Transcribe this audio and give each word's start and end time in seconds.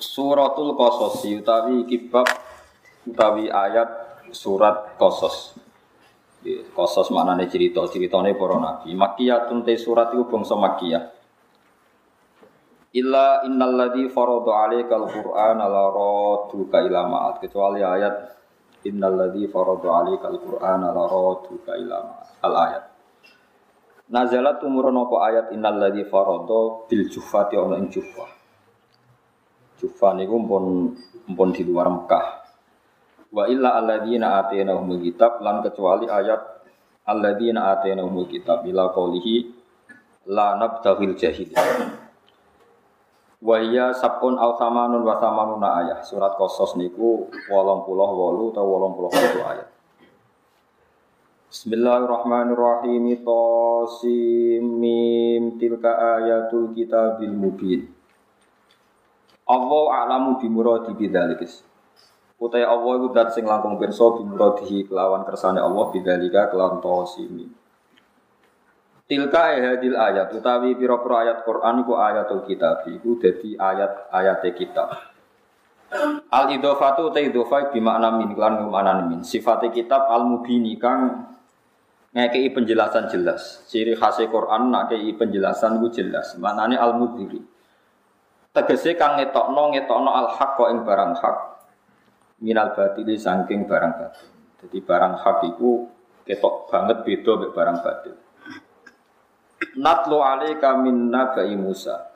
Suratul 0.00 0.72
Qasas 0.80 1.20
utawi 1.28 1.84
kibab 1.84 2.24
utawi 3.04 3.52
ayat 3.52 3.88
surat 4.32 4.96
Qasas. 4.96 5.52
Qasas 6.72 7.12
maknane 7.12 7.44
cerita, 7.52 7.84
ceritane 7.84 8.32
para 8.32 8.56
nabi. 8.56 8.96
Makkiyatun 8.96 9.60
te 9.60 9.76
surat 9.76 10.08
iku 10.16 10.24
bangsa 10.24 10.56
Makkiyah. 10.56 11.04
Illa 12.96 13.44
innal 13.46 13.76
ladzi 13.76 14.08
farada 14.08 14.50
'alaikal 14.50 15.06
Qur'ana 15.06 15.68
la 15.68 15.84
raduka 15.94 16.82
ila 16.82 17.06
ma'at 17.06 17.38
kecuali 17.38 17.84
ayat 17.84 18.34
innal 18.88 19.14
ladzi 19.14 19.46
farada 19.46 19.88
'alaikal 20.00 20.40
Qur'ana 20.40 20.90
la 20.90 21.04
raduka 21.06 21.76
ila. 21.76 21.98
Al 22.40 22.54
ayat. 22.56 22.84
Nazalat 24.10 24.58
umurun 24.64 24.96
apa 25.06 25.16
ayat 25.28 25.46
innal 25.54 25.76
ladzi 25.76 26.02
farada 26.08 26.88
bil 26.88 27.04
jufati 27.06 27.54
ana 27.60 27.78
ing 27.78 27.92
jufah. 27.92 28.39
Jufa 29.80 30.12
niku 30.12 30.36
pun 30.44 30.92
pun 31.32 31.48
di 31.56 31.64
luar 31.64 31.88
Mekah. 31.88 32.26
Wa 33.32 33.48
illa 33.48 33.80
alladzina 33.80 34.44
atainahumul 34.44 35.00
kitab 35.00 35.40
lan 35.40 35.64
kecuali 35.64 36.04
ayat 36.04 36.40
alladzina 37.08 37.72
atainahumul 37.72 38.28
kitab 38.28 38.68
ila 38.68 38.92
qoulihi 38.92 39.48
la 40.28 40.60
nabtaghil 40.60 41.16
jahil. 41.16 41.48
Wa 43.40 43.56
iya 43.56 43.96
sabun 43.96 44.36
aw 44.36 44.60
samanun 44.60 45.00
wa 45.00 45.16
samanuna 45.16 45.68
ayat. 45.80 46.04
Surat 46.04 46.36
Qasas 46.36 46.76
niku 46.76 47.32
88 47.48 48.52
utawa 48.52 48.74
88 48.84 49.48
ayat. 49.56 49.68
Bismillahirrahmanirrahim. 51.48 53.24
Tasim 53.24 54.62
mim 54.76 55.56
tilka 55.56 56.20
ayatul 56.20 56.76
kitabil 56.76 57.32
mubin. 57.32 57.99
Allah 59.50 60.06
alamu 60.06 60.38
bimuradi 60.38 60.94
bidzalikis. 60.94 61.66
Utai 62.38 62.62
Allah 62.62 63.02
iku 63.02 63.10
dat 63.10 63.34
sing 63.34 63.44
langkung 63.44 63.76
pirsa 63.76 64.14
bimuradihi 64.16 64.86
kelawan 64.86 65.26
kersane 65.26 65.58
Allah 65.58 65.90
bidzalika 65.90 66.48
kelawan 66.54 66.78
tosimi. 66.78 67.50
Tilka 69.10 69.58
hadil 69.58 69.98
ayat 69.98 70.30
utawi 70.30 70.78
pira-pira 70.78 71.26
ayat 71.26 71.38
Quran 71.42 71.82
iku 71.82 71.98
ayatul 71.98 72.46
kitab 72.46 72.86
iku 72.86 73.18
dadi 73.18 73.58
ayat-ayat 73.58 74.40
kitab. 74.54 74.88
Al 76.30 76.46
idhofatu 76.54 77.10
ta 77.10 77.18
idhofa 77.18 77.74
bi 77.74 77.82
makna 77.82 78.14
min 78.14 78.38
lan 78.38 79.10
min. 79.10 79.20
Sifate 79.26 79.74
kitab 79.74 80.06
al 80.06 80.30
mubini 80.30 80.78
kang 80.78 81.26
ngekei 82.14 82.54
penjelasan 82.54 83.10
jelas. 83.10 83.66
Ciri 83.66 83.98
khas 83.98 84.22
Quran 84.22 84.70
nak 84.70 84.94
penjelasan 84.94 85.82
ku 85.82 85.90
jelas. 85.90 86.38
Maknane 86.38 86.78
al 86.78 86.94
mudhiri 86.94 87.59
tegese 88.50 88.98
kang 88.98 89.14
ngetokno 89.18 89.70
ngetokno 89.74 90.10
al 90.10 90.28
haq 90.34 90.50
kok 90.58 90.68
ing 90.74 90.82
barang 90.82 91.12
hak 91.14 91.36
minal 92.42 92.74
batili 92.74 93.14
saking 93.14 93.68
barang 93.68 93.92
batil. 93.94 94.28
Jadi 94.60 94.78
barang 94.82 95.14
hak 95.22 95.38
iku 95.54 95.86
ketok 96.26 96.68
banget 96.68 97.06
beda 97.06 97.32
mek 97.40 97.50
barang 97.54 97.78
batil. 97.80 98.16
Natlu 99.78 100.18
alaika 100.18 100.74
min 100.80 101.12
nabai 101.12 101.52
Musa. 101.54 102.10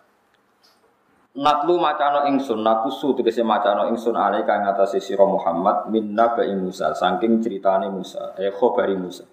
Natlu 1.34 1.82
macano 1.82 2.30
ingsun 2.30 2.62
nakusu 2.62 3.18
tegese 3.18 3.42
macano 3.42 3.90
ingsun 3.90 4.14
alaika 4.14 4.58
ing 4.58 4.64
atase 4.70 4.98
sira 5.02 5.26
Muhammad 5.26 5.90
min 5.90 6.14
nabai 6.14 6.50
Musa 6.56 6.94
saking 6.94 7.42
ceritane 7.42 7.90
Musa, 7.90 8.34
eh 8.38 8.50
khabari 8.54 8.96
Musa. 8.98 9.26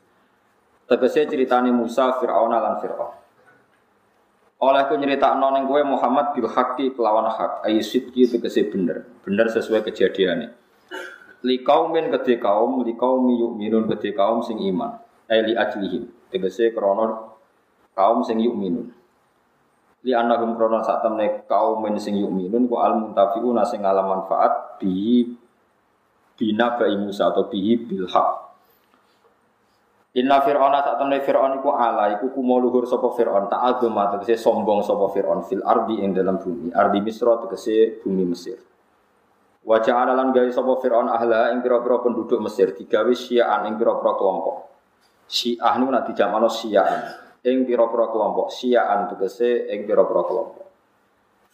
Tegese 0.85 1.25
ceritane 1.29 1.71
Musa 1.71 2.19
Firaun 2.19 2.51
lan 2.51 2.77
Firaun. 2.83 3.20
Oleh 4.61 4.85
ku 4.85 4.93
nyerita 4.93 5.33
ning 5.41 5.65
kowe 5.65 5.81
Muhammad 5.81 6.37
bil 6.37 6.45
haqqi 6.45 6.93
kelawan 6.93 7.25
hak, 7.25 7.65
ayi 7.65 7.81
sidqi 7.81 8.29
tegese 8.29 8.69
bener, 8.69 9.09
bener 9.25 9.49
sesuai 9.49 9.81
kejadiannya. 9.89 10.53
Li 11.41 11.65
kaumin 11.65 12.13
kedhe 12.13 12.37
kaum, 12.37 12.85
li 12.85 12.93
qaumi 12.93 13.41
yu'minun 13.41 13.89
kedhe 13.89 14.13
kaum 14.13 14.45
sing 14.45 14.61
iman. 14.61 15.01
Ai 15.25 15.41
li 15.41 15.57
ajlihim, 15.57 16.29
tegese 16.29 16.69
krana 16.77 17.33
kaum 17.97 18.21
sing 18.21 18.37
yu'minun. 18.37 18.93
Li 20.05 20.13
annahum 20.13 20.53
krana 20.53 20.85
sak 20.85 21.01
temne 21.01 21.41
kaum 21.49 21.81
sing 21.97 22.21
yu'minun 22.21 22.69
ku 22.69 22.77
al 22.77 23.01
muntafiquna 23.01 23.65
sing 23.65 23.81
ngalam 23.81 24.13
manfaat 24.13 24.77
bi 24.77 25.25
bina 26.37 26.77
bai 26.77 26.93
Musa 27.01 27.33
atau 27.33 27.49
bihi 27.49 27.81
bil 27.81 28.05
haq. 28.05 28.50
Inna 30.11 30.43
fir'auna 30.43 30.83
saat 30.83 30.99
temen 30.99 31.23
fir'aun 31.23 31.63
iku 31.63 31.71
ala 31.71 32.19
iku 32.19 32.35
kumo 32.35 32.59
luhur 32.59 32.83
sapa 32.83 33.15
fir'aun 33.15 33.47
ta'adzuma 33.47 34.11
tegese 34.11 34.35
sombong 34.35 34.83
sapa 34.83 35.07
fir'aun 35.07 35.47
fil 35.47 35.63
ardi 35.63 36.03
ing 36.03 36.11
dalam 36.11 36.35
bumi 36.35 36.67
ardi 36.75 36.99
misra 36.99 37.39
tegese 37.39 38.03
bumi 38.03 38.27
Mesir. 38.27 38.59
Wajah 39.63 40.11
lan 40.11 40.35
gawe 40.35 40.51
sapa 40.51 40.83
fir'aun 40.83 41.07
ahla 41.07 41.55
ing 41.55 41.63
pira-pira 41.63 42.03
penduduk 42.03 42.43
Mesir 42.43 42.75
digawe 42.75 43.07
syiaan 43.15 43.71
ing 43.71 43.79
pira-pira 43.79 44.11
kelompok. 44.19 44.67
Syiah 45.31 45.79
niku 45.79 45.91
nak 45.95 46.03
dijamakno 46.11 46.51
syiaan 46.51 47.01
ing 47.47 47.63
pira-pira 47.63 48.11
kelompok 48.11 48.51
syiaan 48.51 49.15
tegese 49.15 49.71
ing 49.71 49.87
pira-pira 49.87 50.27
kelompok. 50.27 50.67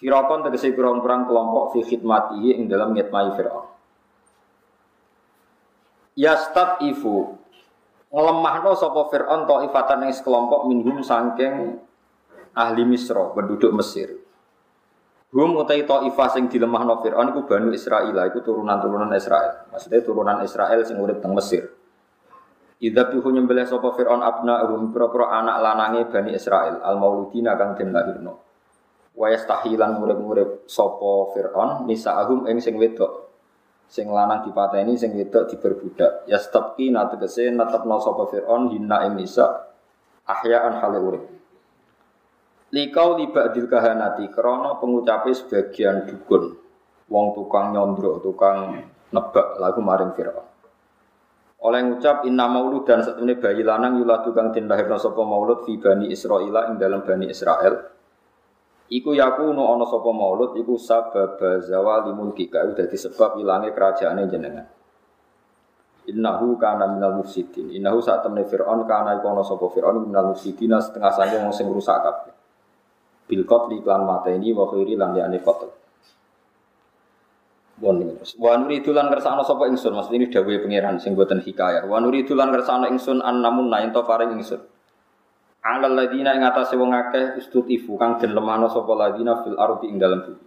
Firakon 0.01 0.49
tegese 0.49 0.73
pira-pira 0.73 1.29
kelompok 1.29 1.77
fi 1.77 1.85
khidmatihi 1.85 2.57
ing 2.57 2.65
dalam 2.65 2.97
ngitmai 2.97 3.37
fir'aun. 3.37 3.69
Yastat 6.17 6.81
ifu 6.81 7.36
ngelemahno 8.11 8.71
sapa 8.75 9.01
Fir'aun 9.11 9.43
ifatan 9.67 10.07
yang 10.07 10.13
sekelompok 10.15 10.67
minhum 10.71 11.03
sangking 11.03 11.83
ahli 12.55 12.83
Misra, 12.87 13.31
penduduk 13.35 13.71
Mesir. 13.75 14.09
Hum 15.35 15.59
utai 15.59 15.83
ta'ifah 15.83 16.29
sing 16.31 16.47
dilemahno 16.47 17.03
Fir'aun 17.03 17.35
iku 17.35 17.43
Banu 17.43 17.69
Israel, 17.75 18.15
iku 18.31 18.39
turunan-turunan 18.39 19.11
Israel. 19.11 19.67
Maksudnya 19.69 19.99
turunan 20.01 20.39
Israel 20.41 20.81
sing 20.87 20.97
urip 20.97 21.19
teng 21.19 21.35
Mesir. 21.35 21.67
Idza 22.77 23.09
bihu 23.11 23.33
nyembelih 23.33 23.67
sapa 23.67 23.91
Fir'aun 23.91 24.23
abna 24.23 24.63
hum 24.69 24.95
pira-pira 24.95 25.43
anak 25.43 25.57
lanange 25.59 26.01
Bani 26.07 26.31
Israel 26.37 26.79
al 26.79 26.95
mauludina 26.95 27.59
kang 27.59 27.75
den 27.75 27.91
lahirno. 27.91 28.39
Wa 29.17 29.33
yastahilan 29.33 29.99
murid-murid 29.99 30.69
sapa 30.69 31.35
Fir'aun 31.35 31.89
nisa'ahum 31.89 32.47
ing 32.47 32.63
sing 32.63 32.79
wedok 32.79 33.26
sing 33.87 34.11
lanang 34.11 34.43
dipateni 34.43 34.99
sing 34.99 35.15
wedok 35.15 35.47
diberbudak. 35.51 36.27
Ya 36.27 36.37
stepki 36.37 36.91
nategese 36.91 37.47
netepno 37.51 38.03
sapa 38.03 38.27
Firaun 38.27 38.71
hinna 38.75 39.07
nisa 39.15 39.71
ahyaan 40.27 40.79
hale 40.83 40.99
urip. 40.99 41.23
Likau 42.75 43.15
liba 43.15 43.47
dil 43.55 43.71
kahanati 43.71 44.27
krana 44.27 44.75
pengucape 44.77 45.31
sebagian 45.31 46.03
dukun. 46.03 46.51
Wong 47.07 47.31
tukang 47.31 47.71
nyondro 47.71 48.19
tukang 48.19 48.83
nebak 49.15 49.55
lagu 49.63 49.79
maring 49.79 50.11
Firaun. 50.11 50.47
Oleh 51.57 51.81
ngucap 51.81 52.21
inna 52.29 52.45
maulud 52.45 52.85
dan 52.85 53.01
setemene 53.01 53.41
bayi 53.41 53.65
lanang 53.65 53.97
yuladu 53.97 54.29
kang 54.29 54.53
den 54.53 54.69
lahirna 54.69 55.01
sapa 55.01 55.25
maulud 55.25 55.65
fi 55.65 55.81
bani 55.81 56.13
Israil 56.13 56.53
ing 56.53 56.77
dalam 56.77 57.01
bani 57.01 57.33
Israel 57.33 57.96
Iku 58.87 59.11
yakunu 59.11 59.67
ana 59.67 59.83
sapa 59.83 60.09
maulud 60.15 60.55
iku 60.55 60.79
sabab 60.79 61.35
zawali 61.59 62.15
mulki 62.15 62.47
ka 62.47 62.63
dadi 62.71 62.95
sebab 62.95 63.35
ilange 63.35 63.75
kerajaane 63.75 64.31
jenengan. 64.31 64.63
Innahu 66.07 66.55
kana 66.55 66.87
minal 66.87 67.19
mufsidin. 67.19 67.67
Innahu 67.75 67.99
saat 67.99 68.23
temne 68.23 68.47
Fir'aun 68.47 68.87
kana 68.87 69.19
iku 69.19 69.27
ana 69.35 69.43
sapa 69.43 69.67
Fir'aun 69.67 70.07
minal 70.07 70.31
mufsidin 70.31 70.71
setengah 70.79 71.11
wong 71.43 71.51
sing 71.51 71.67
rusak 71.67 71.99
kabeh. 71.99 72.31
Bil 73.27 73.43
qatli 73.43 73.83
lan 73.83 74.07
mateni 74.07 74.55
wa 74.55 74.71
khairi 74.71 74.95
lan 74.95 75.11
liyane 75.11 75.43
qatl. 75.43 75.67
Bon 77.77 77.99
terus. 77.99 78.39
Wa 78.39 78.55
kersane 78.55 79.43
sapa 79.43 79.67
ingsun, 79.67 79.93
maksud 79.93 80.15
ini 80.15 80.31
dawuhe 80.31 80.63
pangeran 80.63 80.95
sing 80.97 81.11
boten 81.13 81.43
hikayat. 81.43 81.83
Wa 81.85 81.99
nuridu 81.99 82.39
lan 82.39 82.55
kersane 82.55 82.87
ingsun 82.87 83.19
an 83.19 83.43
namun 83.43 83.67
nain 83.67 83.91
to 83.91 83.99
paring 84.07 84.31
ingsun. 84.31 84.63
Alal 85.65 85.97
ladina 85.97 86.37
ing 86.37 86.45
atase 86.45 86.77
wong 86.77 86.93
akeh 86.93 87.41
istutifu 87.41 87.97
kang 87.97 88.21
den 88.21 88.37
lemahno 88.37 88.69
sapa 88.69 88.93
ladina 88.93 89.41
fil 89.41 89.57
ardi 89.57 89.89
ing 89.89 89.97
dalem 89.97 90.21
bumi. 90.25 90.45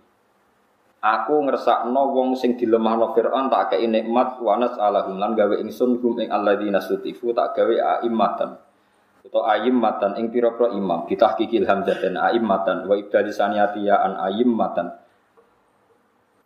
Aku 1.00 1.40
ngersakno 1.48 2.12
wong 2.12 2.36
sing 2.36 2.60
dilemahno 2.60 3.16
Firaun 3.16 3.48
tak 3.48 3.72
kei 3.72 3.88
nikmat 3.88 4.36
wanas 4.44 4.76
alahum 4.76 5.16
lan 5.16 5.32
gawe 5.32 5.56
ingsun 5.56 5.96
hum 5.96 6.20
ing 6.20 6.28
alladzina 6.28 6.76
istutifu 6.76 7.32
tak 7.32 7.56
gawe 7.56 8.04
aimmatan. 8.04 8.60
Atau 9.24 9.40
aimmatan 9.48 10.20
ing 10.20 10.28
pira-pira 10.28 10.76
imam 10.76 11.08
kitah 11.08 11.40
kikil 11.40 11.64
hamzah 11.64 11.96
dan 12.04 12.20
aimmatan 12.20 12.84
wa 12.84 12.92
ibdali 13.00 13.32
saniyati 13.32 13.88
ya 13.88 13.96
an 13.96 14.20
aimmatan. 14.20 14.99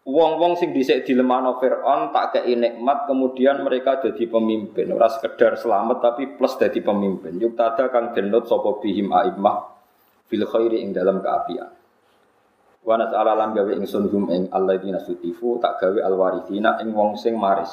Wong-wong 0.05 0.61
sing 0.61 0.77
dhisik 0.77 1.09
dilemano 1.09 1.57
Firaun 1.57 2.13
tak 2.13 2.37
kei 2.37 2.53
nikmat 2.61 3.09
kemudian 3.09 3.65
mereka 3.65 4.05
jadi 4.05 4.29
pemimpin. 4.29 4.93
Ora 4.93 5.09
sekedar 5.09 5.57
selamat 5.57 6.05
tapi 6.05 6.37
plus 6.37 6.61
jadi 6.61 6.77
pemimpin. 6.85 7.41
Yuk 7.41 7.57
tada 7.57 7.89
kang 7.89 8.13
denut 8.13 8.45
sapa 8.45 8.85
bihim 8.85 9.09
aimah 9.17 9.65
fil 10.29 10.45
khairi 10.45 10.85
ing 10.85 10.93
dalam 10.93 11.25
keapian. 11.25 11.73
Wa 12.85 13.01
nas'ala 13.01 13.33
lan 13.33 13.57
gawe 13.57 13.73
ingsun 13.81 14.13
hum 14.13 14.29
ing 14.29 14.53
alladzina 14.53 15.01
sutifu 15.01 15.57
tak 15.57 15.81
gawe 15.81 15.97
alwarithina 16.05 16.85
ing 16.85 16.93
wong 16.93 17.17
sing 17.17 17.41
maris. 17.41 17.73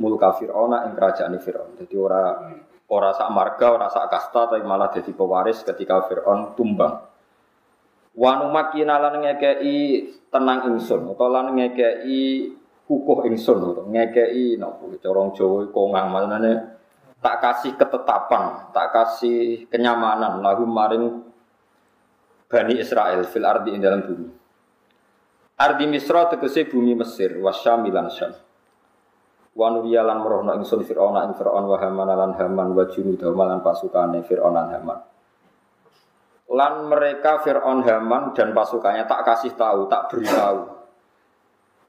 Mulka 0.00 0.32
Fir'auna 0.40 0.88
ing 0.88 0.96
kerajaan 0.96 1.36
Fir'aun. 1.36 1.76
Jadi 1.76 1.94
ora 2.00 2.48
ora 2.88 3.12
sak 3.12 3.28
marga, 3.28 3.76
ora 3.76 3.92
sak 3.92 4.08
kasta 4.08 4.56
tapi 4.56 4.64
malah 4.64 4.88
jadi 4.88 5.12
pewaris 5.12 5.60
ketika 5.68 6.08
Fir'aun 6.08 6.56
tumbang. 6.56 7.11
Wanu 8.12 8.52
makina 8.52 9.00
lan 9.00 9.24
ngekei 9.24 10.04
tenang 10.28 10.68
ingsun 10.68 11.16
utawa 11.16 11.40
lan 11.40 11.56
ngekei 11.56 12.52
kukuh 12.84 13.24
ingsun 13.24 13.88
ngekei 13.88 14.60
napa 14.60 14.84
corong 15.00 15.32
Jawa 15.32 15.64
kongang 15.72 16.12
maknane 16.12 16.76
tak 17.22 17.40
kasih 17.40 17.72
ketetapan, 17.78 18.68
tak 18.74 18.92
kasih 18.92 19.64
kenyamanan 19.72 20.44
lagu 20.44 20.68
maring 20.68 21.24
Bani 22.52 22.76
Israel 22.76 23.24
fil 23.24 23.48
ardi 23.48 23.72
ing 23.72 23.80
dalam 23.80 24.04
bumi. 24.04 24.28
Ardi 25.56 25.88
Misra 25.88 26.28
tegese 26.28 26.68
bumi 26.68 26.92
Mesir 26.92 27.40
wasyam 27.40 27.80
milan 27.80 28.12
syam. 28.12 28.36
Wa 29.56 29.72
nuriyalan 29.72 30.20
merohno 30.20 30.52
ingsun 30.60 30.84
Fir'auna 30.84 31.24
ing 31.24 31.32
Fir'aun 31.32 31.64
wa 31.64 31.80
Haman 31.80 32.12
lan 32.12 32.36
Haman 32.36 32.76
wa 32.76 32.84
junudahu 32.84 33.32
lan 33.32 33.64
pasukane 33.64 34.20
Fir'aun 34.20 34.52
lan 34.52 34.68
Haman 34.68 35.11
lan 36.52 36.92
mereka 36.92 37.40
Fir'aun 37.40 37.80
Haman 37.80 38.36
dan 38.36 38.52
pasukannya 38.52 39.08
tak 39.08 39.24
kasih 39.24 39.56
tahu, 39.56 39.88
tak 39.88 40.12
beritahu. 40.12 40.68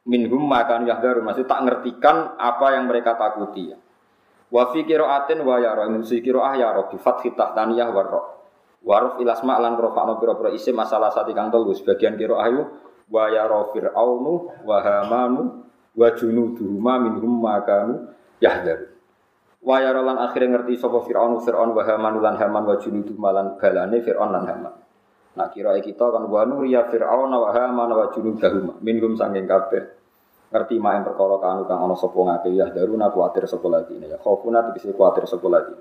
Minhum 0.07 0.44
makan 0.48 0.88
yahdaru 0.88 1.19
masih 1.24 1.44
tak 1.44 1.68
ngertikan 1.68 2.39
apa 2.39 2.75
yang 2.75 2.88
mereka 2.88 3.19
takuti. 3.19 3.75
Wa 4.48 4.71
fi 4.71 4.88
qiraatin 4.88 5.44
wa 5.44 5.60
yara 5.60 5.88
min 5.92 6.07
si 6.07 6.24
qiraah 6.24 6.54
ya 6.56 6.71
bi 6.88 6.95
fathi 6.95 7.36
tahtaniyah 7.36 7.89
wa 7.92 8.04
ra. 8.07 8.24
Waruf 8.83 9.19
ilasma 9.24 9.60
lan 9.63 9.80
rofa'no 9.80 10.19
pira-pira 10.19 10.51
isim 10.51 10.75
masalah 10.75 11.12
sati 11.12 11.31
kang 11.31 11.48
telu 11.51 11.71
sebagian 11.71 12.19
qiraah 12.19 12.48
yu 12.51 12.62
wa 13.12 13.31
yara 13.31 13.68
fir'aunu 13.71 14.63
wa 14.63 14.77
hamanu 14.80 15.44
wa 15.95 16.07
junuduhuma 16.12 17.04
minhum 17.04 17.31
makanu 17.42 18.12
yahdaru. 18.39 18.92
Wa 19.63 19.80
yara 19.80 20.04
lan 20.04 20.19
akhire 20.19 20.51
ngerti 20.51 20.75
sapa 20.75 21.00
Firaun 21.07 21.39
Firaun 21.39 21.71
wa 21.71 21.88
Haman 21.88 22.19
lan 22.19 22.36
Haman 22.36 22.68
wa 22.68 22.75
junudu 22.75 23.15
malan 23.15 23.56
balane 23.56 24.04
Firaun 24.04 24.36
lan 24.36 24.44
Haman. 24.44 24.74
Nah 25.39 25.48
kira 25.56 25.71
kita 25.80 26.04
kan 26.04 26.27
wa 26.27 26.44
nuriya 26.44 26.92
Firaun 26.92 27.31
wa 27.31 27.48
Haman 27.48 27.89
wa 27.95 28.12
junudahum 28.12 28.83
minhum 28.83 29.15
sanging 29.15 29.48
kabeh. 29.48 30.04
Ngerti 30.51 30.75
main 30.83 31.07
perkara 31.07 31.39
kanu 31.39 31.63
kang 31.63 31.80
ana 31.80 31.95
sapa 31.95 32.19
ngake 32.19 32.54
ya 32.54 32.69
daruna 32.75 33.07
kuwatir 33.10 33.48
sapa 33.48 33.71
lagi 33.71 33.98
ya 34.04 34.19
khofuna 34.19 34.68
tegese 34.68 34.92
kuwatir 34.92 35.24
sapa 35.31 35.48
lagi. 35.48 35.74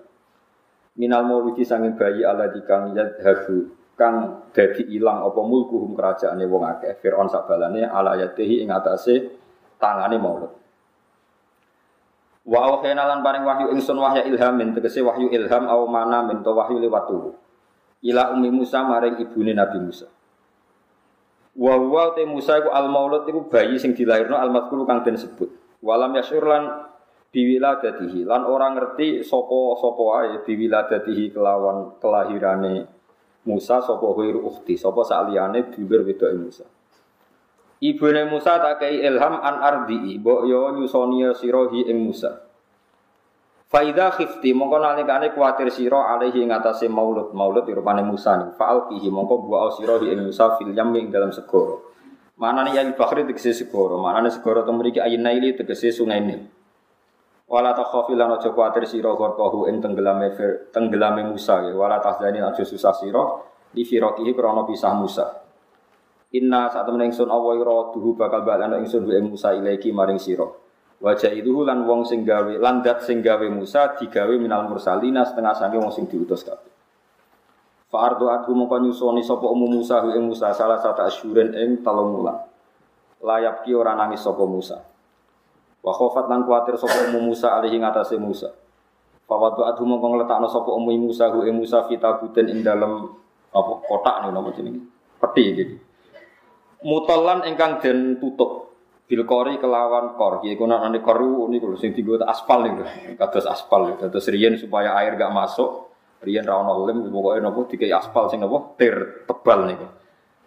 Minal 1.02 1.26
mawlidi 1.26 1.66
sanging 1.66 1.98
bayi 1.98 2.22
ala 2.22 2.54
dikang 2.54 2.94
yadhabu 2.94 3.66
kang 3.98 4.46
dadi 4.54 4.94
ilang 4.94 5.26
apa 5.26 5.40
mulkuhum 5.42 5.98
kerajaane 5.98 6.46
wong 6.46 6.62
akeh 6.78 7.02
Firaun 7.02 7.26
sak 7.26 7.50
balane 7.50 7.82
ala 7.82 8.14
yadihi 8.14 8.62
ing 8.62 8.70
atase 8.70 9.26
tangane 9.82 10.22
maulud. 10.22 10.61
Wa 12.42 12.58
awhayna 12.66 13.06
lan 13.06 13.22
paring 13.22 13.46
wahyu 13.46 13.70
ingsun 13.70 13.94
wahya 14.02 14.26
ilhamin 14.26 14.74
tegese 14.74 14.98
wahyu 14.98 15.30
ilham 15.30 15.70
au 15.70 15.86
mana 15.86 16.26
min 16.26 16.42
to 16.42 16.50
wahyu 16.50 16.82
liwat 16.82 17.06
turu. 17.06 17.38
Ila 18.02 18.34
ummi 18.34 18.50
Musa 18.50 18.82
maring 18.82 19.22
ibune 19.22 19.54
Nabi 19.54 19.78
Musa. 19.78 20.10
Wa 21.54 21.78
wa 21.78 22.10
te 22.18 22.26
Musa 22.26 22.58
iku 22.58 22.74
al 22.74 22.90
maulud 22.90 23.30
iku 23.30 23.46
bayi 23.46 23.78
sing 23.78 23.94
dilairno 23.94 24.34
al 24.34 24.50
mazkur 24.50 24.82
kang 24.90 25.06
den 25.06 25.14
sebut. 25.14 25.54
Walam 25.78 26.18
yasyur 26.18 26.42
lan 26.42 26.90
biwiladatihi 27.30 28.26
lan 28.26 28.42
orang 28.42 28.74
ngerti 28.74 29.22
sapa 29.22 29.78
sapa 29.78 30.02
wae 30.02 30.42
biwiladatihi 30.42 31.30
kelawan 31.30 31.96
kelahirane 32.02 32.84
Musa 33.46 33.78
sapa 33.82 34.06
ghairu 34.18 34.42
ukhti 34.42 34.74
sapa 34.74 35.06
saliyane 35.06 35.70
dulur 35.70 36.02
wedoke 36.02 36.36
Musa. 36.38 36.66
Ibune 37.82 38.30
Musa 38.30 38.62
tak 38.62 38.78
kei 38.78 39.02
ilham 39.02 39.42
an 39.42 39.58
ardi, 39.58 40.14
mbok 40.22 40.46
yo 40.46 40.70
nyusoni 40.70 41.26
sirohi 41.34 41.90
ing 41.90 41.98
Musa. 42.06 42.30
Faida 43.66 44.14
khifti 44.14 44.54
mongko 44.54 44.78
nalikane 44.78 45.34
kuatir 45.34 45.66
sira 45.66 46.14
alaihi 46.14 46.46
ing 46.46 46.54
atase 46.54 46.86
maulud 46.86 47.34
maulud 47.34 47.66
rupane 47.66 48.06
Musa 48.06 48.38
nih. 48.38 48.54
Faal 48.54 48.86
kihi 48.86 49.10
mongko 49.10 49.34
buah 49.42 49.74
sirohi 49.74 50.14
ing 50.14 50.30
Musa 50.30 50.54
fil 50.62 50.70
yam 50.70 50.94
ing 50.94 51.10
dalam 51.10 51.34
segoro. 51.34 51.90
Mana 52.38 52.62
nih 52.62 52.78
yang 52.78 52.94
bakhri 52.94 53.26
tegese 53.26 53.50
segoro, 53.50 53.98
mana 53.98 54.22
nih 54.22 54.30
segoro 54.30 54.62
temu 54.62 54.78
mriki 54.78 55.02
ayin 55.02 55.26
naili 55.26 55.58
tegese 55.58 55.90
sungai 55.90 56.22
Nil. 56.22 56.46
Wala 57.50 57.74
takhafi 57.74 58.14
lan 58.14 58.38
aja 58.38 58.54
kuatir 58.54 58.86
sira 58.86 59.10
gorkohu 59.10 59.66
ing 59.66 59.82
tenggelame 59.82 60.30
tenggelame 60.70 61.26
Musa 61.26 61.66
ya. 61.66 61.74
Wala 61.74 61.98
tahzani 61.98 62.38
aja 62.38 62.62
susah 62.62 62.94
sira 62.94 63.42
di 63.74 63.82
firokihi 63.82 64.30
krana 64.38 64.62
pisah 64.62 64.94
Musa. 64.94 65.41
Inna 66.32 66.64
saat 66.72 66.88
temen 66.88 67.04
ingsun 67.12 67.28
Allah 67.28 67.60
ira 67.60 67.92
duhu 67.92 68.16
bakal 68.16 68.40
balana 68.40 68.80
ingsun 68.80 69.04
wa 69.04 69.20
Musa 69.20 69.52
ilaiki 69.52 69.92
maring 69.92 70.16
sira. 70.16 70.48
Wajah 71.02 71.28
itu 71.28 71.66
lan 71.66 71.84
wong 71.84 72.08
sing 72.08 72.24
gawe 72.24 72.56
lan 72.56 72.80
dat 72.80 73.04
sing 73.04 73.20
gawe 73.20 73.44
Musa 73.52 73.92
digawe 74.00 74.32
minal 74.40 74.64
mursalina 74.64 75.28
setengah 75.28 75.52
sange 75.52 75.76
wong 75.76 75.92
sing 75.92 76.08
diutus 76.08 76.40
kabeh. 76.40 76.72
Fa 77.92 78.08
ardu 78.08 78.32
adu 78.32 78.56
mongko 78.56 78.80
nyusoni 78.80 79.20
sapa 79.20 79.44
umum 79.44 79.82
Musa 79.82 80.00
ing 80.08 80.24
Musa 80.24 80.56
salah 80.56 80.80
satu 80.80 81.04
asyuren 81.04 81.52
ing 81.52 81.84
telung 81.84 82.16
wulan. 82.16 82.40
Layap 83.20 83.68
ki 83.68 83.76
ora 83.76 83.92
nangis 83.92 84.24
sapa 84.24 84.46
Musa. 84.48 84.80
Wa 85.84 85.92
khofat 85.92 86.32
lan 86.32 86.48
kuatir 86.48 86.80
sapa 86.80 87.12
umum 87.12 87.34
Musa 87.34 87.52
alihi 87.60 87.76
ngatasé 87.76 88.16
Musa. 88.16 88.48
Fa 89.28 89.36
wadu 89.36 89.68
adu 89.68 89.84
mongko 89.84 90.16
ngletakno 90.16 90.48
sapa 90.48 90.70
umum 90.72 90.96
Musa 90.96 91.28
ing 91.28 91.60
Musa 91.60 91.84
fitabuten 91.90 92.46
ing 92.46 92.64
dalem 92.64 93.10
apa 93.52 93.72
kotak 93.84 94.24
nih 94.24 94.30
nama 94.32 94.48
jenenge. 94.54 94.80
Peti 95.18 95.44
gitu 95.58 95.76
mutolan 96.82 97.46
ingkang 97.46 97.82
den 97.82 98.18
tutup 98.18 98.74
bil 99.06 99.22
kori 99.28 99.58
kelawan 99.58 100.16
kor 100.16 100.40
iki 100.40 100.56
kuna 100.56 100.80
nane 100.80 101.02
koru 101.04 101.50
niku 101.50 101.74
sing 101.76 101.92
dienggo 101.92 102.22
aspal 102.24 102.64
niku 102.64 102.86
kados 103.18 103.44
aspal 103.44 103.92
kados 103.98 104.26
riyen 104.30 104.56
supaya 104.58 104.94
air 105.02 105.18
gak 105.18 105.32
masuk. 105.34 105.90
Riyen 106.22 106.46
ra 106.46 106.62
ono 106.62 106.86
lem 106.86 107.10
pokoke 107.10 107.42
napa 107.42 107.60
dikai 107.66 107.90
aspal 107.90 108.30
sing 108.30 108.38
napa 108.40 108.78
tir 108.78 109.26
tebal 109.26 109.66
niku. 109.66 109.86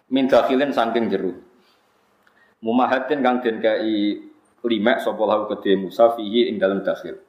Min 0.08 0.24
dakhilin 0.24 0.72
saking 0.72 1.12
jero. 1.12 1.32
Mumahatin 2.64 3.20
kang 3.20 3.44
den 3.44 3.60
kai 3.60 4.16
limek 4.64 4.98
sapa 5.04 5.22
lahu 5.22 5.46
kedhe 5.52 5.76
Musa 5.76 6.16
fihi 6.16 6.48
ing 6.48 6.56
dalem 6.56 6.80
dakhil. 6.80 7.20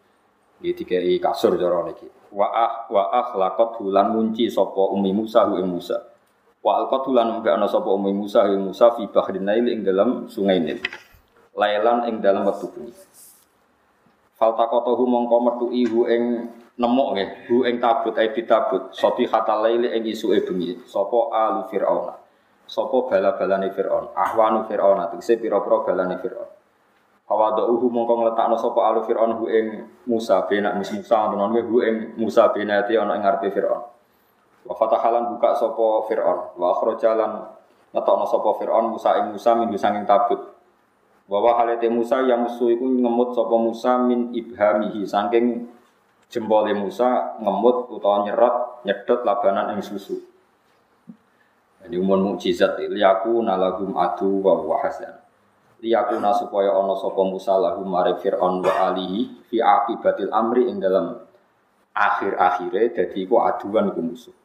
Iki 0.64 0.74
dikai 0.74 1.20
kasur 1.20 1.60
cara 1.60 1.86
niki 1.86 2.18
wa 2.32 2.48
ah 2.52 2.74
wa 2.92 3.04
akhlaqat 3.24 3.80
hulan 3.80 4.12
munci 4.12 4.52
sapa 4.52 4.92
umi 4.92 5.16
Musa 5.16 5.48
ing 5.56 5.68
Musa 5.68 6.17
Wa 6.66 6.84
alqatu 6.84 7.14
lan 7.14 7.40
mbek 7.40 7.54
ana 7.54 7.70
sapa 7.70 7.88
ummi 7.88 8.12
Musa 8.12 8.44
ing 8.50 8.72
Musa 8.72 8.92
fi 8.98 9.06
bahrin 9.08 9.46
Nail 9.46 9.66
ing 9.70 9.86
dalam 9.86 10.26
sungai 10.28 10.60
Nil. 10.60 10.82
Lailan 11.58 12.06
ing 12.10 12.22
dalam 12.22 12.46
wektu 12.46 12.70
bengi. 12.74 12.94
Faltaqatahu 14.38 15.04
mongko 15.10 15.38
metu 15.42 15.66
ihu 15.74 16.06
ing 16.06 16.54
nemok 16.78 17.08
nggih, 17.18 17.30
hu 17.50 17.66
ing 17.66 17.82
tabut 17.82 18.14
ai 18.22 18.30
ditabut, 18.30 18.94
soti 18.94 19.26
hatal 19.26 19.66
laili 19.66 19.90
ing 19.98 20.06
isuke 20.06 20.46
bengi. 20.46 20.78
Sapa 20.86 21.34
alu 21.34 21.66
Firauna. 21.74 22.14
Sapa 22.68 23.10
bala-balane 23.10 23.72
Firaun, 23.74 24.12
ahwanu 24.14 24.68
Firauna, 24.68 25.10
tegese 25.10 25.40
pira-pira 25.40 25.82
balane 25.88 26.20
Firaun. 26.22 26.52
Fawadauhu 27.28 27.92
mongko 27.92 28.14
ngletakno 28.24 28.56
sapa 28.60 28.80
alu 28.88 29.04
Firaun 29.08 29.36
hu 29.42 29.50
ing 29.50 29.66
Musa 30.08 30.46
benak 30.46 30.80
Musa 30.80 31.18
ngono 31.28 31.52
hu 31.60 31.84
ing 31.84 32.16
Musa 32.20 32.52
benati 32.54 32.94
ana 32.96 33.18
ing 33.18 33.24
ngarepe 33.26 33.52
Firaun. 33.52 33.97
Wa 34.68 34.76
fatahalan 34.76 35.32
buka 35.32 35.56
sopo 35.56 36.04
Fir'aun. 36.12 36.60
Wa 36.60 36.76
akhrajalan 36.76 37.48
ngetokno 37.96 38.26
sopo 38.28 38.60
Fir'aun 38.60 38.92
Musa 38.92 39.16
ing 39.24 39.32
Musa 39.32 39.56
min 39.56 39.72
sanging 39.80 40.04
tabut. 40.04 40.44
Wa 41.28 41.40
wa 41.40 41.56
halate 41.56 41.88
Musa 41.88 42.20
yang 42.28 42.44
musuh 42.44 42.68
iku 42.68 42.84
ngemut 42.84 43.32
sopo 43.32 43.56
Musa 43.56 43.96
min 44.04 44.36
ibhamihi 44.36 45.08
saking 45.08 45.72
jempole 46.28 46.76
Musa 46.76 47.40
ngemut 47.40 47.88
utawa 47.92 48.28
nyerot 48.28 48.84
nyedot 48.84 49.24
labanan 49.24 49.76
ing 49.76 49.80
susu. 49.80 50.20
Ini 51.88 51.96
umur 52.04 52.20
mukjizat 52.20 52.76
liyaku 52.84 53.40
nalagum 53.40 53.96
adu 53.96 54.44
wa 54.44 54.60
wa 54.60 54.84
hasan. 54.84 55.24
Liyakuna 55.80 56.34
supaya 56.34 56.74
ana 56.74 56.98
sapa 56.98 57.22
Musa 57.24 57.56
lahum 57.56 57.88
mare 57.88 58.18
Fir'aun 58.20 58.60
wa 58.66 58.92
alihi 58.92 59.48
fi 59.48 59.64
akibatil 59.64 60.34
amri 60.34 60.68
ing 60.68 60.84
dalam 60.84 61.22
akhir-akhire 61.94 62.92
dadi 62.92 63.24
iku 63.24 63.40
aduan 63.46 63.94
ku 63.94 64.02
musuh. 64.02 64.36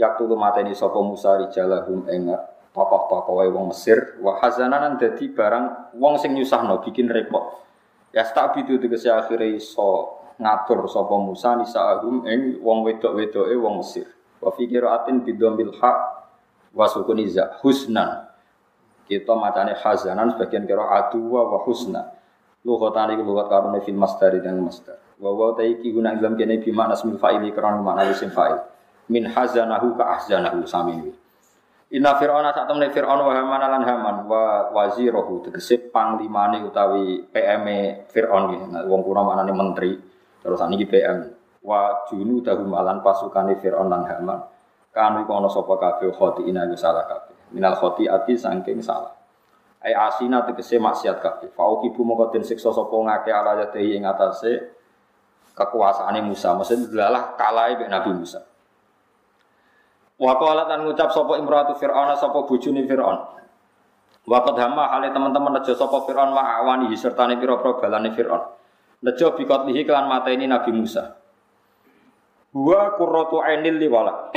Yaktu 0.00 0.24
mateni 0.32 0.72
sapa 0.72 0.96
Musa 1.04 1.36
rijalahum 1.36 2.08
ing 2.08 2.32
tokoh-tokoh 2.72 3.44
wong 3.52 3.76
Mesir 3.76 4.16
wa 4.24 4.40
hazananan 4.40 4.96
dadi 4.96 5.28
barang 5.28 5.96
wong 6.00 6.16
sing 6.16 6.32
nyusahno 6.32 6.80
bikin 6.80 7.12
repot. 7.12 7.60
Ya 8.12 8.24
tak 8.24 8.56
bidu 8.56 8.80
tegese 8.80 9.12
akhire 9.12 9.52
iso 9.52 10.16
ngatur 10.40 10.88
sapa 10.88 11.12
Musa 11.20 11.60
nisaahum 11.60 12.24
ing 12.24 12.64
wong 12.64 12.88
wedok-wedoke 12.88 13.52
wong 13.60 13.84
Mesir. 13.84 14.08
Wa 14.40 14.48
fi 14.56 14.64
qiraatin 14.64 15.22
bidombil 15.28 15.76
haq 15.76 15.98
wa 16.72 16.88
sukuniza 16.88 17.60
husnan. 17.60 18.32
Kita 19.04 19.36
macane 19.36 19.76
hazanan 19.76 20.32
sebagian 20.32 20.64
kira 20.64 20.88
aduwa 20.88 21.52
wa 21.52 21.58
husna. 21.68 22.16
Lughatan 22.64 23.18
iki 23.18 23.22
lughat 23.26 23.52
karone 23.52 23.84
fil 23.84 23.98
masdar 23.98 24.32
dan 24.40 24.56
masdar. 24.64 24.96
Wa 25.20 25.36
wa 25.36 25.52
ta 25.52 25.66
iki 25.66 25.92
guna 25.92 26.16
dalam 26.16 26.38
kene 26.40 26.64
bi 26.64 26.72
makna 26.72 26.96
fa'ili 26.96 27.52
karena 27.52 27.76
makna 27.82 28.08
isim 28.08 28.32
fa'il. 28.32 28.72
Min 29.12 29.28
hazanahu 29.28 29.92
ka 30.00 30.16
ahzanahu 30.16 30.64
sami. 30.64 31.12
Inna 31.92 32.16
fir'auna 32.16 32.56
sak 32.56 32.72
temne 32.72 32.88
fir'aun 32.88 33.20
wa 33.20 33.32
haman 33.36 33.60
lan 33.60 33.84
haman 33.84 34.16
wa 34.24 34.72
wazirahu 34.72 35.44
tegese 35.44 35.92
panglimane 35.92 36.64
utawi 36.64 37.28
PM 37.28 37.68
fir'aun 38.08 38.56
iki. 38.56 38.66
Nah, 38.72 38.88
wong 38.88 39.04
maknane 39.04 39.52
menteri. 39.52 40.00
Terus 40.40 40.56
saniki 40.56 40.88
PM. 40.88 41.28
Wa 41.60 42.08
junu 42.08 42.40
dahu 42.40 42.64
malan 42.64 43.04
pasukane 43.04 43.60
fir'aun 43.60 43.92
lan 43.92 44.08
haman. 44.08 44.40
Kan 44.88 45.20
iku 45.20 45.36
ana 45.36 45.52
sapa 45.52 45.76
kabeh 45.76 46.16
khoti 46.16 46.48
ina 46.48 46.64
salah 46.72 47.04
kabeh. 47.04 47.52
Minal 47.52 47.76
khoti 47.76 48.08
ati 48.08 48.40
saking 48.40 48.80
salah. 48.80 49.12
Ai 49.84 49.92
asina 49.92 50.48
tegese 50.48 50.80
maksiat 50.80 51.20
kabeh. 51.20 51.52
Fa 51.52 51.68
ukibu 51.68 52.08
mongko 52.08 52.32
den 52.32 52.40
siksa 52.40 52.72
sapa 52.72 52.92
ngake 52.92 53.28
ala 53.28 53.60
yatihi 53.68 54.00
ing 54.00 54.08
atase 54.08 54.80
kekuasaane 55.52 56.24
Musa. 56.24 56.56
Maksudnya 56.56 57.08
adalah 57.08 57.36
kalah 57.36 57.76
Nabi 57.76 58.16
Musa. 58.16 58.51
Wa 60.22 60.38
qalat 60.38 60.70
lan 60.70 60.86
ngucap 60.86 61.10
sapa 61.10 61.34
imratu 61.42 61.74
Fir'aun 61.74 62.14
sapa 62.14 62.46
bojone 62.46 62.86
Fir'aun. 62.86 63.18
Wa 64.22 64.38
qad 64.46 64.54
hama 64.62 64.86
hale 64.94 65.10
teman-teman 65.10 65.58
nejo 65.58 65.74
sapa 65.74 66.06
Fir'aun 66.06 66.30
wa 66.30 66.62
awani 66.62 66.94
sertane 66.94 67.34
pira-pira 67.42 67.82
balane 67.82 68.14
Fir'aun. 68.14 68.46
Nejo 69.02 69.34
bikotlihi 69.34 69.82
kelan 69.82 70.06
mateni 70.06 70.46
Nabi 70.46 70.70
Musa. 70.70 71.18
Wa 72.54 72.94
qurratu 72.94 73.42
ainil 73.42 73.82
liwala. 73.82 74.30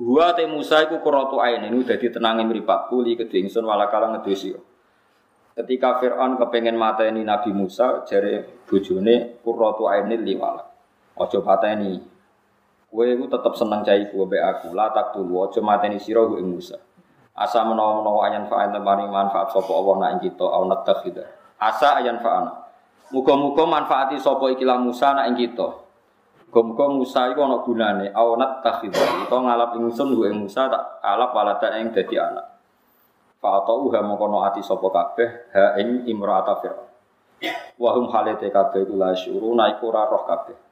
Wa 0.00 0.32
te 0.32 0.48
Musa 0.48 0.88
iku 0.88 1.04
qurratu 1.04 1.36
ainin 1.36 1.76
dadi 1.84 2.08
tenange 2.08 2.48
mripatku 2.48 3.04
li 3.04 3.12
kedhe 3.12 3.36
ingsun 3.44 3.64
wala 3.68 3.92
kala 3.92 4.16
ngedesi. 4.16 4.56
Ketika 5.52 6.00
Fir'aun 6.00 6.40
kepengen 6.40 6.80
mateni 6.80 7.28
Nabi 7.28 7.52
Musa, 7.52 8.08
jare 8.08 8.64
bojone 8.64 9.36
qurratu 9.44 9.84
ainil 9.84 10.24
liwala. 10.24 10.64
Ojo 11.20 11.44
pateni, 11.44 12.15
Kowe 12.86 13.02
iku 13.02 13.26
tetep 13.26 13.52
seneng 13.58 13.82
cai 13.82 14.06
ku 14.08 14.22
mbek 14.22 14.42
aku. 14.42 14.66
La 14.70 14.94
tak 14.94 15.10
tulu 15.10 15.42
aja 15.42 15.58
mateni 15.58 15.98
sira 15.98 16.22
Musa. 16.22 16.78
Asa 17.36 17.60
menawa-menawa 17.68 18.32
ayan 18.32 18.48
fa'an 18.48 18.72
temani 18.72 19.04
manfaat 19.12 19.52
sapa 19.52 19.68
Allah 19.68 19.94
nak 20.00 20.10
ing 20.16 20.20
kita 20.32 20.46
au 20.48 20.64
natakhida. 20.64 21.24
Asa 21.60 22.00
ayan 22.00 22.16
fa'ana. 22.22 22.64
Muga-muga 23.12 23.68
manfaati 23.68 24.16
sapa 24.16 24.48
ikilah 24.56 24.80
Musa 24.80 25.12
nak 25.12 25.28
ing 25.28 25.36
kita. 25.36 25.68
Muga-muga 26.48 26.86
Musa 26.96 27.28
iku 27.28 27.44
ana 27.44 27.60
gunane 27.60 28.06
au 28.16 28.40
natakhida. 28.40 28.96
Kita 28.96 29.36
ngalap 29.36 29.76
ingsun 29.76 30.16
ing 30.16 30.48
Musa 30.48 30.72
tak 30.72 31.04
alap 31.04 31.36
walada 31.36 31.76
ing 31.76 31.92
dadi 31.92 32.16
anak. 32.16 32.46
Fa 33.36 33.60
atau 33.60 33.84
uha 33.84 34.00
mongko 34.00 34.40
ati 34.40 34.64
sapa 34.64 34.88
kabeh 34.88 35.28
ha 35.52 35.76
ing 35.76 36.08
imra'ata 36.08 36.56
fir'aun. 36.64 36.88
Wa 37.76 37.92
hum 38.00 38.08
halate 38.08 38.48
kabeh 38.48 38.88
iku 38.88 38.96
la 38.96 39.12
syuruna 39.12 39.68
iku 39.76 39.92
ora 39.92 40.08
roh 40.08 40.24
kabeh 40.24 40.65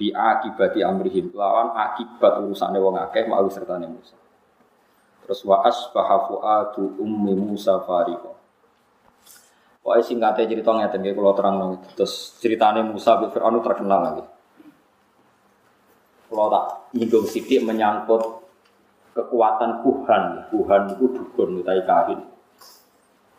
bi 0.00 0.08
akibati 0.08 0.80
amrihim 0.80 1.28
lawan 1.36 1.76
akibat 1.76 2.40
urusane 2.40 2.80
wong 2.80 2.96
akeh 2.96 3.28
mau 3.28 3.44
sertane 3.52 3.84
Musa. 3.84 4.16
Terus 5.28 5.44
wa 5.44 5.60
asbaha 5.60 6.24
fuatu 6.24 6.96
ummi 6.96 7.36
Musa 7.36 7.76
fariqo. 7.84 8.32
Pokoknya 9.84 10.04
singkatnya 10.04 10.48
cerita 10.48 10.72
ngeten 10.72 11.04
nggih 11.04 11.12
kula 11.12 11.36
terang 11.36 11.76
Terus 11.92 12.40
ceritane 12.40 12.80
Musa 12.80 13.20
bin 13.20 13.28
Fir'aun 13.28 13.60
terkenal 13.60 14.00
lagi. 14.00 14.24
Kalau 16.32 16.46
tak 16.48 16.64
nyinggung 16.96 17.26
sidik 17.28 17.60
menyangkut 17.60 18.22
kekuatan 19.12 19.84
Tuhan, 19.84 20.24
Tuhan 20.48 20.82
itu 20.96 21.04
dukun 21.10 21.60
utai 21.60 21.82
kahin. 21.84 22.20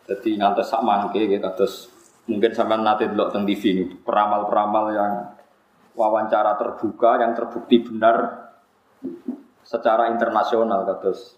Jadi 0.06 0.36
ngantos 0.36 0.68
sak 0.68 0.84
mangke 0.84 1.24
gitu, 1.24 1.48
terus 1.56 1.88
mungkin 2.28 2.52
sampai 2.52 2.78
nanti 2.78 3.08
delok 3.08 3.32
teng 3.32 3.48
TV 3.48 3.62
ini 3.72 3.84
peramal-peramal 4.02 4.84
yang 4.92 5.12
wawancara 5.92 6.56
terbuka 6.56 7.20
yang 7.20 7.36
terbukti 7.36 7.84
benar 7.84 8.48
secara 9.62 10.10
internasional 10.10 10.84
terus 11.00 11.36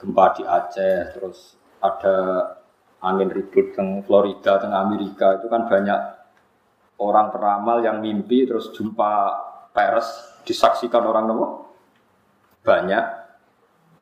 gempa 0.00 0.34
di 0.34 0.42
Aceh 0.42 1.14
terus 1.14 1.54
ada 1.82 2.16
angin 3.02 3.28
ribut 3.30 3.74
di 3.74 3.86
Florida 4.06 4.62
di 4.62 4.66
Amerika. 4.70 5.38
Itu 5.38 5.50
kan 5.50 5.66
banyak 5.66 6.00
orang 7.02 7.34
peramal 7.34 7.82
yang 7.82 7.98
mimpi 7.98 8.46
terus 8.46 8.70
jumpa 8.70 9.10
pers 9.74 10.38
disaksikan 10.46 11.02
orang 11.02 11.26
nopo? 11.26 11.46
Banyak. 12.62 13.04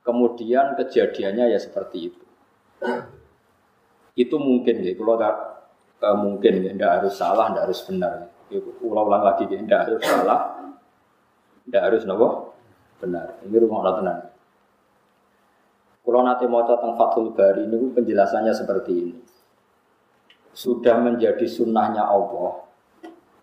Kemudian 0.04 0.76
kejadiannya 0.76 1.52
ya 1.52 1.59
seperti 1.61 2.12
itu. 2.12 2.25
Itu 4.16 4.37
mungkin 4.37 4.85
ya. 4.85 4.92
Kalau 4.97 5.16
eh, 5.21 6.16
mungkin 6.21 6.52
ya. 6.64 6.73
Tidak 6.76 6.92
harus 7.00 7.14
salah 7.16 7.52
tidak 7.52 7.73
harus 7.73 7.80
benar 7.88 8.39
ulang-ulang 8.59 9.23
lagi 9.23 9.47
tidak 9.47 9.87
harus 9.87 10.00
salah, 10.02 10.40
tidak 11.66 11.83
harus 11.87 12.02
nopo 12.02 12.57
benar. 12.99 13.38
Ini 13.47 13.57
rumah 13.62 13.78
Allah 13.87 13.97
tenang. 14.02 14.21
Kalau 16.00 16.23
nanti 16.26 16.45
mau 16.50 16.66
tentang 16.66 16.99
Fathul 16.99 17.30
Bari 17.37 17.71
ini 17.71 17.95
penjelasannya 17.95 18.50
seperti 18.50 18.92
ini. 18.92 19.14
Sudah 20.50 20.99
menjadi 20.99 21.47
sunnahnya 21.47 22.02
Allah. 22.02 22.66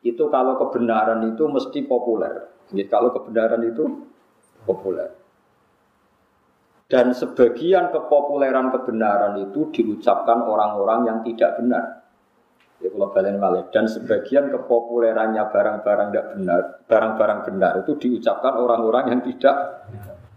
Itu 0.03 0.27
kalau 0.27 0.59
kebenaran 0.59 1.23
itu 1.31 1.47
mesti 1.47 1.79
populer. 1.87 2.51
Jadi 2.67 2.83
kalau 2.91 3.15
kebenaran 3.15 3.63
itu 3.63 3.87
populer. 4.67 5.15
Dan 6.87 7.11
sebagian 7.11 7.91
kepopuleran 7.91 8.71
kebenaran 8.71 9.35
itu 9.43 9.71
diucapkan 9.75 10.43
orang-orang 10.43 10.99
yang 11.07 11.19
tidak 11.23 11.59
benar. 11.59 12.06
Ya 12.77 12.93
kalau 12.93 13.09
balen 13.09 13.41
malih. 13.41 13.65
Dan 13.73 13.89
sebagian 13.89 14.53
kepopulerannya 14.53 15.43
barang-barang 15.49 16.07
tidak 16.13 16.27
benar, 16.37 16.61
barang-barang 16.85 17.39
benar 17.49 17.73
itu 17.81 17.97
diucapkan 17.97 18.53
orang-orang 18.53 19.17
yang 19.17 19.21
tidak 19.25 19.55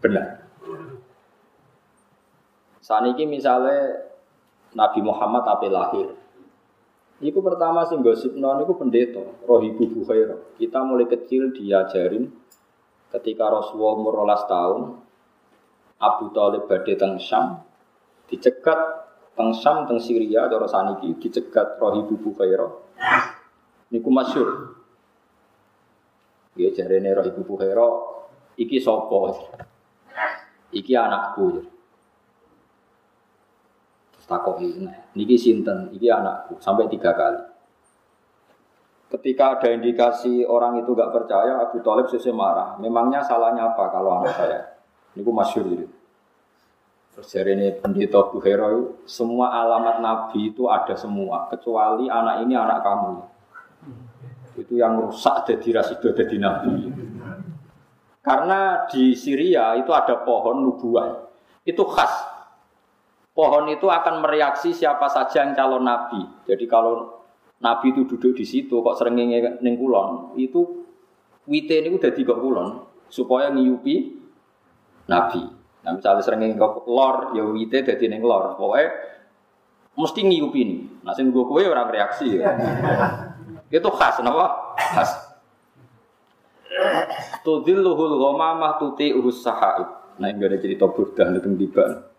benar. 0.00 0.40
Saat 2.80 3.04
ini 3.12 3.28
misalnya 3.28 4.09
Nabi 4.73 5.00
Muhammad 5.04 5.44
apa 5.44 5.68
lahir. 5.68 6.09
Iku 7.20 7.44
pertama 7.44 7.85
sing 7.85 8.00
gosip 8.00 8.32
non 8.32 8.64
iku 8.64 8.80
pendeta, 8.80 9.20
Rohibu 9.44 9.92
Bukhairah. 9.92 10.56
Kita 10.56 10.80
mulai 10.80 11.04
kecil 11.04 11.52
diajarin 11.52 12.32
ketika 13.12 13.52
Rasulullah 13.52 13.94
umur 14.00 14.25
tahun, 14.49 14.80
Abu 16.00 16.32
Talib 16.32 16.64
badhe 16.64 16.97
teng 16.97 17.20
Syam, 17.20 17.61
dicegat 18.32 19.10
teng 19.34 19.50
Syam 19.56 19.87
teng 19.87 20.00
Syria 20.00 20.50
cara 20.50 20.66
saniki 20.66 21.16
dicegat 21.18 21.78
Rohibu 21.80 22.18
Bukhaira. 22.20 22.68
Niku 23.90 24.10
masyhur. 24.12 24.78
Ya 26.58 26.70
jarene 26.75 27.10
Rohibu 27.14 27.42
Bukhaira 27.46 27.87
iki 28.58 28.78
sapa? 28.78 29.34
Iki 30.70 30.92
anakku. 30.94 31.66
Terus 34.14 34.26
takoki, 34.26 34.78
nah, 34.87 34.94
niki 35.18 35.34
sinten? 35.34 35.90
Iki 35.90 36.06
anakku 36.06 36.62
sampai 36.62 36.87
tiga 36.87 37.10
kali. 37.14 37.42
Ketika 39.10 39.58
ada 39.58 39.75
indikasi 39.75 40.46
orang 40.46 40.87
itu 40.87 40.94
gak 40.94 41.10
percaya, 41.10 41.58
Abu 41.58 41.82
Talib 41.82 42.06
sesuai 42.06 42.30
marah. 42.30 42.78
Memangnya 42.78 43.18
salahnya 43.26 43.75
apa 43.75 43.90
kalau 43.90 44.22
anak 44.22 44.38
saya? 44.38 44.78
Niku 45.18 45.34
masyhur 45.34 45.66
gitu. 45.66 45.89
Terus 47.21 47.37
dari 47.37 47.53
ini 47.53 47.69
pendeta 47.77 48.33
Buhero, 48.33 49.05
semua 49.05 49.53
alamat 49.53 50.00
Nabi 50.00 50.57
itu 50.57 50.73
ada 50.73 50.97
semua, 50.97 51.53
kecuali 51.53 52.09
anak 52.09 52.49
ini 52.49 52.57
anak 52.57 52.81
kamu. 52.81 53.15
Itu 54.57 54.81
yang 54.81 54.97
rusak 55.05 55.45
jadi 55.45 55.85
rasidu 55.85 56.17
jadi 56.17 56.41
Nabi. 56.41 56.89
Karena 58.25 58.89
di 58.89 59.12
Syria 59.12 59.77
itu 59.77 59.93
ada 59.93 60.25
pohon 60.25 60.65
nubuah, 60.65 61.29
itu 61.69 61.85
khas. 61.93 62.25
Pohon 63.37 63.69
itu 63.69 63.85
akan 63.85 64.25
mereaksi 64.25 64.73
siapa 64.73 65.05
saja 65.12 65.45
yang 65.45 65.53
calon 65.53 65.85
Nabi. 65.85 66.25
Jadi 66.49 66.65
kalau 66.65 67.21
Nabi 67.61 67.93
itu 67.93 68.09
duduk 68.09 68.33
di 68.33 68.49
situ, 68.49 68.81
kok 68.81 68.97
sering 68.97 69.21
neng 69.61 69.77
kulon, 69.77 70.41
itu 70.41 70.89
wite 71.45 71.85
ini 71.85 72.00
udah 72.00 72.12
tiga 72.17 72.33
kulon 72.33 72.81
supaya 73.12 73.53
ngiyupi 73.53 74.09
Nabi. 75.05 75.60
Nah 75.80 75.96
misalnya 75.96 76.22
sering 76.25 76.44
ngingkop 76.44 76.84
lor, 76.84 77.32
ya 77.32 77.44
wite 77.49 77.84
jadi 77.84 78.04
neng 78.10 78.20
lor. 78.20 78.56
Pokoknya 78.56 78.88
mesti 79.96 80.20
ngiupin. 80.25 80.70
Nah 81.04 81.12
sing 81.16 81.32
gue 81.32 81.44
kue 81.44 81.64
orang 81.64 81.88
reaksi 81.88 82.40
ya. 82.40 82.52
Itu 83.70 83.90
khas, 83.94 84.18
kenapa? 84.18 84.75
Khas. 84.76 85.10
Tudilluhul 87.46 88.18
ghamamah 88.18 88.82
tuti 88.82 89.14
urus 89.14 89.46
sahaib. 89.46 89.87
Nah 90.20 90.28
ini 90.28 90.42
ada 90.44 90.58
cerita 90.60 90.84
burdah 90.90 91.32
itu 91.32 91.49
tiba. 91.56 92.10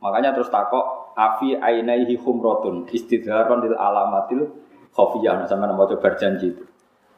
Makanya 0.00 0.32
terus 0.32 0.48
takok 0.48 1.12
afi 1.12 1.52
ainaihi 1.58 2.16
humrotun 2.16 2.88
istidharon 2.88 3.68
lil 3.68 3.76
alamatil 3.76 4.48
khafiyah 4.96 5.44
nah, 5.44 5.46
sama 5.46 5.68
nama 5.68 5.84
coba 5.84 6.16
janji 6.16 6.56
itu. 6.56 6.64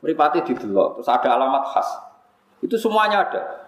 Meripati 0.03 0.43
didelok 0.43 0.99
terus 0.99 1.09
ada 1.09 1.39
alamat 1.39 1.63
khas. 1.71 1.89
Itu 2.59 2.75
semuanya 2.75 3.23
ada. 3.31 3.62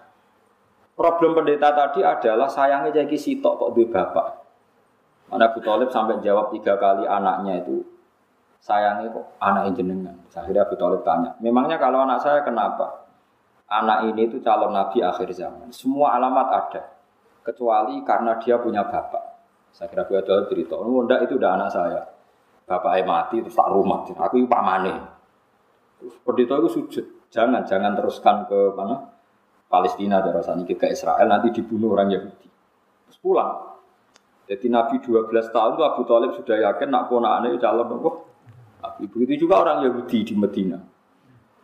Problem 0.95 1.35
pendeta 1.35 1.75
tadi 1.75 1.99
adalah 1.99 2.47
sayangnya 2.47 3.03
jadi 3.03 3.15
sitok 3.19 3.53
kok 3.59 3.71
duwe 3.75 3.91
bapak. 3.91 4.27
Mana 5.27 5.51
Abu 5.51 5.59
Talib 5.59 5.91
sampai 5.91 6.23
jawab 6.23 6.55
tiga 6.55 6.79
kali 6.79 7.03
anaknya 7.03 7.59
itu 7.59 7.83
sayangnya 8.63 9.11
kok 9.11 9.35
anak 9.43 9.75
jenengan. 9.75 10.15
Akhirnya 10.31 10.63
Abu 10.63 10.79
Talib 10.79 11.03
tanya, 11.03 11.35
memangnya 11.43 11.75
kalau 11.75 12.07
anak 12.07 12.23
saya 12.23 12.47
kenapa? 12.47 13.03
Anak 13.67 14.07
ini 14.07 14.29
itu 14.29 14.39
calon 14.39 14.71
nabi 14.71 15.03
akhir 15.03 15.35
zaman. 15.35 15.67
Semua 15.75 16.15
alamat 16.15 16.47
ada, 16.53 16.83
kecuali 17.43 17.99
karena 18.07 18.39
dia 18.39 18.55
punya 18.61 18.87
bapak. 18.87 19.35
Saya 19.75 19.91
kira 19.91 20.07
Abu 20.07 20.15
Talib 20.23 20.47
cerita, 20.47 20.79
oh 20.79 21.03
enggak 21.03 21.27
itu 21.27 21.35
udah 21.35 21.51
anak 21.59 21.69
saya. 21.75 22.01
Bapaknya 22.65 23.03
mati 23.03 23.43
terus 23.43 23.53
tak 23.53 23.67
rumah, 23.67 24.07
aku 24.07 24.41
itu 24.41 24.47
pamane. 24.47 24.95
Pendeta 26.23 26.57
itu 26.61 26.69
sujud, 26.71 27.05
jangan 27.29 27.61
jangan 27.67 27.93
teruskan 27.93 28.47
ke 28.47 28.73
mana? 28.73 29.14
Palestina 29.65 30.21
cara 30.21 30.39
sana 30.45 30.63
ke 30.63 30.87
Israel 30.87 31.25
nanti 31.25 31.49
dibunuh 31.51 31.93
orang 31.93 32.13
Yahudi. 32.13 32.47
Terus 33.09 33.17
pulang. 33.19 33.75
Jadi 34.45 34.69
Nabi 34.69 35.01
12 35.01 35.33
tahun 35.49 35.71
itu 35.73 35.83
Abu 35.83 36.01
Talib 36.05 36.31
sudah 36.37 36.57
yakin 36.69 36.93
nak 36.93 37.09
aneh 37.09 37.57
calon 37.57 37.89
apa? 37.89 38.11
Nabi. 38.85 39.03
Begitu 39.09 39.49
juga 39.49 39.65
orang 39.65 39.81
Yahudi 39.89 40.21
di 40.21 40.33
Medina. 40.37 40.77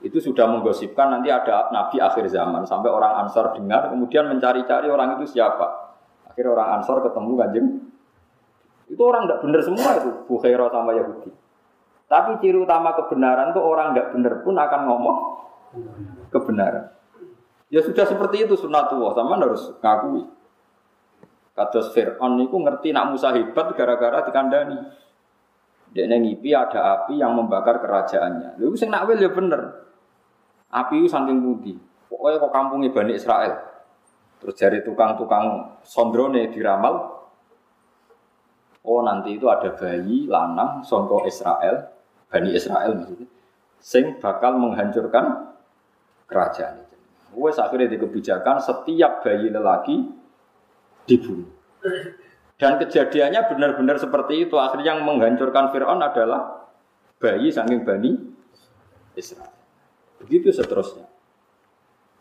Itu 0.01 0.17
sudah 0.17 0.49
menggosipkan 0.49 1.13
nanti 1.13 1.29
ada 1.29 1.69
Nabi 1.69 2.01
akhir 2.01 2.25
zaman. 2.25 2.65
Sampai 2.65 2.89
orang 2.89 3.21
Ansor 3.21 3.53
dengar, 3.53 3.93
kemudian 3.93 4.25
mencari-cari 4.33 4.89
orang 4.89 5.21
itu 5.21 5.37
siapa. 5.37 5.93
Akhirnya 6.25 6.57
orang 6.57 6.81
Ansor 6.81 7.05
ketemu 7.05 7.31
kanjeng. 7.37 7.67
Itu 8.89 9.01
orang 9.05 9.29
tidak 9.29 9.39
benar 9.45 9.61
semua 9.61 9.89
itu, 10.01 10.09
Bukhairah 10.25 10.73
sama 10.73 10.91
Yahudi. 10.97 11.29
Tapi 12.09 12.31
ciri 12.43 12.59
utama 12.59 12.91
kebenaran 12.97 13.55
itu 13.55 13.61
orang 13.61 13.93
tidak 13.93 14.07
benar 14.11 14.33
pun 14.43 14.55
akan 14.57 14.81
ngomong 14.89 15.17
kebenaran. 16.27 16.85
Ya 17.71 17.79
sudah 17.79 18.03
seperti 18.03 18.43
itu 18.43 18.59
sunatullah, 18.59 19.15
sama 19.15 19.39
harus 19.39 19.71
ngakui. 19.79 20.27
Kados 21.55 21.95
Fir'aun 21.95 22.39
itu 22.43 22.55
ngerti 22.55 22.91
nak 22.91 23.15
Musa 23.15 23.31
hebat 23.31 23.71
gara-gara 23.79 24.27
dikandani. 24.27 24.75
Dia 25.91 26.07
ngipi 26.07 26.51
ada 26.55 26.99
api 26.99 27.19
yang 27.19 27.35
membakar 27.35 27.79
kerajaannya. 27.83 28.59
Lalu 28.59 28.75
sing 28.79 28.91
nakwil 28.91 29.19
ya 29.19 29.31
bener. 29.31 29.87
Api 30.71 31.03
itu 31.03 31.11
saking 31.11 31.43
budi. 31.43 31.75
Pokoknya 32.07 32.39
kok 32.39 32.53
kampungnya 32.55 32.89
Bani 32.95 33.11
Israel. 33.15 33.59
Terus 34.39 34.55
dari 34.55 34.79
tukang-tukang 34.83 35.75
sondrone 35.83 36.47
diramal. 36.51 37.23
Oh 38.81 39.03
nanti 39.03 39.35
itu 39.35 39.45
ada 39.51 39.69
bayi 39.77 40.25
lanang 40.25 40.81
songko 40.81 41.29
Israel, 41.29 41.91
Bani 42.25 42.49
Israel 42.49 42.97
maksudnya, 42.97 43.29
sing 43.77 44.17
bakal 44.17 44.57
menghancurkan 44.57 45.53
kerajaan. 46.25 46.81
Wes 47.31 47.57
akhirnya 47.59 47.87
di 47.87 47.97
kebijakan 47.99 48.59
setiap 48.59 49.23
bayi 49.23 49.47
lelaki 49.47 50.03
dibunuh. 51.07 51.47
Dan 52.61 52.77
kejadiannya 52.77 53.49
benar-benar 53.49 53.97
seperti 53.97 54.45
itu. 54.45 54.55
Akhirnya 54.59 54.93
yang 54.93 55.01
menghancurkan 55.01 55.73
Fir'aun 55.73 55.97
adalah 55.97 56.69
bayi 57.17 57.49
saking 57.49 57.81
bani 57.81 58.11
Israel. 59.17 59.49
Begitu 60.21 60.53
seterusnya. 60.53 61.09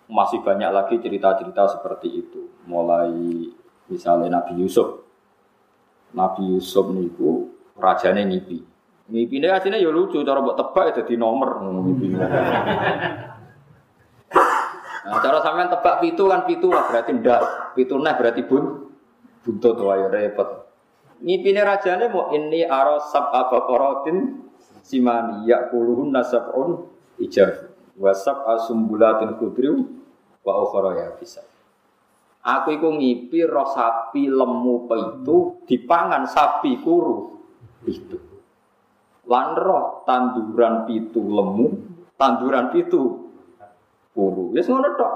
Masih 0.09 0.40
banyak 0.40 0.71
lagi 0.73 0.97
cerita-cerita 0.97 1.76
seperti 1.76 2.09
itu. 2.25 2.49
Mulai 2.64 3.12
misalnya 3.93 4.40
Nabi 4.40 4.64
Yusuf. 4.64 5.05
Nabi 6.17 6.57
Yusuf 6.57 6.88
niku 6.90 7.52
rajanya 7.76 8.25
ngipi. 8.25 8.64
Ngipi 9.11 9.35
ini 9.43 9.47
aslinya 9.50 9.79
ya 9.79 9.90
lucu, 9.90 10.23
cara 10.23 10.40
buat 10.40 10.57
tebak 10.57 10.85
ya 10.90 10.93
jadi 11.05 11.14
nomor. 11.21 11.62
Ngipi. 11.62 12.17
Nah, 15.00 15.16
cara 15.25 15.40
sampean 15.40 15.73
tebak 15.73 16.04
pitu 16.04 16.28
kan 16.28 16.45
pitu 16.45 16.69
lah 16.69 16.85
berarti 16.92 17.11
ndak. 17.16 17.73
Pitu 17.73 17.97
nah 17.97 18.14
berarti 18.21 18.45
bun 18.45 18.92
buntut 19.40 19.80
wae 19.80 20.04
repot. 20.12 20.69
Ngipine 21.21 21.61
rajane 21.64 22.09
mau 22.12 22.33
ini 22.33 22.64
aro 22.64 23.00
sab 23.09 23.33
abaqaratin 23.33 24.45
simani 24.85 25.49
yakuluhun 25.49 26.12
nasabun 26.12 26.88
ijab 27.21 27.72
wa 27.96 28.12
sab 28.12 28.44
asumbulatin 28.44 29.37
kudriu 29.40 29.88
wa 30.44 30.53
ukhra 30.64 30.96
ya 30.96 31.09
bisa. 31.16 31.44
Aku 32.40 32.72
iku 32.72 32.96
ngipi 32.96 33.44
roh 33.44 33.68
sapi 33.68 34.24
lemu 34.24 34.88
itu 34.88 35.37
dipangan 35.68 36.24
sapi 36.24 36.81
kuru 36.81 37.37
itu. 37.85 38.16
Lan 39.29 39.53
roh 39.61 40.05
tanduran 40.09 40.88
pitu 40.88 41.20
lemu, 41.20 41.66
tanduran 42.16 42.72
pitu 42.72 43.30
kuru. 44.14 44.53
Ya 44.55 44.62
ngono 44.66 44.88
tok. 44.99 45.14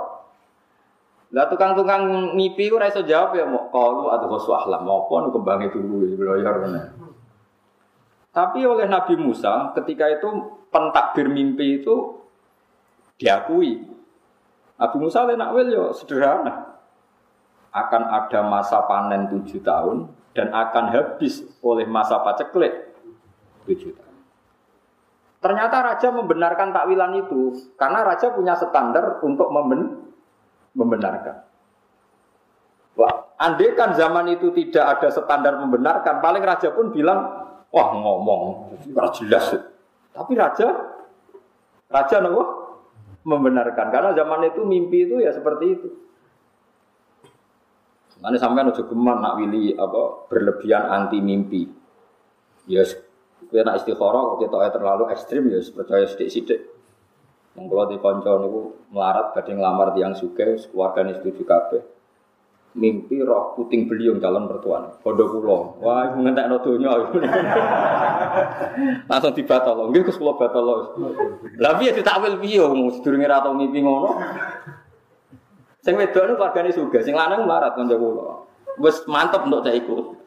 Lah 1.34 1.50
tukang-tukang 1.50 2.34
ngipi 2.38 2.70
ora 2.70 2.86
iso 2.86 3.02
jawab 3.02 3.34
ya 3.34 3.42
mau 3.42 3.66
kalu 3.74 4.06
atau 4.14 4.26
khosu 4.30 4.54
ahlam 4.54 4.86
apa 4.86 5.14
nu 5.26 5.28
kembange 5.34 5.66
turu 5.74 6.06
belajar 6.14 6.62
Tapi 8.30 8.60
oleh 8.62 8.86
Nabi 8.86 9.14
Musa 9.18 9.74
ketika 9.74 10.10
itu 10.10 10.30
pentakbir 10.70 11.26
mimpi 11.26 11.82
itu 11.82 12.22
diakui. 13.18 13.82
Nabi 14.78 14.96
Musa 14.98 15.26
le 15.26 15.34
nakwil 15.34 15.74
yo 15.74 15.84
sederhana. 15.90 16.78
Akan 17.74 18.06
ada 18.06 18.46
masa 18.46 18.86
panen 18.86 19.26
tujuh 19.26 19.58
tahun 19.58 20.06
dan 20.38 20.54
akan 20.54 20.94
habis 20.94 21.42
oleh 21.58 21.86
masa 21.86 22.22
paceklik 22.22 22.94
tujuh 23.66 23.90
tahun. 23.90 24.03
Ternyata 25.44 25.76
raja 25.84 26.08
membenarkan 26.08 26.72
takwilan 26.72 27.20
itu 27.20 27.52
karena 27.76 28.00
raja 28.00 28.32
punya 28.32 28.56
standar 28.56 29.20
untuk 29.20 29.52
memben 29.52 30.08
membenarkan. 30.72 31.44
Wah, 32.96 33.28
andai 33.36 33.76
kan 33.76 33.92
zaman 33.92 34.32
itu 34.32 34.48
tidak 34.56 34.96
ada 34.96 35.12
standar 35.12 35.60
membenarkan, 35.60 36.24
paling 36.24 36.40
raja 36.40 36.72
pun 36.72 36.96
bilang, 36.96 37.44
wah 37.68 37.88
ngomong, 37.92 38.72
jelas. 39.20 39.52
Tapi 40.16 40.32
raja, 40.32 40.96
raja 41.92 42.16
nopo 42.24 42.42
membenarkan 43.28 43.92
karena 43.92 44.16
zaman 44.16 44.48
itu 44.48 44.64
mimpi 44.64 45.04
itu 45.04 45.20
ya 45.20 45.28
seperti 45.28 45.64
itu. 45.68 45.88
Mana 48.24 48.40
sampai 48.40 48.64
nuju 48.64 48.88
geman 48.88 49.20
nak 49.20 49.36
willy 49.36 49.76
apa 49.76 50.24
berlebihan 50.32 50.88
anti 50.88 51.20
mimpi. 51.20 51.68
Ya 52.64 52.80
Kowe 53.50 53.60
nak 53.62 53.76
istikharah 53.82 54.22
kok 54.34 54.38
ketoke 54.44 54.68
terlalu 54.72 55.04
ekstrim 55.12 55.44
ya 55.52 55.60
percaya 55.72 56.04
sithik-sithik. 56.08 56.60
Wong 57.54 57.70
kula 57.70 57.86
di 57.86 57.96
kanca 58.02 58.34
niku 58.42 58.90
melarat 58.90 59.30
badhe 59.30 59.54
nglamar 59.54 59.94
tiyang 59.94 60.18
sugih, 60.18 60.58
keluargane 60.74 61.14
setuju 61.14 61.46
kabeh. 61.46 61.82
Mimpi 62.74 63.22
roh 63.22 63.54
puting 63.54 63.86
beliung 63.86 64.18
calon 64.18 64.50
mertuane. 64.50 64.98
Bondo 64.98 65.30
kula. 65.30 65.78
Wah, 65.78 66.10
ngentekno 66.18 66.58
donya. 66.58 66.90
Langsung 69.10 69.34
dibatal. 69.38 69.94
Nggih 69.94 70.02
Gus 70.02 70.18
kula 70.18 70.34
batal. 70.34 70.66
Lah 71.62 71.78
piye 71.78 71.94
ditakwil 71.94 72.42
piye 72.42 72.58
wong 72.58 72.90
sedurunge 72.98 73.30
ra 73.30 73.38
tau 73.38 73.54
mimpi 73.54 73.78
ngono. 73.78 74.18
Sing 75.86 75.94
wedok 75.94 76.26
niku 76.26 76.36
keluargane 76.42 76.74
sugih, 76.74 77.06
sing 77.06 77.14
lanang 77.14 77.46
melarat 77.46 77.78
kanca 77.78 77.94
kula. 77.94 78.50
Wis 78.82 79.06
mantep 79.06 79.46
untuk 79.46 79.62
saya 79.62 79.78
ikut. 79.78 80.23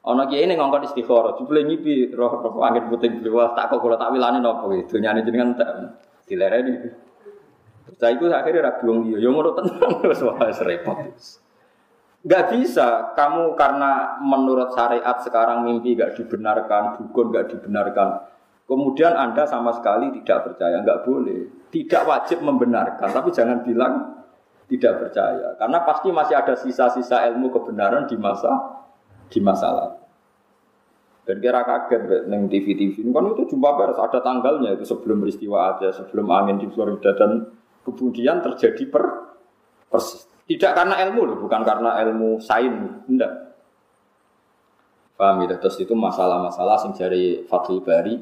Ana 0.00 0.24
kiai 0.24 0.48
ning 0.48 0.56
ngongkon 0.56 0.88
istikharah, 0.88 1.36
jebule 1.36 1.60
ngipi 1.68 2.16
roh 2.16 2.40
roh 2.40 2.64
angin 2.64 2.88
puting 2.88 3.20
beliau 3.20 3.52
tak 3.52 3.68
kok 3.68 3.84
kula 3.84 4.00
tak 4.00 4.16
wilane 4.16 4.40
napa 4.40 4.64
iki 4.72 4.96
donyane 4.96 5.20
jenengan 5.20 5.52
tak 5.60 5.68
dilereni. 6.24 6.72
Saya 8.00 8.16
itu 8.16 8.32
akhirnya 8.32 8.64
ragu 8.64 8.88
wong 8.88 9.12
dia, 9.12 9.20
yang 9.20 9.36
ngono 9.36 9.52
tenang 9.52 9.92
terus 10.00 10.24
wah 10.24 10.40
repot. 10.40 10.96
Gak 12.20 12.52
bisa 12.52 13.12
kamu 13.12 13.56
karena 13.56 14.20
menurut 14.24 14.72
syariat 14.72 15.20
sekarang 15.20 15.68
mimpi 15.68 15.96
gak 15.96 16.16
dibenarkan, 16.16 17.00
dukun 17.00 17.32
gak 17.32 17.52
dibenarkan. 17.52 18.24
Kemudian 18.64 19.16
Anda 19.18 19.44
sama 19.44 19.74
sekali 19.74 20.14
tidak 20.14 20.46
percaya, 20.46 20.78
nggak 20.78 21.02
boleh. 21.02 21.68
Tidak 21.74 22.06
wajib 22.06 22.38
membenarkan, 22.46 23.10
tapi 23.10 23.34
jangan 23.34 23.66
bilang 23.66 24.22
tidak 24.70 25.02
percaya. 25.02 25.58
Karena 25.58 25.82
pasti 25.82 26.08
masih 26.14 26.38
ada 26.38 26.54
sisa-sisa 26.54 27.26
ilmu 27.34 27.50
kebenaran 27.50 28.06
di 28.06 28.14
masa 28.14 28.79
di 29.30 29.38
masa 29.40 29.70
lalu. 29.70 29.98
Dan 31.24 31.36
kira 31.38 31.62
kaget 31.62 32.26
neng 32.26 32.50
TV 32.50 32.74
TV 32.74 33.06
kan 33.14 33.24
itu 33.30 33.54
jumpa 33.54 33.70
pers 33.78 33.98
ada 34.02 34.18
tanggalnya 34.18 34.74
itu 34.74 34.82
sebelum 34.82 35.22
peristiwa 35.22 35.76
aja 35.76 35.94
sebelum 35.94 36.26
angin 36.26 36.58
di 36.58 36.66
Florida 36.66 37.14
dan 37.14 37.46
kemudian 37.86 38.42
terjadi 38.42 38.82
per 38.90 39.04
persis. 39.86 40.26
Tidak 40.50 40.74
karena 40.74 40.98
ilmu 41.06 41.20
loh, 41.30 41.36
bukan 41.46 41.62
karena 41.62 41.94
ilmu 42.02 42.42
sains, 42.42 43.06
enggak. 43.06 43.54
Paham 45.14 45.46
ya? 45.46 45.54
Terus 45.62 45.78
itu 45.78 45.94
masalah-masalah 45.94 46.74
sing 46.82 46.98
dari 46.98 47.46
Fathul 47.46 47.86
Bari. 47.86 48.18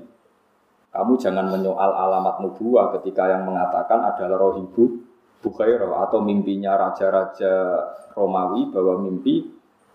Kamu 0.93 1.17
jangan 1.17 1.49
menyoal 1.49 1.89
alamat 1.89 2.45
nubuah 2.45 2.93
ketika 3.01 3.33
yang 3.33 3.49
mengatakan 3.49 4.05
adalah 4.05 4.37
rohibu 4.37 5.09
Bukhairah 5.39 6.11
atau 6.11 6.19
mimpinya 6.19 6.75
raja-raja 6.75 7.79
Romawi 8.19 8.75
bahwa 8.75 8.99
mimpi 9.07 9.47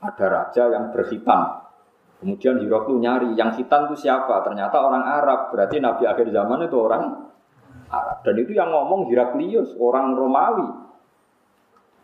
ada 0.04 0.26
raja 0.28 0.64
yang 0.68 0.92
berhitam. 0.92 1.64
Kemudian 2.20 2.60
Hiroklu 2.60 3.04
nyari, 3.04 3.36
yang 3.36 3.52
hitam 3.56 3.92
itu 3.92 4.08
siapa? 4.08 4.44
Ternyata 4.48 4.80
orang 4.80 5.04
Arab. 5.04 5.52
Berarti 5.52 5.80
Nabi 5.84 6.08
akhir 6.08 6.32
zaman 6.32 6.68
itu 6.68 6.78
orang 6.80 7.04
Arab. 7.92 8.18
Dan 8.24 8.36
itu 8.40 8.56
yang 8.56 8.72
ngomong 8.72 9.12
Heraklius, 9.12 9.76
orang 9.76 10.16
Romawi. 10.16 10.68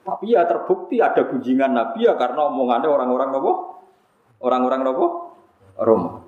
Tapi 0.03 0.35
ya 0.35 0.43
terbukti 0.47 0.99
ada 0.99 1.27
gunjingan 1.27 1.71
Nabi 1.75 2.07
ya 2.07 2.15
karena 2.19 2.49
omongannya 2.51 2.89
orang-orang 2.89 3.29
nopo, 3.29 3.51
orang-orang 4.41 4.81
nopo, 4.81 5.05
Roma. 5.79 6.23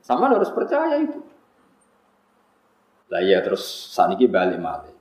Sama 0.00 0.32
harus 0.32 0.48
percaya 0.52 0.96
itu. 1.00 1.20
Lah 3.10 3.20
ya 3.20 3.42
terus 3.42 3.66
saniki 3.90 4.30
balik 4.30 4.62
mati. 4.62 4.94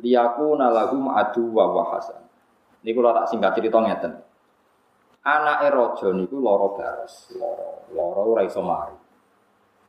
Liyaku 0.00 0.56
nalagu 0.56 0.96
ma'adu 0.96 1.44
wa 1.52 1.64
wahasan. 1.76 2.29
Ini 2.80 2.90
kalau 2.96 3.12
tak 3.12 3.28
singkat 3.28 3.52
cerita 3.60 3.78
ngeten. 3.80 4.12
Anak 5.20 5.68
erojo 5.68 6.16
niku 6.16 6.40
loro 6.40 6.72
baros, 6.72 7.36
loro, 7.36 7.84
loro 7.92 8.20
ora 8.32 8.42
iso 8.48 8.64
mari. 8.64 8.96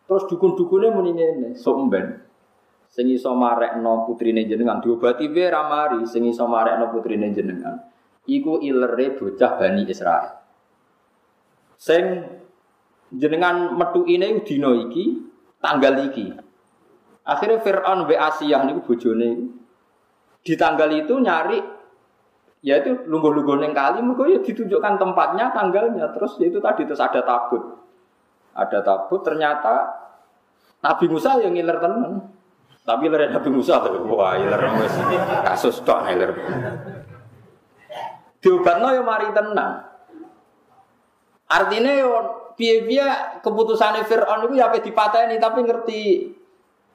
Terus 0.04 0.28
dukun-dukune 0.28 0.92
muni 0.92 1.16
ngene, 1.16 1.50
sok 1.56 1.88
mben. 1.88 2.06
Sing 2.92 3.08
iso 3.08 3.32
marekno 3.32 4.04
putrine 4.04 4.44
jenengan 4.44 4.84
diobati 4.84 5.32
wae 5.32 5.48
ra 5.48 5.72
mari, 5.72 6.04
sing 6.04 6.28
iso 6.28 6.44
marekno 6.52 6.92
putrine 6.92 7.32
jenengan. 7.32 7.80
Iku 8.28 8.60
ilere 8.60 9.16
bocah 9.16 9.56
Bani 9.56 9.88
Israel. 9.88 10.36
Sing 11.80 12.28
jenengan 13.16 13.72
metu 13.80 14.04
ini 14.04 14.44
dina 14.44 14.76
iki, 14.76 15.32
tanggal 15.64 16.12
iki. 16.12 16.28
Akhirnya 17.24 17.64
Fir'aun 17.64 18.04
wa 18.04 18.16
Asiyah 18.28 18.68
niku 18.68 18.84
bojone 18.84 19.30
di 20.44 20.54
tanggal 20.60 20.92
itu 20.92 21.16
nyari 21.16 21.81
ya 22.62 22.82
itu 22.82 23.06
lungguh-lungguh 23.10 23.58
neng 23.58 23.74
kali 23.74 24.00
mereka 24.06 24.24
ya 24.30 24.40
ditunjukkan 24.42 24.94
tempatnya 25.02 25.54
tanggalnya. 25.54 26.06
Terus 26.14 26.38
ya 26.38 26.48
itu 26.50 26.62
tadi 26.62 26.86
terus 26.86 27.02
ada 27.02 27.22
tabut. 27.26 27.62
Ada 28.54 28.80
tabut 28.86 29.22
ternyata 29.26 29.90
Nabi 30.82 31.06
Musa 31.10 31.42
yang 31.42 31.54
ngiler 31.54 31.78
tenan. 31.82 32.14
Tapi 32.82 33.02
ngiler 33.10 33.34
Nabi 33.34 33.50
Musa 33.50 33.82
tuh 33.82 34.06
wah 34.10 34.38
ngiler 34.38 34.62
wis. 34.82 34.96
Kasus 35.46 35.82
tok 35.82 36.06
ngiler. 36.06 36.32
Diobatno 38.42 38.90
ya 38.90 39.06
mari 39.06 39.30
tenang 39.34 39.92
artinya 41.52 41.92
yo 41.92 42.12
piye-piye 42.56 43.44
keputusannya 43.44 44.08
Fir'aun 44.08 44.48
itu 44.48 44.56
ya 44.56 44.72
dipateni 44.72 45.36
tapi 45.36 45.60
ngerti 45.68 46.02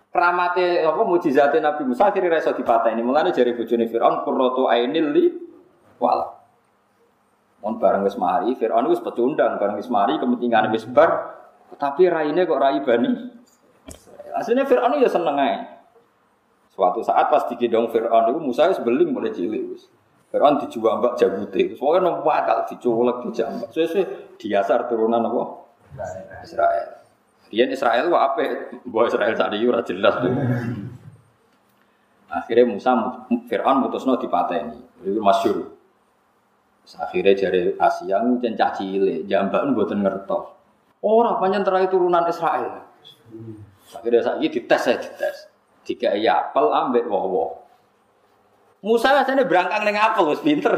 keramate 0.08 0.80
apa 0.80 1.02
mujizate 1.04 1.60
Nabi 1.60 1.84
Musa 1.84 2.08
akhirnya 2.08 2.40
reso 2.40 2.56
dipateni. 2.56 3.04
Mulane 3.04 3.36
jari 3.36 3.52
bojone 3.52 3.84
Fir'aun 3.84 4.24
qurratu 4.24 4.64
ainil 4.72 5.12
li 5.12 5.24
wala. 5.98 6.36
Mon 7.64 7.80
bareng 7.82 8.06
wis 8.06 8.14
mari, 8.14 8.54
Firaun 8.54 8.86
wis 8.92 9.02
pecundang 9.02 9.58
bareng 9.58 9.80
wis 9.80 9.90
mari 9.90 10.20
kepentingan 10.20 10.70
wis 10.70 10.86
bar, 10.86 11.34
tapi 11.80 12.06
raine 12.06 12.46
kok 12.46 12.60
rai 12.60 12.78
bani. 12.84 13.10
Aslinya 14.36 14.68
Firaun 14.68 15.00
ya 15.00 15.08
seneng 15.08 15.36
ae. 15.40 15.56
Suatu 16.70 17.00
saat 17.00 17.32
pas 17.32 17.48
digendong 17.48 17.88
Firaun 17.88 18.30
itu 18.30 18.40
Musa 18.40 18.68
wis 18.68 18.78
beling 18.78 19.10
mulai 19.10 19.32
cilik 19.32 19.72
wis. 19.72 19.88
Firaun 20.28 20.60
mbak 20.60 21.16
jabute. 21.16 21.74
Soalnya 21.80 22.20
nopo 22.20 22.28
akal 22.28 22.68
diculek 22.68 23.24
dijambak. 23.24 23.72
Suwe-suwe 23.72 24.36
diasar 24.36 24.84
turunan 24.90 25.24
apa? 25.24 25.42
Israel. 26.44 27.00
Dia 27.48 27.64
Israel 27.70 28.10
kok 28.10 28.24
apa? 28.34 28.42
Bahwa 28.84 29.06
Israel 29.06 29.34
saat 29.38 29.54
itu 29.54 29.70
jelas. 29.94 30.14
Akhirnya 32.26 32.68
Musa 32.68 32.90
Fir'aun 33.48 33.86
mutusno 33.86 34.18
dipateni. 34.18 34.82
Itu 35.00 35.22
masyur. 35.22 35.75
Akhirnya 36.94 37.34
jari 37.34 37.74
Asia 37.74 38.22
ngucen 38.22 38.54
cah 38.54 38.70
cilik, 38.70 39.26
jambak 39.26 39.66
mboten 39.74 40.06
ngertos. 40.06 40.54
Ora 41.02 41.34
panjang 41.42 41.66
terakhir 41.66 41.90
turunan 41.90 42.22
Israel. 42.30 42.86
Akhirnya 43.90 44.22
saiki 44.22 44.48
dites 44.54 44.80
saya 44.86 45.02
dites. 45.02 45.50
Tiga 45.82 46.14
iya 46.14 46.50
apel 46.50 46.70
ambek 46.70 47.10
wowo. 47.10 47.66
Musa 48.86 49.10
rasanya 49.10 49.42
berangkang 49.46 49.82
dengan 49.82 50.14
apel 50.14 50.30
wis 50.30 50.42
pinter. 50.42 50.74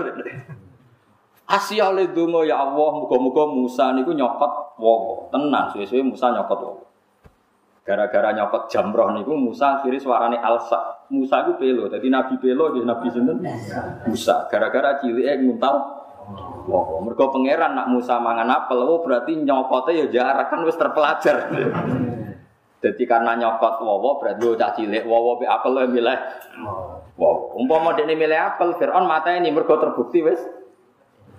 Asia 1.48 1.88
le 1.92 2.12
donga 2.12 2.44
ya 2.44 2.60
Allah, 2.60 2.92
muga-muga 2.92 3.48
Musa 3.48 3.92
niku 3.96 4.12
nyokot 4.12 4.80
wowo. 4.80 5.32
Tenang, 5.32 5.72
suwe-suwe 5.72 6.04
Musa 6.04 6.32
nyokot 6.32 6.60
wowo. 6.60 6.84
Gara-gara 7.88 8.36
nyokot 8.36 8.68
jamroh 8.68 9.12
niku 9.16 9.32
Musa 9.32 9.80
akhirnya 9.80 10.00
suarane 10.00 10.36
alsa. 10.40 11.08
Musa 11.08 11.40
itu 11.40 11.56
pelo, 11.56 11.88
jadi 11.88 12.04
Nabi 12.12 12.36
pelo, 12.36 12.68
jadi 12.76 12.84
Nabi 12.84 13.08
sinten 13.08 13.40
Musa. 14.04 14.44
Gara-gara 14.52 15.00
cilik 15.00 15.24
nguntal 15.40 15.97
Wah, 16.68 17.00
mereka 17.00 17.32
pangeran 17.32 17.72
nak 17.72 17.88
Musa 17.88 18.20
mangan 18.20 18.52
apel, 18.52 18.84
oh 18.84 19.00
berarti 19.00 19.32
nyokotnya 19.40 20.04
ya 20.04 20.06
jarak 20.12 20.52
kan 20.52 20.60
wis 20.68 20.76
terpelajar. 20.76 21.48
Jadi 22.78 23.02
karena 23.08 23.32
nyokot 23.34 23.80
wowo 23.80 24.20
berarti 24.20 24.44
lo 24.44 24.52
cah 24.54 24.76
cilik 24.76 25.08
wowo 25.08 25.40
be 25.40 25.48
apel 25.48 25.72
lo 25.72 25.88
milih. 25.88 26.18
Wow, 27.16 27.56
umpama 27.56 27.96
dia 27.96 28.06
milih 28.06 28.36
apel, 28.36 28.76
Fir'aun 28.76 29.08
mata 29.08 29.32
ini 29.34 29.48
mereka 29.48 29.80
terbukti 29.80 30.20
wis 30.20 30.38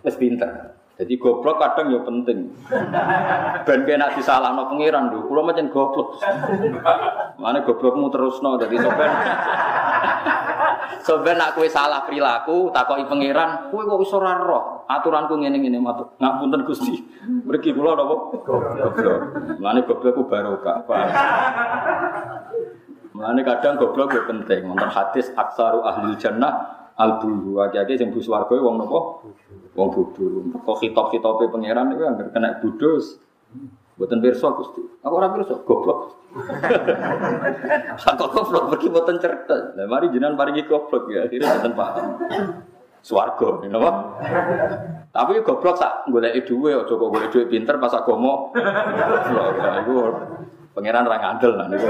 wis 0.02 0.16
pinter. 0.18 0.79
Jadi 1.00 1.16
goblok 1.16 1.64
kadang 1.64 1.96
ya 1.96 2.00
penting. 2.04 2.52
Ben 3.64 3.88
kena 3.88 4.12
no 4.52 4.64
pangeran 4.68 5.16
lho, 5.16 5.32
kula 5.32 5.48
macam 5.48 5.72
goblok. 5.72 6.20
Mana 7.40 7.64
goblokmu 7.64 8.12
terusno 8.12 8.60
dadi 8.60 8.76
sopen. 8.76 9.12
Soben 11.00 11.40
nak 11.40 11.56
kue 11.56 11.72
salah 11.72 12.04
perilaku, 12.04 12.68
takoki 12.76 13.08
pangeran, 13.08 13.72
kue 13.72 13.88
kok 13.88 14.04
iso 14.04 14.20
ora 14.20 14.44
roh. 14.44 14.84
Aturanku 14.92 15.40
ngene-ngene 15.40 15.80
matur. 15.80 16.20
Ngapunten 16.20 16.68
Gusti. 16.68 17.00
Mriki 17.48 17.72
kula 17.72 17.96
napa? 17.96 18.16
Goblok. 18.44 19.20
Mulane 19.56 19.80
goblok 19.88 20.12
ku 20.20 20.24
barokah. 20.28 20.84
Mulane 23.16 23.42
kadang 23.48 23.80
goblok 23.80 24.20
ya 24.20 24.28
penting. 24.28 24.68
Wonten 24.68 24.92
hadis 24.92 25.32
aksaru 25.32 25.80
ahli 25.80 26.20
jannah 26.20 26.92
al 27.00 27.24
bulu. 27.24 27.64
Akeh-akeh 27.64 27.96
sing 27.96 28.12
bu 28.12 28.20
swarga 28.20 28.60
wong 28.60 28.84
napa? 28.84 29.00
Wong 29.80 29.90
bodho. 29.96 30.28
Kok 30.68 30.78
hitop-hitope 30.84 31.48
pangeran 31.48 31.96
iku 31.96 32.04
anggere 32.04 32.30
kena 32.36 32.60
budus. 32.60 33.16
Buatan 33.96 34.20
pirsa 34.20 34.52
Gusti. 34.56 34.80
Aku 35.04 35.14
ora 35.16 35.32
pirsa, 35.32 35.60
goblok. 35.64 36.20
Saka 38.04 38.26
goblok 38.28 38.76
pergi 38.76 38.88
buatan 38.92 39.20
cerdas. 39.20 39.76
Lah 39.76 39.88
mari 39.88 40.12
jenengan 40.12 40.36
paringi 40.40 40.68
goblok 40.68 41.08
ya, 41.12 41.28
akhirnya 41.28 41.52
buatan 41.56 41.74
paham. 41.76 42.06
Swarga, 43.00 43.64
napa? 43.72 43.92
Tapi 45.16 45.44
goblok 45.44 45.76
sak 45.80 46.12
goleki 46.12 46.44
dhuwit 46.44 46.76
aja 46.76 46.94
kok 46.96 47.10
golek 47.12 47.32
dhuwit 47.32 47.48
pinter 47.48 47.76
pas 47.80 47.96
agama. 47.96 48.52
Goblok 48.52 49.48
iku 49.84 49.96
pangeran 50.76 51.08
ra 51.08 51.18
ngandel 51.20 51.52
nah 51.56 51.68
niku. 51.72 51.88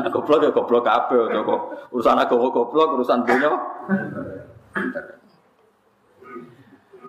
Nah, 0.00 0.08
goblok 0.12 0.44
ya 0.44 0.50
goblok 0.52 0.84
kabeh 0.84 1.28
aja 1.28 1.40
kok 1.44 1.60
urusan 1.92 2.20
agama 2.20 2.46
goblok, 2.52 2.88
urusan 3.00 3.24
dunya. 3.24 3.52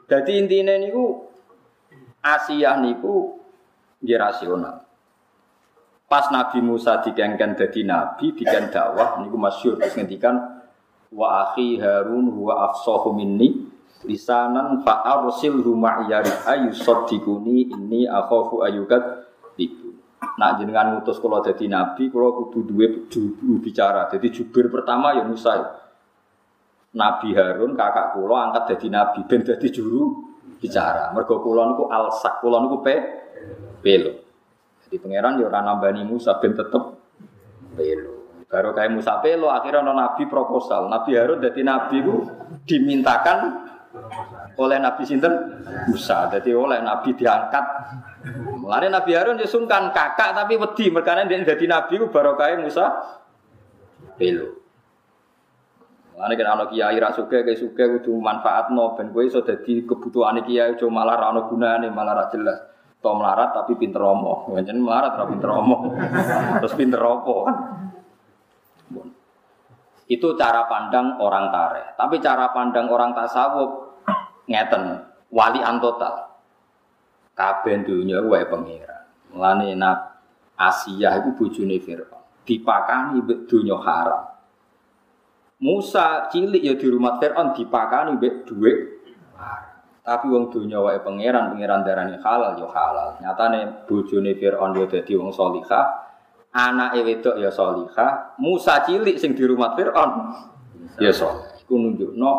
Jadi 0.07 0.31
intinya 0.39 0.79
niku 0.79 1.27
Asia 2.23 2.79
niku 2.79 3.35
dia 3.99 4.15
rasional. 4.19 4.87
Pas 6.07 6.31
Nabi 6.31 6.63
Musa 6.63 7.03
dikengken 7.03 7.59
dadi 7.59 7.83
nabi, 7.83 8.31
diken 8.31 8.71
dakwah 8.71 9.19
niku 9.19 9.35
masyhur 9.35 9.75
terus 9.75 9.99
ngendikan 9.99 10.63
wa 11.11 11.51
akhi 11.51 11.75
Harun 11.83 12.31
huwa 12.31 12.71
afsahu 12.71 13.11
minni 13.11 13.67
lisanan 14.07 14.83
fa 14.87 15.03
arsilhu 15.03 15.75
ma'yari 15.75 16.31
ayusaddiquni 16.47 17.75
inni 17.75 18.07
akhafu 18.07 18.63
ayukat 18.63 19.27
ibu. 19.59 19.99
Nak 20.39 20.63
jenengan 20.63 20.95
ngutus 20.95 21.19
kula 21.19 21.43
dadi 21.43 21.67
nabi, 21.67 22.07
kula 22.07 22.31
kudu 22.31 22.59
duwe 22.71 22.87
bicara. 23.59 24.07
Jadi 24.07 24.31
jubir 24.31 24.71
pertama 24.71 25.11
ya 25.11 25.27
Musa. 25.27 25.86
Nabi 26.95 27.35
Harun 27.35 27.75
kakak 27.75 28.15
kula 28.15 28.47
angkat 28.47 28.63
dadi 28.75 28.87
nabi 28.87 29.19
ben 29.27 29.43
dadi 29.43 29.67
juru 29.67 30.23
bicara. 30.57 31.11
Mergo 31.11 31.43
kula 31.43 31.67
niku 31.73 31.91
alsak, 31.91 32.39
kula 32.39 32.63
niku 32.63 32.79
pe 32.79 32.95
pelo. 33.83 34.11
Jadi 34.87 34.95
pangeran 35.03 35.35
yo 35.43 35.51
ora 35.51 35.59
nambani 35.59 36.07
Musa 36.07 36.39
ben 36.39 36.55
tetep 36.55 36.83
pelo. 37.75 38.13
Baru 38.47 38.71
kayak 38.71 38.95
Musa 38.95 39.19
pelo, 39.19 39.51
akhirnya 39.51 39.83
ono 39.83 39.91
Nabi 39.91 40.23
proposal. 40.31 40.87
Nabi 40.87 41.19
Harun 41.19 41.43
jadi 41.43 41.61
Nabi 41.67 41.99
ku 41.99 42.23
dimintakan 42.63 43.67
oleh 44.55 44.79
Nabi 44.79 45.03
Sinten 45.03 45.33
Musa. 45.91 46.31
Jadi 46.31 46.55
oleh 46.55 46.79
Nabi 46.79 47.11
diangkat. 47.11 47.65
Mulane 48.63 48.87
Nabi 48.87 49.11
Harun 49.11 49.39
ya 49.39 49.47
sungkan 49.47 49.91
kakak 49.91 50.35
tapi 50.35 50.55
wedi 50.55 50.87
merkane 50.87 51.27
dia 51.27 51.43
jadi 51.43 51.65
Nabi 51.67 51.99
ku 51.99 52.07
baru 52.07 52.39
kayak 52.39 52.63
Musa 52.63 52.87
pelo. 54.15 54.66
Ane 56.17 56.33
kena 56.33 56.57
anak 56.57 56.73
kiai 56.73 56.97
rak 56.97 57.13
suge 57.13 57.45
kayak 57.45 57.61
suge 57.61 57.85
kudu 57.85 58.17
manfaatno 58.17 58.97
ben 58.97 59.13
kowe 59.13 59.21
iso 59.21 59.45
dadi 59.45 59.85
kebutuhane 59.85 60.41
kiai 60.41 60.73
aja 60.73 60.89
malah 60.89 61.13
ra 61.13 61.29
ono 61.29 61.45
gunane 61.45 61.93
malah 61.93 62.13
ra 62.17 62.25
jelas. 62.33 62.57
To 62.97 63.13
melarat 63.13 63.53
tapi 63.53 63.77
pinter 63.77 64.01
omong. 64.01 64.49
Pancen 64.49 64.81
melarat 64.81 65.13
ra 65.13 65.29
pinter 65.29 65.53
omong. 65.53 65.93
Terus 66.65 66.73
pinter 66.73 66.97
opo 66.97 67.45
kan. 67.45 67.55
Itu 70.07 70.33
cara 70.33 70.65
pandang 70.65 71.21
orang 71.21 71.53
tare. 71.53 71.93
Tapi 71.93 72.17
cara 72.17 72.49
pandang 72.49 72.89
orang 72.89 73.13
tasawuf 73.13 73.99
ngeten, 74.49 75.03
wali 75.29 75.59
antotal. 75.61 76.41
Kabeh 77.37 77.85
dunya 77.85 78.23
pangeran. 78.25 79.03
Mulane 79.35 79.77
nak 79.77 80.17
Asia 80.57 81.13
iku 81.21 81.37
bojone 81.37 81.77
Firaun. 81.77 82.41
Dipakani 82.41 83.21
dunya 83.45 83.77
haram. 83.77 84.36
Musa 85.57 86.29
cilik 86.29 86.61
ya 86.61 86.77
di 86.77 86.85
rumah 86.85 87.17
Fir'aun 87.17 87.57
dipakani 87.57 88.21
mbek 88.21 88.45
dhuwit. 88.45 88.77
Tapi 90.07 90.31
wong 90.31 90.53
donya 90.53 90.79
wae 90.79 91.03
pangeran, 91.03 91.51
pangeran 91.51 91.83
darani 91.83 92.15
halal 92.21 92.55
ya 92.55 92.67
halal. 92.69 93.19
Nyatane 93.19 93.89
bojone 93.89 94.37
Fir'aun 94.37 94.71
ya 94.77 94.85
dadi 94.87 95.17
wong 95.17 95.33
salihah, 95.33 95.85
anake 96.53 97.03
wedok 97.03 97.35
ya 97.41 97.51
salihah, 97.51 98.39
Musa 98.39 98.85
cilik 98.85 99.17
sing 99.17 99.33
di 99.33 99.43
rumah 99.43 99.73
Fir'aun 99.73 100.11
ya 101.01 101.11
saleh. 101.11 101.59
Iku 101.65 101.75
nunjukno 101.75 102.31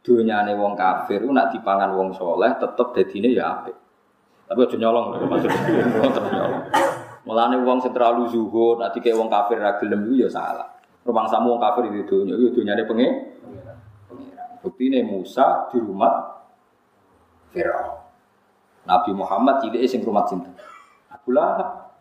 donyane 0.00 0.56
wong 0.56 0.72
kafir 0.78 1.20
nak 1.28 1.52
dipangan 1.52 1.92
wong 1.92 2.16
saleh 2.16 2.56
tetep 2.56 2.88
dadine 2.96 3.28
ya 3.34 3.60
apik. 3.60 3.76
Tapi 4.48 4.66
aja 4.66 4.76
nyolong 4.78 5.14
lho 5.14 5.26
maksudnya. 5.30 5.58
Tetep 6.10 6.24
nyolong. 6.26 6.64
Mulane 7.22 7.56
wong 7.62 7.78
sing 7.84 7.94
terlalu 7.94 8.26
zuhud, 8.32 8.82
nek 8.82 8.96
dikek 8.96 9.14
wong 9.14 9.30
kafir 9.30 9.62
ra 9.62 9.78
gelem 9.78 10.10
ya 10.16 10.26
salah. 10.26 10.79
Rumang 11.10 11.26
samu 11.26 11.58
wong 11.58 11.60
kafir 11.60 11.90
itu 11.90 12.06
dunia, 12.06 12.38
itu 12.38 12.54
dunyane 12.54 12.86
pengen. 12.86 13.34
Bukti 14.62 14.86
ini 14.86 15.02
Musa 15.02 15.66
di 15.74 15.82
rumah 15.82 16.38
Fir'aun. 17.50 17.98
Nabi 18.86 19.10
Muhammad 19.10 19.58
cilik 19.58 19.82
sing 19.90 20.06
rumah 20.06 20.22
cinta. 20.30 20.54
Abu 21.10 21.34
Lahab. 21.34 21.98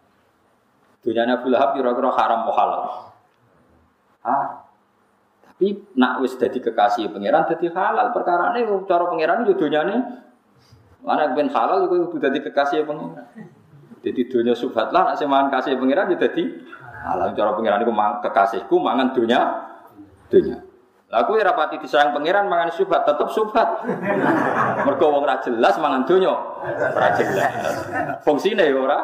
Dunyane 1.02 1.41
Abu 1.41 1.50
Lahab 1.50 1.74
kira-kira 1.74 2.13
haram 2.13 2.45
halal. 2.54 2.82
Ah. 4.22 4.69
Tapi 5.41 5.89
nak 5.98 6.22
wis 6.22 6.38
dadi 6.38 6.62
kekasih 6.62 7.10
pangeran 7.10 7.50
dadi 7.50 7.65
halal. 7.65 8.13
Perkara 8.13 8.54
ini 8.54 8.69
cara 8.86 9.10
pangeran 9.10 9.41
itu 9.41 9.58
dunyane 9.58 9.95
mana 11.02 11.34
ben 11.34 11.50
halal 11.50 11.89
itu 11.89 12.13
dadi 12.22 12.45
kekasih 12.45 12.86
pangeran. 12.86 13.26
Jadi 14.06 14.22
dunia 14.30 14.54
subhat 14.54 14.93
lah, 14.93 15.17
nak 15.17 15.50
kasih 15.50 15.82
pangeran 15.82 16.13
dadi 16.13 16.45
Alam 17.00 17.32
cara 17.32 17.56
pangeran 17.56 17.84
iku 17.84 17.94
kekasihku 17.96 18.76
mangan 18.80 19.16
dunia 19.16 19.40
dunia. 20.28 20.58
Lah 21.10 21.26
kowe 21.26 21.42
ora 21.42 21.58
pati 21.58 21.82
disayang 21.82 22.14
pangeran 22.14 22.46
mangan 22.46 22.70
subhat 22.70 23.02
tetep 23.08 23.30
subhat. 23.34 23.70
Mergo 24.86 25.06
wong 25.10 25.26
ora 25.26 25.42
jelas 25.42 25.80
mangan 25.82 26.06
dunia 26.06 26.36
ora 26.70 27.10
jelas. 27.18 27.54
Fungsine 28.22 28.68
ya 28.68 28.78
ora 28.78 29.00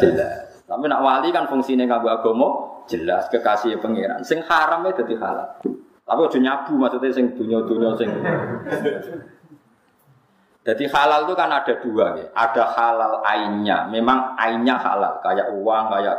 jelas. 0.00 0.64
Tapi 0.64 0.84
nak 0.88 1.00
wali 1.04 1.28
kan 1.34 1.44
fungsine 1.50 1.84
kanggo 1.84 2.08
agama 2.08 2.48
jelas 2.88 3.28
kekasih 3.28 3.76
pangeran. 3.82 4.24
Sing 4.24 4.40
haram 4.40 4.86
e 4.88 4.96
dadi 4.96 5.14
halal. 5.20 5.60
Tapi 6.04 6.20
aja 6.20 6.38
nyabu 6.40 6.76
maksudnya 6.76 7.12
sing 7.12 7.32
dunia-dunia 7.36 7.96
sing 7.96 8.08
jadi 10.64 10.88
halal 10.88 11.28
itu 11.28 11.36
kan 11.36 11.52
ada 11.52 11.76
dua 11.76 12.16
ya. 12.16 12.26
Ada 12.32 12.64
halal 12.72 13.20
ainnya. 13.20 13.84
Memang 13.92 14.32
ainnya 14.40 14.80
halal. 14.80 15.20
Kayak 15.20 15.52
uang, 15.52 15.92
kayak 15.92 16.16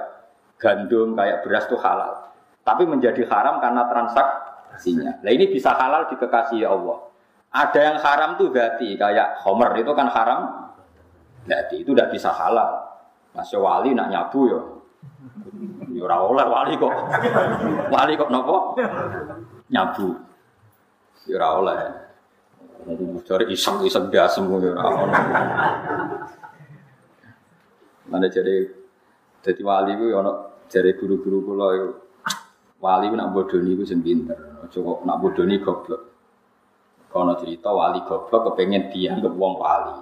gandum 0.60 1.14
kayak 1.16 1.44
beras 1.44 1.66
itu 1.68 1.78
halal. 1.80 2.32
Tapi 2.66 2.84
menjadi 2.90 3.22
haram 3.30 3.62
karena 3.62 3.86
transaksinya. 3.86 5.22
Nah 5.22 5.32
ini 5.32 5.52
bisa 5.52 5.76
halal 5.78 6.10
di 6.10 6.16
kekasih 6.18 6.66
Allah. 6.66 6.98
Ada 7.56 7.80
yang 7.80 7.98
haram 8.02 8.30
tuh 8.36 8.52
berarti 8.52 8.98
kayak 9.00 9.46
homer 9.46 9.72
itu 9.80 9.92
kan 9.96 10.10
haram. 10.12 10.42
Berarti 11.46 11.86
itu 11.86 11.94
tidak 11.94 12.12
bisa 12.12 12.34
halal. 12.34 12.84
Masih 13.38 13.62
wali 13.62 13.94
nak 13.94 14.10
nyabu 14.10 14.42
ya. 14.50 14.62
Ya 15.94 16.18
oleh 16.20 16.46
wali 16.50 16.74
kok. 16.76 16.94
Wali 17.94 18.14
kok 18.18 18.32
nopo? 18.34 18.76
Nyabu. 19.70 20.20
Ya 21.30 21.48
oleh. 21.56 22.06
Cari 23.26 23.46
iseng-iseng 23.50 24.14
dia 24.14 24.30
semua 24.30 24.62
ya 24.62 24.78
Mana 28.06 28.30
jadi 28.30 28.70
jadi 29.46 29.62
wali 29.62 29.94
itu 29.94 30.10
ya 30.10 30.26
dari 30.66 30.98
guru-guru 30.98 31.38
kula 31.46 31.68
itu 31.78 31.90
wali 32.82 33.14
nak 33.14 33.30
bodoni 33.30 33.78
itu 33.78 33.86
sing 33.86 34.02
pinter. 34.02 34.58
Aja 34.66 34.82
kok 34.82 35.06
nak 35.06 35.22
bodoni 35.22 35.62
goblok. 35.62 36.02
Kono 37.14 37.38
cerita 37.38 37.70
wali 37.70 38.02
goblok 38.02 38.42
kepengen 38.50 38.90
dianggap 38.90 39.34
wong 39.38 39.54
wali. 39.62 40.02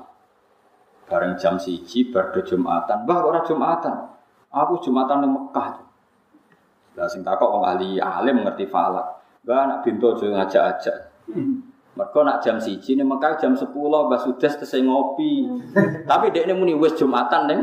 Bareng 1.12 1.36
jam 1.36 1.60
siji 1.60 2.08
berdo 2.08 2.39
Jumatan. 2.47 3.03
Mbah 3.03 3.19
ora 3.19 3.43
Jumatan. 3.43 3.95
Aku 4.47 4.79
Jumatan 4.79 5.27
di 5.27 5.27
Mekah. 5.27 5.69
Lah 6.95 7.08
sing 7.12 7.27
takok 7.27 7.51
wong 7.51 7.63
ahli 7.67 7.99
alim 7.99 8.47
ngerti 8.47 8.71
falak. 8.71 9.19
Mbah 9.43 9.62
nak 9.67 9.79
bintu 9.84 10.15
aja 10.15 10.25
ngajak-ajak. 10.39 10.97
Mereka 11.93 12.19
nak 12.23 12.39
jam 12.39 12.63
siji 12.63 12.95
nih 12.95 13.03
Mekah 13.03 13.36
jam 13.43 13.60
sepuluh 13.60 14.08
Mbah 14.08 14.23
sudah 14.23 14.47
selesai 14.47 14.79
ngopi. 14.88 15.51
Tapi 16.08 16.32
dia 16.32 16.47
ini 16.47 16.56
muni 16.56 16.71
wes 16.79 16.95
Jumatan 16.95 17.51
neng 17.51 17.62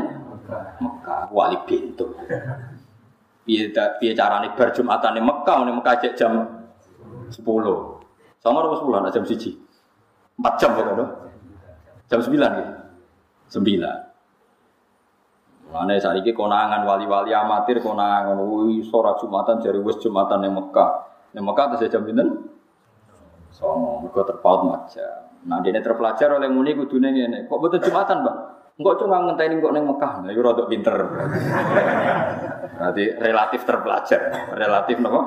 Mekah 0.81 1.31
wali 1.31 1.59
pintu. 1.67 2.07
Piye 3.47 3.73
piye 3.73 4.13
carane 4.15 4.53
bar 4.55 4.71
Jumatan 4.75 5.17
ning 5.17 5.25
Mekah 5.27 5.65
ning 5.65 5.77
Mekah 5.79 5.95
cek 6.03 6.15
jam 6.19 6.33
10. 7.33 7.41
Sama 8.41 8.65
apa 8.65 8.77
10 8.77 9.05
nak 9.05 9.13
jam 9.15 9.25
1. 9.25 9.37
4 9.37 10.61
jam 10.61 10.71
lho. 10.77 11.07
Jam 12.11 12.21
9 12.21 12.31
gitu. 12.31 12.73
9. 13.61 14.11
Mana 15.71 15.95
saiki 16.03 16.35
konangan 16.35 16.83
wali-wali 16.83 17.31
amatir 17.31 17.79
konangan 17.79 18.35
wih 18.43 18.83
surat 18.83 19.23
Jumatan 19.23 19.63
dari 19.63 19.79
wis 19.79 20.03
Jumatan 20.03 20.43
ning 20.43 20.53
Mekah. 20.55 20.91
Ning 21.35 21.47
Mekah 21.47 21.79
terus 21.79 21.87
jam 21.91 22.03
pinten? 22.03 22.51
Sono, 23.55 24.03
mergo 24.03 24.23
terpaut 24.27 24.67
macam. 24.67 25.31
Nah, 25.47 25.59
dia 25.65 25.75
terpelajar 25.81 26.37
oleh 26.37 26.47
muni 26.53 26.77
kudune 26.77 27.11
ngene. 27.11 27.49
Kok 27.49 27.59
betul 27.61 27.81
Jumatan, 27.87 28.23
Bang? 28.23 28.39
Enggak 28.81 28.97
cuma 28.97 29.29
ngenteni 29.29 29.61
kok 29.61 29.75
ning 29.77 29.85
Mekah. 29.85 30.13
Nah, 30.25 30.31
iku 30.33 30.41
rada 30.41 30.65
pinter. 30.65 30.97
Berarti 32.81 33.05
relatif 33.21 33.61
terpelajar. 33.69 34.21
Relatif 34.57 34.97
napa? 35.05 35.21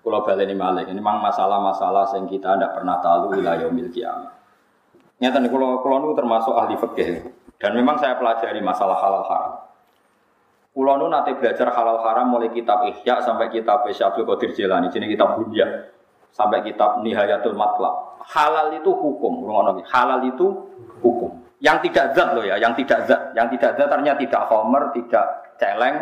Kalau 0.00 0.20
baleni 0.20 0.52
malih, 0.52 0.84
ini 0.84 1.00
memang 1.00 1.24
masalah-masalah 1.24 2.12
yang 2.12 2.28
kita 2.28 2.60
tidak 2.60 2.76
pernah 2.76 3.00
tahu 3.00 3.36
wilayah 3.36 3.68
yaumil 3.68 3.88
kiamat. 3.88 4.36
Nyata 5.20 5.40
nih, 5.40 5.48
kalau 5.48 5.80
kalau 5.80 6.12
termasuk 6.12 6.52
ahli 6.52 6.76
fikih 6.76 7.08
dan 7.56 7.72
memang 7.76 7.96
saya 7.96 8.20
pelajari 8.20 8.60
masalah 8.60 9.00
halal 9.00 9.24
haram. 9.28 9.54
Kulo 10.76 10.92
nu 11.00 11.08
nanti 11.08 11.36
belajar 11.36 11.72
halal 11.72 12.04
haram 12.04 12.32
mulai 12.32 12.52
kitab 12.52 12.84
Ihya 12.84 13.20
sampai 13.24 13.48
kitab 13.48 13.84
Syabdul 13.88 14.28
Qadir 14.28 14.52
Jilani, 14.56 14.92
jadi 14.92 15.08
kitab 15.08 15.40
Bunya 15.40 15.88
sampai 16.30 16.62
kitab 16.62 17.02
Nihayatul 17.02 17.58
Matlab 17.58 18.10
halal 18.30 18.76
itu 18.76 18.90
hukum, 18.92 19.48
halal 19.88 20.20
itu 20.28 20.46
hukum. 21.02 21.30
Yang 21.60 21.90
tidak 21.90 22.16
zat 22.16 22.28
loh 22.32 22.44
ya, 22.46 22.56
yang 22.56 22.72
tidak 22.72 23.04
zat, 23.04 23.36
yang 23.36 23.48
tidak 23.52 23.76
zat 23.76 23.88
ternyata 23.90 24.16
tidak 24.16 24.42
homer, 24.48 24.82
tidak 24.96 25.24
celeng, 25.60 25.96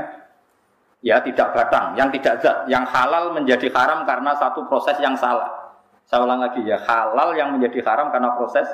ya 1.03 1.19
tidak 1.19 1.51
batang, 1.51 1.99
yang 1.99 2.15
tidak 2.15 2.39
zat, 2.39 2.69
yang 2.71 2.87
halal 2.87 3.35
menjadi 3.35 3.67
haram 3.75 4.07
karena 4.07 4.39
satu 4.39 4.71
proses 4.71 4.95
yang 5.03 5.19
salah. 5.19 5.75
Saya 6.07 6.25
ulang 6.25 6.41
lagi 6.41 6.63
ya, 6.63 6.79
halal 6.79 7.35
yang 7.35 7.53
menjadi 7.59 7.83
haram 7.85 8.15
karena 8.15 8.39
proses 8.39 8.71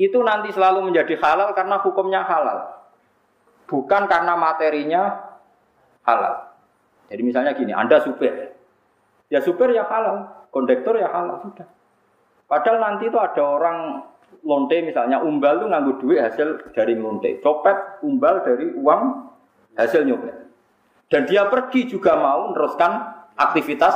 itu 0.00 0.16
nanti 0.24 0.48
selalu 0.54 0.88
menjadi 0.88 1.18
halal 1.18 1.52
karena 1.52 1.82
hukumnya 1.82 2.22
halal, 2.24 2.86
bukan 3.66 4.06
karena 4.06 4.38
materinya 4.38 5.02
halal. 6.06 6.46
Jadi 7.10 7.22
misalnya 7.26 7.52
gini, 7.58 7.74
Anda 7.74 7.98
supir, 8.06 8.54
ya 9.30 9.40
supir 9.40 9.72
ya 9.72 9.86
halal, 9.86 10.46
kondektor 10.50 10.98
ya 10.98 11.08
halal 11.08 11.40
sudah. 11.40 11.64
Padahal 12.50 12.82
nanti 12.82 13.06
itu 13.06 13.16
ada 13.16 13.40
orang 13.40 14.02
lonte 14.42 14.82
misalnya 14.82 15.22
umbal 15.22 15.62
itu 15.62 15.66
nganggu 15.70 15.92
duit 16.02 16.18
hasil 16.18 16.74
dari 16.74 16.98
lonte, 16.98 17.38
copet 17.38 18.02
umbal 18.02 18.42
dari 18.42 18.74
uang 18.74 19.02
hasil 19.78 20.02
nyopet. 20.02 20.36
Dan 21.10 21.26
dia 21.26 21.46
pergi 21.46 21.86
juga 21.86 22.18
mau 22.18 22.50
meneruskan 22.50 22.90
aktivitas 23.38 23.94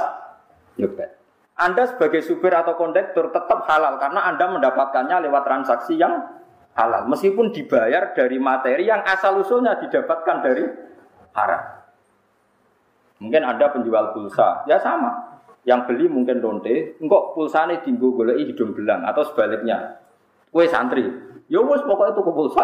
nyopet. 0.78 1.10
Anda 1.54 1.86
sebagai 1.86 2.18
supir 2.22 2.50
atau 2.50 2.74
kondektur 2.74 3.30
tetap 3.30 3.62
halal 3.70 3.98
karena 4.02 4.26
Anda 4.26 4.50
mendapatkannya 4.50 5.22
lewat 5.30 5.42
transaksi 5.46 5.94
yang 5.94 6.18
halal. 6.74 7.06
Meskipun 7.06 7.54
dibayar 7.54 8.10
dari 8.10 8.42
materi 8.42 8.90
yang 8.90 9.06
asal 9.06 9.38
usulnya 9.38 9.78
didapatkan 9.78 10.36
dari 10.42 10.64
haram. 11.38 11.83
Mungkin 13.22 13.42
Anda 13.46 13.70
penjual 13.70 14.10
pulsa, 14.10 14.66
ya 14.66 14.78
sama. 14.82 15.38
Yang 15.64 15.80
beli 15.88 16.04
mungkin 16.12 16.44
lonte, 16.44 16.98
engkau 17.00 17.32
pulsane 17.32 17.80
tinggu 17.80 18.12
golek 18.12 18.36
hidung 18.36 18.76
belang 18.76 19.00
atau 19.06 19.24
sebaliknya. 19.24 20.02
Kue 20.52 20.68
santri, 20.68 21.08
ya 21.48 21.58
wes 21.64 21.82
pokoknya 21.82 22.12
tuku 22.14 22.30
pulsa 22.30 22.62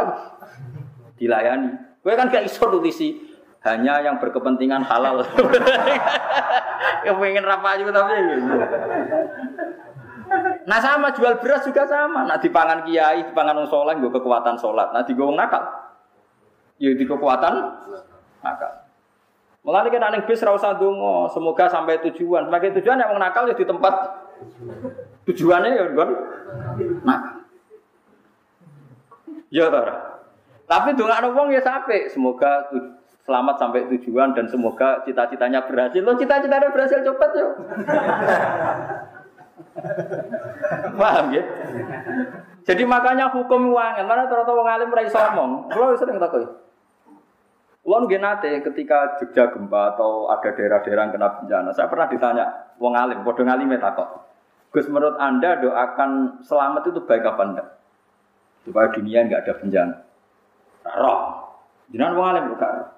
dilayani. 1.17 2.01
Kue 2.05 2.13
kan 2.13 2.29
gak 2.29 2.45
iso 2.45 2.69
tulisi 2.69 3.19
hanya 3.65 4.05
yang 4.05 4.21
berkepentingan 4.21 4.85
halal. 4.85 5.25
yang 7.07 7.17
pengen 7.17 7.45
apa 7.45 7.77
juga 7.81 7.93
tapi 7.93 8.15
Nah 10.71 10.79
sama 10.79 11.11
jual 11.11 11.43
beras 11.43 11.67
juga 11.67 11.83
sama. 11.89 12.23
Nah 12.29 12.39
di 12.39 12.49
pangan 12.53 12.87
kiai, 12.87 13.27
di 13.27 13.33
pangan 13.35 13.67
soleh, 13.67 13.99
gue 13.99 14.13
kekuatan 14.13 14.55
sholat. 14.61 14.95
Nah 14.95 15.03
di 15.03 15.13
gue 15.17 15.27
nakal, 15.35 15.65
ya 16.79 16.95
di 16.95 17.05
kekuatan 17.05 17.55
nakal. 18.45 18.73
Mulane 19.61 19.93
kan 19.93 20.09
ning 20.09 20.25
bis 20.25 20.41
ra 20.41 20.57
donga, 20.57 21.29
semoga 21.29 21.69
sampai 21.69 22.01
tujuan. 22.09 22.49
Sebagai 22.49 22.81
tujuan 22.81 22.97
yang 22.97 23.13
nakal 23.21 23.45
ya 23.45 23.53
di 23.53 23.69
tempat 23.69 23.95
tujuannya 25.29 25.77
ya 25.77 25.85
kan. 25.93 26.11
Nah. 27.05 27.21
Ya 29.53 29.67
ta. 29.69 29.83
Tapi 30.65 30.95
dongakno 30.97 31.35
wong 31.35 31.53
ya 31.53 31.61
sampai 31.61 32.09
semoga 32.09 32.71
selamat 33.27 33.59
sampai 33.61 33.91
tujuan 33.99 34.33
dan 34.33 34.49
semoga 34.49 35.05
cita-citanya 35.05 35.67
berhasil. 35.69 36.01
Lo 36.01 36.17
cita-citanya 36.17 36.73
berhasil 36.73 37.05
cepat 37.05 37.31
yuk. 37.37 37.51
Paham 40.97 41.27
ya? 41.37 41.43
Jadi 42.65 42.83
makanya 42.87 43.29
hukum 43.35 43.75
uang, 43.75 43.95
mana 44.07 44.25
ternyata 44.31 44.53
wong 44.55 44.69
alim 44.69 44.89
ora 44.95 45.03
iso 45.05 45.19
ngomong. 45.19 45.69
Kulo 45.69 45.99
sering 45.99 46.17
takut. 46.17 46.70
Kulo 47.91 48.07
nggih 48.07 48.23
nate 48.23 48.63
ketika 48.63 49.19
Jogja 49.19 49.51
gempa 49.51 49.99
atau 49.99 50.31
ada 50.31 50.55
daerah-daerah 50.55 51.11
yang 51.11 51.15
kena 51.19 51.43
bencana, 51.43 51.75
saya 51.75 51.91
pernah 51.91 52.07
ditanya 52.07 52.47
wong 52.79 52.95
alim, 52.95 53.27
padha 53.27 53.43
ngalime 53.43 53.83
takut. 53.83 54.07
Gus 54.71 54.87
menurut 54.87 55.19
Anda 55.19 55.59
doakan 55.59 56.39
selamat 56.47 56.87
itu 56.87 57.03
baik 57.03 57.27
apa 57.27 57.43
enggak? 57.51 57.69
Supaya 58.63 58.95
dunia 58.95 59.27
enggak 59.27 59.43
ada 59.43 59.59
bencana. 59.59 60.07
Roh. 60.87 61.51
Jangan 61.91 62.15
wong 62.15 62.27
alim 62.31 62.45
bukan. 62.55 62.95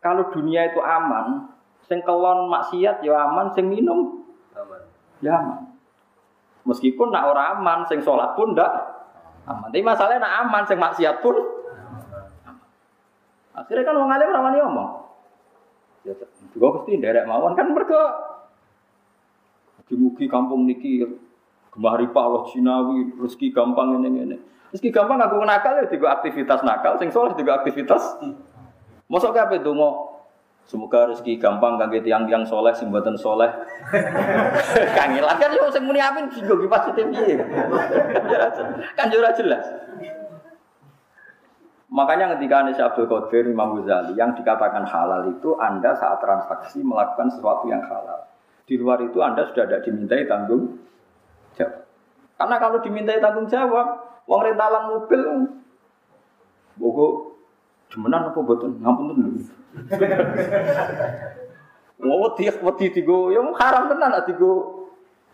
Kalau 0.00 0.32
dunia 0.32 0.72
itu 0.72 0.80
aman, 0.80 1.52
sing 1.84 2.00
kelon 2.00 2.48
maksiat 2.48 3.04
ya 3.04 3.12
aman, 3.28 3.52
sing 3.52 3.68
minum 3.68 4.24
aman. 4.56 4.80
Ya 5.20 5.36
aman. 5.44 5.76
Meskipun 6.64 7.12
nak 7.12 7.36
orang 7.36 7.60
aman, 7.60 7.78
sing 7.84 8.00
sholat 8.00 8.32
pun 8.32 8.56
ndak 8.56 8.72
aman. 9.44 9.68
Tapi 9.68 9.84
masalahnya 9.84 10.24
nak 10.24 10.48
aman, 10.48 10.64
sing 10.64 10.80
maksiat 10.80 11.20
pun. 11.20 11.59
Akhirnya 13.60 13.84
kan 13.84 13.94
orang 14.00 14.14
alim 14.16 14.32
ramani 14.32 14.58
ngomong. 14.64 14.90
Ya, 16.00 16.16
juga 16.56 16.80
pasti 16.80 16.96
derek 16.96 17.28
mawon 17.28 17.52
kan 17.52 17.68
mereka 17.76 18.00
Mugi 19.90 20.30
kampung 20.30 20.70
niki 20.70 21.02
gemah 21.74 21.98
ripah 21.98 22.22
Allah 22.22 22.46
Cinawi, 22.46 23.10
rezeki 23.18 23.50
gampang 23.50 23.98
ini 23.98 24.22
ini. 24.22 24.38
Rezeki 24.70 24.94
gampang 24.94 25.18
aku 25.18 25.42
nakal 25.42 25.82
ya 25.82 25.90
juga 25.90 26.14
aktivitas 26.14 26.62
nakal, 26.62 26.94
sing 26.94 27.10
soleh 27.10 27.34
juga 27.34 27.58
aktivitas. 27.58 28.22
Apa 29.10 29.54
itu 29.58 29.74
mau 29.74 30.10
Semoga 30.70 31.10
rezeki 31.10 31.42
gampang 31.42 31.82
kangge 31.82 31.98
tiang-tiang 32.06 32.46
soleh 32.46 32.70
sing 32.70 32.94
soleh. 33.18 33.50
Kangelan 34.96 35.34
kan 35.34 35.50
yo 35.50 35.66
sing 35.66 35.82
muni 35.82 35.98
amin 35.98 36.30
go 36.46 36.54
positif 36.70 37.10
piye. 37.10 37.34
kan 38.98 39.10
yo 39.10 39.18
jelas. 39.34 39.66
Makanya 41.90 42.38
ketika 42.38 42.62
Anies 42.62 42.78
Abdul 42.78 43.10
Qadir 43.10 43.50
Imam 43.50 43.74
Ghazali 43.74 44.14
yang 44.14 44.30
dikatakan 44.38 44.86
halal 44.86 45.26
itu 45.26 45.58
Anda 45.58 45.90
saat 45.98 46.22
transaksi 46.22 46.86
melakukan 46.86 47.34
sesuatu 47.34 47.66
yang 47.66 47.82
halal. 47.82 48.30
Di 48.62 48.78
luar 48.78 49.02
itu 49.02 49.18
Anda 49.18 49.50
sudah 49.50 49.66
tidak 49.66 49.82
dimintai 49.82 50.30
tanggung 50.30 50.78
jawab. 51.58 51.82
Karena 52.38 52.56
kalau 52.62 52.78
dimintai 52.78 53.18
tanggung 53.18 53.50
jawab, 53.50 54.06
uang 54.30 54.42
rentalan 54.46 54.84
mobil, 54.94 55.20
bogo, 56.78 57.34
cuman 57.90 58.22
apa 58.22 58.38
betul? 58.38 58.70
Ngampun 58.78 59.06
tuh 59.10 59.16
Mau 62.00 62.16
wedi 62.30 62.46
wedi 62.48 62.86
tigo, 62.94 63.34
ya 63.34 63.42
haram 63.42 63.90
tenan 63.90 64.14
lah 64.14 64.22
tigo. 64.22 64.86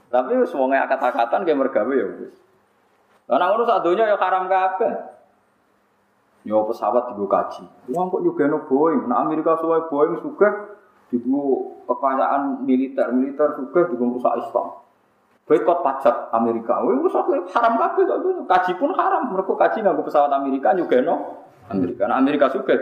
Tapi 0.09 0.41
semuanya 0.49 0.89
kata-kata 0.89 1.45
kayak 1.45 1.61
mergawe 1.61 1.95
ya 1.95 2.09
nang 3.27 3.51
ngono 3.51 3.67
sak 3.67 3.83
donya 3.83 4.07
ya 4.07 4.17
haram 4.23 4.47
kabeh. 4.47 5.16
Ya 6.47 6.55
pesawat 6.63 7.11
tigo 7.11 7.27
kaji. 7.27 7.67
Wong 7.91 8.07
kok 8.07 8.23
juga 8.23 8.47
no 8.47 8.63
Boeing, 8.71 9.11
nah 9.11 9.27
Amerika 9.27 9.59
suwe 9.59 9.83
Boeing 9.91 10.23
juga 10.23 10.79
tigo 11.11 11.75
kekayaan 11.91 12.63
militer, 12.63 13.11
militer 13.11 13.59
juga 13.59 13.91
tigo 13.91 14.15
rusak 14.15 14.47
Islam. 14.47 14.79
Boykot 15.47 15.79
pajak 15.83 16.31
Amerika, 16.31 16.83
wih 16.87 17.03
rusak 17.03 17.27
haram 17.55 17.79
kabeh 17.79 18.03
Kaji 18.47 18.73
pun 18.79 18.95
haram, 18.95 19.31
mereka 19.31 19.55
kaji 19.59 19.79
nganggo 19.83 20.07
pesawat 20.07 20.31
Amerika 20.31 20.71
juga 20.75 21.03
no 21.03 21.15
Amerika. 21.67 22.07
Nah 22.07 22.23
Amerika 22.23 22.47
juga 22.55 22.79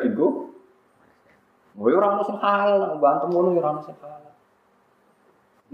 Oh, 1.74 1.90
ya 1.90 1.98
orang 1.98 2.22
sing 2.22 2.38
halal, 2.38 3.02
bantu 3.02 3.26
mulu 3.34 3.58
ya 3.58 3.66
orang 3.66 3.82
sing 3.82 3.98
halal. 3.98 4.30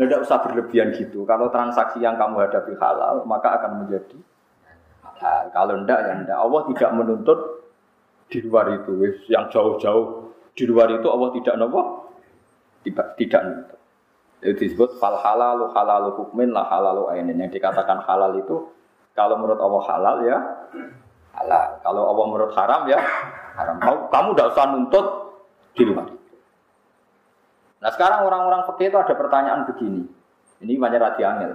Nah, 0.01 0.05
tidak 0.09 0.25
usah 0.25 0.41
berlebihan 0.41 0.97
gitu. 0.97 1.29
Kalau 1.29 1.53
transaksi 1.53 2.01
yang 2.01 2.17
kamu 2.17 2.41
hadapi 2.49 2.73
halal, 2.81 3.21
maka 3.29 3.61
akan 3.61 3.85
menjadi 3.85 4.17
halal. 5.05 5.53
Kalau 5.53 5.77
tidak, 5.85 5.99
ya 6.01 6.15
tidak. 6.25 6.39
Allah 6.41 6.61
tidak 6.73 6.91
menuntut 6.97 7.39
di 8.31 8.39
luar 8.47 8.71
itu. 8.79 8.91
Yang 9.27 9.45
jauh-jauh 9.53 10.05
di 10.55 10.65
luar 10.71 10.89
itu 10.95 11.07
Allah 11.11 11.29
tidak 11.35 11.55
nopo, 11.59 11.81
tidak, 12.87 13.19
tidak. 13.19 13.43
Itu 14.41 14.57
disebut 14.57 14.97
fal 14.97 15.21
halalu 15.21 15.69
halalu 15.77 16.17
hukmin 16.17 16.55
lah 16.55 16.65
halalu 16.71 17.13
ainin. 17.13 17.37
Yang 17.37 17.61
dikatakan 17.61 18.01
halal 18.09 18.39
itu 18.41 18.73
kalau 19.13 19.37
menurut 19.37 19.61
Allah 19.61 19.83
halal 19.85 20.17
ya 20.25 20.39
halal. 21.37 21.67
Kalau 21.85 22.03
Allah 22.09 22.25
menurut 22.31 22.53
haram 22.57 22.83
ya 22.89 23.01
haram. 23.59 23.77
Kamu 24.09 24.29
tidak 24.33 24.49
usah 24.57 24.67
nuntut 24.73 25.07
di 25.77 25.85
luar 25.85 26.09
Nah 27.81 27.91
sekarang 27.97 28.29
orang-orang 28.29 28.69
fakir 28.69 28.93
itu 28.93 28.99
ada 29.01 29.17
pertanyaan 29.17 29.65
begini. 29.65 30.05
Ini 30.61 30.77
banyak 30.77 31.01
radi 31.01 31.23
angel. 31.25 31.53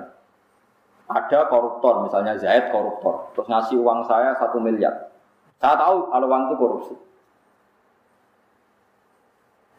Ada 1.06 1.46
koruptor, 1.54 2.02
misalnya 2.02 2.34
Zaid 2.42 2.74
koruptor, 2.74 3.30
terus 3.38 3.46
ngasih 3.46 3.78
uang 3.78 4.10
saya 4.10 4.34
satu 4.42 4.58
miliar. 4.58 5.14
Saya 5.60 5.76
tahu 5.80 5.98
kalau 6.12 6.26
uang 6.28 6.42
itu 6.48 6.56
korupsi. 6.60 6.96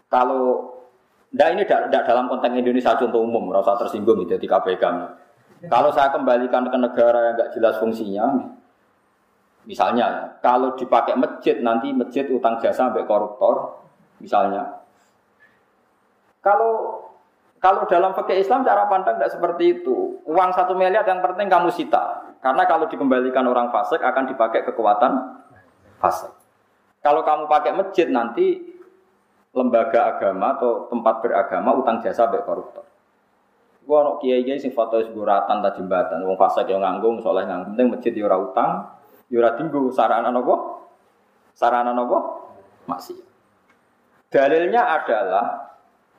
Kalau 0.07 0.77
Nah 1.37 1.53
ini 1.53 1.69
tidak 1.69 2.09
dalam 2.09 2.33
konteks 2.33 2.55
Indonesia 2.57 2.97
contoh 2.97 3.21
umum, 3.21 3.53
rasa 3.53 3.77
tersinggung 3.77 4.25
gitu 4.25 4.41
di 4.41 4.49
KPK. 4.49 4.85
Kalau 5.69 5.93
saya 5.93 6.09
kembalikan 6.09 6.65
ke 6.65 6.79
negara 6.81 7.29
yang 7.29 7.35
nggak 7.37 7.53
jelas 7.53 7.77
fungsinya, 7.77 8.25
misalnya 9.69 10.39
kalau 10.41 10.73
dipakai 10.79 11.13
masjid 11.13 11.61
nanti 11.61 11.93
masjid 11.93 12.25
utang 12.33 12.57
jasa 12.63 12.89
sampai 12.89 13.05
koruptor, 13.05 13.85
misalnya. 14.23 14.81
Kalau 16.41 17.05
kalau 17.61 17.85
dalam 17.91 18.15
fakir 18.15 18.41
Islam 18.41 18.63
cara 18.63 18.87
pandang 18.87 19.19
tidak 19.19 19.33
seperti 19.33 19.81
itu. 19.81 20.23
Uang 20.29 20.55
satu 20.55 20.73
miliar 20.79 21.03
yang 21.03 21.19
penting 21.19 21.51
kamu 21.51 21.73
sita. 21.73 22.23
Karena 22.39 22.63
kalau 22.69 22.87
dikembalikan 22.87 23.43
orang 23.49 23.75
fasik 23.75 23.99
akan 23.99 24.31
dipakai 24.31 24.63
kekuatan 24.63 25.13
fasik. 25.99 26.33
Kalau 27.01 27.23
kamu 27.23 27.47
pakai 27.47 27.73
masjid 27.77 28.11
nanti 28.11 28.77
lembaga 29.57 30.17
agama 30.17 30.59
atau 30.61 30.91
tempat 30.93 31.25
beragama 31.25 31.73
utang 31.81 32.05
jasa 32.05 32.29
sampai 32.29 32.45
koruptor. 32.45 32.85
Gua 33.87 34.03
nok 34.03 34.19
kiai 34.19 34.43
kiai 34.43 34.59
sing 34.59 34.75
foto 34.75 34.99
seguratan 34.99 35.63
tak 35.63 35.79
jembatan, 35.79 36.21
wong 36.27 36.35
fasik 36.35 36.67
yang 36.67 36.83
nganggung, 36.83 37.23
soleh 37.23 37.47
nganggung, 37.47 37.79
penting 37.79 37.89
masjid 37.95 38.13
di 38.13 38.21
ora 38.21 38.37
utang, 38.37 38.71
di 39.31 39.39
ora 39.39 39.55
tinggu 39.55 39.95
sarana 39.95 40.29
nopo, 40.35 40.85
sarana 41.55 41.95
nopo, 41.95 42.19
masih. 42.91 43.17
Dalilnya 44.27 44.91
adalah 44.91 45.77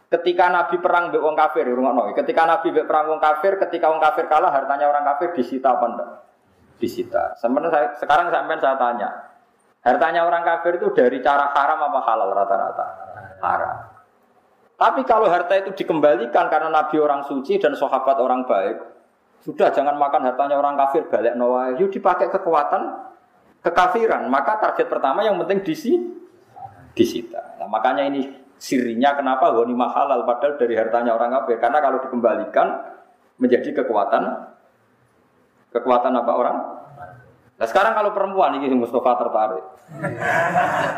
ketika 0.07 0.47
Nabi 0.47 0.79
perang 0.79 1.11
dengan 1.11 1.35
orang 1.35 1.37
kafir, 1.43 1.67
no. 1.67 2.03
ketika 2.15 2.41
Nabi 2.47 2.71
perang 2.71 3.05
wong 3.11 3.19
kafir, 3.19 3.59
ketika 3.59 3.91
wong 3.91 3.99
kafir 3.99 4.31
kalah 4.31 4.49
hartanya 4.49 4.87
orang 4.87 5.03
kafir 5.03 5.35
disita 5.35 5.75
apa 5.75 5.85
enggak? 5.91 6.09
Disita. 6.79 7.35
Sebenarnya 7.35 7.99
sekarang 7.99 8.31
sampai 8.31 8.57
saya 8.63 8.79
tanya, 8.79 9.09
hartanya 9.85 10.25
orang 10.25 10.43
kafir 10.45 10.79
itu 10.79 10.93
dari 10.93 11.19
cara 11.21 11.51
haram 11.53 11.79
apa 11.91 11.99
halal 12.05 12.29
rata-rata? 12.33 12.85
Haram. 13.41 13.75
Tapi 14.77 15.01
kalau 15.09 15.25
harta 15.25 15.57
itu 15.57 15.73
dikembalikan 15.73 16.53
karena 16.53 16.69
Nabi 16.69 17.01
orang 17.01 17.25
suci 17.25 17.57
dan 17.57 17.73
sahabat 17.73 18.21
orang 18.21 18.45
baik, 18.45 18.77
sudah 19.41 19.73
jangan 19.73 19.97
makan 19.97 20.21
hartanya 20.29 20.53
orang 20.53 20.77
kafir 20.77 21.09
balik 21.09 21.33
nawa, 21.33 21.73
yuk 21.81 21.89
dipakai 21.89 22.29
kekuatan 22.29 23.09
kekafiran. 23.65 24.29
Maka 24.29 24.61
target 24.61 24.85
pertama 24.85 25.25
yang 25.25 25.41
penting 25.41 25.65
disi 25.65 25.97
disita. 26.93 27.57
Nah, 27.57 27.65
makanya 27.65 28.05
ini 28.05 28.29
sirinya 28.57 29.17
kenapa 29.17 29.49
ghanimah 29.53 29.89
halal 29.93 30.25
padahal 30.29 30.61
dari 30.61 30.77
hartanya 30.77 31.17
orang 31.17 31.33
kafir. 31.41 31.57
Karena 31.57 31.81
kalau 31.81 31.97
dikembalikan 32.05 32.67
menjadi 33.41 33.81
kekuatan 33.81 34.23
kekuatan 35.73 36.13
apa 36.13 36.31
orang? 36.37 36.57
Nah 37.57 37.65
sekarang 37.65 37.97
kalau 37.97 38.13
perempuan 38.13 38.53
ini 38.61 38.69
Mustafa 38.77 39.17
tertarik. 39.17 39.65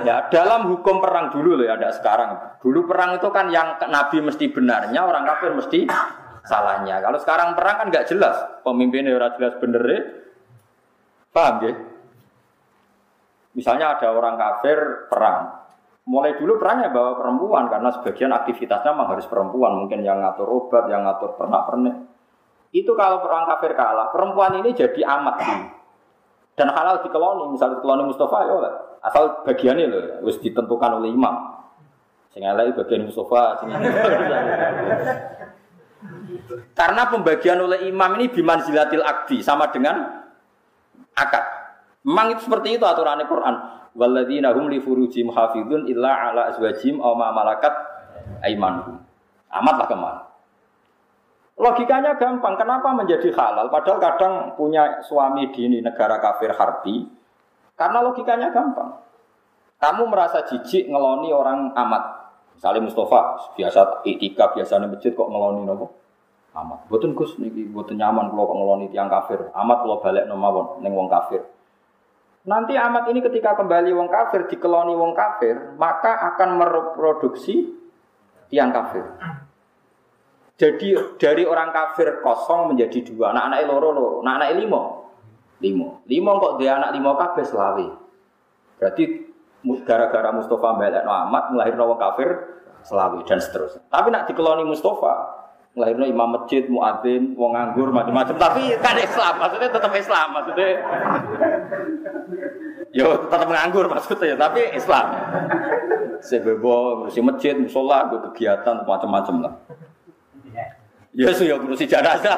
ya 0.08 0.28
dalam 0.28 0.68
hukum 0.76 1.00
perang 1.00 1.32
dulu 1.32 1.56
loh 1.56 1.64
ya, 1.64 1.80
ada 1.80 1.96
sekarang. 1.96 2.60
Dulu 2.60 2.84
perang 2.84 3.16
itu 3.16 3.32
kan 3.32 3.48
yang 3.48 3.80
Nabi 3.88 4.20
mesti 4.20 4.52
benarnya, 4.52 5.00
orang 5.00 5.24
kafir 5.24 5.56
mesti 5.56 5.88
salahnya. 6.44 7.00
Kalau 7.00 7.16
sekarang 7.16 7.56
perang 7.56 7.76
kan 7.80 7.88
nggak 7.88 8.12
jelas, 8.12 8.36
pemimpinnya 8.68 9.16
orang 9.16 9.40
jelas 9.40 9.56
bener 9.64 9.84
Paham 11.32 11.56
ya? 11.64 11.74
Misalnya 13.56 13.96
ada 13.96 14.12
orang 14.12 14.36
kafir 14.36 15.08
perang, 15.08 15.60
mulai 16.10 16.34
dulu 16.36 16.58
perannya 16.58 16.90
bawa 16.90 17.22
perempuan 17.22 17.70
karena 17.70 17.94
sebagian 17.94 18.34
aktivitasnya 18.34 18.98
memang 18.98 19.14
harus 19.14 19.30
perempuan 19.30 19.78
mungkin 19.78 20.02
yang 20.02 20.20
ngatur 20.26 20.50
obat 20.50 20.90
yang 20.90 21.06
ngatur 21.06 21.38
pernak 21.38 21.70
pernik 21.70 21.96
itu 22.74 22.90
kalau 22.98 23.22
perang 23.22 23.46
kafir 23.46 23.78
kalah 23.78 24.10
perempuan 24.10 24.58
ini 24.58 24.74
jadi 24.74 25.06
amat 25.06 25.36
sih 25.46 25.79
dan 26.60 26.76
halal 26.76 27.00
dikeloni 27.00 27.56
misalnya 27.56 27.80
dikeloni 27.80 28.04
Mustafa 28.12 28.38
ya 28.44 28.56
asal 29.00 29.48
bagiannya 29.48 29.86
loh 29.88 30.04
harus 30.20 30.38
ditentukan 30.44 31.00
oleh 31.00 31.16
imam 31.16 31.36
sing 32.36 32.44
elek 32.44 32.76
bagian 32.76 33.08
Mustafa 33.08 33.64
karena 36.76 37.04
pembagian 37.08 37.64
oleh 37.64 37.88
imam 37.88 38.20
ini 38.20 38.28
biman 38.28 38.60
zilatil 38.68 39.08
akdi 39.08 39.40
sama 39.40 39.72
dengan 39.72 40.28
akad 41.16 41.60
Memang 42.00 42.32
itu 42.32 42.48
seperti 42.48 42.80
itu 42.80 42.86
aturan 42.88 43.20
Quran. 43.28 43.56
Walladzina 43.98 44.56
hum 44.56 44.72
li 44.72 44.80
furujim 44.80 45.36
hafidun 45.36 45.90
illa 45.92 46.32
ala 46.32 46.42
azwajim 46.54 47.04
aw 47.04 47.12
ma 47.18 47.36
malakat 47.36 47.74
aimanuhum. 48.46 49.04
Amatlah 49.52 49.88
ke 49.90 49.96
mana. 49.98 50.22
Logikanya 51.60 52.16
gampang, 52.16 52.56
kenapa 52.56 52.96
menjadi 52.96 53.36
halal? 53.36 53.68
Padahal 53.68 54.00
kadang 54.00 54.34
punya 54.56 55.04
suami 55.04 55.52
di 55.52 55.68
negara 55.84 56.16
kafir 56.24 56.56
harbi, 56.56 57.04
karena 57.76 58.00
logikanya 58.00 58.48
gampang. 58.56 58.96
Kamu 59.80 60.08
merasa 60.08 60.48
jijik 60.48 60.88
ngeloni 60.88 61.36
orang 61.36 61.76
amat. 61.76 62.04
Misalnya 62.56 62.88
Mustafa, 62.88 63.52
biasa 63.60 64.04
itika, 64.08 64.56
biasa 64.56 64.80
masjid 64.88 65.12
kok 65.12 65.28
ngeloni 65.28 65.68
nopo? 65.68 66.00
Amat. 66.56 66.88
Boten 66.88 67.12
Gus 67.12 67.36
niki 67.40 67.68
boten 67.68 68.00
nyaman 68.00 68.32
kalau 68.32 68.52
kok 68.52 68.58
ngeloni 68.60 68.86
tiang 68.92 69.12
kafir. 69.12 69.52
Amat 69.52 69.84
kalau 69.84 70.00
balik 70.00 70.28
nomawon 70.32 70.80
neng 70.80 70.96
wong 70.96 71.12
kafir. 71.12 71.44
Nanti 72.48 72.76
amat 72.80 73.12
ini 73.12 73.20
ketika 73.20 73.60
kembali 73.60 73.92
wong 73.92 74.08
kafir, 74.08 74.48
dikeloni 74.48 74.96
wong 74.96 75.12
kafir, 75.12 75.76
maka 75.76 76.36
akan 76.36 76.56
mereproduksi 76.56 77.68
tiang 78.48 78.72
kafir. 78.72 79.04
Jadi 80.60 80.92
dari 81.16 81.48
orang 81.48 81.72
kafir 81.72 82.20
kosong 82.20 82.76
menjadi 82.76 83.00
dua. 83.08 83.32
Anak 83.32 83.44
anak 83.48 83.60
loro 83.72 83.90
loro, 83.96 84.12
anak 84.28 84.44
anak 84.44 84.50
limo, 84.60 84.82
limo, 85.64 86.04
limo 86.04 86.32
kok 86.36 86.54
dia 86.60 86.76
anak 86.76 86.92
limo 86.92 87.16
kafir 87.16 87.48
selawi. 87.48 87.88
Berarti 88.76 89.04
gara-gara 89.88 90.36
Mustafa 90.36 90.76
melek 90.76 91.08
Muhammad 91.08 91.44
melahirkan 91.56 91.84
orang 91.88 92.02
kafir 92.04 92.30
selawi 92.84 93.24
dan 93.24 93.40
seterusnya. 93.40 93.88
Tapi 93.88 94.08
nak 94.12 94.28
dikeloni 94.28 94.68
Mustafa 94.68 95.40
melahirkan 95.80 96.12
imam 96.12 96.30
masjid, 96.36 96.68
muadzin, 96.68 97.40
wong 97.40 97.56
nganggur 97.56 97.96
macam-macam. 97.96 98.36
Tapi 98.36 98.76
kan 98.84 99.00
Islam, 99.00 99.34
maksudnya 99.40 99.70
tetap 99.72 99.92
Islam, 99.96 100.28
maksudnya. 100.36 100.70
Yo 102.92 103.08
tetap 103.32 103.48
nganggur 103.48 103.86
maksudnya, 103.88 104.36
tapi 104.36 104.76
Islam. 104.76 105.08
Sebebo 106.20 107.00
ngurusi 107.00 107.24
masjid, 107.24 107.56
musola, 107.56 108.12
kegiatan 108.12 108.84
macam-macam 108.84 109.36
lah. 109.48 109.54
Ya 111.18 111.34
sudah 111.34 111.58
ngurusi 111.58 111.90
jenazah. 111.90 112.38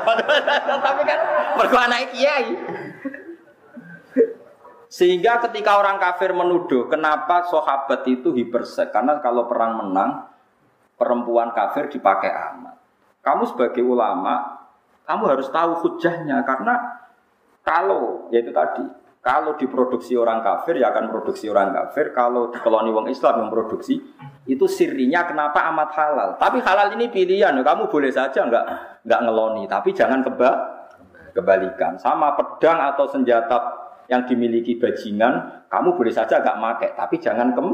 Tapi 0.86 1.01
kan 1.03 1.19
mergo 1.59 1.78
anak 1.78 2.15
kiai. 2.15 2.55
Sehingga 4.91 5.39
ketika 5.47 5.80
orang 5.80 5.99
kafir 5.99 6.36
menuduh 6.36 6.91
kenapa 6.91 7.47
sahabat 7.47 8.03
itu 8.11 8.36
hipersek 8.36 8.91
karena 8.91 9.24
kalau 9.24 9.47
perang 9.47 9.80
menang 9.80 10.28
perempuan 10.99 11.55
kafir 11.55 11.88
dipakai 11.88 12.32
amat. 12.32 12.76
Kamu 13.24 13.43
sebagai 13.47 13.84
ulama 13.84 14.61
kamu 15.07 15.24
harus 15.28 15.47
tahu 15.51 15.72
hujahnya 15.84 16.43
karena 16.47 17.03
kalau 17.67 18.32
yaitu 18.32 18.55
tadi 18.55 18.86
kalau 19.22 19.53
diproduksi 19.53 20.17
orang 20.17 20.41
kafir 20.41 20.82
ya 20.82 20.89
akan 20.89 21.13
produksi 21.13 21.45
orang 21.45 21.69
kafir. 21.69 22.09
Kalau 22.17 22.49
dikoloni 22.49 22.89
wong 22.89 23.05
Islam 23.05 23.45
yang 23.45 23.49
produksi 23.53 24.01
itu 24.49 24.65
sirinya 24.65 25.30
kenapa 25.30 25.61
amat 25.69 25.89
halal. 25.93 26.30
Tapi 26.41 26.57
halal 26.57 26.97
ini 26.97 27.13
pilihan. 27.13 27.53
Kamu 27.53 27.86
boleh 27.86 28.09
saja 28.09 28.41
nggak 28.49 28.65
nggak 29.05 29.19
ngeloni, 29.22 29.69
tapi 29.69 29.93
jangan 29.93 30.26
keba 30.26 30.49
kebalikan. 31.38 32.01
Sama 32.01 32.34
pedang 32.34 32.82
atau 32.82 33.05
senjata 33.05 33.57
yang 34.09 34.26
dimiliki 34.26 34.82
bajingan, 34.82 35.69
kamu 35.69 35.93
boleh 35.93 36.11
saja 36.11 36.41
nggak 36.41 36.57
make, 36.57 36.89
tapi 36.97 37.22
jangan 37.22 37.53
kem 37.53 37.67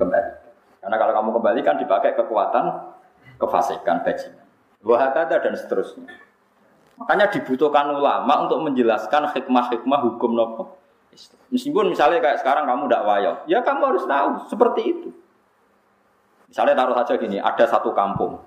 kembali. 0.00 0.32
Karena 0.80 0.96
kalau 0.96 1.12
kamu 1.12 1.30
kembalikan 1.36 1.76
dipakai 1.76 2.16
kekuatan 2.16 2.64
kefasikan 3.36 4.00
bajingan. 4.00 4.48
Wahatada 4.80 5.44
dan 5.44 5.52
seterusnya. 5.52 6.08
Makanya 7.00 7.32
dibutuhkan 7.32 7.88
ulama 7.96 8.44
untuk 8.44 8.60
menjelaskan 8.60 9.32
hikmah-hikmah 9.32 10.00
hukum 10.04 10.36
nopo. 10.36 10.76
Meskipun 11.48 11.90
misalnya 11.90 12.20
kayak 12.22 12.44
sekarang 12.44 12.68
kamu 12.68 12.86
tidak 12.86 13.02
wayo, 13.08 13.32
ya 13.48 13.64
kamu 13.64 13.82
harus 13.82 14.04
tahu 14.06 14.28
seperti 14.46 14.80
itu. 14.84 15.08
Misalnya 16.46 16.76
taruh 16.76 16.94
saja 16.94 17.18
gini, 17.18 17.40
ada 17.40 17.64
satu 17.66 17.90
kampung 17.96 18.38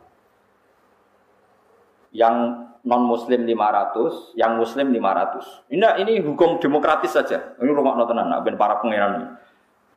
yang 2.14 2.70
non 2.86 3.04
muslim 3.04 3.43
500, 3.43 4.38
yang 4.38 4.56
muslim 4.56 4.93
500. 4.93 5.74
Ini 5.74 5.88
ini 6.06 6.14
hukum 6.24 6.62
demokratis 6.62 7.16
saja. 7.16 7.58
Ini 7.58 7.72
rumah 7.74 7.97
notenan, 7.97 8.32
ben 8.45 8.56
para 8.56 8.80
pangeran 8.80 9.12
ini. 9.18 9.28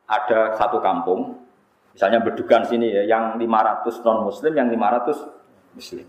Ada 0.07 0.57
satu 0.57 0.79
kampung, 0.79 1.45
misalnya 1.93 2.23
berdukan 2.25 2.65
sini 2.67 2.89
ya, 2.89 3.03
yang 3.05 3.37
500 3.37 4.01
non 4.07 4.19
muslim, 4.27 4.53
yang 4.55 4.71
500 4.71 5.77
muslim. 5.77 6.07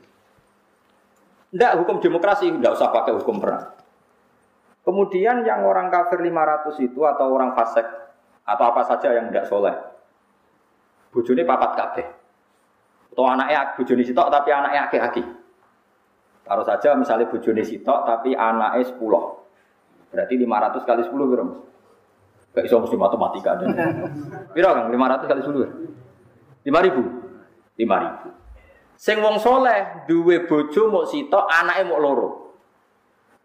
Tidak 1.47 1.71
hukum 1.79 2.03
demokrasi, 2.03 2.51
tidak 2.51 2.75
usah 2.75 2.91
pakai 2.91 3.15
hukum 3.15 3.39
perang. 3.39 3.71
Kemudian 4.83 5.43
yang 5.43 5.67
orang 5.67 5.91
kafir 5.91 6.19
500 6.23 6.79
itu 6.79 7.03
atau 7.03 7.27
orang 7.31 7.51
fasik 7.55 7.83
atau 8.47 8.63
apa 8.71 8.87
saja 8.87 9.11
yang 9.11 9.27
tidak 9.27 9.47
soleh. 9.47 9.75
Bujuni 11.11 11.43
papat 11.43 11.71
kabeh. 11.75 12.07
Atau 13.11 13.27
anaknya 13.27 13.75
bujuni 13.75 14.03
sitok 14.07 14.31
tapi 14.31 14.49
anaknya 14.51 14.87
aki-aki. 14.87 15.23
Taruh 16.47 16.63
saja 16.63 16.95
misalnya 16.95 17.27
bujuni 17.27 17.63
sitok 17.63 18.07
tapi 18.07 18.31
anaknya 18.31 18.87
10. 18.87 18.95
Berarti 20.07 20.33
500 20.39 20.87
kali 20.87 21.01
10 21.03 21.31
berapa? 21.35 21.55
Gak 22.55 22.63
bisa 22.63 22.79
mesti 22.79 22.95
matematika 22.95 23.59
ada. 23.59 23.65
Berapa 24.55 24.87
kan 24.87 24.87
500 24.87 25.27
kali 25.27 25.41
10? 25.43 25.67
5000. 26.63 27.75
5000. 27.75 28.36
Sing 28.97 29.21
wong 29.21 29.37
soleh 29.37 30.09
duwe 30.09 30.49
bojo 30.49 30.89
mau 30.89 31.05
sitok, 31.05 31.45
anaknya 31.45 31.85
mau 31.85 32.01
loro. 32.01 32.29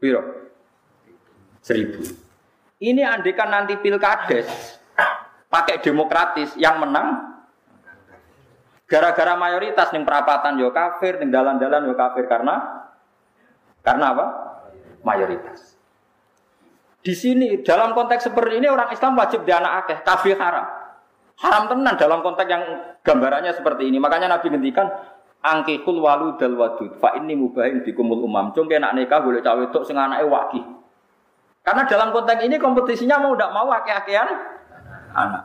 Piro? 0.01 0.23
Seribu. 1.61 2.03
Ini 2.83 3.05
andekan 3.07 3.53
nanti 3.53 3.79
pilkades 3.79 4.49
pakai 5.53 5.79
demokratis 5.85 6.57
yang 6.57 6.81
menang 6.81 7.37
gara-gara 8.89 9.37
mayoritas 9.37 9.93
ning 9.95 10.03
perapatan 10.03 10.57
yo 10.59 10.73
kafir, 10.73 11.21
ning 11.21 11.29
dalan-dalan 11.29 11.87
yo 11.87 11.95
kafir 11.95 12.27
karena 12.27 12.89
karena 13.85 14.05
apa? 14.17 14.27
Mayoritas. 15.05 15.77
Di 17.03 17.13
sini 17.19 17.61
dalam 17.67 17.93
konteks 17.93 18.31
seperti 18.31 18.63
ini 18.63 18.71
orang 18.71 18.95
Islam 18.95 19.19
wajib 19.19 19.43
di 19.43 19.53
anak 19.53 19.85
akeh, 19.85 19.99
kafir 20.07 20.39
haram. 20.39 20.67
Haram 21.43 21.67
tenan 21.67 21.99
dalam 21.99 22.23
konteks 22.23 22.47
yang 22.47 22.63
gambarannya 23.03 23.51
seperti 23.51 23.91
ini. 23.91 23.99
Makanya 23.99 24.31
Nabi 24.31 24.55
ngendikan 24.55 24.87
angkikul 25.43 25.99
walu 25.99 26.39
dal 26.39 26.55
wadud. 26.55 26.97
Fa 27.03 27.19
ini 27.19 27.35
mubahin 27.35 27.83
kumul 27.83 28.23
umam. 28.23 28.55
Cung 28.55 28.71
nak 28.71 28.95
nikah 28.95 29.21
boleh 29.21 29.43
cawe 29.43 29.59
wedok 29.59 29.83
sing 29.83 29.99
anake 29.99 30.25
waki 30.25 30.63
karena 31.63 31.87
dalam 31.87 32.11
konteks 32.11 32.43
ini 32.43 32.59
kompetisinya 32.59 33.23
mau 33.23 33.39
tidak 33.39 33.55
mau 33.55 33.71
akeh-akehan 33.71 34.29
anak. 35.15 35.45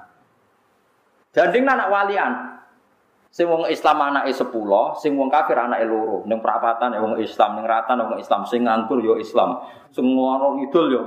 Janding 1.38 1.64
anak 1.70 1.88
walian. 1.94 2.34
Sing 3.30 3.46
wong 3.46 3.70
Islam 3.70 4.02
anake 4.02 4.34
10 4.34 4.50
sing 4.98 5.14
wong 5.14 5.30
kafir 5.30 5.54
anake 5.54 5.86
loro. 5.86 6.26
Ning 6.26 6.42
perapatan 6.42 6.98
ya 6.98 7.06
wong 7.06 7.22
Islam 7.22 7.62
ning 7.62 7.70
ratan 7.70 8.02
wong 8.02 8.18
Islam. 8.18 8.50
Sing 8.50 8.66
nganggur 8.66 8.98
yo 8.98 9.14
ya 9.14 9.22
Islam. 9.22 9.62
Sing 9.94 10.10
warung 10.18 10.66
idul 10.66 10.86
yo 10.90 10.98
ya. 10.98 11.02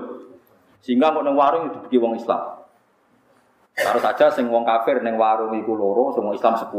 sehingga 0.81 1.11
kok 1.11 1.27
ning 1.27 1.35
warung 1.35 1.75
bagi 1.75 1.99
wong 1.99 2.15
Islam. 2.15 2.63
Taruh 3.75 3.99
saja 3.99 4.31
sing 4.31 4.47
wong 4.47 4.63
kafir 4.63 5.03
ning 5.03 5.19
warung 5.19 5.59
iku 5.59 5.75
loro 5.75 6.15
sing 6.15 6.23
wong 6.23 6.39
Islam 6.39 6.55
10 6.55 6.71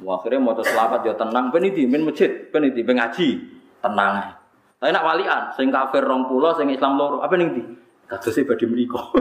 Akhirnya 0.00 0.40
mau 0.40 0.56
selamat 0.56 1.04
ya 1.04 1.14
tenang, 1.14 1.52
peniti, 1.52 1.84
min 1.84 2.08
masjid, 2.08 2.48
peniti, 2.48 2.80
pengaji, 2.80 3.28
tenang. 3.84 4.34
Tapi 4.80 4.90
nak 4.90 5.04
walian, 5.04 5.42
sing 5.54 5.68
kafir 5.68 6.02
rong 6.02 6.26
pulau, 6.26 6.56
sing 6.56 6.72
Islam 6.72 6.98
loro, 6.98 7.22
apa 7.22 7.36
nih 7.38 7.48
di? 7.52 7.62
Kata 8.08 8.28
sih 8.32 8.42
badi 8.42 8.66
meriko. 8.66 8.98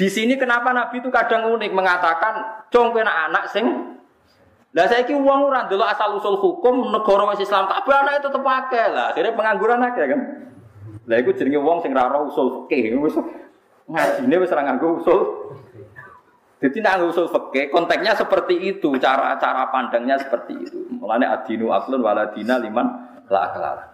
di 0.00 0.08
sini 0.10 0.34
kenapa 0.34 0.74
Nabi 0.74 0.98
itu 0.98 1.08
kadang 1.12 1.54
unik 1.54 1.70
mengatakan, 1.70 2.66
cong 2.72 2.90
kena 2.90 3.30
anak 3.30 3.46
sing 3.52 3.96
lah 4.76 4.84
saya 4.84 5.08
ki 5.08 5.16
uang 5.16 5.48
orang 5.48 5.64
dulu 5.72 5.80
asal 5.80 6.20
usul 6.20 6.36
hukum 6.36 6.92
negara 6.92 7.24
wis 7.32 7.40
Islam 7.40 7.72
kabeh 7.72 7.94
anak 7.98 8.20
itu 8.20 8.28
tetep 8.28 8.42
pakai 8.44 8.92
lah. 8.92 9.16
Akhirnya 9.16 9.32
pengangguran 9.32 9.80
aja 9.80 10.02
kan. 10.04 10.20
Lah 11.08 11.16
iku 11.16 11.32
jenenge 11.32 11.56
wong 11.56 11.80
sing 11.80 11.96
ra 11.96 12.12
usul 12.20 12.68
fikih 12.68 13.00
wis 13.00 13.16
ngajine 13.88 14.34
wis 14.36 14.52
ora 14.52 14.68
nganggo 14.68 15.00
usul 15.00 15.20
jadi 16.58 16.82
nak 16.82 17.06
usul 17.06 17.30
fikih 17.30 17.70
konteksnya 17.70 18.18
seperti 18.18 18.58
itu, 18.58 18.90
cara-cara 18.98 19.70
pandangnya 19.70 20.18
seperti 20.18 20.58
itu. 20.58 20.90
Mulanya 20.90 21.38
adinu 21.38 21.70
aklun 21.70 22.02
waladina 22.02 22.58
liman 22.58 22.86
la 23.30 23.40
aklala. 23.46 23.84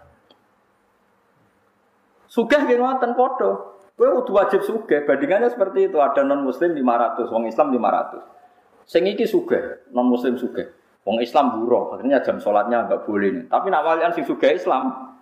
Sugih 2.25 2.65
nggih 2.65 2.81
ngoten 2.81 3.13
padha. 3.13 3.53
Kowe 3.95 4.11
kudu 4.25 4.33
wajib 4.35 4.61
sugih, 4.65 5.05
bandingannya 5.05 5.53
seperti 5.53 5.93
itu. 5.93 6.01
Ada 6.01 6.25
non 6.27 6.43
muslim 6.43 6.75
500, 6.75 7.31
wong 7.31 7.47
Islam 7.47 7.69
500. 7.71 8.89
Sing 8.89 9.07
iki 9.07 9.29
sugih, 9.29 9.85
non 9.93 10.09
muslim 10.09 10.35
sugih. 10.41 10.67
Wong 11.05 11.21
Islam 11.21 11.61
buruh, 11.61 11.95
akhirnya 11.95 12.25
jam 12.25 12.41
sholatnya 12.41 12.89
enggak 12.89 13.05
boleh 13.05 13.29
nih. 13.29 13.45
Tapi 13.47 13.69
nak 13.69 13.85
walian 13.85 14.11
sing 14.17 14.25
sugih 14.25 14.57
Islam 14.57 15.15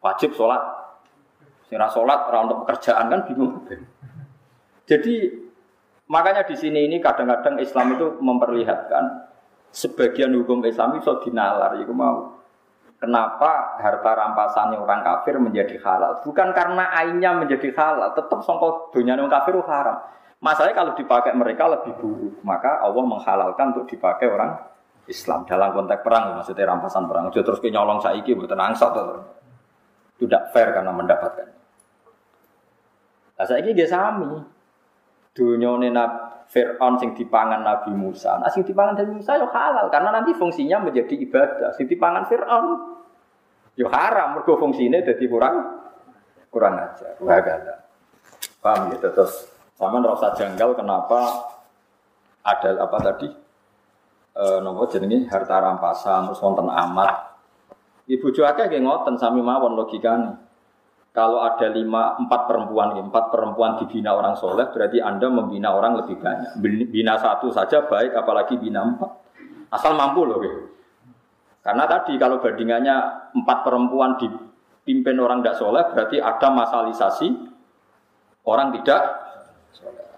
wajib 0.00 0.32
sholat. 0.32 0.64
Sing 1.68 1.76
sholat 1.76 2.18
ora 2.32 2.38
untuk 2.48 2.64
pekerjaan 2.64 3.12
kan 3.12 3.20
bingung. 3.28 3.68
Jadi 4.88 5.44
Makanya 6.08 6.48
di 6.48 6.56
sini 6.56 6.88
ini 6.88 6.96
kadang-kadang 7.04 7.60
Islam 7.60 7.96
itu 7.96 8.16
memperlihatkan 8.20 9.28
sebagian 9.68 10.32
hukum 10.32 10.64
Islam 10.64 10.96
itu 10.96 11.12
dinalar, 11.28 11.76
itu 11.76 11.92
mau. 11.92 12.40
Kenapa 12.98 13.78
harta 13.78 14.10
rampasannya 14.10 14.80
orang 14.80 15.06
kafir 15.06 15.38
menjadi 15.38 15.78
halal? 15.84 16.18
Bukan 16.26 16.50
karena 16.50 16.90
ainnya 16.90 17.30
menjadi 17.36 17.70
halal, 17.76 18.10
tetap 18.16 18.42
songkok 18.42 18.90
dunia 18.90 19.14
orang 19.14 19.30
kafir 19.30 19.54
itu 19.54 19.62
haram. 19.70 20.02
Masalahnya 20.42 20.74
kalau 20.74 20.92
dipakai 20.98 21.30
mereka 21.34 21.70
lebih 21.70 21.94
buruk, 21.98 22.42
maka 22.42 22.82
Allah 22.82 23.04
menghalalkan 23.06 23.74
untuk 23.74 23.86
dipakai 23.90 24.26
orang 24.26 24.58
Islam 25.06 25.46
dalam 25.46 25.74
konteks 25.74 26.02
perang, 26.02 26.42
maksudnya 26.42 26.68
rampasan 26.68 27.06
perang. 27.06 27.30
Jadi 27.30 27.44
terus 27.46 27.60
nyolong 27.62 27.98
saiki 28.02 28.34
buatan 28.34 28.60
angsat 28.60 28.92
itu 28.92 29.16
tidak 30.26 30.50
fair 30.50 30.74
karena 30.74 30.90
mendapatkan. 30.90 31.48
Nah, 33.38 33.44
saya 33.46 33.62
ini 33.62 33.70
dia 33.78 33.86
sami. 33.86 34.57
Dunia 35.38 35.70
Fir'aun 36.48 36.98
sing 36.98 37.12
dipangan 37.12 37.60
Nabi 37.60 37.92
Musa. 37.92 38.40
Nah, 38.40 38.48
sing 38.48 38.64
dipangan 38.64 38.96
Nabi 38.96 39.20
Musa 39.20 39.36
yo 39.36 39.46
halal 39.52 39.92
karena 39.92 40.10
nanti 40.10 40.32
fungsinya 40.32 40.80
menjadi 40.80 41.14
ibadah. 41.14 41.76
Sing 41.76 41.86
dipangan 41.86 42.24
Fir'aun 42.26 42.66
yo 43.76 43.86
haram 43.92 44.34
mergo 44.34 44.58
fungsinya 44.58 44.98
jadi 45.04 45.24
kurang 45.28 45.84
kurang 46.48 46.80
aja. 46.80 47.14
Wagala. 47.20 47.84
Paham 48.64 48.90
ya 48.90 48.98
terus 48.98 49.52
sama 49.78 50.02
rasa 50.02 50.34
janggal 50.34 50.74
kenapa 50.74 51.52
ada 52.42 52.70
apa 52.80 52.98
tadi? 52.98 53.28
E, 54.32 54.44
nopo 54.64 54.88
jenenge 54.88 55.28
harta 55.28 55.62
rampasan 55.62 56.32
terus 56.32 56.40
wonten 56.40 56.66
amat. 56.66 57.38
Ibu 58.08 58.32
cuaca 58.32 58.66
nggih 58.66 58.82
ngoten 58.82 59.20
sami 59.20 59.44
mawon 59.44 59.76
logikane. 59.76 60.47
Kalau 61.12 61.42
ada 61.42 61.66
lima, 61.72 62.14
empat 62.20 62.46
perempuan, 62.46 62.94
empat 62.94 63.34
perempuan 63.34 63.80
dibina 63.82 64.14
orang 64.14 64.38
soleh, 64.38 64.70
berarti 64.70 65.02
Anda 65.02 65.26
membina 65.26 65.74
orang 65.74 65.98
lebih 66.04 66.20
banyak. 66.20 66.62
Bina 66.92 67.18
satu 67.18 67.50
saja 67.50 67.88
baik, 67.88 68.14
apalagi 68.14 68.54
bina 68.60 68.86
empat. 68.86 69.10
Asal 69.72 69.98
mampu 69.98 70.22
loh. 70.22 70.38
Gitu. 70.38 70.60
Karena 71.64 71.90
tadi 71.90 72.14
kalau 72.20 72.38
bandingannya 72.38 72.96
empat 73.34 73.58
perempuan 73.66 74.14
dipimpin 74.20 75.18
orang 75.18 75.42
tidak 75.42 75.58
soleh, 75.58 75.84
berarti 75.90 76.16
ada 76.22 76.48
masalisasi 76.54 77.28
orang 78.46 78.72
tidak 78.78 79.28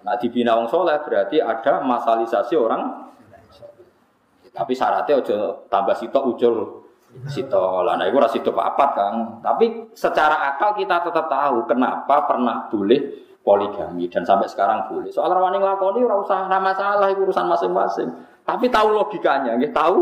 Nah 0.00 0.16
dibina 0.16 0.56
orang 0.56 0.70
soleh 0.72 0.96
berarti 1.04 1.36
ada 1.40 1.84
masalisasi 1.84 2.54
orang 2.56 3.12
Tapi 4.50 4.72
syaratnya 4.74 5.14
ojo 5.22 5.36
tambah 5.70 5.94
sitok 5.94 6.24
ujul 6.34 6.54
Sito 7.26 7.82
lah, 7.82 7.98
nah 7.98 8.06
itu 8.06 8.16
rasa 8.22 8.38
itu 8.38 8.54
apa 8.54 8.86
kang. 8.94 9.16
Tapi 9.42 9.90
secara 9.98 10.54
akal 10.54 10.78
kita 10.78 11.02
tetap 11.02 11.26
tahu 11.26 11.66
kenapa 11.66 12.22
pernah 12.30 12.70
boleh 12.70 13.26
poligami 13.42 14.06
dan 14.06 14.22
sampai 14.22 14.46
sekarang 14.46 14.86
boleh. 14.86 15.10
Soal 15.10 15.34
rawani 15.34 15.58
ngelakoni 15.58 16.06
ora 16.06 16.22
usah 16.22 16.46
nama 16.46 16.70
masalah 16.70 17.10
itu 17.10 17.26
urusan 17.26 17.50
masing-masing. 17.50 18.08
Tapi 18.46 18.70
tahu 18.70 18.94
logikanya, 18.94 19.58
gitu 19.58 19.74
tahu. 19.74 19.98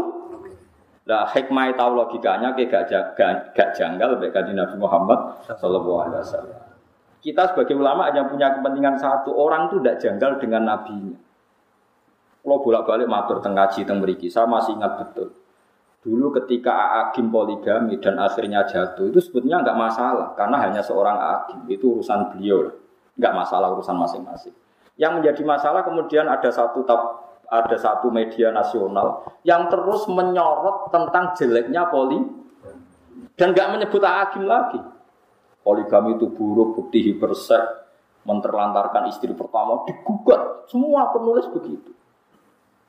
Lah 1.09 1.24
hikmah 1.32 1.72
tahu 1.72 1.96
logikanya 1.96 2.52
kayak 2.52 2.84
gak, 2.92 3.16
gak, 3.16 3.32
gak 3.56 3.68
janggal 3.72 4.20
baik 4.20 4.36
kaji 4.36 4.52
Nabi 4.52 4.76
Muhammad 4.76 5.40
Sallallahu 5.48 6.04
Alaihi 6.04 6.20
Wasallam. 6.20 6.61
Kita 7.24 7.42
sebagai 7.50 7.72
ulama 7.72 8.04
hanya 8.12 8.28
punya 8.28 8.52
kepentingan 8.52 9.00
satu 9.00 9.32
orang 9.32 9.72
itu 9.72 9.80
tidak 9.80 9.96
janggal 10.04 10.30
dengan 10.36 10.62
nabinya. 10.68 11.16
Kalau 12.44 12.61
bolak-balik 12.61 13.09
matur 13.09 13.40
tengah 13.40 13.72
teng 13.72 14.04
meriki, 14.04 14.28
saya 14.28 14.44
masih 14.44 14.76
ingat 14.76 15.00
betul 15.00 15.38
Dulu 16.09 16.32
ketika 16.40 17.04
Agim 17.04 17.28
poligami 17.28 18.00
dan 18.00 18.16
akhirnya 18.16 18.64
jatuh 18.64 19.12
itu 19.12 19.20
sebetulnya 19.20 19.61
nggak 19.61 19.76
masalah 19.76 20.32
karena 20.32 20.56
hanya 20.64 20.80
seorang 20.80 21.20
Agim 21.20 21.68
itu 21.68 22.00
urusan 22.00 22.32
beliau 22.32 22.64
nggak 23.12 23.34
masalah 23.36 23.76
urusan 23.76 23.92
masing-masing. 23.92 24.56
Yang 24.96 25.12
menjadi 25.20 25.42
masalah 25.44 25.84
kemudian 25.84 26.24
ada 26.24 26.48
satu 26.48 26.80
ada 27.44 27.76
satu 27.76 28.09
media 28.09 28.48
nasional 28.48 29.20
yang 29.44 29.68
terus 29.68 30.09
menyorot 30.09 30.88
tentang 30.88 31.36
jeleknya 31.36 31.92
poli 31.92 32.24
dan 33.36 33.52
nggak 33.52 33.68
menyebut 33.76 34.00
Agim 34.00 34.48
lagi. 34.48 34.80
Poligami 35.61 36.16
itu 36.16 36.32
buruk, 36.32 36.72
bukti 36.72 37.04
hipersek, 37.04 37.61
menterlantarkan 38.24 39.12
istri 39.12 39.36
pertama, 39.36 39.84
digugat. 39.84 40.64
Semua 40.72 41.12
penulis 41.12 41.44
begitu. 41.52 41.92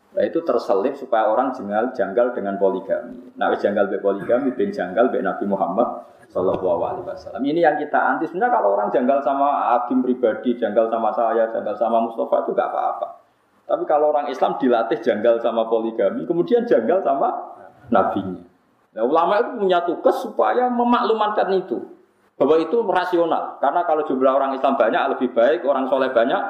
Nah 0.10 0.24
itu 0.26 0.42
terselip 0.42 0.98
supaya 0.98 1.30
orang 1.30 1.54
jenggal, 1.54 1.94
janggal 1.94 2.34
dengan 2.34 2.58
poligami. 2.58 3.34
Nah 3.38 3.54
janggal 3.54 3.94
be 3.94 4.02
poligami, 4.02 4.50
ben 4.58 4.74
janggal 4.74 5.14
be 5.14 5.22
Nabi 5.22 5.46
Muhammad 5.46 6.10
Sallallahu 6.30 6.82
Alaihi 6.86 7.06
Wasallam. 7.06 7.42
Ini 7.42 7.60
yang 7.62 7.76
kita 7.78 7.98
anti. 7.98 8.30
Sebenarnya 8.30 8.54
kalau 8.62 8.70
orang 8.78 8.90
janggal 8.94 9.22
sama 9.22 9.78
Agim 9.78 10.06
pribadi, 10.06 10.58
janggal 10.58 10.90
sama 10.90 11.10
saya, 11.14 11.50
janggal 11.50 11.74
sama 11.78 12.06
Mustafa 12.06 12.46
itu 12.46 12.52
gak 12.54 12.70
apa-apa. 12.70 13.08
Tapi 13.70 13.84
kalau 13.86 14.10
orang 14.14 14.30
Islam 14.34 14.58
dilatih 14.58 14.98
janggal 14.98 15.42
sama 15.42 15.70
poligami, 15.70 16.26
kemudian 16.26 16.66
janggal 16.66 17.06
sama 17.06 17.30
nabinya. 17.94 18.42
Nah, 18.98 19.06
ulama 19.06 19.42
itu 19.46 19.52
punya 19.62 19.80
tugas 19.86 20.18
supaya 20.26 20.66
memaklumatkan 20.74 21.54
itu 21.54 21.78
bahwa 22.34 22.58
itu 22.58 22.78
rasional. 22.90 23.62
Karena 23.62 23.86
kalau 23.86 24.06
jumlah 24.06 24.34
orang 24.34 24.58
Islam 24.58 24.74
banyak 24.74 25.04
lebih 25.18 25.30
baik, 25.38 25.62
orang 25.70 25.86
soleh 25.86 26.10
banyak 26.10 26.42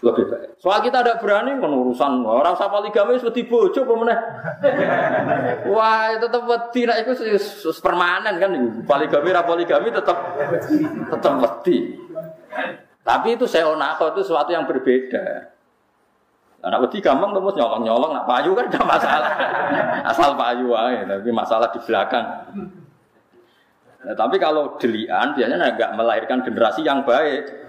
lebih 0.00 0.24
baik. 0.32 0.48
Soal 0.56 0.80
kita 0.80 1.04
ada 1.04 1.20
berani 1.20 1.60
kan 1.60 1.68
urusan 1.68 2.24
orang 2.24 2.56
usah 2.56 2.72
poligami 2.72 3.20
seperti 3.20 3.44
bojo 3.44 3.84
pemenang. 3.84 4.20
Wah, 5.76 6.16
itu 6.16 6.24
tetap 6.24 6.44
wedi 6.48 6.80
nek 6.88 6.98
iku 7.04 7.12
permanen 7.84 8.34
kan 8.40 8.50
poligami 8.88 9.28
ra 9.28 9.42
poligami 9.44 9.88
tetap 9.92 10.18
tetap 11.12 11.34
wedi. 11.44 12.00
Tapi 13.04 13.28
itu 13.36 13.44
seonako 13.44 14.16
itu 14.16 14.20
sesuatu 14.24 14.50
yang 14.52 14.64
berbeda. 14.64 15.52
Anak 16.60 16.88
wedi 16.88 17.00
gampang 17.00 17.32
terus 17.32 17.56
nyolong-nyolong, 17.56 18.12
nak 18.12 18.28
payu 18.28 18.52
kan 18.52 18.68
gak 18.68 18.84
masalah. 18.84 19.32
Asal 20.12 20.36
payu 20.36 20.76
aja, 20.76 21.08
tapi 21.08 21.32
masalah 21.32 21.72
di 21.72 21.80
belakang. 21.80 22.26
Nah, 24.00 24.16
tapi 24.16 24.40
kalau 24.40 24.80
delian 24.80 25.36
biasanya 25.36 25.76
nggak 25.76 25.92
melahirkan 25.92 26.40
generasi 26.40 26.80
yang 26.80 27.04
baik. 27.04 27.68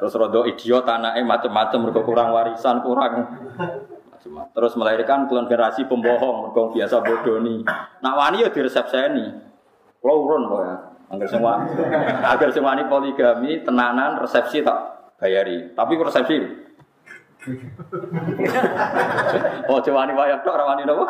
Terus 0.00 0.12
rodo 0.16 0.48
idiot 0.48 0.88
anaknya 0.88 1.20
macam-macam 1.24 1.78
mereka 1.84 2.00
kurang 2.00 2.28
warisan 2.32 2.80
kurang 2.80 3.28
Terus 4.52 4.72
melahirkan 4.76 5.28
generasi 5.28 5.84
pembohong 5.88 6.48
mereka 6.48 6.60
biasa 6.76 6.96
bodoh 7.04 7.40
nih. 7.44 7.64
Nak 8.00 8.14
wani 8.16 8.44
ya 8.44 8.48
diresepseni. 8.52 9.26
Kalau 10.00 10.24
urun 10.24 10.42
loh 10.48 10.60
ya. 10.64 10.76
Agar 11.10 11.26
semua 11.26 11.52
agar 12.22 12.48
semua 12.54 12.78
ini 12.78 12.86
poligami 12.86 13.60
tenanan 13.66 14.20
resepsi 14.20 14.62
tak 14.64 15.12
bayari. 15.18 15.72
Tapi 15.74 15.92
resepsi 15.98 16.36
oh, 19.64 19.80
coba 19.80 20.04
nih 20.04 20.12
bayar 20.12 20.38
tok 20.44 20.56
rawani 20.60 20.84
nopo? 20.84 21.08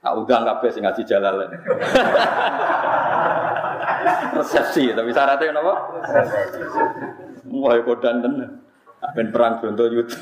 Tak 0.00 0.12
udang 0.16 0.42
kabeh 0.44 0.68
sing 0.70 0.82
ngaji 0.84 1.02
jalal. 1.02 1.46
Resepsi, 4.36 4.92
tapi 4.92 5.10
syaratnya 5.10 5.56
apa? 5.56 5.74
Wah, 7.50 7.74
kodan 7.82 8.22
tenan. 8.22 8.50
Ben 9.14 9.28
perang 9.30 9.62
Bronto 9.62 9.86
Yuda. 9.86 10.18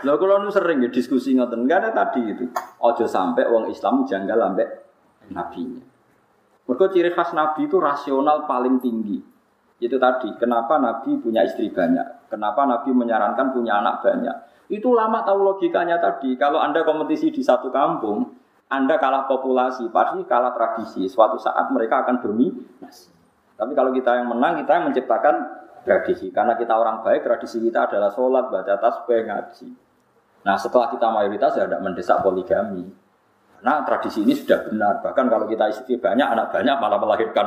Lho 0.00 0.14
kalau 0.16 0.40
nu 0.40 0.48
sering 0.48 0.80
ya 0.80 0.88
diskusi 0.88 1.36
ngoten, 1.36 1.68
ada 1.68 1.92
tadi 1.92 2.24
itu. 2.24 2.48
Ojo 2.80 3.04
sampai 3.04 3.44
wong 3.48 3.68
Islam 3.68 4.08
janggal 4.08 4.38
ambek 4.52 4.68
nabinya. 5.32 5.84
Mergo 6.64 6.86
ciri 6.88 7.10
khas 7.12 7.34
nabi 7.34 7.66
itu 7.66 7.76
rasional 7.82 8.46
paling 8.46 8.80
tinggi. 8.80 9.18
Itu 9.80 9.96
tadi, 9.96 10.36
kenapa 10.36 10.76
nabi 10.76 11.18
punya 11.18 11.42
istri 11.44 11.72
banyak? 11.72 12.30
Kenapa 12.30 12.68
nabi 12.68 12.92
menyarankan 12.92 13.50
punya 13.52 13.80
anak 13.80 14.04
banyak? 14.04 14.36
Itu 14.70 14.94
lama 14.94 15.26
tahu 15.26 15.42
logikanya 15.42 15.98
tadi. 15.98 16.38
Kalau 16.38 16.62
Anda 16.62 16.86
kompetisi 16.86 17.34
di 17.34 17.42
satu 17.42 17.74
kampung, 17.74 18.38
Anda 18.70 19.02
kalah 19.02 19.26
populasi, 19.26 19.90
pasti 19.90 20.22
kalah 20.30 20.54
tradisi. 20.54 21.10
Suatu 21.10 21.42
saat 21.42 21.74
mereka 21.74 22.06
akan 22.06 22.22
dominasi. 22.22 23.10
Tapi 23.58 23.72
kalau 23.74 23.90
kita 23.90 24.22
yang 24.22 24.30
menang, 24.30 24.62
kita 24.62 24.78
yang 24.78 24.84
menciptakan 24.88 25.34
tradisi. 25.82 26.30
Karena 26.30 26.54
kita 26.54 26.78
orang 26.78 27.02
baik, 27.02 27.26
tradisi 27.26 27.58
kita 27.58 27.90
adalah 27.90 28.14
sholat, 28.14 28.46
baca 28.46 28.78
tasbih, 28.78 29.26
ngaji. 29.26 29.68
Nah 30.46 30.56
setelah 30.56 30.88
kita 30.88 31.06
mayoritas 31.12 31.52
ya 31.58 31.66
tidak 31.66 31.82
mendesak 31.82 32.22
poligami. 32.22 32.86
Nah 33.60 33.84
tradisi 33.84 34.24
ini 34.24 34.38
sudah 34.38 34.70
benar. 34.70 35.04
Bahkan 35.04 35.26
kalau 35.28 35.50
kita 35.50 35.66
istri 35.68 35.98
banyak, 35.98 36.24
anak 36.24 36.54
banyak 36.54 36.76
malah 36.78 36.98
melahirkan 37.02 37.46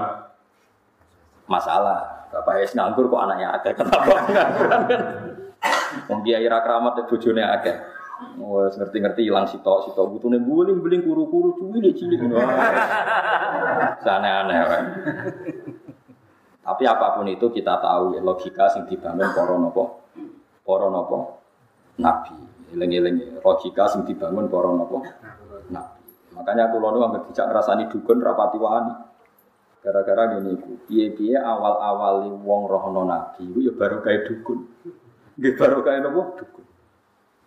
masalah. 1.48 2.30
Bapak 2.36 2.66
es 2.66 2.76
nganggur 2.76 3.08
kok 3.10 3.22
anaknya 3.24 3.48
ada. 3.56 3.70
Kenapa? 3.74 4.16
Wong 6.14 6.22
kiai 6.22 6.45
ra 6.45 6.61
kramat 6.61 7.09
bojone 7.09 7.41
akeh. 7.41 7.78
Wes 8.38 8.78
ngerti-ngerti 8.78 9.26
ilang 9.26 9.49
sitok 9.49 9.89
sitok 9.89 10.14
butune 10.14 10.38
buling-buling 10.38 11.01
kuru-kuru 11.01 11.57
cilik 11.57 11.97
cilik 11.97 12.22
ngono. 12.22 12.45
Sana 14.05 14.45
aneh 14.45 14.57
wae. 14.61 14.82
Tapi 16.64 16.84
apa 16.86 17.18
pun 17.18 17.28
itu 17.28 17.49
kita 17.49 17.82
tahu 17.82 18.16
ya 18.16 18.22
logika 18.22 18.70
sing 18.70 18.86
dibangun 18.86 19.34
para 19.34 19.57
napa? 19.57 19.84
Para 20.61 20.88
napa? 20.88 21.18
Nabi. 21.99 22.38
Eling-eling 22.78 23.41
logika 23.41 23.89
sing 23.89 24.05
dibangun 24.05 24.47
para 24.47 24.70
napa? 24.72 24.97
Nabi. 25.74 25.99
Makanya 26.38 26.70
aku 26.72 26.78
lalu 26.80 27.03
nggak 27.03 27.34
tidak 27.34 27.45
ngerasani 27.51 27.84
dukun 27.91 28.22
rapati 28.22 28.57
wani. 28.61 28.93
Gara-gara 29.84 30.39
gini 30.39 30.55
iku, 30.55 30.80
piye-piye 30.88 31.36
awal-awali 31.36 32.32
wong 32.32 32.72
rohono 32.72 33.03
nabi, 33.03 33.43
itu 33.51 33.68
ya 33.68 33.76
baru 33.76 33.99
kayak 33.99 34.32
dukun. 34.32 34.64
Nggih 35.38 35.54
barokah 35.58 35.94
napa? 36.02 36.22
Dukun. 36.38 36.66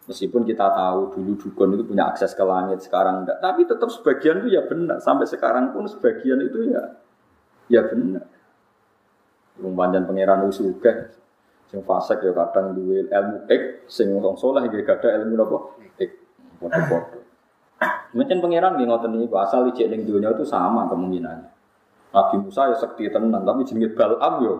Meskipun 0.07 0.47
kita 0.47 0.71
tahu 0.71 1.19
dulu 1.19 1.33
dukun 1.35 1.75
itu 1.75 1.83
punya 1.83 2.07
akses 2.07 2.31
ke 2.31 2.45
langit, 2.47 2.79
sekarang 2.79 3.27
enggak. 3.27 3.43
Tapi 3.43 3.67
tetap 3.67 3.91
sebagian 3.91 4.47
itu 4.47 4.55
ya 4.55 4.63
benar. 4.63 5.03
Sampai 5.03 5.27
sekarang 5.27 5.75
pun 5.75 5.91
sebagian 5.91 6.39
itu 6.47 6.71
ya 6.71 6.83
ya 7.67 7.83
benar. 7.87 8.27
Rumpanjan 9.59 10.07
pangeran 10.07 10.47
usuga. 10.47 11.11
Sing 11.67 11.83
fasik 11.83 12.23
ya 12.23 12.31
kadang 12.31 12.79
duwe 12.79 13.11
ilmu 13.11 13.51
ek, 13.51 13.91
sing 13.91 14.15
wong 14.15 14.39
saleh 14.39 14.71
nggih 14.71 14.87
ada 14.87 15.09
ilmu 15.19 15.35
napa? 15.35 15.59
Ek. 15.99 16.11
Padha-padha. 16.63 17.19
Mungkin 18.15 18.39
pangeran 18.39 18.79
nggih 18.79 18.87
ngoten 18.87 19.11
niku 19.19 19.35
asal 19.43 19.67
ijek 19.75 19.91
ning 19.91 20.07
dunia 20.07 20.31
itu 20.31 20.47
sama 20.47 20.87
kemungkinannya. 20.87 21.51
Nabi 22.15 22.37
Musa 22.47 22.71
ya 22.71 22.77
sekti 22.79 23.11
tenan, 23.13 23.45
tapi 23.45 23.67
jenenge 23.67 23.93
Balam 23.93 24.35
yo 24.41 24.55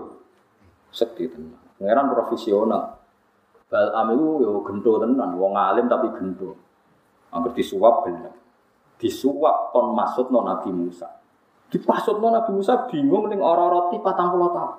sekti 0.91 1.31
tenan. 1.31 1.57
Pangeran 1.79 2.11
profesional. 2.11 2.96
Balam 3.67 4.15
itu 4.15 4.47
yo 4.47 4.63
gento 4.63 5.03
tenan, 5.03 5.35
wong 5.35 5.59
alim 5.59 5.91
tapi 5.91 6.15
gento. 6.15 6.55
Angger 7.35 7.51
disuap 7.51 8.07
bener. 8.07 8.31
Disuap 8.97 9.75
kon 9.75 9.91
maksud 9.93 10.31
non 10.31 10.47
Nabi 10.47 10.71
Musa. 10.71 11.11
Dipasut 11.67 12.23
non 12.23 12.31
Nabi 12.31 12.55
Musa 12.55 12.87
bingung 12.87 13.27
ning 13.27 13.43
ora 13.43 13.67
roti 13.67 13.99
patang 13.99 14.31
puluh 14.31 14.55
tahun. 14.55 14.77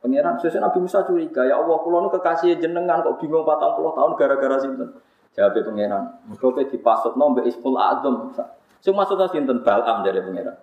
Pangeran 0.00 0.40
sesuai 0.40 0.64
Nabi 0.64 0.78
Musa 0.80 1.04
curiga, 1.04 1.42
ya 1.44 1.60
Allah, 1.60 1.76
kulo 1.82 1.98
nu 1.98 2.08
kekasih 2.08 2.56
jenengan 2.56 3.04
kok 3.04 3.20
bingung 3.20 3.44
patang 3.44 3.76
puluh 3.76 3.92
tahun 3.92 4.16
gara-gara 4.16 4.56
sinten. 4.56 4.96
Jawab 5.36 5.60
pangeran, 5.60 6.02
mergo 6.24 6.56
dipasut 6.56 7.20
non 7.20 7.36
mbek 7.36 7.52
Ismul 7.52 7.76
Azam. 7.76 8.32
Sing 8.80 8.96
maksudnya 8.96 9.28
sinten 9.28 9.60
Balam 9.60 10.00
dari 10.00 10.24
pangeran. 10.24 10.56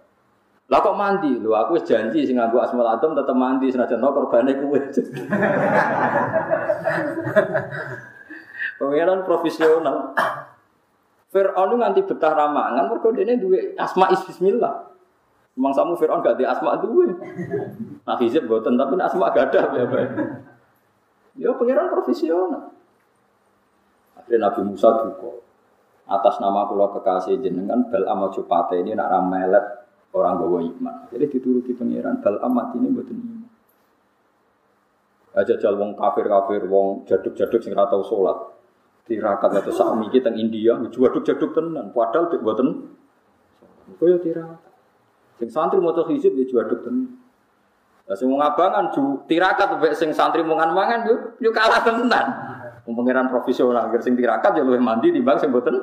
Lah 0.72 0.80
kok 0.80 0.95
mandi? 0.95 1.36
Lho 1.36 1.51
aku 1.51 1.76
wis 1.76 1.84
janji 1.84 2.24
sing 2.24 2.39
nganggo 2.39 2.64
Asmaul 2.64 2.88
Adam 2.88 3.11
tetep 3.11 3.36
mandi 3.36 3.68
senajan 3.68 3.99
no 3.99 4.16
korbane 4.16 4.51
kuwe. 4.64 4.80
Pangeran 8.80 9.28
profesional. 9.28 10.16
Fir'aun 11.34 11.82
nganti 11.82 12.05
betah 12.05 12.32
ramangan 12.38 12.86
mergo 12.88 13.09
dene 13.09 13.41
duwe 13.41 13.74
asma 13.76 14.07
is 14.14 14.22
bismillah. 14.24 14.93
Memang 15.57 15.74
samu 15.74 15.97
Fir'aun 15.97 16.22
gak 16.22 16.38
di 16.38 16.45
asma 16.45 16.78
duwe. 16.80 17.09
Nah 18.05 18.16
hizib 18.22 18.45
boten 18.47 18.78
tapi 18.80 18.95
asma 19.01 19.34
gak 19.34 19.51
ada 19.51 19.61
ya 19.74 19.86
bae. 19.89 20.07
Ya 21.34 21.49
pangeran 21.57 21.89
profesional. 21.89 22.72
Akhirnya 24.14 24.47
Nabi 24.47 24.61
Musa 24.64 24.89
duka. 25.03 25.41
Atas 26.07 26.38
nama 26.38 26.70
kula 26.70 26.93
kekasih 26.93 27.41
jenengan 27.41 27.89
bal 27.89 28.05
amal 28.05 28.30
cupate 28.30 28.80
ini 28.80 28.93
nak 28.93 29.09
ramelet 29.09 29.82
orang 30.14 30.34
bawa 30.38 30.57
iman. 30.61 30.95
Jadi 31.09 31.26
dituruti 31.28 31.74
pangeran 31.74 32.22
bal 32.22 32.38
amat 32.38 32.78
ini 32.78 32.88
buat 32.93 33.09
iman. 33.09 33.41
Aja 35.34 35.57
jal 35.57 35.74
wong 35.82 35.97
kafir 35.97 36.30
kafir, 36.30 36.61
wong 36.70 37.09
jaduk 37.09 37.34
jaduk 37.34 37.59
sing 37.66 37.74
ratau 37.74 38.05
sholat. 38.05 38.53
Tirakat 39.03 39.51
atau 39.59 39.74
sami 39.74 40.07
kita 40.14 40.32
India, 40.32 40.78
jaduk 40.93 41.26
jaduk 41.26 41.51
tenan. 41.57 41.89
Padahal 41.91 42.30
buat 42.30 42.39
buatan. 42.39 42.68
Kau 43.97 44.05
ya 44.07 44.22
tirakat. 44.22 44.72
Sing 45.41 45.49
santri 45.49 45.82
mau 45.82 45.91
tuh 45.91 46.05
hizib 46.14 46.38
ya 46.38 46.45
jaduk 46.45 46.86
tenan. 46.86 47.18
Lah 48.05 48.14
sing 48.14 48.30
ngabangan 48.30 48.93
tirakat 49.26 49.68
sing 49.97 50.14
santri 50.14 50.45
mungan 50.45 50.70
mangan 50.78 51.09
yo 51.09 51.16
yo 51.41 51.49
kalah 51.49 51.82
tenan. 51.82 52.28
Wong 52.84 52.93
pangeran 52.99 53.32
profesional, 53.32 53.89
agar 53.89 54.03
sing 54.05 54.14
tirakat 54.14 54.53
yo 54.59 54.68
luwih 54.70 54.80
mandi 54.80 55.09
timbang 55.09 55.41
sing 55.41 55.49
boten 55.49 55.74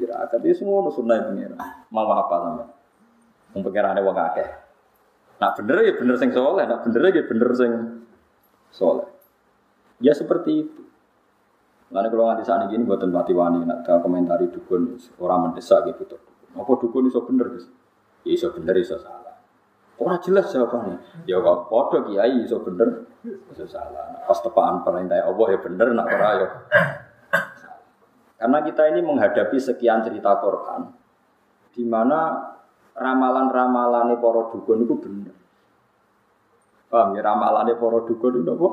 tirakat. 0.00 0.40
Itu 0.40 0.64
semua 0.64 0.88
sunah 0.88 1.28
pangeran. 1.28 1.60
Mau 1.92 2.08
apa 2.08 2.34
namanya? 2.40 2.75
Pengerane 3.56 4.00
wong 4.04 4.16
akeh. 4.16 4.48
Nak 5.36 5.52
bener 5.60 5.84
ya 5.84 5.92
bener 5.96 6.16
sing 6.16 6.32
soleh, 6.32 6.64
nak 6.64 6.80
bener 6.84 7.12
ya 7.12 7.24
bener 7.24 7.50
sing 7.56 7.72
soleh. 8.72 9.08
Ya 10.00 10.12
seperti 10.12 10.52
itu. 10.64 10.82
Lalu 11.92 12.08
kalau 12.12 12.24
nganti 12.28 12.44
saat 12.44 12.66
ini 12.68 12.82
buatan 12.82 13.14
mati 13.14 13.30
wani, 13.30 13.62
nak 13.62 13.86
komentari 14.02 14.50
dukun 14.50 14.98
orang 15.22 15.50
mendesak 15.52 15.86
gitu. 15.86 16.18
Apa 16.56 16.72
dukun 16.80 17.06
iso 17.06 17.22
bener 17.22 17.52
guys? 17.52 17.68
Ya 18.26 18.32
iso 18.34 18.50
bener 18.50 18.74
iso 18.80 18.98
salah. 18.98 19.38
Orang 19.96 20.20
jelas 20.20 20.52
jawabannya. 20.52 21.24
Ya 21.24 21.40
kok 21.40 21.72
podo 21.72 22.04
kiai 22.10 22.44
iso 22.44 22.60
bener 22.60 23.06
iso 23.24 23.64
salah. 23.64 24.12
Nah, 24.12 24.22
pas 24.24 24.40
tepaan 24.40 24.84
perintah 24.84 25.24
Allah 25.24 25.46
ya 25.52 25.58
bener, 25.62 25.86
nak 25.94 26.06
ora 26.10 26.30
ya. 26.36 26.48
Karena 28.36 28.58
kita 28.60 28.82
ini 28.92 29.00
menghadapi 29.00 29.56
sekian 29.56 30.04
cerita 30.04 30.36
Quran, 30.44 30.92
di 31.72 31.84
mana 31.88 32.52
ramalan-ramalane 32.96 34.16
para 34.18 34.42
dukun 34.50 34.88
itu 34.88 34.94
bener. 34.96 35.36
Paham 36.88 37.14
ya 37.14 37.22
ramalane 37.22 37.76
para 37.76 37.98
dukun 38.08 38.32
itu 38.40 38.50
apa? 38.50 38.68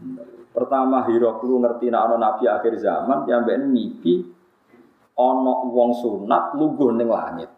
Bener. 0.00 0.26
Pertama 0.52 1.04
Hiroklu 1.08 1.60
ngerti 1.64 1.88
nek 1.88 2.20
nabi 2.20 2.44
akhir 2.44 2.76
zaman 2.76 3.24
yang 3.24 3.48
mbek 3.48 3.56
mimpi 3.72 4.20
ana 5.16 5.54
wong 5.68 5.90
sunat 5.96 6.56
lungguh 6.56 6.92
ning 6.96 7.08
langit. 7.08 7.48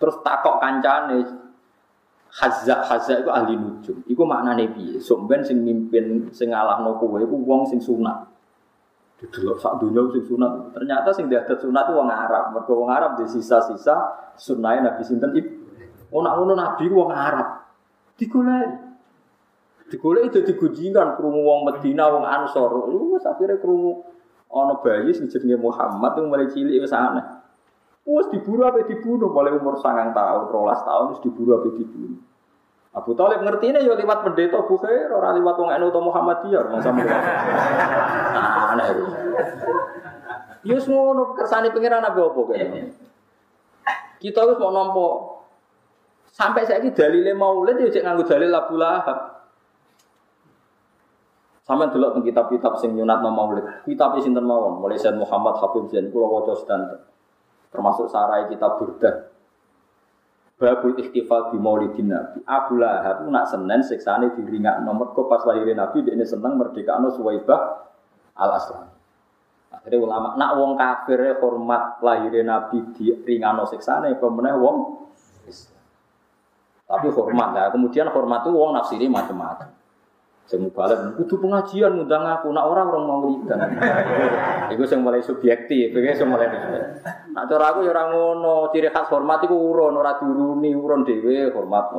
Terus 0.00 0.20
takok 0.24 0.60
kancane 0.60 1.44
Hazak 2.34 2.90
hazak 2.90 3.22
itu 3.22 3.30
ahli 3.30 3.54
nujum. 3.54 4.02
Iku 4.10 4.26
maknane 4.26 4.66
piye? 4.74 4.98
Sok 4.98 5.30
sing 5.46 5.62
mimpin 5.62 6.34
sing 6.34 6.50
ngalahno 6.50 6.98
kowe 6.98 7.14
iku 7.22 7.38
wong 7.46 7.62
sing 7.70 7.78
sunat. 7.78 8.26
Didelok 9.24 9.56
sak 9.56 9.80
dunia 9.80 10.04
sing 10.12 10.24
sunat. 10.28 10.76
Ternyata 10.76 11.08
sing 11.16 11.32
diadat 11.32 11.56
sunat 11.56 11.88
itu 11.88 11.92
wong 11.96 12.12
Arab. 12.12 12.52
Mergo 12.52 12.72
wong 12.76 12.92
Arab 12.92 13.16
di 13.16 13.24
sisa-sisa 13.24 13.96
sunai 14.36 14.84
Nabi 14.84 15.00
sinten 15.00 15.32
ibu. 15.32 15.64
Oh 16.12 16.20
nak 16.20 16.36
ngono 16.36 16.52
Nabi 16.52 16.84
wong 16.92 17.08
Arab. 17.08 17.64
Digoleki. 18.20 18.84
Digoleki 19.88 20.28
dadi 20.28 20.52
gujingan 20.52 21.16
krungu 21.16 21.40
wong 21.40 21.72
Medina, 21.72 22.12
wong 22.12 22.28
Ansor. 22.28 22.84
Wis 23.16 23.24
akhire 23.24 23.56
krungu 23.56 24.04
ana 24.52 24.76
bayi 24.78 25.10
sing 25.16 25.32
jenenge 25.32 25.56
Muhammad 25.56 26.14
yang 26.20 26.28
mulai 26.28 26.46
cilik 26.52 26.78
wis 26.84 26.92
aneh. 26.92 27.24
Wes 28.04 28.28
diburu 28.28 28.68
apa 28.68 28.84
dibunuh 28.84 29.32
mulai 29.32 29.56
umur 29.56 29.80
sangang 29.80 30.12
tahun, 30.12 30.52
rolas 30.52 30.84
tahun 30.84 31.16
wis 31.16 31.20
diburu 31.24 31.56
apa 31.56 31.72
dibunuh. 31.72 32.20
Abu 32.94 33.10
Talib 33.18 33.42
ngerti 33.42 33.74
ini 33.74 33.82
ya 33.82 33.98
lewat 33.98 34.22
pendeta 34.22 34.62
Bukhair, 34.70 35.10
orang 35.10 35.42
lewat 35.42 35.58
wong 35.58 35.70
NU 35.74 35.90
atau 35.90 36.02
Muhammadiyah, 36.06 36.60
orang 36.62 36.78
sama 36.78 37.02
Nah, 37.02 38.70
aneh 38.70 38.86
itu. 38.94 39.04
Ya 40.64 40.78
ngono 40.78 41.34
kersane 41.34 41.74
pangeran 41.74 42.06
apa 42.06 42.22
apa 42.22 42.40
kene. 42.54 42.80
Kita 44.22 44.46
harus 44.46 44.56
mau 44.62 44.70
nampa 44.70 45.06
sampai 46.30 46.62
saya 46.64 46.80
ini 46.80 46.94
dalile 46.94 47.34
maulid 47.34 47.82
ya 47.82 47.90
cek 47.90 48.06
nganggo 48.06 48.24
dalil 48.30 48.54
Abu 48.54 48.78
Lahab. 48.78 49.18
Sampai 51.66 51.90
dulu 51.90 52.22
kitab-kitab 52.22 52.78
sing 52.78 52.94
nyunat 52.94 53.20
maulid. 53.26 53.66
Kitab 53.82 54.16
sinten 54.22 54.46
mawon, 54.46 54.78
mulai 54.78 54.96
Sayyid 54.96 55.18
Muhammad 55.18 55.58
Habib 55.58 55.90
Zain 55.90 56.14
kula 56.14 56.30
waca 56.30 56.54
sedanten. 56.54 57.02
Termasuk 57.74 58.06
sarai 58.06 58.46
kitab 58.46 58.78
Burdah. 58.78 59.33
Babul 60.54 60.94
ikhtifal 61.02 61.50
di 61.50 61.58
maulidin 61.58 62.14
Nabi. 62.14 62.38
Abu 62.46 62.78
Lahab 62.78 63.26
nak 63.26 63.50
senen 63.50 63.82
siksane 63.82 64.38
diringak 64.38 64.86
nomor 64.86 65.10
kok 65.10 65.26
pas 65.26 65.42
lahirin 65.42 65.82
Nabi 65.82 66.06
dia 66.06 66.14
ini 66.14 66.22
seneng 66.22 66.54
merdeka 66.54 66.94
no 67.02 67.10
Suwaibah 67.10 67.90
al 68.38 68.50
Aslam. 68.54 68.86
Akhirnya 69.74 69.98
ulama 69.98 70.38
nak 70.38 70.50
wong 70.54 70.78
kafir 70.78 71.18
hormat 71.42 71.98
lahirin 71.98 72.46
Nabi 72.46 72.86
di 72.94 73.10
ringano 73.26 73.66
siksane 73.66 74.14
pemenang 74.14 74.62
wong. 74.62 74.76
Tapi 76.84 77.06
hormat 77.10 77.48
lah. 77.50 77.66
Kemudian 77.74 78.06
hormat 78.14 78.46
itu 78.46 78.50
wong 78.54 78.70
nafsiri 78.78 79.10
macam-macam. 79.10 79.83
Mau 80.44 80.68
balik, 80.70 81.16
kudu 81.16 81.40
pengajian 81.40 81.96
ngundang 81.96 82.20
aku, 82.20 82.52
nak 82.52 82.68
orang 82.68 82.92
orang 82.92 83.04
mau 83.08 83.18
lihat. 83.32 83.64
Itu 84.76 84.84
yang 84.84 85.00
mulai 85.00 85.24
subjektif, 85.24 85.88
itu 85.90 85.98
yang 85.98 86.28
mulai 86.28 86.52
Nak 87.32 87.44
cara 87.48 87.72
aku 87.72 87.80
ya 87.80 87.96
orang 87.96 88.12
ngono, 88.12 88.68
ciri 88.68 88.92
khas 88.92 89.08
hormat 89.08 89.40
itu 89.48 89.56
urun, 89.56 89.96
orang 89.96 90.20
turuni, 90.20 90.76
urun 90.76 91.00
dewe 91.02 91.48
hormat. 91.48 91.96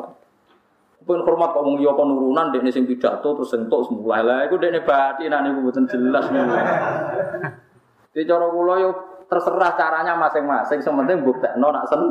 Pun 1.05 1.21
hormat 1.21 1.53
kok 1.53 1.61
wong 1.61 1.77
yo 1.81 1.93
nurunan 1.93 2.49
dekne 2.49 2.73
sing 2.73 2.89
pidato 2.89 3.37
terus 3.37 3.53
sentuk 3.53 3.85
semula 3.85 4.25
lah 4.25 4.39
iku 4.49 4.57
dekne 4.57 4.81
batin 4.81 5.29
nek 5.29 5.45
niku 5.45 5.59
mboten 5.61 5.85
jelas 5.85 6.25
niku. 6.33 6.49
Di 8.09 8.25
cara 8.25 8.45
kula 8.49 8.73
yo 8.81 8.89
terserah 9.29 9.77
caranya 9.77 10.17
masing-masing, 10.17 10.81
sementing 10.81 11.21
buktekno 11.21 11.69
nak 11.69 11.85
sen. 11.89 12.01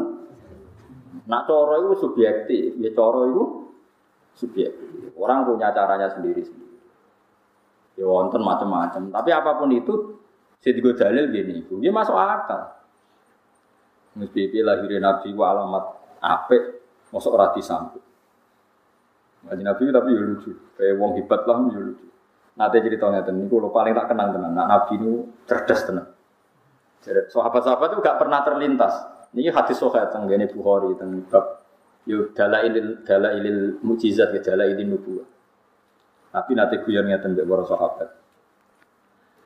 Nak 1.26 1.42
cara 1.46 1.74
iku 1.82 1.94
subjektif, 2.06 2.78
ya 2.78 2.90
cara 2.94 3.26
iku 3.26 3.63
subjektif. 4.34 5.14
Orang 5.14 5.46
punya 5.46 5.70
caranya 5.70 6.10
sendiri-sendiri. 6.12 6.76
Ya 7.94 8.06
wonten 8.10 8.42
macam-macam. 8.42 9.14
Tapi 9.14 9.30
apa 9.30 9.50
pun 9.58 9.70
itu, 9.70 10.18
juga 10.60 10.90
dalil 11.06 11.30
gini, 11.30 11.62
dia 11.78 11.92
masuk 11.94 12.16
akal. 12.18 12.74
Mesti 14.14 14.50
lahirin 14.62 15.02
Nabi 15.02 15.30
wa 15.34 15.46
alamat 15.50 15.84
apik, 16.22 16.62
masuk 17.10 17.34
ora 17.34 17.50
disambut. 17.54 18.02
Ngaji 19.44 19.62
Nabi 19.62 19.82
tapi 19.92 20.10
ya 20.16 20.22
lucu, 20.24 20.50
kayak 20.78 20.94
wong 20.96 21.20
hebat 21.20 21.44
lah 21.44 21.58
ya 21.68 21.80
lucu. 21.82 22.06
Nanti 22.54 22.78
cerita 22.80 23.10
ngeten 23.10 23.34
niku 23.44 23.58
lo 23.58 23.74
paling 23.74 23.92
tak 23.92 24.14
kenang 24.14 24.30
tenan. 24.30 24.54
Nak 24.54 24.66
Nabi 24.70 24.92
ini 25.02 25.10
cerdas 25.44 25.82
tenan. 25.84 26.06
Sahabat-sahabat 27.04 27.92
itu 27.92 28.00
gak 28.00 28.16
pernah 28.16 28.40
terlintas. 28.40 28.94
Ini 29.36 29.52
hadis 29.52 29.76
sohail 29.76 30.08
tenggene 30.08 30.48
Bukhari 30.48 30.94
tentang 30.96 31.63
yo 32.04 32.32
dalailil 32.36 33.04
dalailil 33.04 33.80
mukjizat 33.80 34.32
ya 34.36 34.40
dalailin 34.40 34.92
nubuwah. 34.92 35.26
Tapi 36.34 36.52
nanti 36.58 36.82
guyon 36.82 37.08
ngeten 37.08 37.38
mbek 37.38 37.46
para 37.46 37.64
sahabat. 37.64 38.08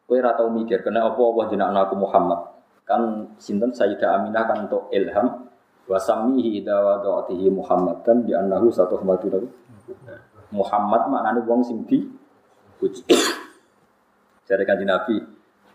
Kowe 0.09 0.17
ora 0.17 0.33
tau 0.33 0.49
mikir 0.49 0.81
kena 0.81 1.05
apa 1.05 1.21
Allah 1.21 1.45
jenakno 1.53 1.79
aku 1.85 1.95
Muhammad. 2.01 2.41
Kan 2.89 3.37
sinten 3.37 3.77
Sayyidah 3.77 4.17
Aminah 4.17 4.49
kan 4.49 4.65
untuk 4.65 4.89
ilham 4.89 5.45
wa 5.85 5.99
sammihi 6.01 6.65
idza 6.65 6.81
wada'tihi 6.81 7.53
Muhammad 7.53 8.01
kan 8.05 8.25
di 8.25 8.33
annahu 8.33 8.73
satu 8.73 8.97
Muhammad 9.05 9.45
Muhammad 10.49 11.03
maknane 11.13 11.41
wong 11.45 11.61
sing 11.61 11.85
di 11.85 12.09
puji. 12.81 13.05
Jare 14.49 14.65
kanjeng 14.65 14.89
Nabi, 14.89 15.21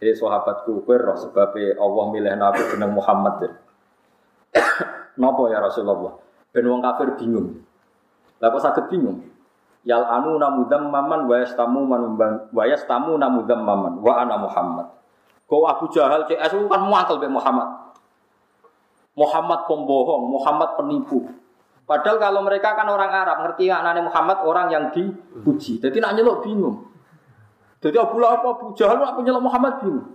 "Hei 0.01 0.17
sahabatku, 0.17 0.81
kowe 0.81 0.97
roh 0.97 1.13
sebabe 1.13 1.77
Allah 1.77 2.05
milih 2.09 2.33
aku 2.33 2.61
jeneng 2.73 2.89
Muhammad." 2.89 3.53
Napa 5.21 5.43
ya 5.53 5.61
Rasulullah? 5.61 6.17
Ben 6.53 6.69
wong 6.69 6.85
kafir 6.85 7.17
bingung. 7.17 7.65
Lah 8.37 8.53
kok 8.53 8.61
saged 8.61 8.85
bingung? 8.93 9.25
Yal 9.83 10.05
anu 10.05 10.37
namudam 10.39 10.87
maman 10.87 11.27
wa 11.27 11.35
yastamu 11.41 11.83
man 11.83 12.13
wa 12.53 12.63
yastamu 12.63 13.17
namudam 13.19 13.65
maman 13.65 13.99
wa 13.99 14.13
ana 14.21 14.37
Muhammad. 14.37 14.87
Kau 15.49 15.65
Abu 15.67 15.91
Jahal 15.91 16.23
CS 16.29 16.55
kan 16.55 16.81
muatal 16.87 17.19
be 17.19 17.27
Muhammad. 17.27 17.83
Muhammad 19.13 19.69
pembohong, 19.69 20.29
Muhammad 20.29 20.73
penipu. 20.73 21.29
Padahal 21.83 22.17
kalau 22.17 22.41
mereka 22.41 22.73
kan 22.73 22.87
orang 22.89 23.11
Arab, 23.11 23.45
ngerti 23.45 23.69
anaknya 23.69 24.07
Muhammad 24.07 24.41
orang 24.41 24.67
yang 24.71 24.85
dipuji. 24.89 25.77
Jadi 25.77 26.01
nak 26.01 26.17
nyelok 26.17 26.41
bingung. 26.41 26.89
Jadi 27.83 27.99
Abu 27.99 28.17
Lahab, 28.17 28.41
Abu 28.47 28.73
Jahal, 28.73 28.97
aku 29.03 29.21
nyelok 29.21 29.43
Muhammad 29.43 29.83
bingung. 29.83 30.07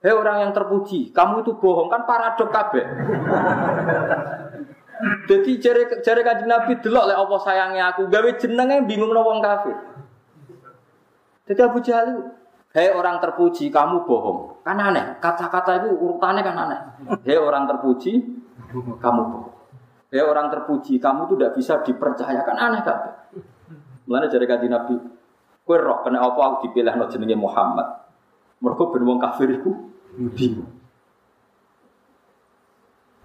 Hei 0.00 0.14
orang 0.14 0.48
yang 0.48 0.52
terpuji, 0.54 1.10
kamu 1.10 1.42
itu 1.42 1.56
bohong 1.58 1.90
kan 1.90 2.06
paradok 2.06 2.48
kabeh. 2.48 2.84
Jadi 5.28 5.60
jari 5.60 5.82
jari 6.00 6.20
kanjeng 6.24 6.48
Nabi 6.48 6.72
delok 6.80 7.04
lek 7.12 7.18
apa 7.20 7.36
sayangnya 7.44 7.92
aku 7.92 8.08
gawe 8.08 8.30
jenenge 8.40 8.88
bingung 8.88 9.12
no 9.12 9.20
wong 9.20 9.44
kafir. 9.44 9.76
Jadi 11.46 11.60
Abu 11.62 11.78
Jahal 11.84 12.32
Hei 12.76 12.92
orang 12.92 13.24
terpuji, 13.24 13.72
kamu 13.72 14.04
bohong. 14.04 14.60
Kan 14.60 14.76
aneh, 14.76 15.16
kata-kata 15.16 15.80
itu 15.80 15.96
urutannya 15.96 16.44
kan 16.44 16.56
aneh. 16.60 16.80
Hei 17.24 17.40
orang 17.40 17.64
terpuji, 17.64 18.20
kamu 19.00 19.22
bohong. 19.32 19.56
Hei 20.12 20.20
orang 20.20 20.52
terpuji, 20.52 21.00
kamu 21.00 21.24
tuh 21.24 21.40
tidak 21.40 21.56
bisa 21.56 21.80
dipercaya. 21.80 22.44
Kan 22.44 22.60
aneh 22.60 22.84
kan? 22.84 23.32
Mulanya 24.04 24.28
jari 24.28 24.44
kanjeng 24.44 24.76
Nabi, 24.76 24.92
kue 25.64 25.76
roh, 25.80 26.04
kena 26.04 26.20
apa 26.20 26.36
aku 26.36 26.68
dipilih 26.68 27.00
no 27.00 27.08
jenenge 27.08 27.32
Muhammad. 27.32 28.04
Mereka 28.60 28.92
wong 28.92 29.24
kafir 29.24 29.56
itu 29.56 29.72
bingung. 30.36 30.68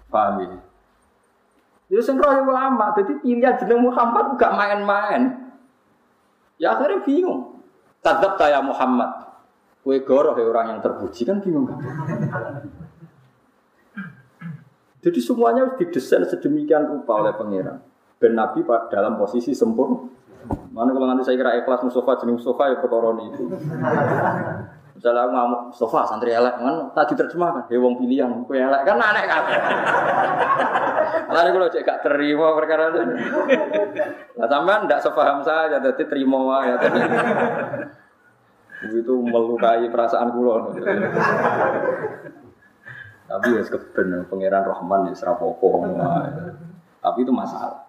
Paham 0.08 0.48
ya? 0.48 0.71
Ya 1.92 2.00
sing 2.00 2.16
roh 2.16 2.32
ulama, 2.48 2.96
jadi 2.96 3.20
pilihan 3.20 3.52
jeneng 3.60 3.84
Muhammad 3.84 4.40
gak 4.40 4.56
main-main. 4.56 5.52
Ya 6.56 6.72
akhirnya 6.72 7.04
bingung. 7.04 7.60
Tadab 8.00 8.40
ya 8.40 8.64
Muhammad. 8.64 9.28
Kue 9.84 10.00
goroh 10.00 10.32
ya 10.32 10.48
orang 10.48 10.72
yang 10.72 10.80
terpuji 10.80 11.28
kan 11.28 11.44
bingung 11.44 11.68
kan? 11.68 11.76
Jadi 15.04 15.18
semuanya 15.20 15.68
harus 15.68 15.76
didesain 15.84 16.24
sedemikian 16.24 16.88
rupa 16.88 17.20
oleh 17.20 17.36
pangeran. 17.36 17.84
Ben 18.16 18.32
Nabi 18.38 18.64
dalam 18.88 19.20
posisi 19.20 19.52
sempurna. 19.52 20.08
Mana 20.72 20.96
kalau 20.96 21.06
nanti 21.10 21.28
saya 21.28 21.36
kira 21.36 21.60
ikhlas 21.60 21.84
Mustafa 21.84 22.24
jenis 22.24 22.40
Mustafa 22.40 22.72
ya 22.72 22.76
perkara 22.80 23.10
itu. 23.20 23.44
Misalnya 24.96 25.28
aku 25.28 25.32
ngamuk 25.34 25.60
Mustafa 25.74 26.00
santri 26.08 26.30
elek 26.32 26.54
kan 26.56 26.76
tadi 26.94 27.12
terjemahkan, 27.18 27.66
he 27.68 27.76
wong 27.76 27.98
pilihan, 27.98 28.30
kue 28.46 28.56
elek 28.56 28.80
kan 28.86 28.96
aneh 28.96 29.24
kan. 29.28 29.42
Lalu 31.32 31.48
kalau 31.52 31.68
cek 31.72 31.84
gak 31.84 32.00
terima 32.04 32.46
perkara 32.56 32.92
itu. 32.92 33.00
Nah 34.38 34.46
sampean 34.48 34.84
tidak 34.86 35.00
sepaham 35.00 35.40
saya, 35.44 35.78
jadi 35.80 36.04
terima 36.08 36.40
ya. 36.64 36.76
Itu 38.82 39.14
melukai 39.22 39.86
perasaan 39.88 40.34
kulo. 40.34 40.74
Tapi 43.32 43.46
ya 43.48 43.62
keben 43.64 44.26
pangeran 44.28 44.64
Rahman 44.66 45.08
ya 45.08 45.14
serapopo. 45.16 45.86
Tapi 47.02 47.18
itu 47.24 47.32
masalah. 47.32 47.88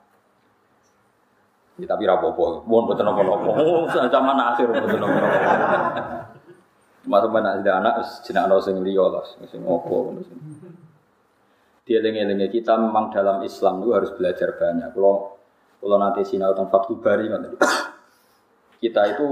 Ya, 1.73 1.89
tapi 1.89 2.05
rapopo, 2.05 2.61
mohon 2.69 2.85
betul 2.85 3.01
nopo 3.01 3.25
nopo. 3.25 3.49
Zaman 3.89 4.37
akhir 4.37 4.69
betul 4.69 5.01
nopo 5.01 5.17
nopo. 5.17 5.41
Masa 7.03 7.27
mana 7.27 7.59
ada 7.59 7.81
anak, 7.81 8.05
jenak 8.23 8.45
no 8.45 8.61
sing 8.61 8.79
liya 8.85 9.09
lah, 9.09 9.25
sing 9.25 9.65
opo. 9.65 10.13
Dia 10.21 10.92
lengi-lengi 11.83 12.47
kita 12.47 12.79
memang 12.79 13.11
dalam 13.11 13.43
Islam 13.43 13.83
itu 13.83 13.91
harus 13.91 14.11
belajar 14.15 14.55
banyak. 14.55 14.95
Kalau 14.95 15.35
kalau 15.83 15.97
nanti 15.99 16.23
sinau 16.23 16.55
tentang 16.55 16.71
Fathul 16.71 17.03
Bari 17.03 17.27
kita 18.83 19.01
itu 19.11 19.27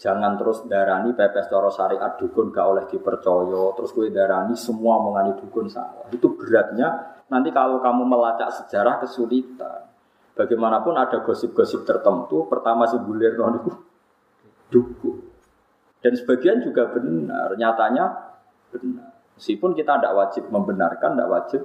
jangan 0.00 0.34
terus 0.34 0.66
darani 0.66 1.14
pepes 1.14 1.46
toro 1.46 1.70
syariat 1.70 2.18
dukun 2.18 2.50
gak 2.50 2.66
oleh 2.66 2.84
dipercaya. 2.90 3.70
Terus 3.78 3.90
gue 3.94 4.10
darani 4.10 4.58
semua 4.58 4.98
mengani 4.98 5.38
dukun 5.38 5.70
salah. 5.70 6.10
Itu 6.10 6.34
beratnya 6.34 7.22
nanti 7.30 7.54
kalau 7.54 7.78
kamu 7.78 8.02
melacak 8.02 8.50
sejarah 8.50 8.98
kesulitan. 8.98 9.86
Bagaimanapun 10.34 10.98
ada 10.98 11.22
gosip-gosip 11.22 11.86
tertentu 11.86 12.50
pertama 12.50 12.88
si 12.90 12.98
bulir 12.98 13.38
itu 13.38 13.70
dukun. 14.74 15.30
Dan 16.00 16.16
sebagian 16.16 16.64
juga 16.64 16.88
benar, 16.90 17.54
nyatanya 17.60 18.04
benar. 18.72 19.09
Meskipun 19.40 19.72
kita 19.72 19.96
tidak 19.96 20.12
wajib 20.12 20.52
membenarkan, 20.52 21.16
tidak 21.16 21.30
wajib 21.32 21.62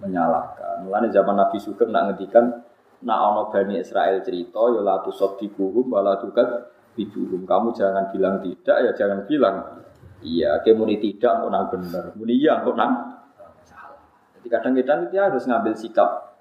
menyalahkan. 0.00 0.88
Mulanya 0.88 1.12
zaman 1.12 1.36
Nabi 1.36 1.60
Sugeng 1.60 1.92
nak 1.92 2.16
ngedikan, 2.16 2.64
nak 3.04 3.18
ono 3.28 3.52
bani 3.52 3.76
Israel 3.76 4.24
cerita, 4.24 4.72
ya 4.72 4.80
la 4.80 5.04
tusaddiquhum 5.04 5.92
wa 5.92 6.00
la. 6.00 6.16
Kamu 6.16 7.68
jangan 7.76 8.08
bilang 8.08 8.40
tidak, 8.40 8.76
ya 8.88 8.90
jangan 8.96 9.28
bilang 9.28 9.84
iya. 10.24 10.64
Kayak 10.64 10.80
muni 10.80 10.96
tidak, 10.96 11.44
kok 11.44 11.50
nang 11.52 11.68
benar. 11.68 12.04
Muni 12.16 12.40
iya, 12.40 12.64
kok 12.64 12.72
nang 12.72 13.20
salah. 13.68 14.00
Jadi 14.40 14.48
kadang-kadang 14.48 15.12
kita 15.12 15.28
harus 15.28 15.44
ngambil 15.44 15.76
sikap. 15.76 16.40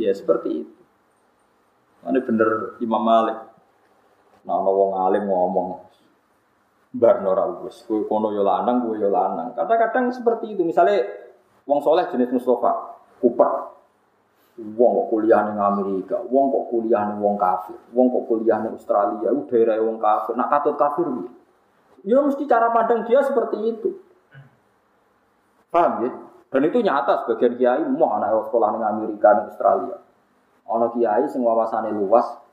Ya 0.00 0.08
seperti 0.16 0.64
itu. 0.64 0.80
Ini 2.00 2.20
bener 2.24 2.80
Imam 2.80 3.04
Malik. 3.04 3.36
Nah, 4.48 4.56
ono 4.56 4.70
wong 4.72 4.92
alim 4.96 5.28
ngomong, 5.28 5.68
barno 6.92 7.30
ra 7.36 7.44
wis 7.64 7.84
kowe 7.84 8.00
kono 8.08 8.32
yo 8.32 8.40
lanang 8.44 8.88
kowe 8.88 8.96
yo 8.96 9.12
lanang. 9.12 9.52
Kadang-kadang 9.52 10.08
seperti 10.12 10.56
itu. 10.56 10.64
Misalnya 10.64 11.04
wong 11.68 11.84
soleh 11.84 12.08
jenis 12.08 12.32
Mustafa 12.32 12.96
kupet 13.20 13.52
wong 14.58 14.90
kok 14.90 15.06
kuliah 15.14 15.46
ning 15.46 15.58
Amerika 15.60 16.18
wong 16.26 16.50
kok 16.50 16.64
kuliah 16.74 17.06
ning 17.06 17.22
wong 17.22 17.38
kafir 17.38 17.78
wong 17.94 18.10
kok 18.10 18.24
kuliah 18.26 18.58
ning 18.58 18.74
Australia 18.74 19.30
u 19.30 19.46
daerah 19.46 19.78
wong 19.84 20.00
kafir. 20.00 20.34
Nak 20.34 20.48
katut 20.50 20.76
kafir 20.80 21.06
piye? 21.06 21.30
Ya 22.08 22.18
mesti 22.22 22.46
cara 22.46 22.70
pandang 22.70 23.04
dia 23.04 23.20
seperti 23.22 23.58
itu. 23.74 23.90
Paham 25.68 26.08
ya? 26.08 26.10
Dan 26.48 26.64
itu 26.64 26.80
nyata 26.80 27.28
sebagian 27.28 27.60
kiai 27.60 27.84
mau 27.92 28.16
anak 28.16 28.48
sekolah 28.48 28.72
ning 28.74 28.82
Amerika 28.82 29.28
ning 29.36 29.46
Australia. 29.52 30.00
Ana 30.64 30.88
kiai 30.96 31.28
sing 31.28 31.44
wawasane 31.44 31.92
luas 31.92 32.47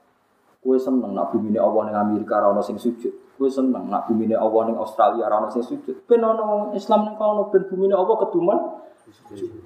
kue 0.66 0.82
seneng 0.82 1.14
nak 1.14 1.30
bumi 1.30 1.54
Allah 1.54 1.82
ning 1.86 1.94
Amerika 1.94 2.42
ora 2.42 2.58
sing 2.66 2.82
sujud 2.82 3.14
Gue 3.36 3.52
seneng 3.52 3.92
nak 3.92 4.08
bumi 4.08 4.32
ini 4.32 4.36
Allah 4.36 4.72
ning 4.72 4.80
Australia 4.80 5.28
rano 5.28 5.52
sing 5.52 5.60
sujud. 5.60 6.08
Ben 6.08 6.24
ono 6.24 6.72
Islam 6.72 7.12
ning 7.12 7.16
kono 7.20 7.52
ben 7.52 7.68
bumi 7.68 7.92
ini 7.92 7.96
Allah 7.96 8.16
keduman 8.24 8.58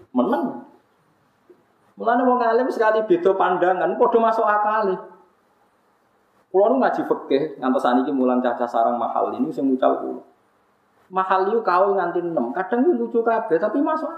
menang. 0.10 0.66
Mulane 1.94 2.22
wong 2.26 2.40
alim 2.42 2.66
sekali 2.72 3.06
beda 3.06 3.38
pandangan, 3.38 3.94
padha 4.00 4.18
masuk 4.18 4.48
akal. 4.48 4.88
Kulo 6.50 6.66
nu 6.74 6.76
ngaji 6.82 7.06
fikih 7.06 7.62
ngantos 7.62 7.86
saniki 7.86 8.10
mulang 8.10 8.42
caca 8.42 8.66
sarang 8.66 8.98
mahal 8.98 9.30
ini 9.38 9.54
sing 9.54 9.70
mucal 9.70 10.02
kulo. 10.02 10.22
Mahal 11.14 11.46
itu 11.46 11.62
kau 11.62 11.94
nganti 11.94 12.26
6. 12.26 12.34
Kadang 12.58 12.90
lucu 12.98 13.22
kabeh 13.22 13.58
tapi 13.62 13.78
masuk. 13.86 14.10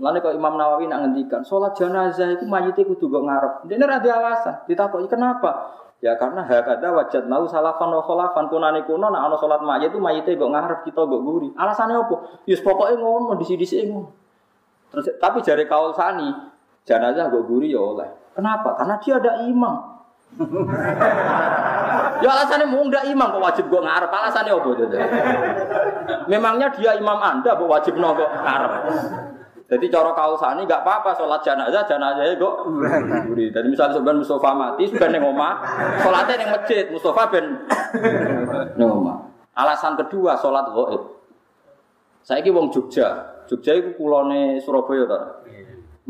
Mulane 0.00 0.24
kok 0.24 0.32
Imam 0.32 0.56
Nawawi 0.56 0.88
nak 0.88 1.04
ngendikan, 1.04 1.44
salat 1.44 1.76
jenazah 1.76 2.32
itu 2.32 2.48
mayite 2.48 2.88
kudu 2.88 3.12
kok 3.12 3.20
ngarep. 3.20 3.52
Dene 3.68 3.84
ra 3.84 4.00
alasan. 4.00 4.64
Ditakoki 4.64 5.04
kenapa? 5.12 5.76
Ya 6.00 6.16
karena 6.16 6.40
hakada 6.40 6.88
wajat 6.96 7.28
nau 7.28 7.44
salafan 7.44 7.92
wa 7.92 8.00
kholafan 8.00 8.48
kunane 8.48 8.80
kuno 8.88 9.12
nak 9.12 9.28
ana 9.28 9.36
salat 9.36 9.60
mayit 9.60 9.92
itu 9.92 10.00
mayite 10.00 10.32
kok 10.40 10.48
ngarep 10.48 10.88
kita 10.88 11.04
kok 11.04 11.20
guri. 11.20 11.52
Alasannya 11.52 12.00
apa? 12.00 12.16
Yus 12.48 12.64
pokoknya 12.64 12.96
ngono 12.96 13.36
di 13.36 13.44
sini 13.44 13.64
sini 13.68 13.92
ngono. 13.92 14.08
Terus 14.88 15.20
tapi 15.20 15.44
jari 15.44 15.68
kaul 15.68 15.92
sani 15.92 16.32
jenazah 16.88 17.28
kok 17.28 17.44
guri 17.44 17.76
ya 17.76 17.84
oleh. 17.84 18.08
Kenapa? 18.32 18.80
Karena 18.80 18.96
dia 19.04 19.20
ada 19.20 19.32
imam. 19.44 19.76
ya 22.24 22.28
alasannya 22.32 22.72
mau 22.72 22.88
ndak 22.88 23.04
imam 23.04 23.28
kok 23.36 23.44
wajib 23.44 23.64
kok 23.68 23.84
ngarep. 23.84 24.08
Alasannya 24.08 24.52
apa? 24.56 24.70
Memangnya 26.24 26.72
dia 26.72 26.96
imam 26.96 27.20
anda 27.20 27.52
kok 27.52 27.68
wajib 27.68 28.00
nongko 28.00 28.24
ngarep. 28.24 28.72
Jadi 29.70 29.86
cara 29.86 30.10
kausani 30.10 30.66
nggak 30.66 30.82
apa-apa 30.82 31.14
sholat 31.14 31.46
jenazah 31.46 31.86
jenazah 31.86 32.26
itu 32.26 32.42
kok 32.42 32.66
buri. 33.30 33.54
Jadi 33.54 33.70
misalnya 33.70 33.94
sebenarnya 33.94 34.26
Mustafa 34.26 34.50
mati 34.50 34.82
sebenarnya 34.90 35.22
neng 35.22 35.30
omah, 35.30 35.54
sholatnya 36.02 36.34
neng 36.42 36.50
masjid 36.58 36.84
Mustafa 36.90 37.22
ben 37.30 37.46
neng 38.74 38.90
omah. 38.90 39.30
Alasan 39.54 39.94
kedua 39.94 40.34
sholat 40.34 40.74
goib. 40.74 41.22
Saya 42.26 42.42
ki 42.42 42.50
wong 42.50 42.74
Jogja, 42.74 43.38
Jogja 43.46 43.78
itu 43.78 43.94
kulone 43.94 44.58
Surabaya 44.58 45.06
tuh. 45.06 45.22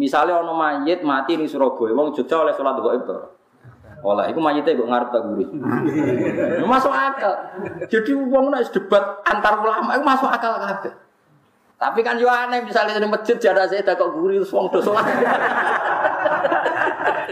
Misalnya 0.00 0.40
ono 0.40 0.56
mayit 0.56 1.04
mati 1.04 1.36
di 1.36 1.44
Surabaya, 1.44 1.92
wong 1.92 2.16
Jogja 2.16 2.40
oleh 2.40 2.56
sholat 2.56 2.80
goib 2.80 3.04
tuh. 3.04 3.36
Olah, 4.00 4.24
itu 4.32 4.40
mayitnya 4.40 4.72
kok 4.72 4.88
ngarep 4.88 5.08
tak 5.12 5.22
gurih. 5.28 5.48
masuk 6.64 6.88
akal. 6.88 7.36
Jadi 7.92 8.16
uang 8.16 8.48
nek 8.48 8.72
debat 8.72 9.20
antar 9.28 9.60
ulama 9.60 9.92
itu 9.92 10.04
masuk 10.08 10.32
akal 10.32 10.56
kabeh. 10.56 11.09
Tapi 11.80 12.04
kan 12.04 12.20
yo 12.20 12.28
aneh 12.28 12.60
misalnya 12.60 13.00
di 13.00 13.08
masjid 13.08 13.40
jada 13.40 13.64
saya 13.64 13.80
kok 13.80 14.12
gurih 14.12 14.44
wong 14.44 14.68
do 14.68 14.84
salat. 14.84 15.08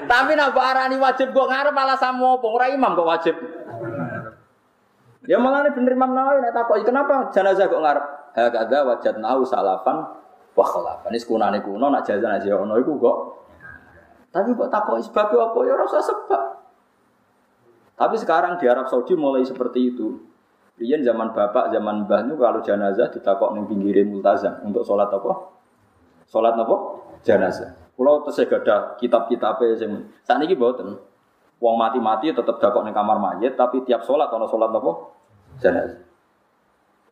Tapi 0.09 0.32
nak 0.32 0.57
arani 0.57 0.96
wajib 0.96 1.36
kok 1.36 1.53
ngarep 1.53 1.76
malah 1.76 2.01
sama 2.01 2.40
apa 2.40 2.46
ora 2.49 2.72
imam 2.72 2.96
kok 2.96 3.05
wajib. 3.05 3.36
Ya 5.28 5.36
malah 5.36 5.68
ini 5.68 5.76
bener 5.76 5.92
Imam 5.92 6.16
Nawawi 6.16 6.40
nek 6.40 6.57
takoki 6.57 6.88
kenapa 6.88 7.28
jenazah 7.28 7.68
kok 7.68 7.84
ngarep? 7.84 8.05
Hakadha 8.32 8.88
wajadnahu 8.88 9.44
salafan 9.44 10.16
wa 10.57 10.64
khalafan. 10.64 11.12
Ini 11.12 11.20
kunane 11.28 11.61
kuno 11.61 11.92
nak 11.92 12.09
jenazah 12.09 12.57
ono 12.57 12.80
iku 12.80 12.96
kok. 12.96 13.16
Tapi 14.32 14.57
kok 14.57 14.72
takoki 14.72 15.05
sebab 15.05 15.28
apa 15.28 15.59
ya 15.68 15.74
rasa 15.76 16.01
sebab. 16.01 16.42
Tapi 18.01 18.16
sekarang 18.16 18.57
di 18.57 18.64
Arab 18.64 18.88
Saudi 18.88 19.12
mulai 19.12 19.44
seperti 19.44 19.92
itu. 19.92 20.16
Rian 20.79 21.03
zaman 21.03 21.35
bapak, 21.35 21.74
zaman 21.74 22.07
mbah 22.07 22.22
itu 22.22 22.39
kalau 22.39 22.62
jenazah 22.62 23.11
ditakok 23.11 23.51
ning 23.59 23.66
pinggirin 23.66 24.14
multazam 24.14 24.62
untuk 24.62 24.87
sholat 24.87 25.11
apa? 25.11 25.51
Sholat 26.31 26.55
apa? 26.55 26.76
Jenazah. 27.26 27.74
Kalau 27.99 28.22
terus 28.22 28.47
ada 28.47 28.95
kitab-kitabnya 28.95 29.74
yang 29.74 30.07
saat 30.22 30.39
ini 30.39 30.55
buatan. 30.55 30.95
Wong 31.59 31.74
mati-mati 31.74 32.31
tetap 32.31 32.62
dakok 32.62 32.87
ning 32.87 32.95
kamar 32.95 33.18
mayit, 33.18 33.59
tapi 33.59 33.83
tiap 33.83 34.07
sholat 34.07 34.31
ono 34.31 34.47
sholat 34.47 34.70
apa? 34.70 34.93
Jenazah. 35.59 36.07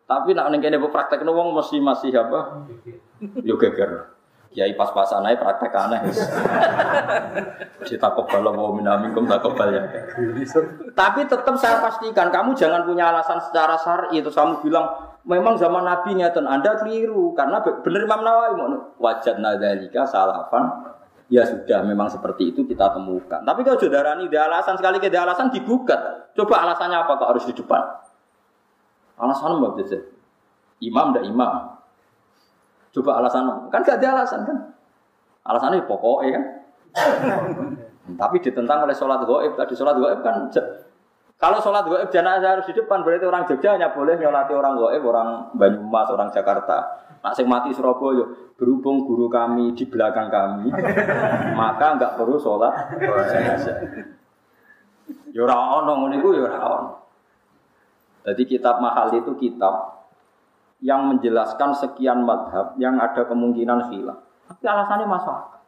Tapi 0.07 0.39
nak 0.39 0.55
ning 0.55 0.63
kene 0.63 0.79
praktek 0.79 1.27
wong 1.27 1.51
mesti 1.51 1.83
masih 1.83 2.15
apa? 2.15 2.71
Yo 3.43 3.59
geger. 3.59 4.16
Kiai 4.57 4.73
pas-pasan 4.73 5.21
aja 5.21 5.37
praktek 5.37 5.69
aneh. 5.69 6.01
Kita 7.93 8.09
kebal 8.09 8.57
mau 8.57 8.73
minamikum 8.73 9.29
tak 9.29 9.45
kebal 9.45 9.69
ya. 9.69 9.85
Tapi 10.97 11.29
tetap 11.29 11.61
saya 11.61 11.77
pastikan 11.85 12.33
kamu 12.33 12.57
jangan 12.57 12.89
punya 12.89 13.13
alasan 13.13 13.37
secara 13.37 13.77
syar'i 13.77 14.25
itu 14.25 14.33
kamu 14.33 14.65
bilang 14.65 15.13
memang 15.29 15.61
zaman 15.61 15.85
Nabi 15.85 16.17
ngeten 16.17 16.49
Anda 16.49 16.73
keliru 16.81 17.37
karena 17.37 17.61
benar 17.61 18.01
Imam 18.01 18.25
Nawawi 18.25 18.53
mau 18.57 18.69
wajat 18.97 19.45
nadzalika 19.45 20.09
salafan 20.09 20.89
ya 21.29 21.45
sudah 21.45 21.85
memang 21.85 22.09
seperti 22.09 22.57
itu 22.57 22.65
kita 22.65 22.97
temukan. 22.97 23.45
Tapi 23.45 23.61
kalau 23.61 23.77
saudara 23.77 24.17
ini 24.17 24.33
ada 24.33 24.57
alasan 24.57 24.81
sekali 24.81 24.97
ke 25.05 25.13
alasan 25.13 25.53
digugat. 25.53 26.33
Coba 26.33 26.65
alasannya 26.65 26.97
apa 26.97 27.13
kok 27.21 27.29
harus 27.29 27.45
di 27.45 27.53
depan? 27.53 27.85
Alasan 29.21 29.61
apa 29.61 29.77
bisa? 29.77 30.01
Imam 30.81 31.13
tidak 31.13 31.29
imam. 31.29 31.76
Coba 32.97 33.21
alasan, 33.21 33.69
kan 33.69 33.85
gak 33.85 34.01
ada 34.01 34.17
alasan 34.17 34.41
kan? 34.49 34.57
Alasannya 35.45 35.85
pokoknya 35.85 36.31
kan. 36.41 36.45
Tapi 38.21 38.37
ditentang 38.41 38.89
oleh 38.89 38.97
sholat 38.97 39.21
goib 39.29 39.53
tadi 39.59 39.77
sholat 39.77 40.01
goib 40.01 40.25
kan 40.25 40.49
kalau 41.37 41.61
sholat 41.61 41.85
goib 41.85 42.09
jenazah 42.09 42.57
harus 42.57 42.65
di 42.65 42.73
depan 42.73 43.05
berarti 43.05 43.29
orang 43.29 43.45
Jogja 43.45 43.77
hanya 43.77 43.93
boleh 43.93 44.17
nyolati 44.17 44.57
orang 44.57 44.81
goib, 44.81 45.03
orang 45.05 45.29
Banyumas, 45.53 46.09
orang 46.09 46.33
Jakarta. 46.33 47.05
Nak 47.21 47.37
sing 47.37 47.45
mati 47.45 47.77
Surabaya, 47.77 48.25
berhubung 48.57 49.05
guru 49.05 49.29
kami 49.29 49.77
di 49.77 49.85
belakang 49.85 50.33
kami, 50.33 50.73
maka 51.61 52.01
nggak 52.01 52.15
perlu 52.17 52.41
sholat 52.41 52.97
jenazah. 53.29 53.77
Ya 55.37 55.45
ora 55.45 55.85
ono 55.85 56.09
iku 56.17 56.33
ya 56.33 56.49
ono. 56.49 57.05
Jadi 58.25 58.43
kitab 58.49 58.81
mahal 58.81 59.13
itu 59.13 59.37
kitab 59.37 59.96
yang 60.85 61.09
menjelaskan 61.09 61.73
sekian 61.73 62.25
madhab 62.25 62.77
yang 62.77 63.01
ada 63.01 63.25
kemungkinan 63.25 63.89
khilaf. 63.89 64.19
Tapi 64.47 64.65
alasannya 64.69 65.07
masuk 65.09 65.33
akal. 65.33 65.61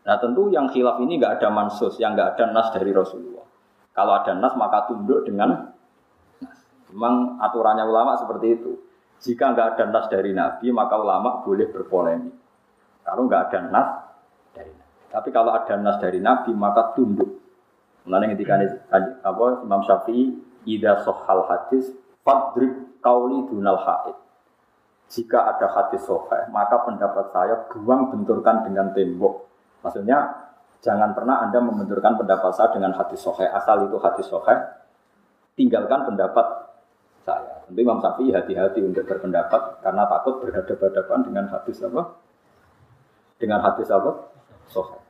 Nah 0.00 0.16
tentu 0.18 0.50
yang 0.50 0.66
khilaf 0.66 0.98
ini 0.98 1.20
nggak 1.20 1.38
ada 1.38 1.48
mansus, 1.52 2.00
yang 2.02 2.18
nggak 2.18 2.36
ada 2.36 2.50
nas 2.50 2.68
dari 2.74 2.90
Rasulullah. 2.90 3.46
Kalau 3.94 4.12
ada 4.16 4.32
nas 4.34 4.54
maka 4.58 4.90
tunduk 4.90 5.22
dengan 5.22 5.70
nas. 6.42 6.58
Memang 6.90 7.38
aturannya 7.38 7.86
ulama 7.86 8.18
seperti 8.18 8.46
itu. 8.58 8.72
Jika 9.20 9.54
nggak 9.54 9.66
ada 9.76 9.84
nas 9.92 10.06
dari 10.10 10.34
Nabi 10.34 10.66
maka 10.74 10.98
ulama 10.98 11.44
boleh 11.46 11.68
berpolemik. 11.70 12.34
Kalau 13.06 13.30
nggak 13.30 13.42
ada 13.50 13.58
nas 13.70 13.88
dari 14.50 14.72
Nabi. 14.74 14.96
Tapi 15.14 15.28
kalau 15.30 15.52
ada 15.54 15.74
nas 15.78 15.96
dari 16.02 16.18
Nabi 16.18 16.50
maka 16.56 16.90
tunduk. 16.98 17.38
Mengenai 18.08 18.32
ketika 18.32 18.56
apa 19.22 19.60
Imam 19.60 19.84
Syafi'i 19.84 20.32
ida 20.64 21.04
sohal 21.04 21.44
hadis 21.46 21.92
fadrib 22.24 22.96
kauli 23.04 23.44
dunal 23.48 23.76
haid 23.76 24.16
jika 25.10 25.42
ada 25.42 25.66
hadis 25.66 26.06
soheh, 26.06 26.46
maka 26.54 26.86
pendapat 26.86 27.34
saya 27.34 27.66
buang 27.74 28.14
benturkan 28.14 28.62
dengan 28.62 28.94
tembok. 28.94 29.42
Maksudnya, 29.82 30.22
jangan 30.78 31.10
pernah 31.18 31.42
Anda 31.42 31.58
membenturkan 31.58 32.14
pendapat 32.14 32.54
saya 32.54 32.70
dengan 32.70 32.94
hadis 32.94 33.18
soheh. 33.18 33.50
Asal 33.50 33.90
itu 33.90 33.98
hadis 33.98 34.30
soheh, 34.30 34.54
tinggalkan 35.58 36.06
pendapat 36.06 36.46
saya. 37.26 37.66
Tentu 37.66 37.82
Imam 37.82 37.98
Syafi'i 37.98 38.30
hati-hati 38.30 38.86
untuk 38.86 39.02
berpendapat 39.02 39.82
karena 39.82 40.06
takut 40.06 40.46
berhadapan-hadapan 40.46 41.18
dengan 41.26 41.44
hadis 41.50 41.82
apa? 41.82 42.02
Dengan 43.42 43.60
hadis 43.66 43.90
apa? 43.90 44.30
Soheh. 44.70 45.02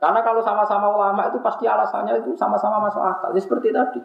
Karena 0.00 0.24
kalau 0.24 0.40
sama-sama 0.40 0.88
ulama 0.88 1.28
itu 1.28 1.36
pasti 1.44 1.68
alasannya 1.68 2.24
itu 2.24 2.32
sama-sama 2.40 2.88
masuk 2.88 3.04
akal. 3.04 3.36
Ya 3.36 3.40
seperti 3.44 3.68
tadi. 3.68 4.00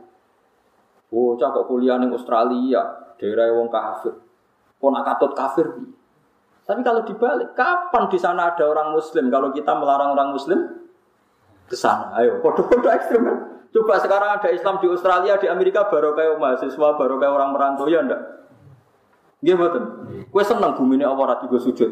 Oh, 1.13 1.37
cakap 1.39 1.69
kuliah 1.69 1.95
di 2.01 2.09
Australia, 2.09 3.13
daerah 3.21 3.53
wong 3.53 3.69
kafir 3.69 4.32
Katut 4.83 5.31
kafir. 5.31 5.67
Tapi 6.63 6.79
kalau 6.83 7.03
dibalik, 7.07 7.55
kapan 7.55 8.03
di 8.07 8.19
sana 8.19 8.51
ada 8.55 8.63
orang 8.67 8.95
Muslim? 8.95 9.27
Kalau 9.27 9.51
kita 9.51 9.71
melarang 9.75 10.15
orang 10.15 10.31
Muslim 10.31 10.59
ke 11.67 11.75
sana, 11.75 12.15
ayo, 12.19 12.39
kode-kode 12.39 12.87
ekstrim 12.87 13.23
kan? 13.23 13.37
Coba 13.71 13.99
sekarang 13.99 14.39
ada 14.39 14.49
Islam 14.51 14.79
di 14.79 14.87
Australia, 14.87 15.35
di 15.39 15.47
Amerika 15.51 15.87
baru 15.91 16.15
kayak 16.15 16.39
mahasiswa, 16.39 16.87
baru 16.95 17.19
kayak 17.19 17.33
orang 17.35 17.49
merantau 17.51 17.87
ya 17.91 17.99
enggak? 17.99 18.21
Iya 19.43 19.59
betul. 19.59 19.83
Gue 20.31 20.43
seneng 20.45 20.71
bumi 20.79 21.03
ini 21.03 21.03
gue 21.03 21.59
sujud. 21.59 21.91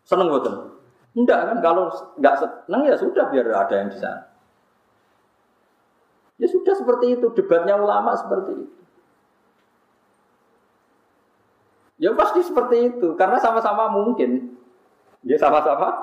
Seneng 0.00 0.28
betul. 0.32 0.80
Enggak 1.12 1.40
kan? 1.52 1.56
Kalau 1.60 1.92
enggak 2.16 2.34
seneng 2.40 2.82
ya 2.88 2.96
sudah 2.96 3.24
biar 3.28 3.52
ada 3.52 3.74
yang 3.74 3.92
di 3.92 3.98
sana. 4.00 4.32
Ya 6.40 6.48
sudah 6.48 6.72
seperti 6.72 7.20
itu. 7.20 7.26
Debatnya 7.36 7.76
ulama 7.76 8.16
seperti 8.16 8.64
itu. 8.64 8.83
Ya 11.94 12.10
pasti 12.18 12.42
seperti 12.42 12.90
itu, 12.90 13.14
karena 13.14 13.38
sama-sama 13.38 13.86
mungkin. 13.86 14.58
Ya 15.22 15.38
sama-sama, 15.38 15.94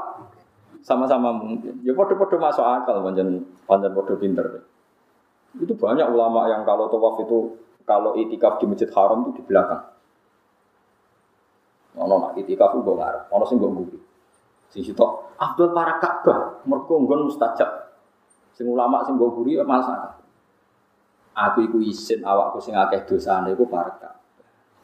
sama-sama 0.81 1.35
mungkin. 1.35 1.83
Ya 1.83 1.91
podo-podo 1.91 2.39
masuk 2.39 2.63
akal, 2.63 3.03
panjang 3.03 3.43
panjang 3.67 3.91
podo 3.91 4.15
pinter. 4.15 4.63
Itu 5.59 5.75
banyak 5.75 6.07
ulama 6.07 6.47
yang 6.47 6.63
kalau 6.63 6.87
tawaf 6.87 7.27
itu, 7.27 7.59
kalau 7.83 8.15
itikaf 8.15 8.63
di 8.63 8.71
masjid 8.71 8.87
haram 8.95 9.27
itu 9.27 9.41
di 9.41 9.43
belakang. 9.43 9.83
Ono 11.99 12.15
nak 12.23 12.39
itikaf 12.39 12.71
gue 12.71 12.95
ngarep, 12.95 13.27
ono 13.27 13.43
sing 13.43 13.59
gue 13.59 13.67
guri. 13.67 13.99
Sing 14.71 14.87
sitok 14.87 15.35
Abdul 15.35 15.75
para 15.75 15.99
Ka'bah, 15.99 16.63
mergo 16.63 17.03
nggon 17.03 17.27
mustajab. 17.27 17.91
Sing 18.55 18.63
ulama 18.63 19.03
sing 19.03 19.19
gue 19.19 19.27
guri 19.27 19.59
ya 19.59 19.67
masalah. 19.67 20.23
Aku 21.35 21.67
iku 21.67 21.83
isin 21.83 22.23
awakku 22.23 22.63
sing 22.63 22.79
akeh 22.79 23.03
dosane 23.03 23.51
iku 23.51 23.67
para. 23.67 24.20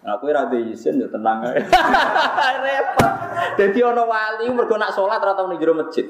Nah, 0.06 0.16
aku 0.16 0.30
ora 0.30 0.46
ndek 0.46 0.78
izin 0.78 1.02
ya 1.02 1.08
tenang 1.10 1.48
ae. 1.50 1.58
Repot. 2.66 3.12
Dadi 3.58 3.80
ana 3.82 4.04
wali 4.06 4.46
mergo 4.54 4.78
nak 4.78 4.94
salat 4.94 5.20
ora 5.20 5.34
tau 5.34 5.50
ning 5.50 5.58
jero 5.58 5.74
masjid. 5.74 6.06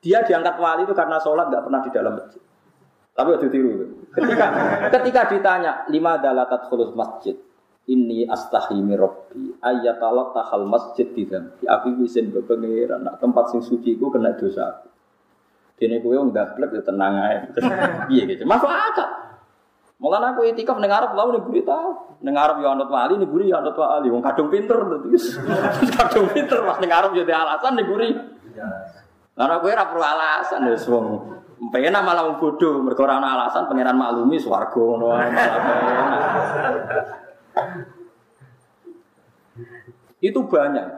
Dia 0.00 0.24
diangkat 0.24 0.56
wali 0.56 0.88
itu 0.88 0.96
karena 0.96 1.20
sholat 1.20 1.52
nggak 1.52 1.64
pernah 1.68 1.80
di 1.84 1.90
dalam 1.92 2.12
masjid. 2.16 2.40
Tapi 3.12 3.28
waktu 3.36 3.48
tiru. 3.52 3.70
Ketika 4.16 4.46
ketika 4.88 5.20
ditanya 5.28 5.72
lima 5.92 6.16
dalatat 6.16 6.72
khulus 6.72 6.96
masjid, 6.96 7.36
ini 7.92 8.24
astahimi 8.24 8.96
robbi 8.96 9.56
ayat 9.60 10.00
Allah 10.00 10.32
tahal 10.32 10.64
masjid 10.64 11.04
di 11.04 11.28
dalam. 11.28 11.52
Aku 11.60 12.00
izin 12.00 12.32
ke 12.32 12.40
pangeran, 12.44 13.04
nak 13.04 13.20
tempat 13.20 13.52
sing 13.52 13.60
suci 13.60 14.00
ku 14.00 14.08
kena 14.08 14.32
dosa 14.36 14.72
aku. 14.72 14.88
Dene 15.80 16.00
kowe 16.04 16.16
blek 16.32 16.70
ya 16.76 16.82
tenang 16.84 17.14
ae. 17.24 17.36
Iya 18.12 18.22
gitu. 18.24 18.44
Masuk 18.48 18.68
akal. 18.68 19.29
Malah 20.00 20.32
aku 20.32 20.48
itikaf 20.48 20.80
ning 20.80 20.88
Arab 20.88 21.12
lalu 21.12 21.36
ning 21.36 21.44
guri 21.44 21.60
ta. 21.60 21.76
Ning 22.24 22.32
Arab 22.32 22.64
yo 22.64 22.72
anut 22.72 22.88
wali, 22.88 23.20
ning 23.20 23.28
guri 23.28 23.52
yo 23.52 23.60
anut 23.60 23.76
wali. 23.76 24.08
Wong 24.08 24.24
kadung 24.24 24.48
pinter 24.48 24.80
terus. 24.80 25.36
kadung 26.00 26.32
pinter 26.32 26.64
pas 26.64 26.80
ning 26.80 26.88
Arab 26.88 27.12
yo 27.12 27.20
alasan 27.28 27.76
ning 27.76 27.84
guri. 27.84 28.08
Karena 29.36 29.60
gue 29.60 29.72
ora 29.72 29.84
perlu 29.88 30.04
alasan 30.04 30.68
wis 30.72 30.88
wong 30.88 31.06
penak 31.68 32.00
malah 32.00 32.24
wong 32.28 32.40
bodoh 32.40 32.80
ana 33.04 33.36
alasan 33.36 33.68
pangeran 33.68 33.96
maklumi 33.96 34.40
ngono 34.40 35.16
Itu 40.20 40.44
banyak. 40.44 40.88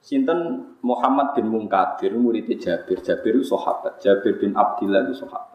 Sinten 0.00 0.72
Muhammad 0.80 1.36
bin 1.36 1.52
Munkadir 1.52 2.16
murid 2.16 2.48
Jabir. 2.56 3.04
Jabir 3.04 3.36
itu 3.36 3.44
sahabat. 3.44 4.00
Jabir 4.00 4.40
bin 4.40 4.56
Abdillah 4.56 5.04
itu 5.04 5.20
sahabat. 5.20 5.51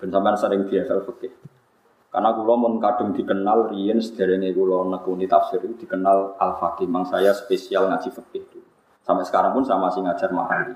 Ben 0.00 0.08
sampean 0.08 0.36
sering 0.40 0.64
biasa 0.64 1.04
fikih. 1.04 1.32
Karena 2.10 2.34
kula 2.34 2.58
mun 2.58 2.82
kadung 2.82 3.14
dikenal 3.14 3.70
riyen 3.70 4.00
sederenge 4.02 4.50
kula 4.56 4.82
nekuni 4.88 5.28
tafsir 5.30 5.62
itu 5.62 5.86
dikenal 5.86 6.40
Al 6.40 6.56
Faqih. 6.56 6.88
Mang 6.88 7.04
saya 7.06 7.36
spesial 7.36 7.86
ngaji 7.92 8.08
fikih 8.08 8.42
itu. 8.48 8.60
Sampai 9.04 9.28
sekarang 9.28 9.52
pun 9.52 9.62
saya 9.62 9.78
masih 9.78 10.00
ngajar 10.02 10.32
mahali. 10.32 10.74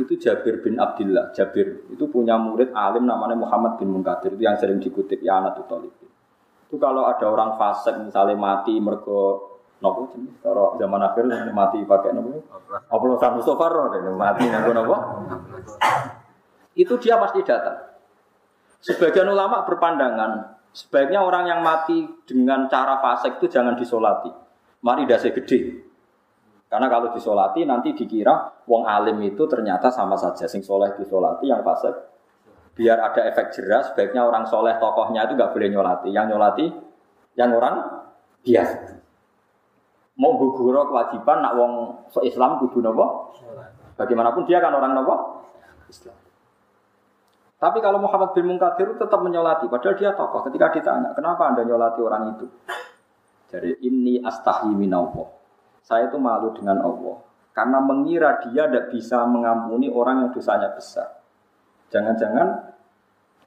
itu 0.00 0.16
Jabir 0.16 0.64
bin 0.64 0.80
Abdullah. 0.80 1.32
Jabir 1.36 1.84
itu 1.92 2.04
punya 2.08 2.40
murid 2.40 2.72
alim 2.72 3.04
namanya 3.04 3.36
Muhammad 3.36 3.76
bin 3.76 3.92
Munkadir 3.92 4.32
itu 4.32 4.48
yang 4.48 4.56
sering 4.56 4.80
dikutip 4.80 5.20
ya 5.20 5.44
anak 5.44 5.60
Talib. 5.68 5.92
Itu 6.68 6.80
kalau 6.80 7.04
ada 7.04 7.28
orang 7.28 7.60
fasik 7.60 7.92
misalnya 8.00 8.32
mati 8.32 8.80
mergo 8.80 9.54
nopo 9.84 10.08
jenis 10.16 10.40
kalau 10.40 10.80
zaman 10.80 11.04
akhir 11.04 11.28
mati 11.52 11.84
pakai 11.84 12.16
nopo 12.16 12.40
oplosan 12.88 13.36
Mustafa 13.36 13.66
roh 13.68 13.92
mati 14.16 14.48
nopo 14.48 14.70
nopo 14.72 14.96
itu 16.74 16.94
dia 16.98 17.20
pasti 17.20 17.44
datang. 17.46 17.93
Sebagian 18.84 19.32
ulama 19.32 19.64
berpandangan 19.64 20.60
sebaiknya 20.76 21.24
orang 21.24 21.48
yang 21.48 21.64
mati 21.64 22.04
dengan 22.28 22.68
cara 22.68 23.00
fasik 23.00 23.40
itu 23.40 23.48
jangan 23.48 23.80
disolati. 23.80 24.28
Mari 24.84 25.08
dasi 25.08 25.32
gede. 25.32 25.80
Karena 26.68 26.92
kalau 26.92 27.08
disolati 27.16 27.64
nanti 27.64 27.96
dikira 27.96 28.60
wong 28.68 28.84
alim 28.84 29.24
itu 29.24 29.48
ternyata 29.48 29.88
sama 29.88 30.20
saja 30.20 30.44
sing 30.44 30.60
soleh 30.60 30.92
disolati 31.00 31.48
yang 31.48 31.64
fasik. 31.64 31.96
Biar 32.76 33.00
ada 33.00 33.24
efek 33.24 33.56
jelas, 33.56 33.88
sebaiknya 33.94 34.26
orang 34.26 34.44
soleh 34.44 34.76
tokohnya 34.76 35.24
itu 35.24 35.32
nggak 35.32 35.54
boleh 35.56 35.68
nyolati. 35.72 36.08
Yang 36.12 36.26
nyolati 36.34 36.66
yang 37.40 37.56
orang 37.56 37.74
biasa. 38.44 39.00
Mau 40.20 40.36
gugur 40.36 40.76
kewajiban 40.92 41.40
nak 41.40 41.56
wong 41.56 41.72
Islam 42.20 42.60
kudu 42.60 42.84
nopo. 42.84 43.32
Bagaimanapun 43.96 44.44
dia 44.44 44.60
kan 44.60 44.76
orang 44.76 44.92
nopo 44.92 45.14
Islam. 45.88 46.23
Tapi 47.64 47.80
kalau 47.80 47.96
Muhammad 47.96 48.36
bin 48.36 48.44
Munkadir 48.44 48.92
tetap 49.00 49.24
menyolati, 49.24 49.72
padahal 49.72 49.96
dia 49.96 50.12
tokoh. 50.12 50.44
Ketika 50.52 50.68
ditanya, 50.68 51.16
kenapa 51.16 51.48
anda 51.48 51.64
nyolati 51.64 52.00
orang 52.04 52.36
itu? 52.36 52.44
Jadi 53.48 53.80
ini 53.88 54.20
astahi 54.20 54.74
minallah 54.76 55.44
saya 55.84 56.08
itu 56.08 56.16
malu 56.16 56.50
dengan 56.56 56.80
Allah 56.80 57.20
karena 57.54 57.78
mengira 57.78 58.40
dia 58.42 58.66
tidak 58.66 58.90
bisa 58.90 59.22
mengampuni 59.28 59.86
orang 59.92 60.26
yang 60.26 60.30
dosanya 60.34 60.72
besar. 60.74 61.22
Jangan-jangan 61.92 62.72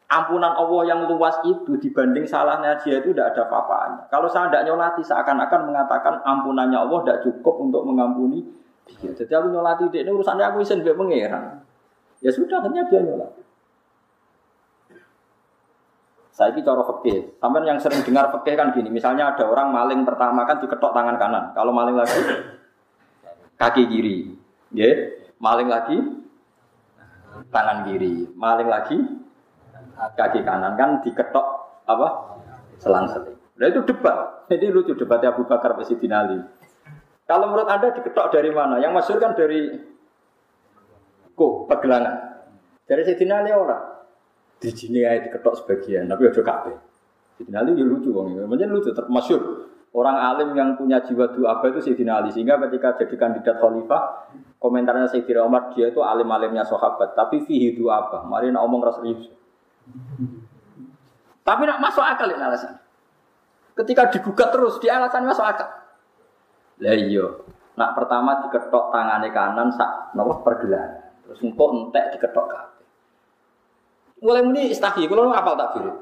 ampunan 0.08 0.54
Allah 0.56 0.82
yang 0.88 1.04
luas 1.12 1.44
itu 1.44 1.76
dibanding 1.76 2.24
salahnya 2.24 2.80
dia 2.80 3.04
itu 3.04 3.12
tidak 3.12 3.36
ada 3.36 3.52
apa-apanya. 3.52 4.08
Kalau 4.08 4.32
saya 4.32 4.48
tidak 4.48 4.70
nyolati 4.72 5.02
seakan-akan 5.04 5.62
mengatakan 5.68 6.24
ampunannya 6.24 6.78
Allah 6.78 7.00
tidak 7.04 7.20
cukup 7.28 7.60
untuk 7.60 7.84
mengampuni 7.84 8.46
dia. 8.88 9.12
Jadi 9.12 9.34
aku 9.34 9.52
nyolati 9.52 9.92
dia 9.92 10.08
ini 10.08 10.16
urusannya 10.16 10.46
aku 10.48 10.64
isin 10.64 10.86
gak 10.86 10.96
mengeran. 10.96 11.60
Ya 12.24 12.32
sudah 12.32 12.64
akhirnya 12.64 12.88
dia 12.88 13.04
nyolati. 13.04 13.47
Saya 16.38 16.54
ini 16.54 16.62
cara 16.62 16.86
fakih. 16.86 17.42
Sampai 17.42 17.66
yang 17.66 17.82
sering 17.82 18.06
dengar 18.06 18.30
fakih 18.30 18.54
kan 18.54 18.70
gini. 18.70 18.94
Misalnya 18.94 19.34
ada 19.34 19.42
orang 19.50 19.74
maling 19.74 20.06
pertama 20.06 20.46
kan 20.46 20.62
diketok 20.62 20.94
tangan 20.94 21.18
kanan. 21.18 21.50
Kalau 21.58 21.74
maling 21.74 21.98
lagi 21.98 22.22
kaki 23.58 23.90
kiri. 23.90 24.38
Ya, 24.70 25.18
maling 25.42 25.66
lagi 25.66 25.98
tangan 27.50 27.90
kiri. 27.90 28.30
Maling 28.38 28.70
lagi 28.70 29.02
kaki 30.14 30.46
kanan 30.46 30.78
kan 30.78 31.02
diketok 31.02 31.48
apa? 31.90 32.38
Selang 32.78 33.10
seling. 33.10 33.34
Nah 33.58 33.74
itu 33.74 33.82
debat. 33.90 34.46
Jadi 34.46 34.70
lucu 34.70 34.94
debatnya 34.94 35.34
Abu 35.34 35.50
Bakar 35.50 35.74
Presiden 35.74 36.14
Ali. 36.14 36.38
Kalau 37.26 37.50
menurut 37.50 37.66
Anda 37.66 37.90
diketok 37.98 38.30
dari 38.30 38.54
mana? 38.54 38.78
Yang 38.78 38.94
masyur 38.94 39.18
kan 39.18 39.34
dari 39.34 39.74
kok 41.34 41.54
pegelangan. 41.66 42.46
Dari 42.86 43.02
Sayyidina 43.10 43.42
Ali 43.42 43.58
orang 43.58 43.87
di 44.58 44.70
sini 44.74 45.06
aja 45.06 45.30
diketok 45.30 45.64
sebagian, 45.64 46.10
tapi 46.10 46.34
ojo 46.34 46.42
kabeh. 46.42 46.76
Jadi 47.38 47.50
nanti 47.54 47.78
ya 47.78 47.86
lucu 47.86 48.10
wong 48.10 48.50
macam 48.50 48.74
lucu, 48.74 48.90
termasuk 48.90 49.38
orang 49.94 50.18
alim 50.18 50.50
yang 50.58 50.74
punya 50.74 50.98
jiwa 51.06 51.30
dua 51.30 51.58
apa 51.58 51.70
itu 51.70 51.86
Sayyidina 51.86 52.18
Ali. 52.18 52.34
Sehingga 52.34 52.58
ketika 52.66 52.98
jadi 52.98 53.16
kandidat 53.16 53.62
khalifah 53.62 54.34
komentarnya 54.58 55.06
Sayyidina 55.06 55.46
Umar 55.46 55.70
dia 55.78 55.94
itu 55.94 56.02
alim-alimnya 56.02 56.66
sahabat 56.66 57.14
tapi 57.14 57.46
fihi 57.46 57.78
dua 57.78 58.10
apa 58.10 58.26
mari 58.26 58.50
nak 58.50 58.66
omong 58.66 58.82
rasa 58.82 59.06
serius. 59.06 59.30
Tapi 61.46 61.64
nak 61.64 61.80
masuk 61.80 62.04
akal 62.04 62.28
ini 62.28 62.42
alasan. 62.42 62.76
Ketika 63.78 64.10
digugat 64.10 64.50
terus 64.50 64.82
di 64.82 64.90
alasan 64.90 65.30
masuk 65.30 65.46
akal. 65.46 65.70
Lah 66.82 66.98
iya 66.98 67.26
nak 67.78 67.94
pertama 67.94 68.42
diketok 68.42 68.90
tangannya 68.90 69.30
kanan 69.30 69.70
sak 69.70 70.18
nomor 70.18 70.42
pergelangan. 70.42 71.22
Terus 71.30 71.46
engkau 71.46 71.70
entek 71.78 72.18
diketok 72.18 72.46
kanan 72.50 72.67
Mulai 74.18 74.42
muni 74.42 74.74
istahyi, 74.74 75.06
kalau 75.06 75.30
apal 75.30 75.54
tak 75.54 75.78
biru. 75.78 75.94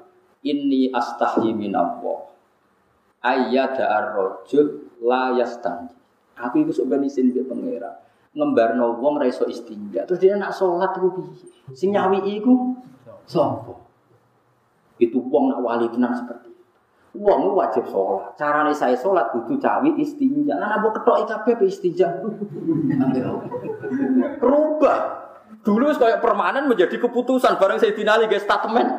Ini 0.45 0.93
astahyi 0.93 1.51
min 1.51 1.75
Allah. 1.75 2.31
Ayyada 3.25 3.83
ar-rajul 3.89 4.93
la. 5.01 5.33
Aku 6.35 6.55
itu 6.61 6.71
sebenarnya 6.75 7.09
isin 7.09 7.31
dia 7.31 7.41
pengira. 7.41 8.05
Ngembarno 8.35 8.99
wong 8.99 9.17
ra 9.17 9.25
istinja. 9.25 10.03
Terus 10.05 10.19
dia 10.19 10.35
nak 10.35 10.51
sholat 10.51 10.91
itu 10.99 11.07
piye? 11.15 11.47
Sing 11.71 11.89
nyawi 11.95 12.19
iku 12.37 12.75
sapa? 13.25 13.73
Itu 14.99 15.23
wong 15.23 15.55
nak 15.55 15.63
wali 15.63 15.87
tenang 15.87 16.13
seperti 16.19 16.51
itu. 16.51 16.63
Wong 17.15 17.55
wajib 17.55 17.87
sholat. 17.87 18.35
Carane 18.35 18.75
saya 18.75 18.99
sholat 18.99 19.31
kudu 19.31 19.55
cawi 19.57 19.95
istinja. 20.03 20.59
Lah 20.59 20.75
nabo 20.75 20.91
ketok 20.91 21.25
kabeh 21.25 21.65
istinja. 21.65 22.11
Rubah. 24.43 25.24
Dulu 25.65 25.97
kayak 25.97 26.21
permanen 26.21 26.69
menjadi 26.69 27.01
keputusan 27.01 27.57
bareng 27.57 27.81
saya 27.81 27.97
finali 27.97 28.29
guys 28.29 28.45
statement. 28.45 28.89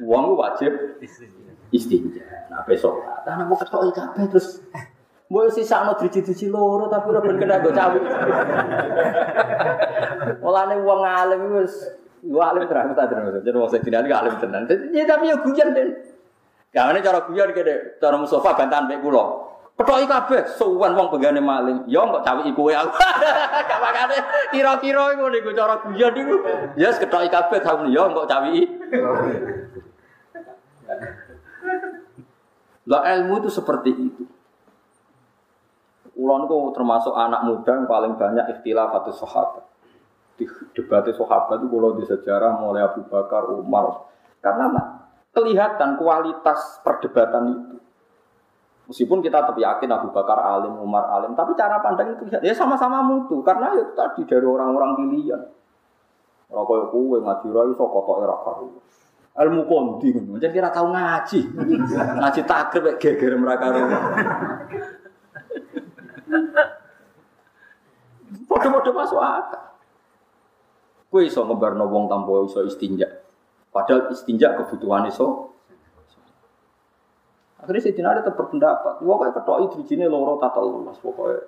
Uang 0.00 0.34
wajib 0.40 0.98
istinja. 1.68 2.48
Nah 2.48 2.64
besok, 2.64 3.04
nah 3.28 3.44
mau 3.44 3.56
ketok 3.56 3.92
kabeh 3.92 4.24
terus 4.32 4.64
Mau 5.32 5.48
si 5.48 5.64
sakno 5.64 5.96
driji-driji 5.96 6.52
loro 6.52 6.92
tapi 6.92 7.08
ora 7.08 7.24
ben 7.24 7.40
kena 7.40 7.64
go 7.64 7.72
cawi. 7.72 8.04
Mulane 10.44 10.76
wong 10.84 11.00
alim 11.08 11.42
wis 11.56 11.72
yo 12.20 12.36
alim 12.44 12.68
terang 12.68 12.92
ta 12.92 13.08
terus. 13.08 13.40
Jadi 13.40 13.56
wong 13.56 13.72
sedina 13.72 14.04
iki 14.04 14.12
alim 14.12 14.36
tenan. 14.36 14.68
Ya 14.92 15.08
tapi 15.08 15.32
yo 15.32 15.40
guyon 15.40 15.72
den. 15.72 15.88
Gawene 16.68 17.00
cara 17.00 17.24
guyon 17.24 17.48
kene 17.56 17.96
cara 17.96 18.20
Mustafa 18.20 18.60
bantahan 18.60 18.92
mek 18.92 19.00
kula. 19.00 19.51
Ketoki 19.72 20.04
kabeh 20.04 20.40
suwan 20.60 20.92
wong 20.92 21.08
pegane 21.08 21.40
maling. 21.40 21.88
Ya 21.88 22.04
kok 22.04 22.22
cawiki 22.22 22.52
kowe 22.52 22.70
aku. 22.70 22.92
Gak 23.68 23.80
makane 23.80 24.16
kira-kira 24.52 25.16
iku 25.16 25.26
niku 25.32 25.50
cara 25.56 25.80
guyon 25.80 26.12
niku. 26.12 26.36
Ya 26.76 26.92
yes, 26.92 27.00
ketoki 27.00 27.32
kabeh 27.32 27.58
tahun 27.64 27.88
ya 27.88 28.04
kok 28.12 28.28
cawiki. 28.28 28.62
Lah 32.84 33.02
ilmu 33.16 33.34
itu 33.40 33.48
seperti 33.48 33.90
itu. 33.96 34.24
Ulon 36.20 36.44
itu 36.44 36.56
termasuk 36.76 37.16
anak 37.16 37.48
muda 37.48 37.72
yang 37.72 37.88
paling 37.88 38.12
banyak 38.20 38.44
ikhtilaf 38.58 38.92
atau 39.02 39.12
sahabat. 39.16 39.64
Di 40.36 40.44
debat 40.76 41.08
sahabat 41.08 41.64
itu 41.64 41.68
kalau 41.72 41.96
di 41.96 42.04
sejarah 42.04 42.60
mulai 42.60 42.84
Abu 42.84 43.08
Bakar, 43.08 43.48
Umar. 43.48 44.04
Karena 44.44 44.68
kelihatan 45.32 45.96
kualitas 45.96 46.84
perdebatan 46.84 47.44
itu. 47.56 47.76
Meskipun 48.92 49.24
kita 49.24 49.40
tetap 49.40 49.56
yakin 49.56 49.88
Abu 49.88 50.12
Bakar 50.12 50.36
alim, 50.36 50.76
Umar 50.76 51.08
alim, 51.08 51.32
tapi 51.32 51.56
cara 51.56 51.80
pandang 51.80 52.12
itu 52.12 52.28
ya 52.28 52.52
sama-sama 52.52 53.00
mutu 53.00 53.40
karena 53.40 53.72
ya 53.72 53.88
tadi 53.96 54.28
dari 54.28 54.44
orang-orang 54.44 55.00
pilihan. 55.00 55.40
Orang 56.52 56.68
kaya 56.68 56.84
kue 56.92 57.16
ngaji 57.24 57.46
rai 57.56 57.72
so 57.72 57.88
kotok 57.88 58.20
era 58.20 58.36
karu. 58.36 58.68
Ilmu 59.32 59.64
kondi, 59.64 60.12
jadi 60.12 60.52
kira 60.52 60.68
tahu 60.68 60.92
ngaji, 60.92 61.40
ngaji 62.20 62.40
takrib 62.44 62.84
kayak 63.00 63.16
geger 63.16 63.32
mereka 63.40 63.72
rumah. 63.72 64.04
Bodoh-bodoh 68.44 68.92
masuk 68.92 69.24
akal. 69.24 69.72
Kue 71.08 71.32
iso 71.32 71.48
ngebar 71.48 71.80
wong 71.80 72.12
tanpa 72.12 72.44
iso 72.44 72.60
istinja. 72.60 73.08
Padahal 73.72 74.12
istinja 74.12 74.52
kebutuhan 74.52 75.08
iso 75.08 75.51
Akhirnya 77.62 77.82
Sayyidina 77.86 78.10
Ali 78.10 78.26
tetap 78.26 78.34
berpendapat, 78.34 79.06
wah 79.06 79.16
kayak 79.22 79.38
ketok 79.38 79.58
idrijine 79.70 80.10
loro 80.10 80.34
tatal 80.42 80.66
lunas, 80.66 80.98
pokoknya 80.98 81.46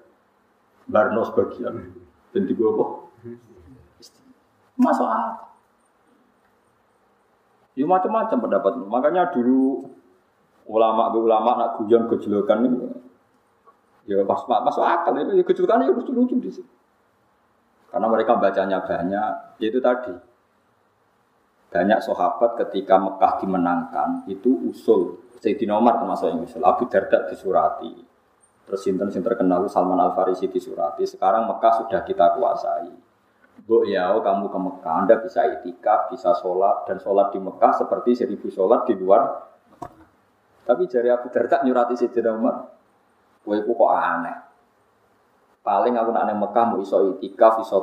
barnos 0.87 1.35
bagian. 1.35 1.91
Dan 2.31 2.47
di 2.47 2.55
bawah 2.55 3.11
masuk 4.79 5.07
akal. 5.07 5.55
Ya 7.75 7.87
macam-macam 7.87 8.39
pendapat. 8.39 8.73
Makanya 8.87 9.35
dulu 9.35 9.91
ulama 10.71 11.11
be 11.11 11.19
ulama 11.19 11.51
nak 11.59 11.71
guyon 11.83 12.07
gejolokan 12.09 12.65
ini 12.65 12.89
ya 14.09 14.25
pas 14.25 14.47
masuk 14.49 14.81
akal 14.81 15.13
itu 15.19 15.35
ya 15.35 15.43
gejolokan 15.43 15.83
ya 15.83 15.91
lucu 15.91 16.39
di 16.39 16.51
sini. 16.51 16.71
Karena 17.91 18.11
mereka 18.11 18.35
bacanya 18.39 18.83
banyak, 18.83 19.63
yaitu 19.63 19.79
tadi 19.79 20.11
banyak 21.75 21.99
sahabat 21.99 22.55
ketika 22.63 22.95
Mekah 23.03 23.43
dimenangkan 23.43 24.23
itu 24.31 24.71
usul 24.71 25.19
Sayyidina 25.43 25.75
Umar 25.75 25.99
termasuk 25.99 26.31
yang 26.31 26.41
usul. 26.47 26.63
Abu 26.65 26.87
Darda 26.87 27.27
disurati. 27.29 27.93
Terus 28.65 28.81
sinten 28.81 29.13
terkenal 29.13 29.67
Salman 29.69 30.01
Al 30.01 30.17
Farisi 30.17 30.49
disurati. 30.49 31.05
Sekarang 31.05 31.51
Mekah 31.51 31.85
sudah 31.85 32.01
kita 32.07 32.39
kuasai. 32.39 32.89
Bu 33.67 33.85
ya 33.85 34.09
kamu 34.15 34.49
ke 34.49 34.59
Mekah 34.59 34.95
Anda 35.05 35.21
bisa 35.21 35.45
itikaf 35.45 36.09
bisa 36.15 36.33
sholat 36.39 36.89
dan 36.89 36.97
sholat 37.03 37.35
di 37.35 37.43
Mekah 37.43 37.77
seperti 37.77 38.17
seribu 38.17 38.49
sholat 38.49 38.89
di 38.89 38.95
luar. 38.97 39.53
Tapi 40.65 40.89
jari 40.89 41.13
Abu 41.13 41.29
Darda 41.29 41.61
nyurati 41.61 41.93
Sayyidina 41.99 42.31
Umar. 42.33 42.57
Kowe 43.45 43.59
kok 43.61 43.91
aneh 43.93 44.54
Paling 45.65 45.97
aku 45.97 46.13
nak 46.13 46.29
Mekah 46.29 46.65
mau 46.77 46.79
iso 46.85 47.17
itikaf, 47.17 47.65
iso. 47.65 47.81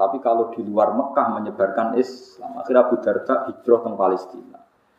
Tapi 0.00 0.16
kalau 0.24 0.48
di 0.48 0.64
luar 0.64 0.96
Mekah 0.96 1.36
menyebarkan 1.36 2.00
Islam, 2.00 2.56
akhirnya 2.64 2.88
Abu 2.88 2.96
Darda 3.04 3.34
hijrah 3.52 3.78
ke 3.84 3.88
Palestina. 3.92 4.58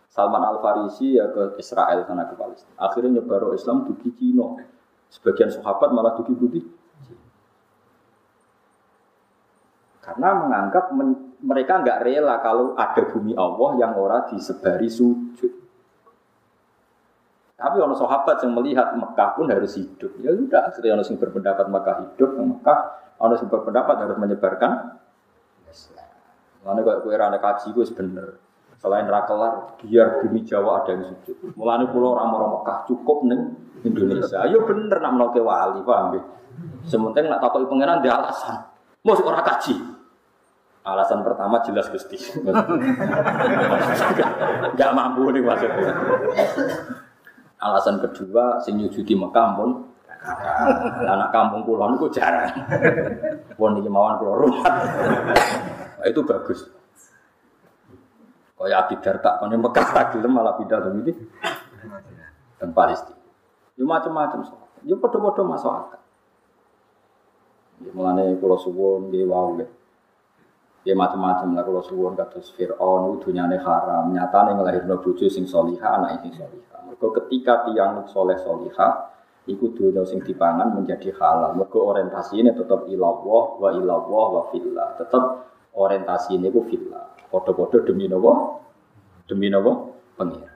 Salman 0.10 0.42
Al 0.42 0.62
Farisi 0.62 1.18
ya 1.18 1.30
ke 1.30 1.58
Israel 1.58 2.06
sana 2.06 2.30
ke 2.30 2.38
Palestina. 2.38 2.78
Akhirnya 2.82 3.18
nyebar 3.18 3.50
Islam 3.54 3.86
di 3.90 4.10
Cina. 4.14 4.62
Sebagian 5.10 5.50
sahabat 5.50 5.90
malah 5.90 6.18
di 6.22 6.34
putih. 6.34 6.66
Karena 10.06 10.30
menganggap 10.38 10.94
men 10.94 11.38
mereka 11.40 11.82
nggak 11.82 12.02
rela 12.04 12.42
kalau 12.42 12.74
ada 12.74 13.06
bumi 13.10 13.38
Allah 13.38 13.70
yang 13.78 13.94
ora 13.98 14.26
disebari 14.30 14.90
sujud. 14.90 15.69
Tapi 17.60 17.76
orang 17.84 18.00
sahabat 18.00 18.40
yang 18.40 18.56
melihat 18.56 18.96
Mekah 18.96 19.36
pun 19.36 19.52
harus 19.52 19.76
hidup. 19.76 20.16
Ya 20.24 20.32
sudah, 20.32 20.72
akhirnya 20.72 20.96
orang 20.96 21.08
yang 21.12 21.20
berpendapat 21.20 21.66
Mekah 21.68 21.96
hidup, 22.08 22.30
Mekah 22.40 22.80
orang 23.20 23.36
yang 23.36 23.52
berpendapat 23.52 23.96
harus 24.00 24.16
menyebarkan 24.16 24.72
Islam. 25.68 26.08
Mana 26.64 26.80
kayak 26.88 27.04
kue 27.04 27.16
rana 27.20 27.36
kaji 27.36 27.68
gue 27.76 27.86
bener. 27.92 28.40
Selain 28.80 29.04
rakelar, 29.12 29.76
biar 29.84 30.24
bumi 30.24 30.48
Jawa 30.48 30.88
ada 30.88 30.96
yang 30.96 31.12
sujud. 31.28 31.52
Mulanya 31.60 31.92
pulau 31.92 32.16
orang-orang 32.16 32.64
Mekah 32.64 32.78
cukup 32.88 33.28
neng 33.28 33.60
Indonesia. 33.84 34.40
Ayo 34.48 34.64
bener 34.64 34.96
nak 35.04 35.12
menolak 35.20 35.36
wali, 35.44 35.84
paham 35.84 36.16
ya? 36.16 36.24
Sementing 36.88 37.28
nak 37.28 37.44
takut 37.44 37.68
pengenan 37.68 38.00
dia 38.00 38.16
alasan. 38.16 38.72
Mau 39.04 39.20
orang 39.20 39.44
kaji. 39.44 39.76
Alasan 40.88 41.28
pertama 41.28 41.60
jelas 41.68 41.92
gusti. 41.92 42.16
Gak 44.80 44.92
mampu 44.96 45.28
nih 45.36 45.44
maksudnya. 45.44 45.92
Alasan 47.60 48.00
kedua, 48.00 48.64
sing 48.64 48.80
nyujudi 48.80 49.20
Mekah 49.20 49.48
pun 49.60 49.70
anak 51.04 51.30
kampung 51.32 51.68
pulau 51.68 51.92
itu 51.96 52.08
jarang. 52.16 52.52
Pun 53.60 53.80
iki 53.80 53.92
mawon 53.92 54.16
pulau 54.20 54.36
rumah. 54.48 54.76
itu 56.08 56.24
bagus. 56.24 56.64
Kaya 58.56 58.76
Abi 58.84 58.96
Darda 59.00 59.40
kan 59.40 59.52
Mekah 59.52 59.88
lagi 59.92 60.18
malah 60.24 60.56
pindah 60.56 60.80
ke 60.84 60.90
ini. 61.04 61.14
Dan 62.60 62.76
Palestina. 62.76 63.20
Ya 63.80 63.88
macam-macam. 63.88 64.40
Ya 64.84 64.96
podo-podo 65.00 65.48
masuk 65.48 65.72
akal. 65.72 66.02
Ya 67.80 67.92
mulane 67.96 68.36
kula 68.36 68.60
suwun 68.60 69.08
nggih 69.08 69.24
wau 69.28 69.56
Ya 70.84 70.96
macam-macam 70.96 71.60
lah 71.60 71.64
kalau 71.64 71.84
suwun 71.84 72.16
kados 72.16 72.56
Fir'aun 72.56 73.20
dunyane 73.20 73.60
haram, 73.60 74.12
nyatane 74.16 74.56
nglahirno 74.56 75.00
bojo 75.04 75.28
sing 75.28 75.44
salihah, 75.44 76.00
anak 76.00 76.24
sing 76.24 76.36
salihah. 76.36 76.69
Mergo 77.00 77.16
ketika 77.16 77.64
tiang 77.64 78.04
soleh 78.12 78.36
soliha, 78.44 79.08
iku 79.48 79.72
dunia 79.72 80.04
sing 80.04 80.20
dipangan 80.20 80.76
menjadi 80.76 81.16
halal. 81.16 81.56
Mergo 81.56 81.96
ini 82.36 82.52
tetap 82.52 82.92
ilawah 82.92 83.56
wa 83.56 83.72
ilawah 83.72 84.28
wa 84.36 84.44
fillah. 84.52 85.00
Tetap 85.00 85.24
ini 86.36 86.52
ku 86.52 86.60
fillah. 86.68 87.32
Podo-podo 87.32 87.88
demi 87.88 88.12
nopo, 88.12 88.60
demi 89.32 89.48
nopo 89.48 89.96
pengir. 90.20 90.52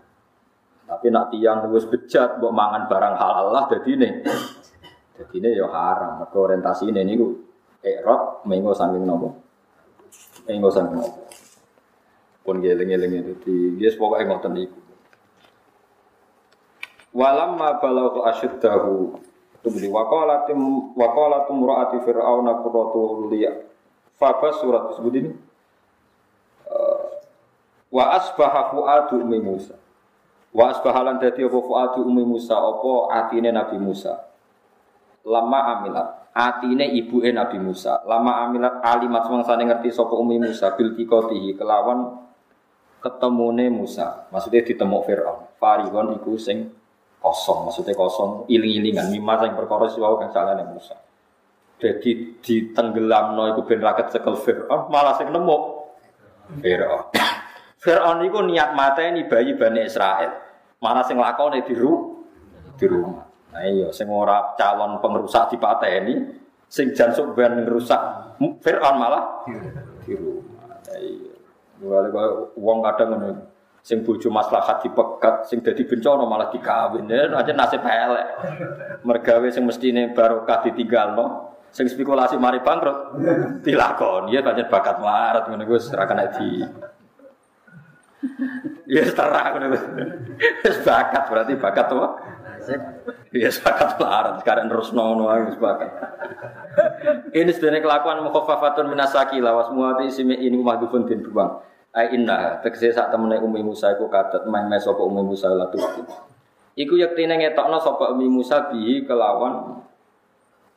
Tapi 0.83 1.07
nak 1.15 1.31
tiang 1.31 1.63
wis 1.71 1.87
bejat, 1.87 2.43
buat 2.43 2.51
mangan 2.51 2.91
barang 2.91 3.15
halal 3.15 3.47
lah, 3.55 3.63
jadi 3.71 4.03
ini 5.39 5.47
ya 5.47 5.63
haram. 5.71 6.27
Mergo 6.27 6.43
orientasi 6.43 6.91
ini 6.91 7.07
niku 7.07 7.39
erot, 7.79 8.43
mengo 8.43 8.75
saking 8.75 9.07
nopo, 9.07 9.31
mengo 10.51 10.67
saking 10.67 10.99
nopo. 10.99 11.23
Pun 12.43 12.59
geleng-geleng 12.59 13.23
itu 13.23 13.33
di, 13.47 13.55
dia 13.79 13.95
pokoknya 13.95 14.35
ngotot 14.35 14.82
iku. 17.13 17.19
Walam 17.21 17.61
ma 17.61 17.77
balagha 17.77 18.33
asyuddahu 18.33 19.21
tumli 19.61 19.87
waqalatim 19.87 20.91
waqalatum 20.97 21.57
ra'ati 21.61 21.97
fir'auna 22.01 22.57
qurratu 22.65 23.29
liya. 23.29 23.53
Faba 24.17 24.49
surat 24.57 24.89
disebut 24.89 25.13
ini. 25.13 25.31
Wa 27.93 28.17
asbaha 28.17 28.73
fuadu 28.73 29.21
ummi 29.21 29.37
Musa. 29.37 29.77
Wa 30.53 30.73
asbaha 30.73 31.05
lan 31.05 31.21
dadi 31.21 31.45
apa 31.45 31.59
fuadu 31.61 32.01
ummi 32.01 32.25
Musa 32.25 32.57
apa 32.57 33.13
atine 33.13 33.53
Nabi 33.53 33.77
Musa. 33.77 34.17
Lama 35.23 35.77
amilat 35.77 36.33
atine 36.33 36.89
ibuke 36.97 37.29
Nabi 37.29 37.61
Musa. 37.61 38.01
Lama 38.09 38.41
amilat 38.43 38.81
alimat 38.81 39.29
semangsane 39.29 39.69
ngerti 39.69 39.93
sapa 39.93 40.17
ummi 40.17 40.41
Musa 40.41 40.73
bil 40.73 40.97
kikotihi 40.97 41.53
kelawan 41.53 42.17
ketemune 43.05 43.69
Musa. 43.69 44.25
Maksudnya 44.33 44.65
ditemuk 44.65 45.05
Firaun. 45.05 45.45
Farihon 45.61 46.17
iku 46.17 46.33
sing 46.41 46.73
kosong, 47.23 47.71
maksudnya 47.71 47.95
kosong, 47.95 48.43
iling-ilingan, 48.51 49.07
mimma 49.07 49.39
yang 49.47 49.55
perkara 49.55 49.87
siwau 49.87 50.19
kang 50.19 50.35
salah 50.35 50.59
yang 50.59 50.75
Musa. 50.75 50.99
Jadi 51.79 52.39
ditenggelam 52.43 53.39
no 53.39 53.47
iku 53.55 53.63
ben 53.63 53.79
raket 53.79 54.11
cekel 54.11 54.35
Fir'aun, 54.35 54.91
malah 54.91 55.15
sing 55.15 55.31
nemu 55.31 55.57
Fir'aun. 56.59 57.15
Fir'aun 57.79 58.19
iku 58.27 58.43
niat 58.43 58.75
mata 58.75 59.03
ini 59.07 59.23
bayi 59.27 59.55
Bani 59.55 59.87
Israel. 59.87 60.31
Malah 60.83 61.03
sing 61.07 61.15
lakone 61.15 61.63
di, 61.63 61.71
ru 61.75 62.23
di 62.75 62.85
rumah. 62.87 63.23
Nah 63.55 63.63
iya, 63.67 63.87
sing 63.95 64.11
ora 64.11 64.51
calon 64.59 64.99
pengrusak 64.99 65.55
di 65.55 65.57
ini, 65.59 66.15
sing 66.67 66.91
jansuk 66.91 67.31
ben 67.35 67.63
ngerusak 67.63 68.35
Fir'aun 68.59 68.95
malah 68.99 69.47
di 70.03 70.11
rumah. 70.11 70.75
Nah 70.87 70.99
iya. 70.99 71.31
Mulai 71.83 72.11
uang 72.55 72.79
kadang 72.79 73.07
ngono 73.15 73.52
sing 73.83 73.99
bojo 74.07 74.31
maslahat 74.31 74.79
dipegat, 74.79 75.51
sing 75.51 75.59
dadi 75.59 75.83
bencana 75.83 76.23
malah 76.23 76.47
dikawin. 76.47 77.11
Ya 77.11 77.27
aja 77.35 77.51
nasib 77.51 77.83
elek. 77.83 78.27
Mergawe 79.03 79.47
sing 79.51 79.67
mestine 79.67 80.15
barokah 80.15 80.63
ditinggalno, 80.63 81.51
sing 81.67 81.91
spekulasi 81.91 82.39
mari 82.39 82.63
bangkrut 82.63 83.19
dilakon. 83.59 84.31
Ya 84.31 84.39
pancen 84.39 84.71
bakat 84.71 85.03
marat 85.03 85.51
ngono 85.51 85.67
iku 85.67 85.75
ora 85.91 86.07
kena 86.07 86.31
di 86.31 86.63
Ya 88.87 89.03
terang 89.11 89.51
ngono 89.51 89.67
Wis 90.63 90.77
bakat 90.87 91.27
berarti 91.27 91.53
bakat 91.59 91.91
apa? 91.91 92.07
Ya 93.35 93.51
bakat 93.51 93.99
marat 93.99 94.39
sekarang 94.39 94.71
terus 94.71 94.95
nono 94.95 95.27
wis 95.27 95.59
bakat. 95.59 95.91
Ini 97.35 97.51
sebenarnya 97.51 97.83
kelakuan 97.83 98.23
mukhafafatun 98.23 98.87
minasaki 98.95 99.43
lawas 99.43 99.67
muati 99.75 100.07
simi 100.07 100.39
ini 100.39 100.55
mahdufun 100.55 101.03
din 101.03 101.19
buang. 101.19 101.72
Ai 101.93 102.09
inna 102.17 102.57
tegese 102.65 102.89
sak 102.89 103.13
temene 103.13 103.37
Umi 103.37 103.61
Musa 103.61 103.93
iku 103.93 104.09
kadet 104.09 104.49
meh-meh 104.49 104.81
sapa 104.81 105.05
Umi 105.05 105.21
Musa 105.21 105.53
latu. 105.53 105.77
Iku 106.73 106.97
yektine 106.97 107.37
ngetokno 107.37 107.77
sapa 107.77 108.09
Umi 108.17 108.25
Musa 108.25 108.65
bihi 108.73 109.05
kelawan 109.05 109.77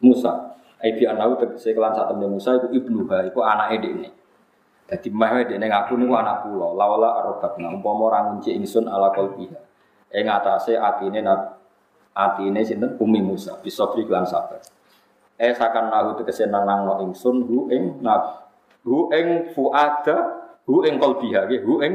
Musa. 0.04 0.60
Ai 0.76 0.92
bi 0.92 1.08
anau 1.08 1.40
tegese 1.40 1.72
kelan 1.72 1.96
sak 1.96 2.12
temene 2.12 2.36
Musa 2.36 2.60
iku 2.60 2.68
ibnu 2.68 3.08
ha 3.08 3.24
iku 3.24 3.40
anake 3.40 3.80
dekne. 3.80 4.12
Dadi 4.84 5.08
meh 5.08 5.48
dekne 5.48 5.64
ngaku 5.72 5.96
niku 5.96 6.14
anak 6.20 6.44
kula. 6.44 6.76
Lawala 6.76 7.08
arbatna 7.24 7.72
umpama 7.72 8.12
ora 8.12 8.20
ngunci 8.28 8.52
ingsun 8.52 8.84
ala 8.84 9.08
qalbiha. 9.16 9.56
Ing 10.12 10.28
atase 10.28 10.76
atine 10.76 11.24
atine 12.12 12.60
sinten 12.60 12.92
Umi 13.00 13.24
Musa 13.24 13.56
bisa 13.64 13.88
beri 13.88 14.04
kelan 14.04 14.28
sabar. 14.28 14.60
Eh 15.40 15.56
sakan 15.56 15.88
nahu 15.88 16.20
tegese 16.20 16.44
nang 16.44 16.68
nang 16.68 17.00
ingsun 17.08 17.40
hu 17.40 17.72
ing 17.72 18.04
nab 18.04 18.52
hu 18.84 19.08
ing 19.16 19.48
fuada 19.56 20.44
Hu 20.66 20.82
ing 20.82 20.98
qalbiha 20.98 21.46
nggih, 21.46 21.62
hu 21.62 21.78
ing 21.86 21.94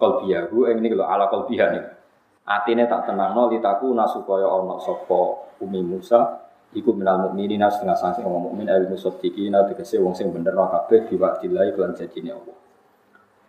qalbiha, 0.00 0.48
hu 0.48 0.64
ing 0.72 0.80
niku 0.80 0.96
lho 0.96 1.04
ala 1.04 1.28
qalbiha 1.28 1.66
niku. 1.72 1.90
Atine 2.46 2.86
tak 2.88 3.10
tenangno 3.10 3.50
litaku 3.52 3.92
nasupaya 3.92 4.46
ana 4.46 4.78
sapa 4.78 5.50
Umi 5.60 5.82
Musa 5.82 6.46
iku 6.76 6.94
minal 6.94 7.26
mukminin 7.26 7.64
setengah 7.66 7.98
sanksi 7.98 8.22
wong 8.22 8.52
mukmin 8.52 8.70
al 8.70 8.86
musaddiqina 8.86 9.66
tegese 9.66 9.98
wong 9.98 10.14
sing 10.14 10.30
bener 10.30 10.54
kabeh 10.54 11.10
diwakilai 11.10 11.74
kelan 11.74 11.92
janjine 11.98 12.30
Allah. 12.32 12.56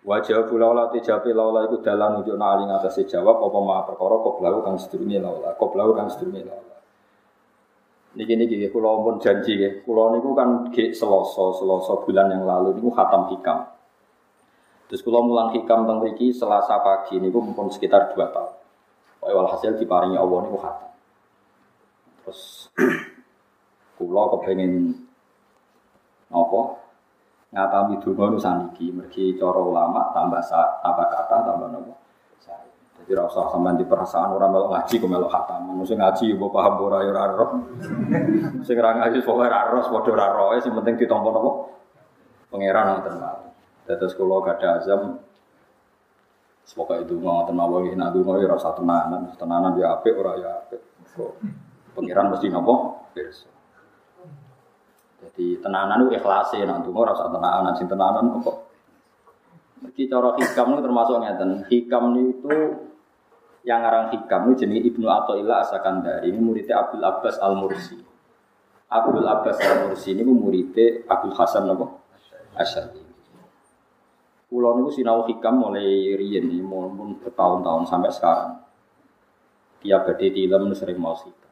Wajah 0.07 0.47
pula 0.47 0.71
olah 0.71 0.87
tijapi 0.89 1.35
laula 1.35 1.67
iku 1.67 1.83
dalan 1.83 2.19
nunjuk 2.23 2.39
nali 2.39 2.63
ngatasi 2.63 3.11
jawab 3.11 3.43
apa 3.43 3.59
ma 3.59 3.83
perkara 3.83 4.17
koblau 4.23 4.63
kang 4.63 4.79
sedurunge 4.79 5.19
laula 5.19 5.51
koblau 5.59 5.91
kang 5.93 6.07
sedurunge 6.07 6.47
laula. 6.47 6.77
Niki 8.17 8.33
niki 8.33 8.65
kula 8.73 9.03
pun 9.03 9.21
janji 9.21 9.61
nggih. 9.61 9.85
Kula 9.85 10.15
niku 10.15 10.33
kan 10.33 10.73
ge 10.73 10.89
Selasa, 10.95 11.53
Selasa 11.53 12.01
bulan 12.01 12.33
yang 12.33 12.49
lalu 12.49 12.81
niku 12.81 12.89
khatam 12.95 13.29
hikam. 13.29 13.76
Terus 14.87 15.01
kalau 15.03 15.27
mulang 15.27 15.51
hikam 15.51 15.83
tentang 15.83 15.99
Riki 16.03 16.31
selasa 16.31 16.79
pagi 16.79 17.19
ini 17.19 17.27
pun 17.27 17.51
sekitar 17.67 18.15
dua 18.15 18.31
tahun. 18.31 18.55
Pokoknya 19.19 19.35
walhasil 19.35 19.71
diparingi 19.75 20.15
Allah 20.15 20.37
ini 20.47 20.57
khatam. 20.57 20.91
Terus 22.23 22.41
kulo 23.99 24.23
kepengen 24.37 24.93
apa 26.27 26.61
ngatami 27.51 28.03
dungo 28.03 28.35
nusaniki 28.35 28.91
mergi 28.91 29.39
coro 29.39 29.71
ulama 29.71 30.11
tambah 30.11 30.43
sa, 30.43 30.83
tambah 30.83 31.07
kata 31.07 31.35
tambah 31.47 31.67
nopo 31.71 31.93
jadi 33.07 33.23
rasa 33.23 33.47
sampean 33.47 33.79
di 33.79 33.87
perasaan 33.87 34.35
orang 34.35 34.51
melok 34.51 34.69
ngaji 34.73 34.95
kok 34.99 35.07
melok 35.07 35.31
khatam 35.31 35.69
mesti 35.79 35.95
ngaji 35.95 36.23
yo 36.35 36.47
paham 36.51 36.75
ora 36.81 37.07
yo 37.07 37.15
ora 37.15 37.23
roh 37.31 37.49
sing 38.67 38.75
ora 38.75 38.99
ngaji 38.99 39.23
pokoke 39.23 39.47
ora 39.47 39.71
roh 39.71 39.85
padha 39.85 40.27
ora 40.27 40.59
sing 40.59 40.75
penting 40.75 40.99
ditampa 40.99 41.29
napa? 41.31 41.51
Pangeran 42.51 42.85
ngoten 42.99 43.15
Terus 43.87 44.13
kalau 44.19 44.43
gak 44.43 44.59
ada 44.59 44.83
azam, 44.83 45.23
semoga 46.67 46.99
itu 46.99 47.15
mau 47.15 47.47
tenawa 47.47 47.87
ini 47.87 47.95
nanti 47.95 48.19
mau 48.19 48.35
ya 48.35 48.51
rasa 48.51 48.75
tenanan, 48.75 49.31
tenanan 49.39 49.79
dia 49.79 49.95
apik, 49.95 50.11
ora 50.11 50.35
ya 50.35 50.49
apik. 50.59 50.83
Pengiran 51.95 52.35
mesti 52.35 52.51
nopo, 52.51 53.07
Jadi 55.17 55.57
tenanan 55.63 56.05
itu 56.05 56.19
ikhlas 56.19 56.51
ya, 56.51 56.67
nanti 56.67 56.91
mau 56.91 57.07
rasa 57.07 57.31
tenanan, 57.31 57.73
sing 57.79 57.87
tenanan 57.87 58.43
kok. 58.43 58.67
Jadi 59.87 60.01
cara 60.11 60.35
hikam 60.35 60.67
itu 60.75 60.81
termasuk 60.83 61.15
ngeten. 61.23 61.49
Hikam 61.71 62.03
itu 62.17 62.53
yang 63.63 63.79
ngarang 63.83 64.11
hikam 64.13 64.51
itu 64.51 64.67
jenis 64.67 64.93
Ibnu 64.93 65.05
Athaillah 65.07 65.63
Asakandari 65.63 66.31
ini 66.31 66.39
muridnya 66.39 66.81
Abdul 66.81 67.03
Abbas 67.03 67.35
Al 67.39 67.55
Mursi. 67.55 67.97
Abdul 68.87 69.27
Abbas 69.27 69.57
Al 69.63 69.87
Mursi 69.87 70.11
ini 70.11 70.23
muridnya 70.27 71.07
Abdul 71.07 71.33
Hasan 71.35 71.71
apa? 71.71 71.85
Asyadi. 72.57 73.06
Pulau 74.47 74.79
ini 74.79 74.95
sinau 74.95 75.27
hikam 75.27 75.59
mulai 75.59 76.15
riyen 76.15 76.47
nih, 76.47 76.63
mau 76.63 76.87
bertahun-tahun 77.19 77.83
sampai 77.83 78.11
sekarang. 78.15 78.63
Tiap 79.83 80.07
badai 80.07 80.31
tilam 80.31 80.71
sering 80.71 80.95
mau 80.95 81.11
hikam. 81.19 81.51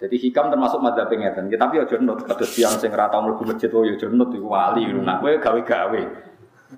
Jadi 0.00 0.16
hikam 0.16 0.48
termasuk 0.48 0.80
madzhab 0.80 1.12
ngeten. 1.12 1.52
Ya, 1.52 1.58
tapi 1.60 1.76
aja 1.76 2.00
nut 2.00 2.24
kados 2.24 2.56
tiyang 2.56 2.78
sing 2.80 2.88
ora 2.88 3.12
tau 3.12 3.20
mlebu 3.20 3.44
masjid 3.44 3.68
oh 3.68 3.84
ya 3.84 3.98
aja 3.98 4.08
nut 4.08 4.32
iku 4.32 4.48
wali. 4.48 4.88
Nah 4.88 5.20
kowe 5.20 5.28
gawe-gawe. 5.28 6.02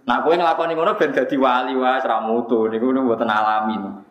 Nah 0.03 0.19
kowe 0.27 0.35
nglakoni 0.35 0.73
ngono 0.75 0.99
ben 0.99 1.15
dadi 1.15 1.39
wali 1.39 1.79
wae 1.79 2.03
ora 2.03 2.19
mutu 2.27 2.67
niku 2.67 2.91
mboten 2.91 3.31
alamin. 3.31 4.03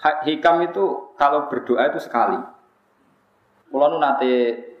Hikam 0.00 0.64
itu 0.64 1.12
kalau 1.20 1.44
berdoa 1.52 1.92
itu 1.92 2.00
sekali. 2.00 2.40
Kulo 3.68 4.00
nate 4.00 4.32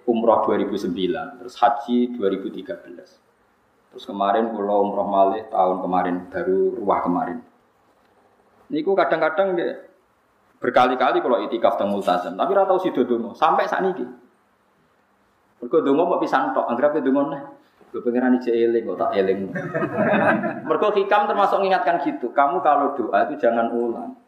umroh 0.08 0.42
2009, 0.48 1.44
terus 1.44 1.54
haji 1.60 2.16
2013. 2.16 3.29
Terus 3.90 4.04
kemarin 4.06 4.54
kulo 4.54 4.86
umroh 4.86 5.06
malih 5.06 5.50
tahun 5.50 5.82
kemarin, 5.82 6.16
baru 6.30 6.78
ruah 6.78 7.00
kemarin. 7.02 7.38
Niku 8.70 8.94
kadang-kadang 8.94 9.58
Berkali-kali 10.60 11.24
kalau 11.24 11.40
itikaf 11.40 11.80
teng 11.80 11.88
multazam, 11.88 12.36
tapi 12.36 12.52
ora 12.52 12.68
tau 12.68 12.76
sido 12.76 13.00
donga 13.08 13.32
sampai 13.32 13.64
saat 13.64 13.80
ini. 13.80 14.04
Mergo 15.56 15.80
donga 15.80 16.04
mau 16.04 16.20
pisan 16.20 16.52
tok, 16.52 16.68
anggere 16.68 17.00
donga 17.00 17.32
neh. 17.32 17.42
Gue 17.88 18.04
pengen 18.04 18.36
ije 18.36 18.52
eling 18.52 18.84
kok 18.84 19.00
tak 19.00 19.16
eling. 19.16 19.48
Mergo 20.68 20.92
hikam 20.92 21.24
termasuk 21.32 21.64
mengingatkan 21.64 22.04
gitu. 22.04 22.28
Kamu 22.36 22.60
kalau 22.60 22.92
doa 22.92 23.24
itu 23.24 23.40
jangan 23.40 23.72
ulang. 23.72 24.19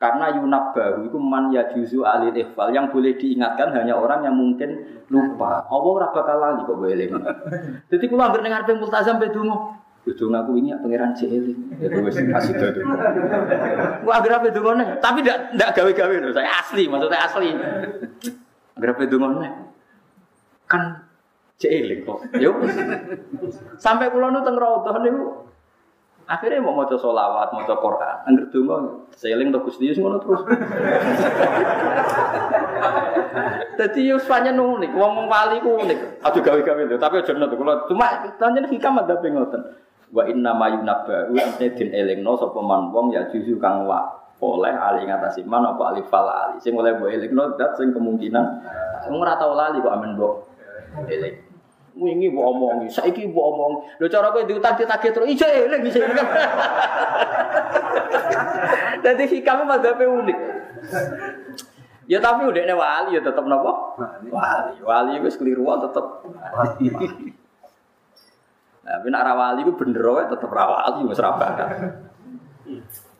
Karena 0.00 0.32
yunab 0.32 0.72
bahu 0.72 1.12
itu 1.12 1.20
man 1.20 1.52
ya 1.52 1.68
juzu 1.76 2.08
alil 2.08 2.32
ikhfal 2.32 2.72
yang 2.72 2.88
boleh 2.88 3.20
diingatkan 3.20 3.68
hanya 3.76 4.00
orang 4.00 4.24
yang 4.24 4.32
mungkin 4.32 5.04
lupa. 5.12 5.68
Allah 5.68 5.92
ora 5.92 6.08
bakal 6.08 6.40
lali 6.40 6.64
kok 6.64 6.72
boleh 6.72 6.96
eling. 6.96 7.12
Jadi 7.92 8.04
kalau 8.08 8.24
hampir 8.24 8.40
dengar 8.40 8.64
ping 8.64 8.80
multazam 8.80 9.20
pe 9.20 9.28
donga. 9.28 9.76
Itu 10.08 10.32
ngaku 10.32 10.56
ini 10.56 10.72
pangeran 10.80 11.12
Celi. 11.12 11.52
Ya 11.76 11.92
wis 12.00 12.16
kasih 12.16 12.56
itu. 12.56 12.80
Gua 14.00 14.14
agar 14.16 14.40
apa 14.40 14.48
dungone? 14.48 14.96
Tapi 15.04 15.20
ndak 15.20 15.52
ndak 15.60 15.70
gawe-gawe 15.76 16.14
loh. 16.16 16.32
Saya 16.32 16.48
asli, 16.48 16.88
maksudnya 16.88 17.20
asli. 17.20 17.52
Agar 18.80 18.88
apa 18.96 19.04
dungone? 19.04 19.48
Kan 20.64 21.04
Celi 21.60 22.00
kok. 22.08 22.24
Yo. 22.40 22.56
Sampai 23.76 24.08
kula 24.08 24.32
nu 24.32 24.40
teng 24.40 24.56
raudhah 24.56 24.96
niku 25.04 25.49
akhirnya 26.30 26.62
mau 26.62 26.78
maca 26.78 26.94
solawat, 26.94 27.50
maca 27.50 27.74
Quran. 27.74 28.16
Angger 28.30 28.46
donga 28.54 29.02
seling 29.18 29.50
to 29.50 29.58
Gusti 29.66 29.90
Yesus 29.90 29.98
ngono 29.98 30.22
terus. 30.22 30.46
Dadi 33.78 34.06
yo 34.06 34.22
pancen 34.22 34.60
unik, 34.60 34.94
wong 34.94 35.26
wali 35.26 35.58
ku 35.58 35.82
unik. 35.82 36.22
Aduh 36.22 36.40
gawe-gawe 36.44 36.82
lho, 36.86 36.96
tapi 37.00 37.18
aja 37.18 37.34
nut 37.34 37.50
kula 37.50 37.90
cuma 37.90 38.30
pancen 38.38 38.70
hikam 38.70 39.02
ada 39.02 39.18
ngoten 39.18 39.62
wa 40.10 40.26
inna 40.26 40.50
ma 40.54 40.66
yunabba 40.70 41.30
wa 41.30 41.44
den 41.58 41.90
elingno 41.94 42.34
sapa 42.34 42.58
man 42.58 42.90
wong 42.90 43.14
ya 43.14 43.30
juzu 43.30 43.58
kang 43.62 43.86
wa 43.86 44.10
oleh 44.42 44.74
ali 44.74 45.06
ngatasi 45.06 45.46
man 45.46 45.62
apa 45.62 45.94
alif 45.94 46.08
fal 46.10 46.26
ali 46.26 46.58
sing 46.58 46.74
oleh 46.74 46.96
mbok 46.98 47.12
elingno 47.12 47.54
dat 47.54 47.78
sing 47.78 47.94
kemungkinan 47.94 48.46
wong 49.06 49.20
ora 49.22 49.38
tau 49.38 49.54
lali 49.54 49.78
kok 49.78 49.92
amen 49.94 50.18
mbok 50.18 50.34
eling 51.06 51.49
wingi 51.96 52.30
mbok 52.30 52.46
omongi. 52.54 52.86
Saiki 52.90 53.30
mbok 53.30 53.46
omong 53.54 53.72
lho 53.98 54.06
cara 54.06 54.30
kowe 54.30 54.42
diutang 54.46 54.76
ditagih 54.78 55.10
terus 55.10 55.28
ijo 55.30 55.46
eling 55.46 55.82
kan 55.86 56.26
dadi 59.04 59.24
hikam 59.26 59.66
madzhabe 59.66 60.04
unik. 60.06 60.38
Ya 62.10 62.18
tapi 62.18 62.42
udah 62.42 62.74
wali 62.74 63.14
ya 63.14 63.22
tetap 63.22 63.46
nopo 63.46 63.94
wali. 64.30 64.78
Wali 64.82 65.12
wis 65.22 65.38
keliru 65.38 65.66
tetap 65.78 66.26
tapi 68.90 69.06
nak 69.06 69.22
rawali 69.22 69.62
itu 69.62 69.72
bener 69.78 70.02
wae 70.02 70.26
tetep 70.26 70.50
rawali 70.50 71.06
wis 71.06 71.22
ra 71.22 71.38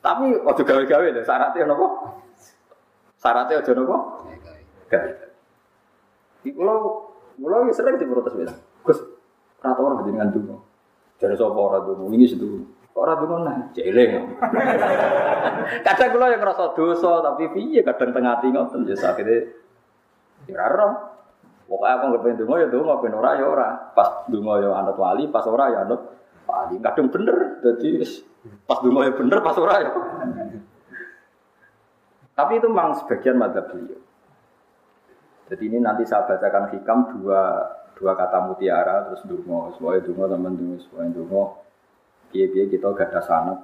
Tapi 0.00 0.32
aja 0.32 0.62
gawe-gawe 0.64 1.06
lho 1.12 1.22
syaratnya 1.22 1.68
napa? 1.68 1.86
Syaratnya 3.20 3.60
aja 3.60 3.72
napa? 3.76 3.96
Gawe. 4.88 5.10
Iki 6.40 6.56
wis 7.40 7.76
sering 7.76 7.96
diprotes 7.96 8.36
bilang. 8.36 8.58
Gus, 8.84 9.00
ora 9.64 9.70
tau 9.72 9.84
ora 9.88 10.04
jenengan 10.04 10.28
donga. 10.28 10.56
Jare 11.16 11.34
sapa 11.36 11.56
ora 11.56 11.78
donga? 11.80 12.04
Wingi 12.04 12.28
sedu. 12.28 12.60
Kok 12.92 13.00
ora 13.00 13.14
donga 13.16 13.36
nah, 13.40 13.56
jeleng. 13.72 14.36
kadang 15.86 16.10
kula 16.12 16.26
yang 16.32 16.40
ngerasa 16.42 16.76
dosa 16.76 17.22
tapi 17.24 17.48
piye 17.54 17.80
kadang 17.80 18.10
tengah 18.12 18.42
ati 18.42 18.50
ngoten 18.50 18.84
ya 18.84 18.96
akhire 18.98 19.36
ya 20.50 20.58
ora 20.58 21.10
Pokoknya 21.70 21.94
aku 21.94 22.04
nggak 22.10 22.22
pengen 22.26 22.38
dungo 22.42 22.54
ya 22.58 22.66
dungo, 22.66 22.94
pengen 22.98 23.18
ora 23.22 23.30
ya 23.38 23.46
ora. 23.46 23.68
Pas 23.94 24.26
dungo 24.26 24.58
ya 24.58 24.74
anut 24.74 24.98
wali, 24.98 25.30
pas 25.30 25.46
ora 25.46 25.70
ya 25.70 25.86
anut 25.86 26.02
wali. 26.42 26.82
Kadang 26.82 27.14
bener, 27.14 27.62
jadi 27.62 28.02
pas 28.66 28.82
dungo 28.82 29.06
ya 29.06 29.14
bener, 29.14 29.38
pas 29.38 29.54
ora 29.54 29.74
ya. 29.78 29.90
Tapi 32.34 32.58
itu 32.58 32.66
memang 32.66 32.98
sebagian 32.98 33.38
madzhab 33.38 33.70
beliau. 33.70 34.02
Jadi 35.50 35.62
ini 35.66 35.78
nanti 35.82 36.06
saya 36.06 36.30
bacakan 36.30 36.70
hikam 36.70 36.98
dua 37.18 37.66
dua 37.98 38.14
kata 38.14 38.46
mutiara 38.46 39.10
terus 39.10 39.26
dungo, 39.26 39.74
semuanya 39.74 40.00
dungo 40.06 40.24
teman 40.30 40.54
dungo, 40.54 40.76
semuanya 40.78 41.10
dungo. 41.10 41.44
Biaya-biaya 42.30 42.66
kita 42.70 42.86
gak 42.94 43.10
ada 43.10 43.20
sanat 43.26 43.58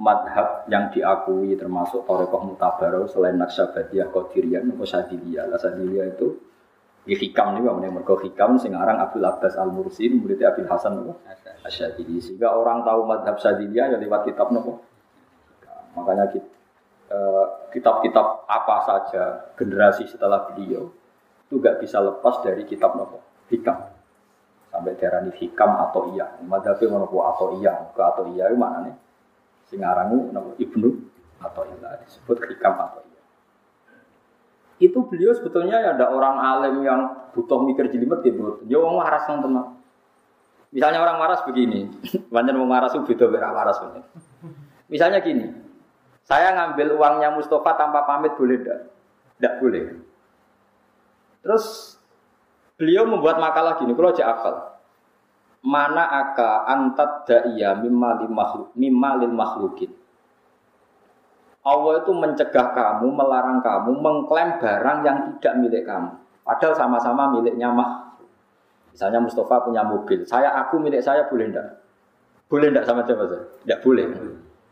madhab 0.00 0.64
yang 0.72 0.88
diakui 0.88 1.56
termasuk 1.60 2.08
Torekoh 2.08 2.52
Mutabaroh 2.52 3.04
selain 3.04 3.36
Naksabadiyah, 3.36 4.08
Qadiriyah, 4.08 4.64
atau 4.64 4.88
Sadiliyah. 4.88 5.44
Sadiliyah 5.60 6.06
itu 6.16 6.40
di 7.04 7.16
hikam 7.16 7.56
nih, 7.56 7.64
bang, 7.64 7.92
mergo 7.92 8.16
hikam 8.16 8.56
sing 8.56 8.72
aran 8.72 8.96
Abdul 8.96 9.24
Abbas 9.24 9.56
Al 9.60 9.72
Mursi, 9.72 10.08
muridnya 10.08 10.52
Abdul 10.52 10.68
Hasan 10.68 11.00
nopo 11.00 11.20
Asyadili. 11.64 12.16
Sehingga 12.20 12.56
orang 12.56 12.80
tahu 12.80 13.04
madhab 13.04 13.36
Syadiliyah 13.36 13.92
ya 13.92 13.96
lewat 14.00 14.28
kitab 14.28 14.48
nopo. 14.52 14.80
Makanya 15.96 16.32
eh, 16.32 16.44
kitab-kitab 17.74 18.46
apa 18.46 18.76
saja 18.86 19.22
generasi 19.58 20.06
setelah 20.06 20.46
beliau 20.46 20.90
itu 21.50 21.58
gak 21.58 21.82
bisa 21.82 21.98
lepas 21.98 22.38
dari 22.46 22.62
kitab 22.62 22.94
nopo 22.94 23.18
hikam. 23.50 23.90
Sampai 24.70 24.94
daerah 24.94 25.26
ini 25.26 25.34
hikam 25.34 25.74
atau 25.90 26.14
iya. 26.14 26.38
Madhabnya 26.46 27.02
nopo 27.02 27.26
atau 27.26 27.58
iya, 27.58 27.74
ke 27.90 27.98
atau 27.98 28.30
iya 28.30 28.46
itu 28.46 28.58
mana 28.58 28.86
nih? 28.86 28.94
Sing 29.66 29.82
aran 29.82 30.30
nopo 30.30 30.54
ibnu 30.62 30.94
atau 31.42 31.66
iya 31.66 31.98
disebut 32.06 32.38
hikam 32.46 32.78
atau 32.78 33.02
iya 33.02 33.10
itu 34.80 34.96
beliau 35.04 35.36
sebetulnya 35.36 35.76
ya 35.76 35.92
ada 35.92 36.08
orang 36.08 36.40
alim 36.40 36.80
yang 36.80 37.00
butuh 37.36 37.60
mikir 37.68 37.92
jelimet 37.92 38.24
gitu. 38.24 38.64
Dia 38.64 38.80
orang 38.80 38.96
waras 38.96 39.28
yang 39.28 39.44
tenang. 39.44 39.68
Misalnya 40.72 41.04
orang 41.04 41.20
waras 41.20 41.44
begini, 41.44 41.84
banyak 42.34 42.56
orang 42.56 42.72
waras 42.80 42.96
itu 42.96 43.04
beda 43.04 43.28
beda 43.28 43.52
waras. 43.52 43.76
Misalnya 44.88 45.20
gini, 45.20 45.52
saya 46.24 46.54
ngambil 46.54 46.96
uangnya 46.96 47.34
Mustafa 47.34 47.76
tanpa 47.76 48.06
pamit 48.06 48.36
boleh 48.36 48.60
tidak? 48.60 48.80
Tidak 49.40 49.54
boleh. 49.58 49.84
Terus 51.40 51.96
beliau 52.76 53.08
membuat 53.08 53.40
makalah 53.40 53.80
gini, 53.80 53.96
kalau 53.96 54.12
aja 54.12 54.24
akal. 54.28 54.56
Mana 55.60 56.08
aka 56.08 56.64
antat 56.72 57.28
makhluk 58.32 58.72
mimma 58.76 59.10
lil 59.20 59.32
makhlukin. 59.32 59.92
Allah 61.60 62.00
itu 62.00 62.12
mencegah 62.16 62.72
kamu, 62.72 63.12
melarang 63.12 63.60
kamu 63.60 63.92
mengklaim 64.00 64.56
barang 64.56 64.98
yang 65.04 65.16
tidak 65.36 65.54
milik 65.60 65.84
kamu. 65.84 66.16
Padahal 66.40 66.72
sama-sama 66.72 67.28
miliknya 67.36 67.68
mah. 67.68 68.16
Misalnya 68.90 69.20
Mustafa 69.20 69.68
punya 69.68 69.84
mobil, 69.84 70.24
saya 70.24 70.50
aku 70.56 70.80
milik 70.80 71.04
saya 71.04 71.28
boleh 71.28 71.52
enggak? 71.52 71.68
Boleh 72.48 72.72
enggak 72.72 72.88
sama 72.88 73.04
siapa 73.04 73.28
saja? 73.28 73.44
Enggak 73.62 73.80
boleh. 73.84 74.06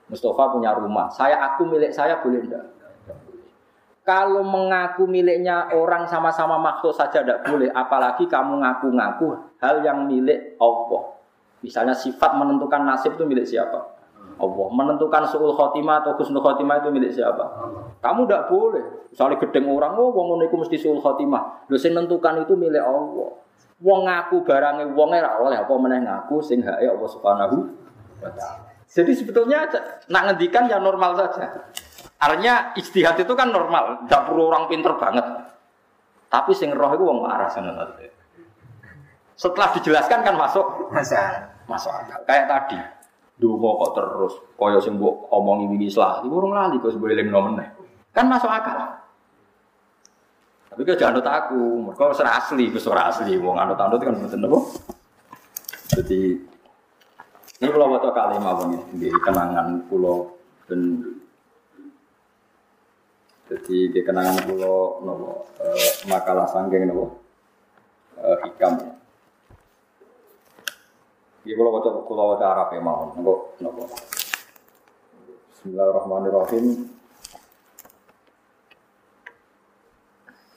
Mustafa 0.09 0.57
punya 0.57 0.73
rumah, 0.73 1.13
saya 1.13 1.37
aku 1.53 1.69
milik 1.69 1.93
saya 1.93 2.21
boleh 2.25 2.41
enggak? 2.41 2.65
Kalau 4.09 4.41
mengaku 4.41 5.05
miliknya 5.05 5.69
orang 5.77 6.09
sama-sama 6.09 6.57
makhluk 6.57 6.97
saja 6.97 7.21
tidak 7.21 7.45
boleh, 7.45 7.69
apalagi 7.69 8.25
kamu 8.25 8.57
ngaku-ngaku 8.65 9.37
hal 9.61 9.85
yang 9.85 10.09
milik 10.09 10.57
Allah. 10.57 11.13
Misalnya 11.61 11.93
sifat 11.93 12.33
menentukan 12.41 12.89
nasib 12.89 13.21
itu 13.21 13.29
milik 13.29 13.45
siapa? 13.45 13.99
Allah 14.39 14.67
menentukan 14.71 15.29
suul 15.29 15.53
khotimah 15.53 16.01
atau 16.01 16.17
husnul 16.17 16.41
khotimah 16.41 16.81
itu 16.81 16.89
milik 16.89 17.13
siapa? 17.13 17.45
Kamu 18.01 18.25
tidak 18.25 18.49
boleh. 18.49 18.85
Misalnya 19.13 19.37
gedeng 19.45 19.67
orang, 19.69 19.93
oh 19.99 20.15
wong 20.15 20.41
itu 20.41 20.57
mesti 20.57 20.77
suul 20.81 21.05
khotimah. 21.05 21.69
Lu 21.69 21.77
sing 21.77 21.93
itu 21.93 22.55
milik 22.57 22.81
Allah. 22.81 23.31
Wong 23.79 24.01
ngaku 24.09 24.43
barangnya 24.43 24.89
wong 24.91 25.11
ora 25.15 25.39
oleh 25.39 25.59
apa 25.61 25.71
meneh 25.79 26.03
ngaku 26.03 26.43
sing 26.43 26.65
hake 26.65 26.89
Allah 26.89 27.09
Subhanahu 27.13 27.57
wa. 28.25 28.68
Jadi 28.89 29.12
sebetulnya 29.12 29.69
nak 30.09 30.23
ngendikan 30.32 30.65
ya 30.65 30.81
normal 30.81 31.12
saja. 31.12 31.69
Artinya 32.19 32.73
istihad 32.74 33.20
itu 33.20 33.31
kan 33.36 33.52
normal, 33.52 34.09
tidak 34.09 34.27
perlu 34.27 34.48
orang 34.48 34.66
pinter 34.66 34.97
banget. 34.97 35.23
Tapi 36.28 36.52
sing 36.56 36.73
roh 36.73 36.93
itu 36.93 37.05
wong 37.05 37.24
waras 37.24 37.56
ngono 37.56 37.85
Setelah 39.39 39.70
dijelaskan 39.77 40.27
kan 40.27 40.35
masuk 40.35 40.90
Masuk. 40.90 41.20
masuk 41.70 41.93
akal. 41.93 42.20
Kayak 42.27 42.47
tadi. 42.48 42.78
Dungo 43.39 43.78
kok 43.78 43.93
terus 43.94 44.35
kaya 44.59 44.82
sing 44.82 44.98
mbok 44.98 45.31
omongi 45.31 45.70
wingi 45.70 45.94
selah, 45.94 46.19
iku 46.27 46.43
urung 46.43 46.59
lali 46.59 46.82
kok 46.82 46.90
sebelum 46.90 47.15
eling 47.15 47.31
meneh. 47.31 47.69
Kan 48.10 48.27
masuk 48.27 48.51
akal. 48.51 48.98
Tapi 50.74 50.81
kau 50.82 50.98
jangan 50.98 51.23
anut 51.23 51.27
aku, 51.27 51.62
mereka 51.86 52.19
asli, 52.35 52.66
wis 52.74 52.86
ora 52.90 53.15
asli. 53.15 53.39
Wong 53.39 53.56
anut-anut 53.59 54.02
kan 54.02 54.15
mboten 54.19 54.43
napa. 54.43 54.59
Jadi 55.94 56.39
ini 57.59 57.75
kalau 57.75 57.91
waktu 57.91 58.11
kali 58.15 58.37
mawon 58.39 58.79
di 59.03 59.11
kenangan 59.11 59.83
pulau 59.91 60.31
dan 60.71 61.03
jadi 63.51 63.91
di 63.91 64.01
kenangan 64.07 64.47
pulau 64.47 65.03
nopo 65.03 65.51
eh, 65.59 66.07
makalah 66.07 66.47
sanggeng 66.47 66.87
nopo 66.87 67.19
eh, 68.23 68.37
hikam. 68.47 68.79
Ini 71.43 71.59
kalau 71.59 71.75
waktu 71.75 71.91
pulau 72.07 72.31
waktu 72.31 72.47
Arab 72.47 72.71
ya 72.71 72.79
mawon 72.79 73.19
nopo 73.19 73.35
nopo. 73.59 73.91
Bismillahirrahmanirrahim. 75.51 76.95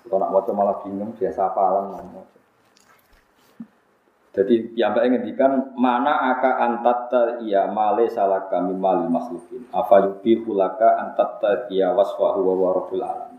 Kalau 0.06 0.18
nak 0.22 0.34
waca 0.38 0.52
malah 0.54 0.78
bingung, 0.86 1.18
biasa 1.18 1.50
apalan 1.50 1.98
mau 1.98 2.30
Jadi 4.32 4.80
yang 4.80 4.96
baik 4.96 5.12
ngendikan 5.12 5.76
mana 5.76 6.32
aka 6.32 6.64
antatta 6.64 7.44
iya 7.44 7.68
male 7.68 8.08
salah 8.08 8.48
kami 8.48 8.72
malil 8.72 9.12
makhlukin. 9.12 9.68
Apa 9.76 10.08
yubi 10.08 10.40
hulaka 10.48 11.04
antatta 11.04 11.68
iya 11.68 11.92
waswahu 11.92 12.40
wa 12.40 12.56
warabul 12.56 13.04
alam. 13.04 13.36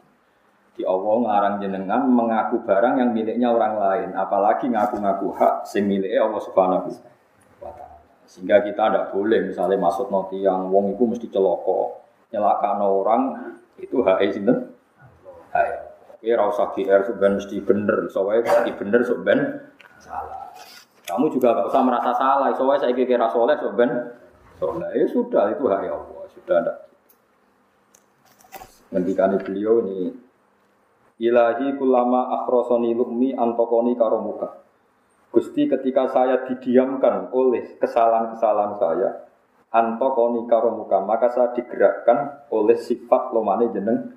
Di 0.77 0.85
Allah 0.85 1.17
ngarang 1.25 1.55
jenengan 1.65 2.05
mengaku 2.05 2.61
barang 2.69 3.01
yang 3.01 3.11
miliknya 3.17 3.49
orang 3.49 3.81
lain, 3.81 4.09
apalagi 4.13 4.69
ngaku-ngaku 4.69 5.33
hak 5.33 5.65
sing 5.65 5.89
miliknya 5.89 6.29
Allah 6.29 6.43
Subhanahu 6.45 6.89
wa 7.61 7.73
taala. 7.73 7.97
Sehingga 8.29 8.61
kita 8.61 8.93
tidak 8.93 9.17
boleh 9.17 9.49
misalnya 9.49 9.81
masuk 9.81 10.13
noti 10.13 10.45
yang 10.45 10.69
wong 10.69 10.93
itu 10.93 11.05
mesti 11.09 11.29
celoko, 11.33 12.05
nyelakano 12.33 12.89
orang 12.89 13.23
itu 13.81 14.01
hak 14.05 14.21
sinten? 14.29 14.77
Hak. 15.57 15.93
Oke, 16.21 16.29
ora 16.33 16.45
usah 16.53 16.69
GR 16.77 17.01
sebenarnya 17.05 17.37
mesti 17.41 17.57
bener, 17.65 17.99
soalnya 18.13 18.41
mesti 18.45 18.71
bener 18.77 19.01
sebenarnya 19.05 19.45
salah. 20.01 20.42
Kamu 21.13 21.29
juga 21.29 21.53
gak 21.53 21.69
usah 21.69 21.83
merasa 21.85 22.11
salah, 22.17 22.49
soalnya 22.57 22.89
saya 22.89 22.97
kira 22.97 23.29
soleh 23.29 23.53
sebenarnya 23.61 24.17
soleh. 24.57 24.89
Ya 24.97 25.07
sudah, 25.13 25.53
itu 25.53 25.65
hak 25.69 25.85
Allah, 25.85 26.25
sudah 26.33 26.57
ada. 26.57 26.75
Ngendikani 28.93 29.37
beliau 29.41 29.85
ini 29.85 30.13
Ilahi 31.17 31.81
kulama 31.81 32.29
akhrosoni 32.41 32.93
lukmi 32.93 33.33
antokoni 33.33 33.97
karomuka 33.97 34.61
Gusti 35.33 35.65
ketika 35.65 36.13
saya 36.13 36.45
didiamkan 36.45 37.33
oleh 37.33 37.81
kesalahan-kesalahan 37.81 38.77
saya 38.77 39.11
Antokoni 39.73 40.45
karomuka 40.45 41.01
Maka 41.01 41.33
saya 41.33 41.57
digerakkan 41.57 42.45
oleh 42.53 42.77
sifat 42.77 43.33
lomane 43.33 43.73
jeneng. 43.73 44.13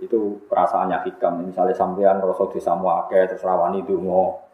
Itu 0.00 0.40
perasaannya 0.48 1.04
hikam. 1.04 1.44
Misalnya 1.44 1.76
sampean 1.76 2.24
rasa 2.24 2.48
desa 2.48 2.72
muake 2.72 3.28
terus 3.28 3.44
dungo 3.84 4.45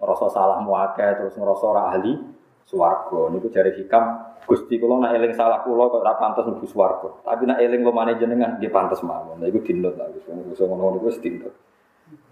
Rasa 0.00 0.26
salah 0.32 0.58
muake 0.64 1.04
terus 1.20 1.36
ngerasa 1.36 1.64
ora 1.68 1.92
ahli 1.92 2.16
Suwargo 2.64 3.28
Ini 3.28 3.52
jari 3.52 3.76
hikam 3.76 4.30
Gusti 4.50 4.82
kula 4.82 4.98
nak 4.98 5.14
eling 5.14 5.30
salah 5.36 5.62
kula 5.62 5.86
kok 5.86 6.02
ora 6.02 6.18
pantes 6.18 6.42
mlebu 6.42 6.66
swarga. 6.66 7.22
Tapi 7.22 7.46
nak 7.46 7.62
eling 7.62 7.86
lumane 7.86 8.18
jenengan 8.18 8.58
nggih 8.58 8.72
pantes 8.72 8.98
mawon. 9.04 9.38
Lha 9.38 9.46
iku 9.46 9.62
dinut 9.62 9.94
lah 9.94 10.10
wis 10.10 10.26
ngono 10.26 10.74
ngono 10.74 10.98
wis 11.06 11.22
dinut. 11.22 11.54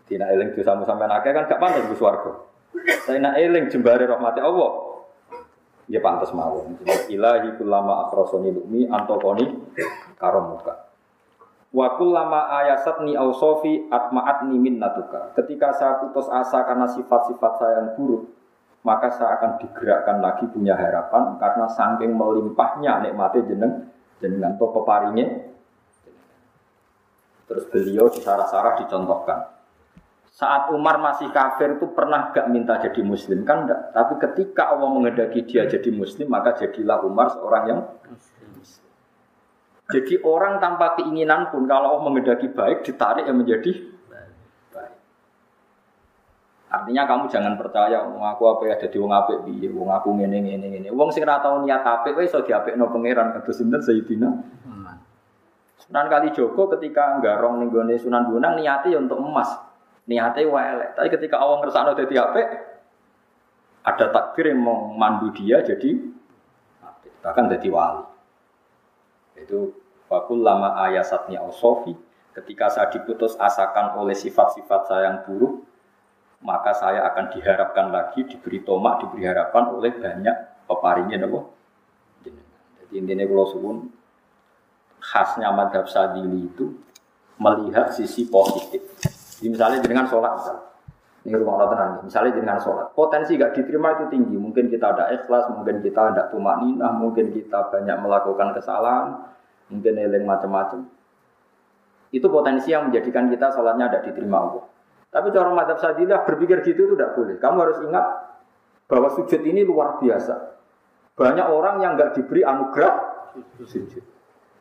Dina 0.08 0.26
eling 0.32 0.56
dosamu 0.56 0.88
sampean 0.88 1.14
akeh 1.14 1.30
kan 1.30 1.46
gak 1.46 1.60
pantes 1.62 1.84
mlebu 1.84 1.94
swarga. 1.94 2.32
Tapi 3.06 3.22
nak 3.22 3.38
eling 3.38 3.70
jembare 3.70 4.08
rahmati 4.08 4.40
Allah. 4.42 4.70
Ya 5.86 6.02
pantes 6.02 6.34
mawon. 6.34 6.80
Ilahi 7.06 7.54
kullama 7.54 8.10
akhrasani 8.10 8.50
lumi 8.50 8.90
antokoni 8.90 9.44
karomuka. 10.18 10.87
Wa 11.68 12.00
kullama 12.00 12.48
ayasatni 12.48 13.12
ausofi 13.12 13.92
atma'atni 13.92 14.56
minnatuka. 14.56 15.36
Ketika 15.36 15.76
saya 15.76 16.00
putus 16.00 16.24
asa 16.32 16.64
karena 16.64 16.88
sifat-sifat 16.88 17.52
saya 17.60 17.72
yang 17.84 17.88
buruk, 17.92 18.24
maka 18.88 19.12
saya 19.12 19.36
akan 19.36 19.60
digerakkan 19.60 20.24
lagi 20.24 20.48
punya 20.48 20.72
harapan 20.72 21.36
karena 21.36 21.66
saking 21.68 22.16
melimpahnya 22.16 23.04
nikmatnya 23.04 23.42
jeneng 23.44 23.72
jenengan 24.22 24.56
to 24.56 24.66
peparinya 24.70 25.26
terus 27.48 27.64
beliau 27.72 28.08
di 28.12 28.20
sarah-sarah 28.24 28.80
dicontohkan. 28.80 29.56
Saat 30.28 30.70
Umar 30.70 31.02
masih 31.02 31.34
kafir 31.34 31.80
itu 31.80 31.90
pernah 31.90 32.30
gak 32.30 32.46
minta 32.46 32.78
jadi 32.78 33.02
muslim? 33.02 33.42
Kan 33.42 33.68
enggak 33.68 33.92
tapi 33.92 34.16
ketika 34.22 34.72
Allah 34.72 34.88
menghendaki 34.88 35.44
dia 35.44 35.68
jadi 35.68 35.92
muslim 35.92 36.32
maka 36.32 36.56
jadilah 36.56 37.04
Umar 37.04 37.28
seorang 37.34 37.64
yang 37.68 37.80
jadi 39.88 40.20
orang 40.20 40.60
tanpa 40.60 41.00
keinginan 41.00 41.48
pun 41.48 41.64
kalau 41.64 41.96
Allah 41.96 42.04
menghendaki 42.04 42.52
baik 42.52 42.84
ditarik 42.84 43.24
yang 43.24 43.40
menjadi 43.40 43.98
Artinya 46.68 47.08
kamu 47.08 47.32
jangan 47.32 47.56
percaya 47.56 48.04
wong 48.04 48.20
aku 48.20 48.44
apa 48.44 48.62
ya 48.68 48.76
jadi 48.76 49.00
wong 49.00 49.08
apik 49.08 49.40
piye, 49.48 49.72
wong 49.72 49.88
aku 49.88 50.12
ngene 50.20 50.44
ngene 50.44 50.66
ngene. 50.68 50.88
Wong 50.92 51.08
sing 51.08 51.24
ora 51.24 51.40
tau 51.40 51.64
niat 51.64 51.80
apik 51.80 52.12
kowe 52.12 52.20
iso 52.20 52.44
diapikno 52.44 52.92
pangeran 52.92 53.32
kados 53.32 53.56
sinten 53.56 53.80
Sayyidina. 53.80 54.28
Sunan 55.80 56.06
kali 56.12 56.28
Joko 56.36 56.68
ketika 56.76 57.16
nggarong 57.16 57.64
ning 57.64 57.72
gone 57.72 57.96
Sunan 57.96 58.28
Bonang 58.28 58.60
niate 58.60 58.92
ya 58.92 59.00
untuk 59.00 59.16
emas. 59.16 59.48
Niate 60.04 60.44
wae 60.44 60.92
Tapi 60.92 61.08
ketika 61.08 61.40
Allah 61.40 61.64
ngersakno 61.64 61.96
dadi 61.96 62.14
apik 62.20 62.46
ada 63.88 64.06
takdir 64.12 64.52
yang 64.52 64.60
mau 64.60 64.92
mandu 64.92 65.32
dia 65.32 65.64
jadi 65.64 65.96
apik. 66.84 67.12
Bahkan 67.24 67.48
jadi 67.48 67.68
wali. 67.72 68.07
Itu 69.42 69.74
wakul 70.08 70.42
lama 70.42 70.74
ayasatnya 70.88 71.42
Sofi 71.54 71.94
ketika 72.34 72.70
saya 72.70 72.88
diputus 72.90 73.34
asakan 73.34 73.98
oleh 73.98 74.14
sifat-sifat 74.14 74.80
saya 74.86 75.02
yang 75.10 75.18
buruk 75.26 75.66
maka 76.38 76.70
saya 76.70 77.02
akan 77.10 77.34
diharapkan 77.34 77.90
lagi 77.90 78.22
diberi 78.22 78.62
tomak, 78.62 79.02
diberi 79.02 79.26
harapan 79.26 79.74
oleh 79.74 79.90
banyak 79.90 80.36
peparinya 80.70 81.26
nopo. 81.26 81.50
Jadi 82.22 82.94
intinya 82.94 83.26
kalau 83.26 83.90
khasnya 85.02 85.50
madhab 85.50 85.86
sadili 85.90 86.46
itu 86.46 86.78
melihat 87.38 87.90
sisi 87.90 88.30
positif. 88.30 88.82
Jadi 89.38 89.48
misalnya 89.50 89.78
dengan 89.82 90.06
sholat. 90.06 90.38
Ini 91.28 91.36
rumah 91.36 91.68
tenang. 91.68 92.08
Misalnya 92.08 92.32
dengan 92.40 92.56
sholat, 92.56 92.96
potensi 92.96 93.36
gak 93.36 93.52
diterima 93.52 94.00
itu 94.00 94.08
tinggi. 94.08 94.32
Mungkin 94.32 94.72
kita 94.72 94.96
ada 94.96 95.12
ikhlas, 95.12 95.52
mungkin 95.52 95.84
kita 95.84 96.16
ada 96.16 96.32
tumak 96.32 96.64
ninah, 96.64 96.88
mungkin 96.96 97.36
kita 97.36 97.68
banyak 97.68 97.96
melakukan 98.00 98.56
kesalahan, 98.56 99.28
mungkin 99.68 99.92
eling 100.00 100.24
macam-macam. 100.24 100.88
Itu 102.08 102.32
potensi 102.32 102.72
yang 102.72 102.88
menjadikan 102.88 103.28
kita 103.28 103.52
sholatnya 103.52 103.92
ada 103.92 104.00
diterima 104.00 104.40
Allah. 104.40 104.64
Tapi 105.12 105.28
cara 105.28 105.52
madhab 105.52 105.76
sadilah 105.76 106.24
berpikir 106.24 106.64
gitu 106.64 106.88
itu 106.88 106.94
tidak 106.96 107.12
boleh. 107.12 107.36
Kamu 107.36 107.56
harus 107.60 107.78
ingat 107.84 108.06
bahwa 108.88 109.12
sujud 109.12 109.44
ini 109.44 109.68
luar 109.68 110.00
biasa. 110.00 110.56
Banyak 111.12 111.46
orang 111.52 111.84
yang 111.84 111.92
nggak 112.00 112.16
diberi 112.16 112.40
anugerah 112.40 112.94
sujud. 113.68 114.04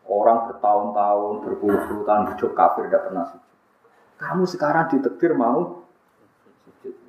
Orang 0.03 0.51
bertahun-tahun, 0.51 1.33
berpuluh-puluh 1.47 2.03
tahun 2.03 2.23
hidup 2.35 2.51
kafir 2.51 2.91
tidak 2.91 3.07
pernah 3.07 3.23
sujud. 3.31 3.55
Kamu 4.19 4.43
sekarang 4.43 4.91
ditekdir 4.91 5.31
mau. 5.31 5.86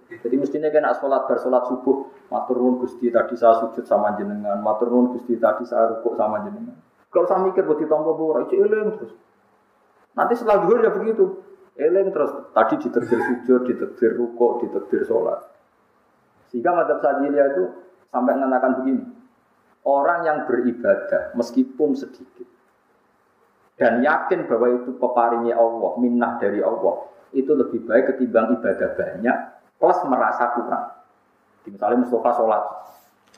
Jadi 0.09 0.36
mestinya 0.40 0.72
kena 0.72 0.97
sholat 0.97 1.28
bersolat 1.28 1.68
subuh. 1.68 2.09
Matur 2.32 2.56
nuwun 2.56 2.80
Gusti 2.80 3.12
tadi 3.12 3.36
saya 3.36 3.60
sujud 3.60 3.85
sama 3.85 4.16
jenengan. 4.16 4.56
Matur 4.64 4.89
nuwun 4.89 5.12
Gusti 5.12 5.36
tadi 5.36 5.68
saya 5.68 5.93
rukuk 5.93 6.16
sama 6.16 6.40
jenengan. 6.48 6.76
Kalau 7.12 7.28
saya 7.28 7.44
mikir 7.44 7.64
buat 7.64 7.80
ditompo 7.80 8.16
bora, 8.16 8.44
itu 8.44 8.56
terus. 8.64 9.12
Nanti 10.16 10.32
setelah 10.36 10.64
duhur 10.64 10.80
ya 10.80 10.93
begitu. 10.93 11.24
Eling 11.78 12.10
terus 12.10 12.32
tadi 12.56 12.74
ditekdir 12.80 13.20
sujud, 13.22 13.60
ditekdir 13.68 14.12
rukuk, 14.16 14.64
ditekdir 14.64 15.05
sholat. 15.05 15.44
Sehingga 16.48 16.74
madhab 16.74 16.98
sadilia 17.05 17.55
itu 17.55 17.64
sampai 18.09 18.35
mengatakan 18.35 18.82
begini. 18.82 19.05
Orang 19.85 20.26
yang 20.26 20.44
beribadah 20.44 21.32
meskipun 21.39 21.97
sedikit 21.97 22.44
dan 23.78 24.02
yakin 24.02 24.51
bahwa 24.51 24.74
itu 24.74 24.90
peparingnya 24.98 25.55
Allah, 25.55 25.97
minnah 26.02 26.36
dari 26.43 26.59
Allah, 26.60 27.09
itu 27.30 27.55
lebih 27.55 27.86
baik 27.86 28.10
ketimbang 28.12 28.59
ibadah 28.59 28.90
banyak 28.98 29.39
plus 29.78 29.98
merasa 30.10 30.52
kurang. 30.59 30.98
Misalnya 31.68 32.05
Mustafa 32.05 32.30
sholat, 32.34 32.62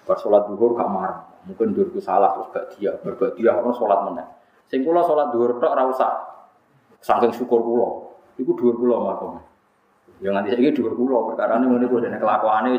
bersolat 0.07 0.43
duhur 0.49 0.79
gak 0.79 0.91
marah, 0.91 1.21
mungkin 1.45 1.75
duhurku 1.75 1.99
salah 1.99 2.33
terus 2.35 2.49
gak 2.55 2.67
dia, 2.75 2.95
berbuat 3.03 3.37
dia 3.37 3.53
orang 3.53 3.75
sholat 3.75 3.99
menang. 4.07 4.29
Sing 4.71 4.87
kula 4.87 5.03
sholat 5.03 5.35
duhur 5.35 5.59
tok 5.59 5.73
ora 5.75 5.85
usah. 5.91 6.11
Saking 7.03 7.35
syukur 7.35 7.59
kula. 7.59 7.89
Iku 8.39 8.55
dhuwur 8.55 8.77
kula 8.79 8.97
makom. 9.03 9.43
Ya 10.23 10.31
nganti 10.31 10.55
saiki 10.55 10.79
dhuwur 10.79 10.95
kula 10.95 11.19
perkara 11.35 11.59
ini 11.59 11.91
kuwi 11.91 12.07
dene 12.07 12.23
kelakuane. 12.23 12.79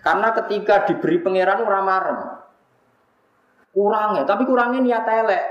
Karena 0.00 0.28
ketika 0.42 0.88
diberi 0.88 1.20
pangeran 1.20 1.60
ora 1.60 1.80
marem. 1.84 2.18
Kurangnya, 3.74 4.22
tapi 4.24 4.46
kurangnya 4.48 4.80
niat 4.80 5.04
elek. 5.04 5.44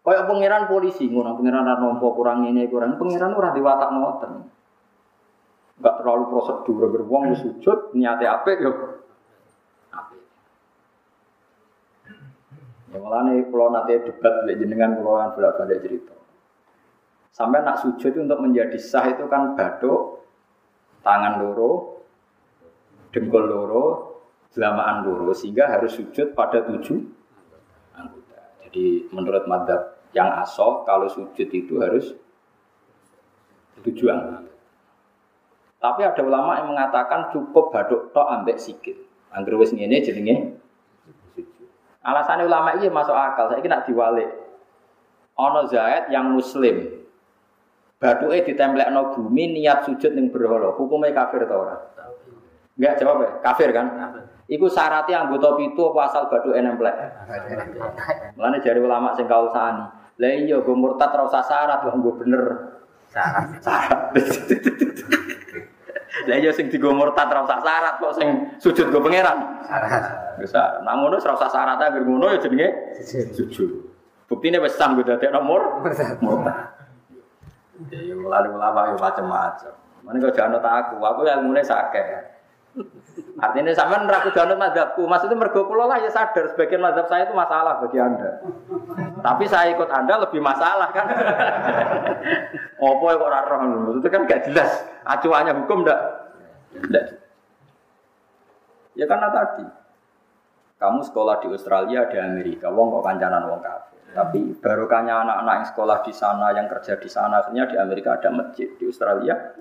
Kayak 0.00 0.24
pangeran 0.30 0.64
polisi, 0.70 1.04
ngono 1.12 1.36
pangeran 1.36 1.66
ora 1.66 1.76
nampa 1.76 2.08
kurang 2.16 2.48
ini 2.48 2.64
kurang 2.72 2.96
pangeran 2.96 3.36
ora 3.36 3.52
diwatak 3.52 3.90
ngoten. 3.92 4.32
Enggak 5.80 5.94
terlalu 6.04 6.24
prosedur 6.28 6.92
beruang 6.92 7.32
sujud 7.32 7.96
niate 7.96 8.28
apik 8.28 8.60
yo. 8.60 8.72
Ya 12.90 12.98
malah 13.00 13.22
nih 13.32 13.48
kalau 13.48 13.72
nanti 13.72 13.96
debat 14.02 14.44
jenengan 14.50 14.98
kalau 15.00 15.16
kan 15.16 15.28
bolak-balik 15.32 15.78
cerita. 15.80 16.12
Sampai 17.30 17.64
nak 17.64 17.80
sujud 17.80 18.12
untuk 18.12 18.42
menjadi 18.42 18.76
sah 18.76 19.08
itu 19.08 19.24
kan 19.30 19.54
baduk, 19.56 20.26
tangan 21.00 21.40
loro, 21.40 22.02
dengkul 23.14 23.46
loro, 23.46 23.84
jelamaan 24.50 25.06
loro, 25.06 25.30
sehingga 25.30 25.70
harus 25.70 25.94
sujud 25.94 26.34
pada 26.34 26.66
tujuh 26.66 26.98
anggota. 27.94 28.58
Jadi 28.66 29.06
menurut 29.14 29.46
madhab 29.46 30.02
yang 30.10 30.28
asoh, 30.42 30.82
kalau 30.82 31.06
sujud 31.06 31.48
itu 31.48 31.78
harus 31.78 32.18
tujuh 33.86 34.10
anggota. 34.10 34.49
Tapi 35.80 36.00
ada 36.04 36.20
ulama 36.20 36.60
yang 36.60 36.76
mengatakan 36.76 37.32
cukup 37.32 37.72
baduk 37.72 38.12
tok 38.12 38.28
ambek 38.28 38.60
sikit. 38.60 38.94
Angger 39.32 39.56
wis 39.56 39.72
ngene 39.72 40.04
jenenge 40.04 40.36
Alasannya 42.00 42.48
ulama 42.48 42.76
ini 42.76 42.88
masuk 42.88 43.12
akal. 43.12 43.52
Saya 43.52 43.60
nak 43.64 43.84
diwalik. 43.84 44.28
Ono 45.36 45.64
Zaid 45.68 46.12
yang 46.12 46.32
muslim, 46.36 47.00
Batuke 48.00 48.48
ditemplekno 48.48 49.12
bumi 49.12 49.60
niat 49.60 49.84
sujud 49.84 50.16
ning 50.16 50.32
berhala. 50.32 50.72
Hukumnya 50.72 51.12
kafir 51.12 51.44
ta 51.44 51.52
ora? 51.52 51.76
Enggak 52.80 52.96
jawab 52.96 53.16
ya, 53.20 53.30
kafir 53.44 53.76
kan? 53.76 53.86
Iku 54.48 54.72
syaratnya 54.72 55.28
anggota 55.28 55.52
pitu 55.60 55.92
apa 55.92 56.08
asal 56.08 56.32
batu 56.32 56.48
nemplek? 56.56 56.96
Mulane 58.40 58.64
jari 58.64 58.80
ulama 58.80 59.12
sing 59.12 59.28
kausani. 59.28 59.84
Lah 60.16 60.32
iya 60.32 60.64
go 60.64 60.72
murtad 60.72 61.12
ora 61.12 61.28
usah 61.28 61.44
syarat 61.44 61.84
kok 61.84 61.92
nggo 61.92 62.12
bener. 62.24 62.44
Syarat. 63.12 63.60
Syarat. 63.60 64.00
Lah 66.30 66.38
iya 66.38 66.54
sing 66.54 66.70
digo 66.70 66.94
murtad 66.94 67.26
ora 67.26 67.42
usah 67.42 67.58
syarat 67.58 67.94
kok 67.98 68.14
sing 68.14 68.28
sujud 68.62 68.94
go 68.94 69.02
pangeran. 69.02 69.66
Syarat. 69.66 70.04
Wis 70.38 70.54
Nah 70.54 70.94
ngono 70.94 71.18
ora 71.18 71.34
usah 71.34 71.50
syarat 71.50 71.82
agar 71.82 72.02
ngono 72.06 72.30
ya 72.30 72.38
jenenge 72.38 72.94
sujud. 73.34 73.90
Buktine 74.30 74.62
wis 74.62 74.78
sang 74.78 74.94
go 74.94 75.02
dadi 75.02 75.26
nomor 75.34 75.82
murtad. 76.22 76.78
Ya 77.90 78.14
mulai 78.14 78.46
ulama 78.46 78.92
ya 78.92 78.94
macam-macam. 78.94 79.72
Mana 80.06 80.16
kau 80.16 80.32
jangan 80.32 80.62
aku, 80.62 80.96
aku 81.02 81.20
yang 81.26 81.44
mulai 81.44 81.64
sakit. 81.64 82.30
Artinya 83.40 83.74
sama 83.74 83.98
neraku 84.04 84.30
jangan 84.30 84.54
madhabku, 84.54 85.02
maksudnya 85.02 85.34
mergo 85.34 85.66
pulau 85.66 85.90
lah 85.90 85.98
ya 85.98 86.12
sadar 86.12 86.54
sebagian 86.54 86.78
madhab 86.78 87.08
saya 87.10 87.26
itu 87.26 87.34
masalah 87.34 87.82
bagi 87.82 87.98
anda. 87.98 88.38
Tapi 89.20 89.44
saya 89.50 89.74
ikut 89.74 89.90
anda 89.90 90.22
lebih 90.22 90.38
masalah 90.38 90.88
kan. 90.94 91.06
Opo 92.84 93.10
kok 93.10 93.28
roh 93.28 93.96
itu 93.98 94.08
kan 94.08 94.22
gak 94.28 94.44
jelas. 94.46 94.86
Acuannya 95.04 95.56
hukum 95.56 95.82
ndak? 95.82 96.00
Ndak. 96.76 97.04
Ya 98.94 99.06
karena 99.06 99.28
tadi 99.30 99.66
kamu 100.80 101.00
sekolah 101.04 101.44
di 101.44 101.48
Australia 101.52 102.08
di 102.08 102.16
Amerika, 102.16 102.72
wong 102.72 102.88
kok 102.98 103.04
kancanan 103.04 103.44
wong 103.52 103.60
kafir. 103.60 104.00
Tapi 104.10 104.58
barokahnya 104.58 105.22
anak-anak 105.22 105.54
yang 105.60 105.68
sekolah 105.70 105.98
di 106.02 106.12
sana, 106.16 106.46
yang 106.56 106.66
kerja 106.66 106.98
di 106.98 107.06
sana, 107.06 107.44
akhirnya 107.44 107.68
di 107.70 107.76
Amerika 107.78 108.18
ada 108.18 108.32
masjid, 108.32 108.72
di 108.74 108.88
Australia 108.88 109.54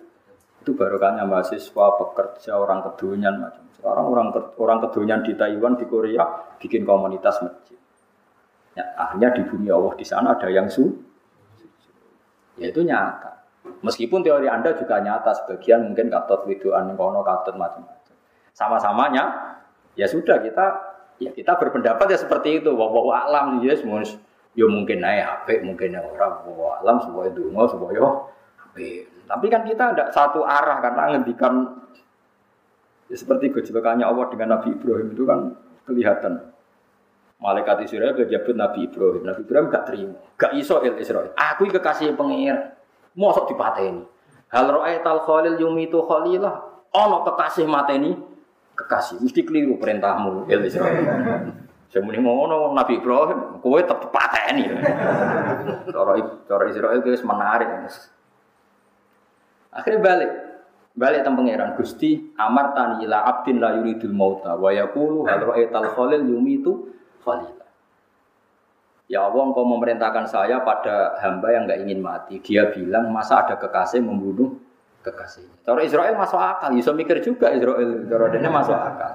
itu 0.59 0.71
barokahnya 0.75 1.27
mahasiswa, 1.27 1.85
pekerja, 1.99 2.51
orang 2.55 2.81
kedunian 2.83 3.35
macam. 3.35 3.63
Sekarang 3.75 4.05
orang 4.11 4.27
orang 4.59 4.79
kedunian 4.87 5.21
di 5.23 5.35
Taiwan, 5.35 5.79
di 5.79 5.85
Korea 5.87 6.23
bikin 6.59 6.83
komunitas 6.83 7.39
masjid. 7.43 7.79
Ya, 8.75 8.85
akhirnya 8.95 9.35
di 9.35 9.41
bumi 9.43 9.67
Allah 9.71 9.93
di 9.95 10.05
sana 10.07 10.39
ada 10.39 10.47
yang 10.47 10.71
su, 10.71 10.87
ya 12.59 12.71
itu 12.71 12.79
nyata. 12.83 13.48
Meskipun 13.59 14.23
teori 14.23 14.47
Anda 14.47 14.75
juga 14.75 14.99
nyata, 14.99 15.35
sebagian 15.43 15.91
mungkin 15.91 16.11
katut 16.11 16.47
widuan 16.47 16.95
kono 16.95 17.23
katut 17.23 17.55
macam-macam. 17.55 18.15
Sama-samanya, 18.55 19.23
ya 19.95 20.07
sudah 20.07 20.39
kita 20.43 20.65
ya 21.19 21.31
kita 21.35 21.55
berpendapat 21.59 22.07
ya 22.11 22.19
seperti 22.19 22.63
itu. 22.63 22.71
Wah, 22.75 23.27
alam 23.27 23.59
ya 23.63 23.75
semua 23.75 24.03
Ya 24.57 24.65
mungkin 24.65 24.99
naik 24.99 25.23
HP, 25.23 25.47
mungkin 25.61 25.93
naik 25.93 26.09
orang 26.17 26.41
bawa 26.43 26.81
alam 26.81 26.97
sebuah 26.99 27.31
dungo, 27.31 27.63
sebuah 27.69 27.91
yo 27.95 28.07
HP. 28.57 29.05
Tapi 29.29 29.45
kan 29.47 29.61
kita 29.61 29.93
tidak 29.93 30.09
satu 30.09 30.41
arah 30.41 30.81
karena 30.81 31.15
ngendikan 31.15 31.85
ya 33.07 33.15
seperti 33.15 33.53
gejolakannya 33.53 34.03
Allah 34.03 34.25
dengan 34.33 34.57
Nabi 34.57 34.73
Ibrahim 34.73 35.13
itu 35.13 35.23
kan 35.23 35.53
kelihatan. 35.85 36.49
Malaikat 37.39 37.87
Israel 37.87 38.17
berjabut 38.19 38.51
Nabi 38.51 38.89
Ibrahim. 38.91 39.23
Nabi 39.23 39.41
Ibrahim 39.47 39.67
gak 39.71 39.83
terima, 39.87 40.17
gak 40.35 40.51
iso 40.59 40.75
Israel. 40.83 41.31
Aku 41.39 41.71
kekasih 41.71 42.11
pengir, 42.19 42.75
mosok 43.17 43.53
dipateni. 43.53 44.03
Hal 44.49 44.65
roe 44.69 44.93
tal 45.05 45.21
khalil 45.25 45.57
yumitu 45.61 46.01
khalilah. 46.05 46.85
Ono 46.89 47.21
kekasih 47.25 47.69
mateni 47.69 48.17
kekasih. 48.73 49.21
Mesti 49.21 49.45
keliru 49.45 49.77
perintahmu 49.77 50.49
il 50.49 50.65
Israel. 50.65 51.05
Muni 51.89 52.21
ngono 52.21 52.77
Nabi 52.77 53.01
Ibrahim, 53.01 53.61
kowe 53.65 53.81
tetep 53.81 54.13
pateni. 54.13 54.69
Cara 55.89 56.13
cara 56.45 56.63
Israel 56.69 57.01
itu 57.01 57.09
menarik. 57.25 57.69
Akhirnya 59.73 60.01
balik. 60.01 60.31
Balik 60.99 61.21
tentang 61.23 61.39
pangeran 61.39 61.71
Gusti 61.79 62.33
Amar 62.35 62.75
tani 62.75 63.05
ila 63.07 63.23
abdin 63.23 63.61
la 63.61 63.77
yuridul 63.77 64.11
mauta 64.11 64.57
wa 64.57 64.73
yaqulu 64.73 65.23
hal 65.29 65.47
ra'aital 65.47 65.95
khalil 65.95 66.27
yumitu 66.27 66.91
khalila. 67.23 67.58
Ya 69.09 69.25
Allah 69.25 69.41
engkau 69.41 69.65
memerintahkan 69.65 70.29
saya 70.29 70.61
pada 70.61 71.17
hamba 71.17 71.49
yang 71.49 71.65
nggak 71.65 71.81
ingin 71.81 71.97
mati. 71.97 72.37
Dia 72.45 72.69
bilang 72.69 73.09
masa 73.09 73.41
ada 73.41 73.57
kekasih 73.57 74.05
membunuh 74.05 74.53
kekasihnya. 75.01 75.65
Cara 75.65 75.81
Israel 75.81 76.13
masuk 76.13 76.37
akal, 76.37 76.69
bisa 76.77 76.93
mikir 76.93 77.17
juga 77.25 77.49
Israel. 77.49 78.05
Cara 78.05 78.29
masuk 78.53 78.77
akal. 78.77 79.13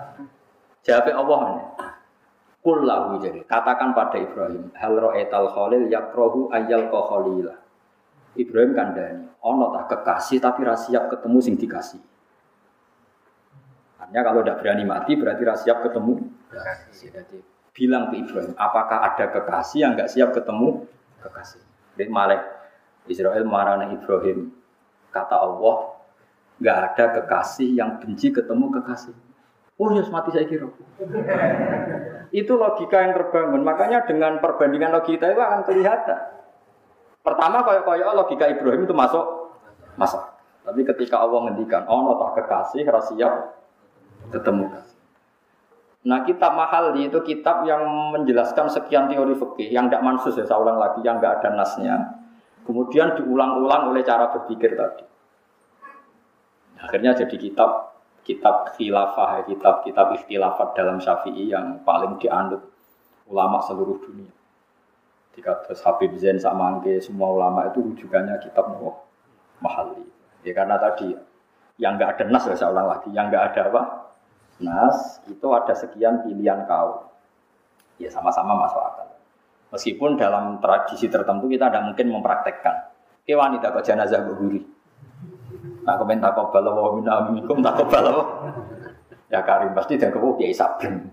Jawab 0.82 1.06
Allah. 1.14 1.40
Kullahu 2.64 3.20
jadi 3.20 3.44
katakan 3.44 3.92
pada 3.92 4.16
Ibrahim 4.16 4.72
hal 4.72 4.96
ro'etal 4.96 5.52
khalil 5.52 5.84
yakrohu 5.92 6.48
ayal 6.48 6.88
ko 6.88 7.00
khalila. 7.12 7.54
Ibrahim 8.34 8.72
kandani 8.72 9.28
ono 9.44 9.68
tak 9.78 9.84
kekasih 9.92 10.40
tapi 10.40 10.64
rasiap 10.64 11.12
ketemu 11.12 11.38
sing 11.44 11.54
dikasih. 11.60 12.00
Artinya 14.00 14.22
kalau 14.24 14.40
tidak 14.42 14.64
berani 14.64 14.84
mati 14.88 15.12
berarti 15.12 15.44
rasiap 15.44 15.84
ketemu. 15.84 16.24
Jadi 16.88 17.38
bilang 17.74 18.14
ke 18.14 18.22
Ibrahim, 18.22 18.55
apakah 18.55 19.02
ada 19.02 19.26
kekasih 19.34 19.82
yang 19.82 19.98
nggak 19.98 20.09
siap 20.09 20.30
ketemu 20.30 20.86
kekasih? 21.20 21.60
Jadi 21.98 22.10
Malek 22.10 22.42
Israel 23.10 23.44
marah 23.44 23.82
Ibrahim. 23.90 24.55
Kata 25.10 25.36
Allah, 25.42 25.94
nggak 26.62 26.76
ada 26.90 27.05
kekasih 27.20 27.74
yang 27.74 27.98
benci 27.98 28.30
ketemu 28.30 28.70
kekasih. 28.80 29.14
Oh 29.74 29.90
ya 29.90 30.06
mati 30.06 30.30
saya 30.30 30.46
kira. 30.46 30.70
itu 32.30 32.52
logika 32.55 32.96
yang 33.02 33.12
terbangun. 33.18 33.62
Makanya 33.66 34.06
dengan 34.06 34.38
perbandingan 34.38 34.94
logika 34.94 35.26
itu 35.34 35.42
akan 35.42 35.66
kelihatan. 35.66 36.20
Pertama 37.26 37.66
kayak-kayak 37.66 38.06
logika 38.14 38.44
Ibrahim 38.55 38.86
itu 38.86 38.94
masuk 38.94 39.55
masuk. 39.98 40.22
Tapi 40.64 40.80
ketika 40.86 41.20
Allah 41.20 41.51
ngendikan, 41.51 41.84
oh 41.90 42.14
tak 42.22 42.46
kekasih 42.46 42.86
rahasia 42.86 43.28
ketemu 44.30 44.72
Nah 46.05 46.20
kitab 46.28 46.52
mahal 46.52 46.93
itu 47.01 47.16
kitab 47.24 47.64
yang 47.64 47.81
menjelaskan 48.12 48.68
sekian 48.68 49.09
teori 49.09 49.32
fikih 49.32 49.72
yang 49.72 49.89
tidak 49.89 50.05
mansus 50.05 50.36
ya 50.36 50.44
saya 50.44 50.60
ulang 50.60 50.76
lagi 50.76 51.01
yang 51.01 51.16
nggak 51.16 51.40
ada 51.40 51.56
nasnya. 51.56 51.97
Kemudian 52.64 53.16
diulang-ulang 53.16 53.93
oleh 53.93 54.05
cara 54.05 54.28
berpikir 54.32 54.76
tadi. 54.76 55.05
Akhirnya 56.81 57.16
jadi 57.16 57.36
kitab 57.36 57.97
kitab 58.24 58.72
khilafah, 58.76 59.44
kitab-kitab 59.44 60.16
ikhtilafat 60.20 60.72
dalam 60.72 60.97
syafi'i 60.97 61.52
yang 61.52 61.85
paling 61.85 62.16
dianut 62.16 62.60
ulama 63.28 63.60
seluruh 63.60 64.01
dunia. 64.01 64.32
Jika 65.36 65.64
terus 65.66 65.85
Habib 65.85 66.16
Zain 66.16 66.40
Samangke, 66.40 67.01
semua 67.05 67.32
ulama 67.32 67.68
itu 67.68 67.85
rujukannya 67.85 68.39
kitab 68.40 68.70
Nawawi 68.70 69.02
Mahali. 69.60 70.05
Ya 70.44 70.52
karena 70.52 70.76
tadi 70.76 71.16
yang 71.81 71.97
nggak 71.97 72.20
ada 72.20 72.24
nas 72.28 72.44
ya 72.48 72.55
saya 72.55 72.70
ulang 72.70 72.86
lagi, 72.86 73.09
yang 73.12 73.32
nggak 73.32 73.44
ada 73.52 73.60
apa? 73.72 73.82
Nas 74.62 75.24
itu 75.26 75.47
ada 75.51 75.74
sekian 75.74 76.22
pilihan 76.22 76.66
kau. 76.68 77.10
Ya 77.98 78.10
sama-sama 78.10 78.55
masuk 78.55 78.78
akal. 78.78 79.09
Meskipun 79.74 80.14
dalam 80.14 80.62
tradisi 80.62 81.10
tertentu 81.10 81.51
kita 81.51 81.70
tidak 81.70 81.82
mungkin 81.90 82.06
mempraktekkan. 82.14 82.94
Ke 83.24 83.35
wanita 83.35 83.74
kok 83.74 83.82
jenazah 83.82 84.22
berguri. 84.22 84.62
Nah, 85.85 85.97
komen 86.01 86.20
tak 86.20 86.32
kobal 86.36 86.64
wa 86.64 86.90
minna 86.97 87.24
minkum 87.28 87.60
tak 87.60 87.76
kobal 87.81 88.05
Ya 89.32 89.40
Karim 89.43 89.72
pasti 89.72 89.97
dan 89.97 90.12
kau 90.12 90.36
kiai 90.36 90.55
sabrem. 90.55 91.09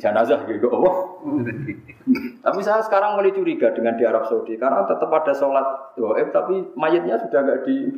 Jenazah 0.00 0.44
gitu 0.48 0.66
apa? 0.70 0.90
tapi 2.46 2.60
saya 2.62 2.78
sekarang 2.86 3.18
mulai 3.18 3.34
curiga 3.34 3.74
dengan 3.74 3.98
di 3.98 4.06
Arab 4.06 4.30
Saudi 4.30 4.54
karena 4.54 4.86
tetap 4.86 5.10
ada 5.10 5.34
sholat 5.34 5.98
tapi 6.30 6.70
mayatnya 6.78 7.18
sudah 7.18 7.40
nggak 7.42 7.60
di 7.66 7.90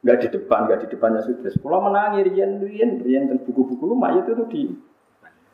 nggak 0.00 0.18
di 0.24 0.28
depan, 0.32 0.58
nggak 0.68 0.80
di 0.84 0.86
depannya 0.96 1.20
sudah. 1.20 1.52
Pulau 1.60 1.80
menangis, 1.84 2.24
rian, 2.28 2.60
rian, 2.60 2.90
rian 3.04 3.22
dan 3.28 3.38
buku-buku 3.44 3.84
mayat 3.92 4.24
itu 4.28 4.44
di. 4.48 4.62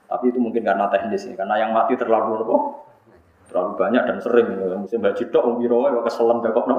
Tapi 0.07 0.31
itu 0.31 0.39
mungkin 0.39 0.63
karena 0.63 0.87
teknis 0.87 1.27
ya, 1.27 1.35
karena 1.35 1.59
yang 1.59 1.75
mati 1.75 1.99
terlalu 1.99 2.47
apa? 2.47 2.57
Terlalu 3.51 3.71
banyak 3.75 4.03
dan 4.07 4.19
sering. 4.23 4.47
Musim 4.79 5.03
haji 5.03 5.25
tok 5.35 5.43
wong 5.43 5.57
piro 5.59 5.83
wae 5.83 5.91
kok 5.99 6.07
keselen 6.07 6.39
kok 6.43 6.67
no. 6.71 6.77